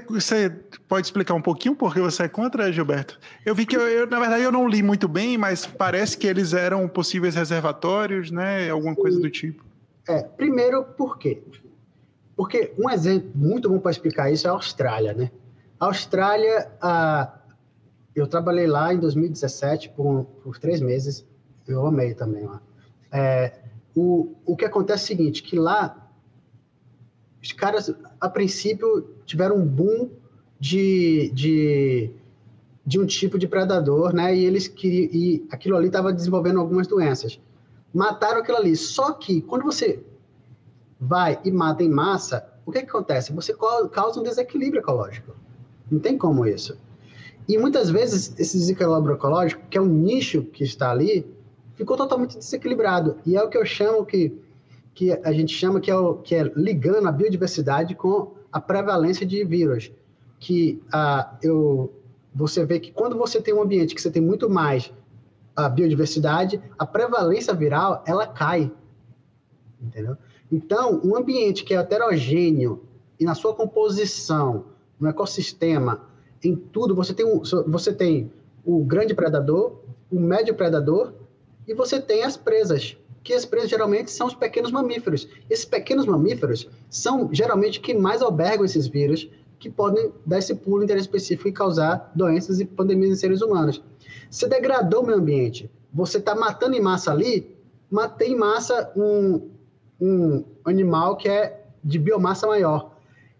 Você 0.09 0.45
é, 0.45 0.49
pode 0.87 1.05
explicar 1.05 1.35
um 1.35 1.41
pouquinho 1.41 1.75
por 1.75 1.93
que 1.93 1.99
você 1.99 2.23
é 2.23 2.27
contra, 2.27 2.71
Gilberto? 2.71 3.19
Eu 3.45 3.53
vi 3.53 3.67
que, 3.67 3.77
eu, 3.77 3.81
eu, 3.81 4.07
na 4.07 4.19
verdade, 4.19 4.41
eu 4.41 4.51
não 4.51 4.67
li 4.67 4.81
muito 4.81 5.07
bem, 5.07 5.37
mas 5.37 5.63
parece 5.63 6.17
que 6.17 6.25
eles 6.25 6.53
eram 6.53 6.87
possíveis 6.87 7.35
reservatórios, 7.35 8.31
né? 8.31 8.71
Alguma 8.71 8.95
coisa 8.95 9.19
do 9.19 9.29
tipo. 9.29 9.63
É, 10.07 10.23
primeiro, 10.23 10.83
por 10.83 11.19
quê? 11.19 11.43
Porque 12.41 12.73
um 12.75 12.89
exemplo 12.89 13.29
muito 13.35 13.69
bom 13.69 13.77
para 13.77 13.91
explicar 13.91 14.31
isso 14.31 14.47
é 14.47 14.49
a 14.49 14.53
Austrália, 14.53 15.13
né? 15.13 15.29
A 15.79 15.85
Austrália, 15.85 16.71
ah, 16.81 17.39
eu 18.15 18.25
trabalhei 18.25 18.65
lá 18.65 18.91
em 18.91 18.99
2017 18.99 19.89
por, 19.89 20.23
por 20.43 20.57
três 20.57 20.81
meses, 20.81 21.23
eu 21.67 21.85
amei 21.85 22.15
também 22.15 22.43
lá. 22.43 22.59
É, 23.11 23.59
o, 23.95 24.33
o 24.43 24.57
que 24.57 24.65
acontece 24.65 25.03
é 25.03 25.05
o 25.05 25.07
seguinte, 25.19 25.43
que 25.43 25.55
lá 25.55 26.11
os 27.39 27.51
caras, 27.51 27.93
a 28.19 28.27
princípio, 28.27 29.07
tiveram 29.23 29.57
um 29.57 29.65
boom 29.67 30.09
de, 30.59 31.29
de, 31.35 32.11
de 32.83 32.99
um 32.99 33.05
tipo 33.05 33.37
de 33.37 33.47
predador, 33.47 34.15
né? 34.15 34.35
E 34.35 34.43
eles 34.45 34.67
queriam, 34.67 35.11
e 35.13 35.45
aquilo 35.51 35.77
ali 35.77 35.89
estava 35.89 36.11
desenvolvendo 36.11 36.59
algumas 36.59 36.87
doenças. 36.87 37.39
Mataram 37.93 38.39
aquilo 38.39 38.57
ali. 38.57 38.75
Só 38.75 39.13
que 39.13 39.43
quando 39.43 39.63
você 39.63 40.03
vai 41.01 41.39
e 41.43 41.51
mata 41.51 41.83
em 41.83 41.89
massa, 41.89 42.47
o 42.63 42.71
que, 42.71 42.83
que 42.83 42.89
acontece? 42.89 43.33
Você 43.33 43.55
causa 43.91 44.19
um 44.19 44.23
desequilíbrio 44.23 44.81
ecológico. 44.81 45.35
Não 45.89 45.99
tem 45.99 46.15
como 46.15 46.45
isso. 46.45 46.77
E 47.49 47.57
muitas 47.57 47.89
vezes 47.89 48.33
esse 48.39 48.55
desequilíbrio 48.55 49.15
ecológico, 49.15 49.63
que 49.67 49.77
é 49.77 49.81
um 49.81 49.87
nicho 49.87 50.43
que 50.43 50.63
está 50.63 50.91
ali, 50.91 51.25
ficou 51.73 51.97
totalmente 51.97 52.37
desequilibrado. 52.37 53.17
E 53.25 53.35
é 53.35 53.43
o 53.43 53.49
que 53.49 53.57
eu 53.57 53.65
chamo 53.65 54.05
que 54.05 54.39
que 54.93 55.11
a 55.23 55.31
gente 55.31 55.53
chama 55.53 55.79
que 55.79 55.89
é, 55.89 55.95
o, 55.95 56.15
que 56.15 56.35
é 56.35 56.43
ligando 56.55 57.07
a 57.07 57.11
biodiversidade 57.11 57.95
com 57.95 58.33
a 58.51 58.59
prevalência 58.59 59.25
de 59.25 59.43
vírus. 59.43 59.91
Que 60.39 60.81
ah, 60.91 61.37
eu, 61.41 61.93
você 62.33 62.65
vê 62.65 62.79
que 62.79 62.91
quando 62.91 63.17
você 63.17 63.41
tem 63.41 63.53
um 63.53 63.61
ambiente 63.61 63.95
que 63.95 64.01
você 64.01 64.11
tem 64.11 64.21
muito 64.21 64.49
mais 64.49 64.93
a 65.55 65.69
biodiversidade, 65.69 66.61
a 66.77 66.85
prevalência 66.85 67.53
viral 67.53 68.03
ela 68.05 68.27
cai. 68.27 68.71
Entendeu? 69.81 70.17
Então, 70.51 70.99
um 71.03 71.15
ambiente 71.15 71.63
que 71.63 71.73
é 71.73 71.77
heterogêneo 71.77 72.81
e 73.19 73.25
na 73.25 73.33
sua 73.35 73.53
composição, 73.53 74.65
no 74.99 75.07
ecossistema, 75.07 76.07
em 76.43 76.55
tudo, 76.55 76.93
você 76.95 77.13
tem, 77.13 77.25
um, 77.25 77.41
você 77.67 77.93
tem 77.93 78.31
o 78.65 78.83
grande 78.83 79.13
predador, 79.13 79.77
o 80.11 80.19
médio 80.19 80.53
predador 80.55 81.13
e 81.67 81.73
você 81.73 81.99
tem 82.01 82.23
as 82.23 82.35
presas 82.35 82.97
que 83.23 83.33
as 83.33 83.45
presas 83.45 83.69
geralmente 83.69 84.11
são 84.11 84.27
os 84.27 84.33
pequenos 84.33 84.71
mamíferos. 84.71 85.27
Esses 85.49 85.65
pequenos 85.65 86.05
mamíferos 86.05 86.67
são 86.89 87.29
geralmente 87.31 87.79
que 87.79 87.93
mais 87.93 88.21
albergam 88.21 88.65
esses 88.65 88.87
vírus 88.87 89.29
que 89.59 89.69
podem 89.69 90.11
dar 90.25 90.39
esse 90.39 90.55
pulo 90.55 90.83
específico 90.83 91.47
e 91.47 91.51
causar 91.51 92.11
doenças 92.15 92.59
e 92.59 92.65
pandemias 92.65 93.11
em 93.11 93.15
seres 93.15 93.41
humanos. 93.41 93.81
Você 94.29 94.47
degradou 94.47 95.03
o 95.03 95.05
meio 95.05 95.19
ambiente. 95.19 95.69
Você 95.93 96.17
está 96.17 96.33
matando 96.33 96.75
em 96.75 96.81
massa 96.81 97.11
ali, 97.11 97.55
matei 97.91 98.29
em 98.29 98.35
massa 98.35 98.91
um, 98.95 99.49
um 100.01 100.43
animal 100.65 101.15
que 101.15 101.29
é 101.29 101.63
de 101.83 101.99
biomassa 101.99 102.47
maior. 102.47 102.97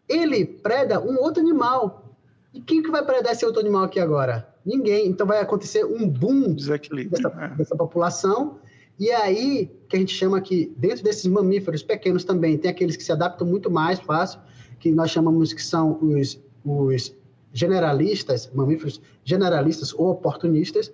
Ele 0.08 0.46
preda 0.46 1.02
um 1.02 1.18
outro 1.20 1.42
animal. 1.42 2.16
E 2.54 2.62
quem 2.62 2.84
que 2.84 2.92
vai 2.92 3.04
predar 3.04 3.32
esse 3.32 3.46
outro 3.46 3.62
animal 3.62 3.84
aqui 3.84 4.00
agora? 4.00 4.48
Ninguém. 4.66 5.08
Então 5.08 5.26
vai 5.26 5.40
acontecer 5.40 5.84
um 5.86 6.08
boom 6.08 6.54
dessa, 6.54 7.28
é. 7.28 7.56
dessa 7.56 7.76
população 7.76 8.60
e 9.02 9.10
aí, 9.12 9.72
que 9.90 9.96
a 9.96 10.00
gente 10.00 10.14
chama 10.14 10.40
que, 10.40 10.72
dentro 10.78 11.04
desses 11.04 11.26
mamíferos 11.26 11.82
pequenos 11.82 12.24
também, 12.24 12.56
tem 12.56 12.70
aqueles 12.70 12.96
que 12.96 13.04
se 13.04 13.12
adaptam 13.12 13.48
muito 13.48 13.68
mais 13.72 14.00
fácil, 14.00 14.40
que 14.80 14.92
nós 14.92 15.10
chamamos 15.10 15.54
que 15.54 15.64
são 15.64 15.98
os, 16.00 16.40
os 16.64 17.12
generalistas, 17.52 18.52
mamíferos 18.54 19.02
generalistas 19.24 19.92
ou 19.92 20.12
oportunistas, 20.12 20.94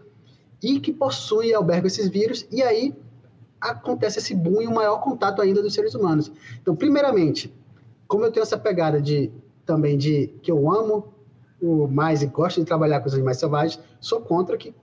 e 0.64 0.80
que 0.80 0.94
possuem 0.94 1.50
e 1.50 1.54
albergam 1.54 1.88
esses 1.88 2.08
vírus, 2.08 2.48
e 2.50 2.64
aí 2.64 2.96
acontece 3.60 4.20
esse 4.20 4.36
boom 4.36 4.62
e 4.62 4.68
o 4.68 4.74
maior 4.74 5.00
contato 5.00 5.42
ainda 5.42 5.62
dos 5.62 5.74
seres 5.74 5.96
humanos. 5.96 6.32
Então, 6.62 6.76
primeiramente, 6.76 7.54
como 8.08 8.24
eu 8.24 8.32
tenho 8.32 8.44
essa 8.44 8.58
pegada 8.58 9.02
de 9.02 9.32
também 9.66 9.98
de 9.98 10.28
que 10.42 10.52
eu 10.52 10.72
amo 10.72 11.14
o 11.62 11.88
mais 11.88 12.22
e 12.22 12.28
gosto 12.28 12.60
de 12.60 12.66
trabalhar 12.66 13.02
com 13.02 13.08
os 13.08 13.14
animais 13.14 13.38
selvagens, 13.38 13.80
sou 14.00 14.22
contra 14.22 14.58
que 14.58 14.74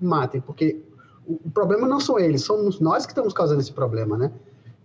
matem, 0.00 0.40
porque 0.40 0.82
o 1.26 1.50
problema 1.50 1.88
não 1.88 1.98
são 1.98 2.18
eles, 2.18 2.42
somos 2.42 2.78
nós 2.80 3.06
que 3.06 3.12
estamos 3.12 3.32
causando 3.32 3.60
esse 3.60 3.72
problema, 3.72 4.16
né? 4.16 4.30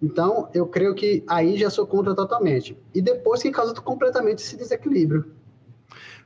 Então, 0.02 0.50
eu 0.54 0.66
creio 0.66 0.96
que 0.96 1.24
aí 1.28 1.58
já 1.58 1.70
sou 1.70 1.86
contra 1.86 2.16
totalmente. 2.16 2.76
E 2.94 3.02
depois 3.02 3.42
que 3.44 3.52
causa 3.52 3.74
completamente 3.76 4.40
esse 4.40 4.58
desequilíbrio. 4.58 5.26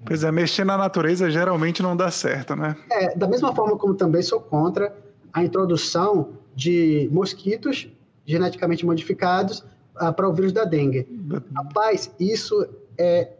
Pois 0.05 0.23
é, 0.23 0.31
mexer 0.31 0.63
na 0.63 0.77
natureza 0.77 1.29
geralmente 1.29 1.83
não 1.83 1.95
dá 1.95 2.09
certo, 2.09 2.55
né? 2.55 2.75
É, 2.89 3.17
da 3.17 3.27
mesma 3.27 3.53
forma 3.53 3.77
como 3.77 3.93
também 3.95 4.21
sou 4.21 4.39
contra 4.39 4.95
a 5.35 5.43
introdução 5.43 6.29
de 6.55 7.09
mosquitos 7.11 7.89
geneticamente 8.25 8.85
modificados 8.85 9.59
uh, 10.01 10.13
para 10.15 10.29
o 10.29 10.33
vírus 10.33 10.53
da 10.53 10.63
dengue. 10.63 11.05
Rapaz, 11.53 12.09
isso 12.17 12.65
é 12.97 13.33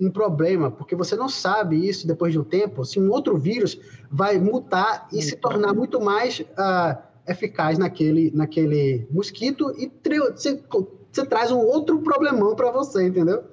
um 0.00 0.10
problema, 0.10 0.70
porque 0.70 0.96
você 0.96 1.14
não 1.14 1.28
sabe 1.28 1.86
isso 1.86 2.06
depois 2.06 2.32
de 2.32 2.38
um 2.38 2.42
tempo, 2.42 2.82
se 2.82 2.98
um 2.98 3.10
outro 3.10 3.36
vírus 3.36 3.78
vai 4.10 4.38
mutar 4.38 5.06
e 5.12 5.20
se 5.20 5.36
tornar 5.36 5.74
muito 5.74 6.00
mais 6.00 6.40
uh, 6.40 6.98
eficaz 7.28 7.76
naquele, 7.76 8.30
naquele 8.30 9.06
mosquito 9.10 9.70
e 9.78 9.92
você, 10.34 10.62
você 11.12 11.26
traz 11.26 11.52
um 11.52 11.58
outro 11.58 12.00
problemão 12.00 12.56
para 12.56 12.70
você, 12.70 13.06
entendeu? 13.06 13.44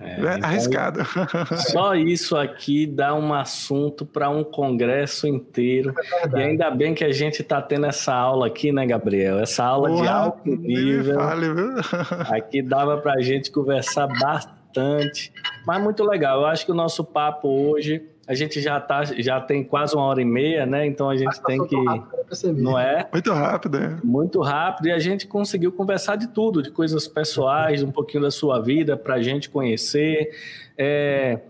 É, 0.00 0.12
é 0.12 0.38
então, 0.38 0.48
arriscado. 0.48 1.00
Só 1.70 1.94
isso 1.94 2.36
aqui 2.36 2.86
dá 2.86 3.14
um 3.14 3.34
assunto 3.34 4.06
para 4.06 4.30
um 4.30 4.42
congresso 4.42 5.26
inteiro. 5.26 5.94
É 6.34 6.38
e 6.38 6.42
ainda 6.42 6.70
bem 6.70 6.94
que 6.94 7.04
a 7.04 7.12
gente 7.12 7.42
está 7.42 7.60
tendo 7.60 7.86
essa 7.86 8.14
aula 8.14 8.46
aqui, 8.46 8.72
né, 8.72 8.86
Gabriel? 8.86 9.38
Essa 9.38 9.64
aula 9.64 9.94
de 9.94 10.08
alto 10.08 10.48
nível. 10.48 11.16
Fale, 11.16 11.46
aqui 12.30 12.62
dava 12.62 12.96
para 12.96 13.14
a 13.14 13.20
gente 13.20 13.50
conversar 13.50 14.06
bastante. 14.06 15.32
Mas 15.66 15.82
muito 15.82 16.02
legal. 16.02 16.40
Eu 16.40 16.46
acho 16.46 16.64
que 16.64 16.72
o 16.72 16.74
nosso 16.74 17.04
papo 17.04 17.48
hoje 17.48 18.02
a 18.30 18.34
gente 18.34 18.60
já 18.60 18.80
tá, 18.80 19.02
já 19.02 19.40
tem 19.40 19.64
quase 19.64 19.96
uma 19.96 20.04
hora 20.04 20.22
e 20.22 20.24
meia, 20.24 20.64
né? 20.64 20.86
Então 20.86 21.10
a 21.10 21.16
gente 21.16 21.42
tem 21.42 21.66
que, 21.66 21.74
não 22.52 22.78
é? 22.78 23.08
Muito 23.12 23.32
rápido, 23.32 23.76
é. 23.76 23.98
Muito 24.04 24.40
rápido 24.40 24.86
e 24.86 24.92
a 24.92 25.00
gente 25.00 25.26
conseguiu 25.26 25.72
conversar 25.72 26.14
de 26.14 26.28
tudo, 26.28 26.62
de 26.62 26.70
coisas 26.70 27.08
pessoais, 27.08 27.82
um 27.82 27.90
pouquinho 27.90 28.22
da 28.22 28.30
sua 28.30 28.60
vida 28.60 28.96
para 28.96 29.16
a 29.16 29.20
gente 29.20 29.50
conhecer. 29.50 30.30
É, 30.78 31.40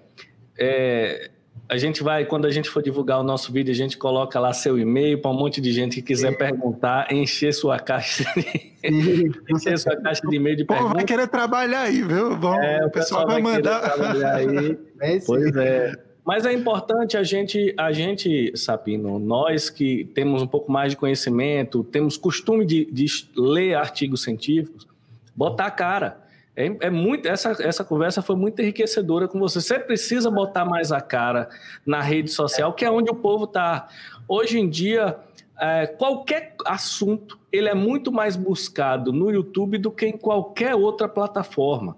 é, 0.59 1.31
a 1.69 1.77
gente 1.77 2.03
vai, 2.03 2.25
quando 2.25 2.47
a 2.47 2.51
gente 2.51 2.71
for 2.71 2.83
divulgar 2.83 3.21
o 3.21 3.23
nosso 3.23 3.53
vídeo, 3.53 3.73
a 3.73 3.77
gente 3.77 3.99
coloca 3.99 4.41
lá 4.41 4.55
seu 4.55 4.79
e-mail 4.79 5.21
para 5.21 5.31
um 5.31 5.35
monte 5.35 5.61
de 5.61 5.73
gente 5.73 5.97
que 5.97 6.03
quiser 6.03 6.35
perguntar, 6.39 7.13
encher 7.13 7.53
sua 7.53 7.79
caixa, 7.79 8.25
de, 8.35 9.31
encher 9.55 9.79
sua 9.79 9.97
caixa 9.97 10.27
de 10.27 10.35
e-mail 10.35 10.57
de 10.57 10.65
Pô, 10.65 10.89
vai 10.89 11.05
querer 11.05 11.29
trabalhar 11.29 11.83
aí, 11.83 12.01
viu? 12.03 12.35
Bom, 12.39 12.55
é, 12.55 12.87
o 12.87 12.91
pessoal, 12.91 12.91
pessoal 12.91 13.27
vai, 13.27 13.43
vai 13.43 13.53
mandar. 13.53 13.81
Trabalhar 13.83 14.35
aí. 14.37 15.21
pois 15.27 15.55
é. 15.57 16.10
Mas 16.31 16.47
é 16.47 16.53
importante 16.53 17.17
a 17.17 17.25
gente, 17.25 17.75
a 17.77 17.91
gente, 17.91 18.57
Sapino, 18.57 19.19
nós 19.19 19.69
que 19.69 20.05
temos 20.15 20.41
um 20.41 20.47
pouco 20.47 20.71
mais 20.71 20.93
de 20.93 20.97
conhecimento, 20.97 21.83
temos 21.83 22.17
costume 22.17 22.65
de, 22.65 22.85
de 22.85 23.05
ler 23.37 23.75
artigos 23.75 24.23
científicos, 24.23 24.87
botar 25.35 25.67
a 25.67 25.71
cara. 25.73 26.21
É, 26.55 26.67
é, 26.83 26.89
muito 26.89 27.27
essa, 27.27 27.57
essa 27.61 27.83
conversa 27.83 28.23
foi 28.23 28.37
muito 28.37 28.63
enriquecedora 28.63 29.27
com 29.27 29.41
você. 29.41 29.61
Você 29.61 29.77
precisa 29.81 30.31
botar 30.31 30.65
mais 30.65 30.93
a 30.93 31.01
cara 31.01 31.49
na 31.85 32.01
rede 32.01 32.31
social, 32.31 32.75
que 32.75 32.85
é 32.85 32.91
onde 32.93 33.11
o 33.11 33.15
povo 33.17 33.43
está. 33.43 33.89
Hoje 34.29 34.57
em 34.57 34.69
dia, 34.69 35.19
é, 35.61 35.89
qualquer 35.89 36.55
assunto 36.65 37.41
ele 37.51 37.69
é 37.69 37.75
muito 37.75 38.13
mais 38.13 38.37
buscado 38.37 39.13
no 39.13 39.33
YouTube 39.33 39.79
do 39.79 39.91
que 39.91 40.07
em 40.07 40.17
qualquer 40.17 40.77
outra 40.77 41.09
plataforma. 41.09 41.97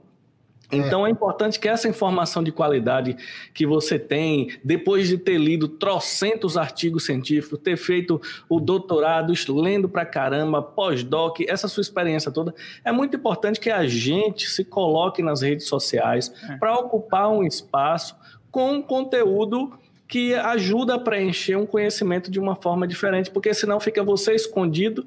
Então 0.72 1.06
é. 1.06 1.10
é 1.10 1.12
importante 1.12 1.60
que 1.60 1.68
essa 1.68 1.88
informação 1.88 2.42
de 2.42 2.50
qualidade 2.50 3.16
que 3.52 3.66
você 3.66 3.98
tem, 3.98 4.50
depois 4.64 5.08
de 5.08 5.18
ter 5.18 5.38
lido 5.38 5.68
trocentos 5.68 6.56
artigos 6.56 7.04
científicos, 7.04 7.58
ter 7.58 7.76
feito 7.76 8.20
o 8.48 8.58
doutorado, 8.58 9.32
lendo 9.48 9.88
pra 9.88 10.06
caramba, 10.06 10.62
pós-doc, 10.62 11.40
essa 11.46 11.68
sua 11.68 11.82
experiência 11.82 12.30
toda, 12.30 12.54
é 12.84 12.90
muito 12.90 13.16
importante 13.16 13.60
que 13.60 13.70
a 13.70 13.86
gente 13.86 14.48
se 14.48 14.64
coloque 14.64 15.22
nas 15.22 15.42
redes 15.42 15.66
sociais 15.66 16.32
é. 16.48 16.56
para 16.56 16.74
ocupar 16.78 17.28
um 17.28 17.44
espaço 17.44 18.16
com 18.50 18.82
conteúdo 18.82 19.72
que 20.08 20.34
ajuda 20.34 20.96
a 20.96 20.98
preencher 20.98 21.56
um 21.56 21.64
conhecimento 21.64 22.30
de 22.30 22.38
uma 22.38 22.54
forma 22.54 22.86
diferente, 22.86 23.30
porque 23.30 23.54
senão 23.54 23.80
fica 23.80 24.02
você 24.04 24.34
escondido 24.34 25.06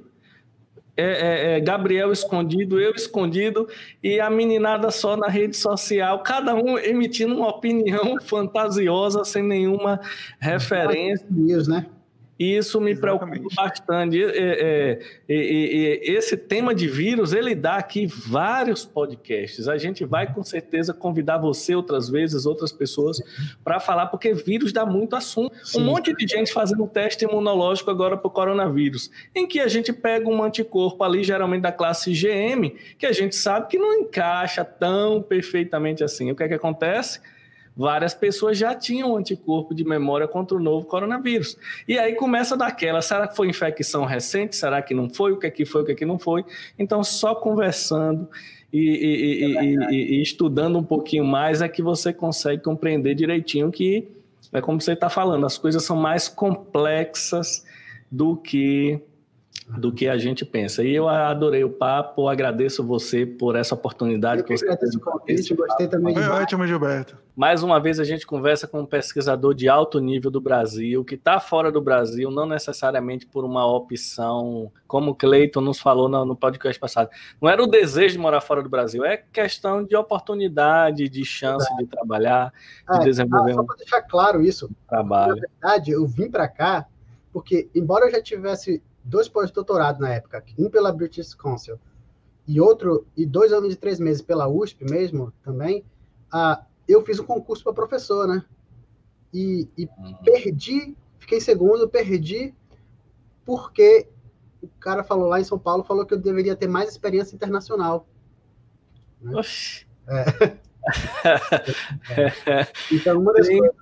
é, 0.98 1.04
é, 1.04 1.58
é, 1.58 1.60
Gabriel 1.60 2.12
escondido, 2.12 2.80
eu 2.80 2.92
escondido 2.94 3.68
e 4.02 4.20
a 4.20 4.30
meninada 4.30 4.90
só 4.92 5.18
na 5.18 5.28
rede 5.28 5.58
social, 5.58 6.24
cada 6.24 6.56
um 6.56 6.78
emitindo 6.78 7.36
uma 7.36 7.50
opinião 7.50 8.18
fantasiosa 8.24 9.26
sem 9.26 9.44
nenhuma 9.44 10.00
referência. 10.40 11.28
Né? 11.68 11.86
E 12.38 12.58
isso 12.58 12.82
me 12.82 12.92
Exatamente. 12.92 13.40
preocupa 13.40 13.56
bastante. 13.56 14.22
É, 14.22 14.28
é, 14.28 15.00
é, 15.30 16.12
esse 16.12 16.36
tema 16.36 16.76
de 16.76 16.88
vírus, 16.88 17.32
ele 17.32 17.56
dá 17.56 17.76
aqui 17.76 18.06
vários 18.06 18.84
podcasts. 18.84 19.68
A 19.70 19.78
gente 19.78 20.04
vai 20.04 20.32
com 20.34 20.44
certeza 20.44 20.94
convidar 20.94 21.38
você 21.38 21.74
outras 21.74 22.10
vezes, 22.10 22.46
outras 22.46 22.74
pessoas, 22.74 23.22
para 23.64 23.80
falar, 23.80 24.08
porque 24.08 24.34
vírus 24.34 24.74
dá 24.74 24.86
muito 24.86 25.16
assunto. 25.16 25.56
Sim. 25.64 25.80
Um 25.80 25.86
monte 25.86 26.14
de 26.14 26.28
gente 26.28 26.52
fazendo 26.52 26.86
teste 26.88 27.24
imunológico 27.24 27.90
agora 27.90 28.18
para 28.18 28.28
o 28.28 28.32
coronavírus, 28.32 29.10
em 29.34 29.48
que 29.48 29.62
a 29.62 29.68
gente 29.68 29.94
pega 29.94 30.28
um 30.28 30.44
anticorpo 30.44 31.04
ali, 31.04 31.24
geralmente 31.24 31.62
da 31.62 31.72
classe 31.72 32.12
GM, 32.12 32.76
que 32.98 33.06
a 33.06 33.14
gente 33.14 33.36
sabe 33.36 33.68
que 33.68 33.78
não 33.78 33.94
encaixa 33.94 34.66
tão 34.66 35.22
perfeitamente 35.22 36.04
assim. 36.04 36.32
O 36.32 36.36
que 36.36 36.44
é 36.44 36.48
que 36.50 36.54
acontece? 36.54 37.22
Várias 37.76 38.14
pessoas 38.14 38.58
já 38.58 38.74
tinham 38.74 39.16
anticorpo 39.18 39.76
de 39.76 39.84
memória 39.84 40.28
contra 40.28 40.56
o 40.56 40.60
novo 40.60 40.86
coronavírus. 40.86 41.58
E 41.88 42.00
aí 42.00 42.16
começa 42.16 42.56
daquela, 42.56 43.02
será 43.02 43.28
que 43.28 43.36
foi 43.36 43.50
infecção 43.50 44.06
recente? 44.06 44.56
Será 44.56 44.82
que 44.82 44.94
não 44.94 45.10
foi? 45.10 45.34
O 45.34 45.38
que 45.38 45.48
é 45.48 45.52
que 45.52 45.66
foi? 45.66 45.82
O 45.82 45.86
que 45.86 45.92
é 45.92 45.96
que 45.96 46.06
não 46.06 46.18
foi? 46.18 46.46
Então, 46.80 47.04
só 47.04 47.36
conversando 47.36 48.30
e, 48.72 48.80
e, 48.80 49.76
e, 49.92 50.18
e 50.18 50.22
estudando 50.22 50.78
um 50.78 50.84
pouquinho 50.84 51.26
mais 51.26 51.62
é 51.62 51.68
que 51.68 51.82
você 51.82 52.14
consegue 52.14 52.64
compreender 52.64 53.14
direitinho 53.16 53.72
que, 53.72 54.08
é 54.54 54.62
como 54.62 54.80
você 54.80 54.94
está 54.94 55.10
falando, 55.10 55.46
as 55.46 55.58
coisas 55.58 55.84
são 55.84 55.98
mais 55.98 56.28
complexas 56.28 57.66
do 58.10 58.38
que 58.38 59.02
do 59.68 59.92
que 59.92 60.08
a 60.08 60.18
gente 60.18 60.46
pensa. 60.46 60.84
E 60.84 60.94
eu 60.94 61.10
adorei 61.10 61.64
o 61.64 61.70
papo, 61.70 62.28
agradeço 62.28 62.84
você 62.84 63.26
por 63.26 63.56
essa 63.56 63.74
oportunidade 63.74 64.42
eu 64.42 64.46
que, 64.46 64.56
você 64.56 64.66
agradeço 64.66 64.98
o 64.98 65.02
convite, 65.02 65.56
gostei 65.56 65.88
também 65.88 66.14
Foi 66.14 66.24
ótimo, 66.28 66.68
Gilberto. 66.68 67.18
Mais 67.36 67.64
uma 67.64 67.80
vez 67.80 68.00
a 68.00 68.04
gente 68.04 68.26
conversa 68.26 68.68
com 68.68 68.82
um 68.82 68.86
pesquisador 68.86 69.54
de 69.54 69.68
alto 69.68 70.00
nível 70.00 70.32
do 70.32 70.40
Brasil, 70.40 71.04
que 71.04 71.16
está 71.16 71.40
fora 71.40 71.72
do 71.72 71.82
Brasil, 71.82 72.32
não 72.32 72.46
necessariamente 72.46 73.26
por 73.26 73.44
uma 73.44 73.66
opção, 73.66 74.72
como 74.88 75.12
o 75.12 75.16
Cleiton 75.16 75.62
nos 75.62 75.80
falou 75.80 76.08
no, 76.08 76.24
no 76.24 76.36
podcast 76.36 76.80
passado. 76.80 77.10
Não 77.42 77.50
era 77.50 77.62
o 77.62 77.68
desejo 77.68 78.14
de 78.14 78.20
morar 78.20 78.40
fora 78.42 78.64
do 78.64 78.70
Brasil, 78.70 79.04
é 79.04 79.18
questão 79.18 79.84
de 79.84 79.96
oportunidade, 79.98 81.10
de 81.10 81.26
chance 81.26 81.68
é. 81.74 81.78
de 81.78 81.88
trabalhar, 81.88 82.54
de 82.90 83.02
é, 83.02 83.04
desenvolver 83.04 83.52
ah, 83.52 83.56
só 83.56 83.64
para 83.64 83.76
deixar 83.76 84.02
claro 84.04 84.42
isso, 84.42 84.70
trabalho. 84.88 85.36
Na 85.36 85.42
verdade, 85.42 85.92
eu 85.92 86.06
vim 86.06 86.30
para 86.30 86.48
cá 86.48 86.86
porque, 87.34 87.68
embora 87.76 88.06
eu 88.06 88.12
já 88.12 88.22
tivesse 88.22 88.82
dois 89.06 89.30
pós-doutorados 89.30 90.02
na 90.02 90.14
época, 90.14 90.44
um 90.58 90.70
pela 90.70 90.92
British 90.92 91.34
Council 91.34 91.80
e 92.48 92.60
outro 92.60 93.08
e 93.16 93.26
dois 93.26 93.54
anos 93.54 93.74
e 93.74 93.78
três 93.78 94.00
meses 94.00 94.22
pela 94.22 94.48
USP 94.48 94.84
mesmo 94.84 95.32
também, 95.44 95.86
ah, 96.32 96.64
eu 96.88 97.04
fiz 97.04 97.20
um 97.20 97.26
concurso 97.26 97.64
para 97.64 97.74
professor, 97.74 98.28
né? 98.28 98.44
E, 99.34 99.68
e 99.78 99.86
uhum. 99.86 100.16
perdi, 100.24 100.96
fiquei 101.20 101.40
segundo, 101.40 101.88
perdi 101.88 102.54
porque 103.46 104.08
o 104.62 104.68
cara 104.80 105.04
falou 105.04 105.28
lá 105.28 105.40
em 105.40 105.44
São 105.44 105.60
Paulo 105.60 105.84
falou 105.84 106.06
que 106.06 106.14
eu 106.14 106.20
deveria 106.20 106.56
ter 106.56 106.68
mais 106.68 106.90
experiência 106.90 107.36
internacional. 107.36 108.08
Né? 109.22 109.36
Oxi. 109.36 109.86
É. 110.08 110.58
então, 112.92 113.20
uma 113.20 113.34
das 113.34 113.48
tem, 113.48 113.60
coisas... 113.60 113.78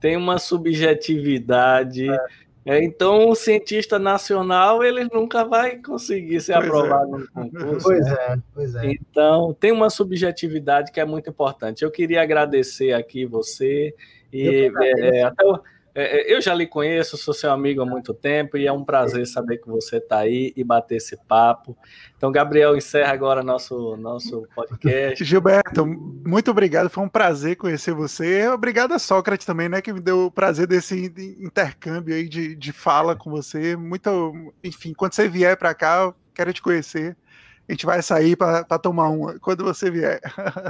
tem 0.00 0.16
uma 0.16 0.38
subjetividade. 0.38 2.08
É 2.08 2.47
é, 2.68 2.84
então, 2.84 3.30
o 3.30 3.34
cientista 3.34 3.98
nacional 3.98 4.84
ele 4.84 5.04
nunca 5.04 5.42
vai 5.42 5.76
conseguir 5.78 6.40
ser 6.40 6.52
pois 6.52 6.64
é. 6.64 6.68
aprovado 6.68 7.16
é. 7.16 7.18
no 7.18 7.28
concurso. 7.28 7.88
Pois 7.88 8.04
né? 8.04 8.12
é, 8.12 8.36
pois 8.54 8.74
é. 8.74 8.86
Então, 8.86 9.56
tem 9.58 9.72
uma 9.72 9.88
subjetividade 9.88 10.92
que 10.92 11.00
é 11.00 11.04
muito 11.04 11.30
importante. 11.30 11.82
Eu 11.82 11.90
queria 11.90 12.22
agradecer 12.22 12.92
aqui 12.92 13.24
você 13.24 13.94
e 14.32 14.64
é, 14.64 14.68
até 14.68 14.90
é, 14.90 15.20
é, 15.20 15.32
eu 16.00 16.40
já 16.40 16.54
lhe 16.54 16.66
conheço, 16.66 17.16
sou 17.16 17.34
seu 17.34 17.50
amigo 17.50 17.82
há 17.82 17.86
muito 17.86 18.14
tempo 18.14 18.56
e 18.56 18.66
é 18.66 18.72
um 18.72 18.84
prazer 18.84 19.26
saber 19.26 19.58
que 19.58 19.68
você 19.68 19.96
está 19.96 20.18
aí 20.18 20.52
e 20.56 20.62
bater 20.62 20.96
esse 20.96 21.16
papo. 21.26 21.76
Então, 22.16 22.30
Gabriel, 22.30 22.76
encerra 22.76 23.12
agora 23.12 23.42
nosso, 23.42 23.96
nosso 23.96 24.46
podcast. 24.54 25.22
Gilberto, 25.24 25.86
muito 25.86 26.50
obrigado, 26.50 26.88
foi 26.88 27.02
um 27.02 27.08
prazer 27.08 27.56
conhecer 27.56 27.92
você. 27.92 28.46
Obrigado 28.48 28.92
a 28.92 28.98
Sócrates 28.98 29.46
também, 29.46 29.68
né, 29.68 29.80
que 29.80 29.92
me 29.92 30.00
deu 30.00 30.26
o 30.26 30.30
prazer 30.30 30.66
desse 30.66 31.12
intercâmbio 31.40 32.14
aí 32.14 32.28
de, 32.28 32.54
de 32.54 32.72
fala 32.72 33.16
com 33.16 33.30
você. 33.30 33.76
Muito, 33.76 34.52
enfim, 34.62 34.92
quando 34.92 35.14
você 35.14 35.28
vier 35.28 35.56
para 35.56 35.74
cá, 35.74 36.14
quero 36.34 36.52
te 36.52 36.62
conhecer. 36.62 37.16
A 37.68 37.72
gente 37.72 37.84
vai 37.84 38.00
sair 38.00 38.34
para 38.34 38.64
tomar 38.78 39.10
uma 39.10 39.38
quando 39.40 39.62
você 39.62 39.90
vier. 39.90 40.20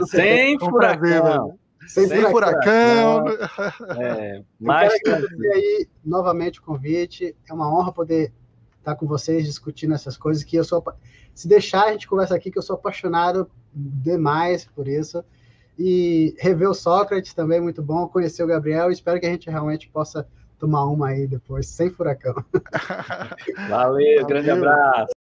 Sem 0.07 0.57
um 0.61 0.71
furacão. 0.71 1.01
Prazer, 1.01 1.59
sem, 1.89 2.07
Sem 2.07 2.31
furacão. 2.31 3.25
furacão. 3.27 4.01
É, 4.01 4.43
mas... 4.61 4.93
Eu 4.93 5.01
quero 5.01 5.17
agradecer 5.17 5.53
aí 5.53 5.89
novamente 6.05 6.61
o 6.61 6.63
convite. 6.63 7.35
É 7.49 7.53
uma 7.53 7.73
honra 7.73 7.93
poder 7.93 8.33
estar 8.79 8.95
com 8.95 9.07
vocês 9.07 9.45
discutindo 9.45 9.95
essas 9.95 10.17
coisas 10.17 10.45
que 10.45 10.57
eu 10.57 10.65
sou. 10.65 10.85
Se 11.35 11.49
deixar, 11.49 11.85
a 11.85 11.93
gente 11.93 12.07
conversa 12.07 12.35
aqui 12.35 12.51
que 12.51 12.59
eu 12.59 12.63
sou 12.63 12.77
apaixonado 12.77 13.51
demais 13.73 14.65
por 14.65 14.87
isso. 14.87 15.25
E 15.79 16.35
rever 16.39 16.69
o 16.69 16.75
Sócrates 16.75 17.33
também, 17.33 17.61
muito 17.61 17.83
bom. 17.83 18.09
Conhecer 18.09 18.43
o 18.43 18.47
Gabriel. 18.47 18.91
Espero 18.91 19.21
que 19.21 19.27
a 19.27 19.31
gente 19.31 19.49
realmente 19.49 19.89
possa 19.89 20.27
tomar 20.59 20.85
uma 20.87 21.09
aí 21.09 21.27
depois, 21.27 21.69
sem 21.69 21.89
furacão. 21.89 22.35
Valeu, 23.69 23.69
Valeu. 23.71 24.27
grande 24.27 24.51
abraço. 24.51 25.13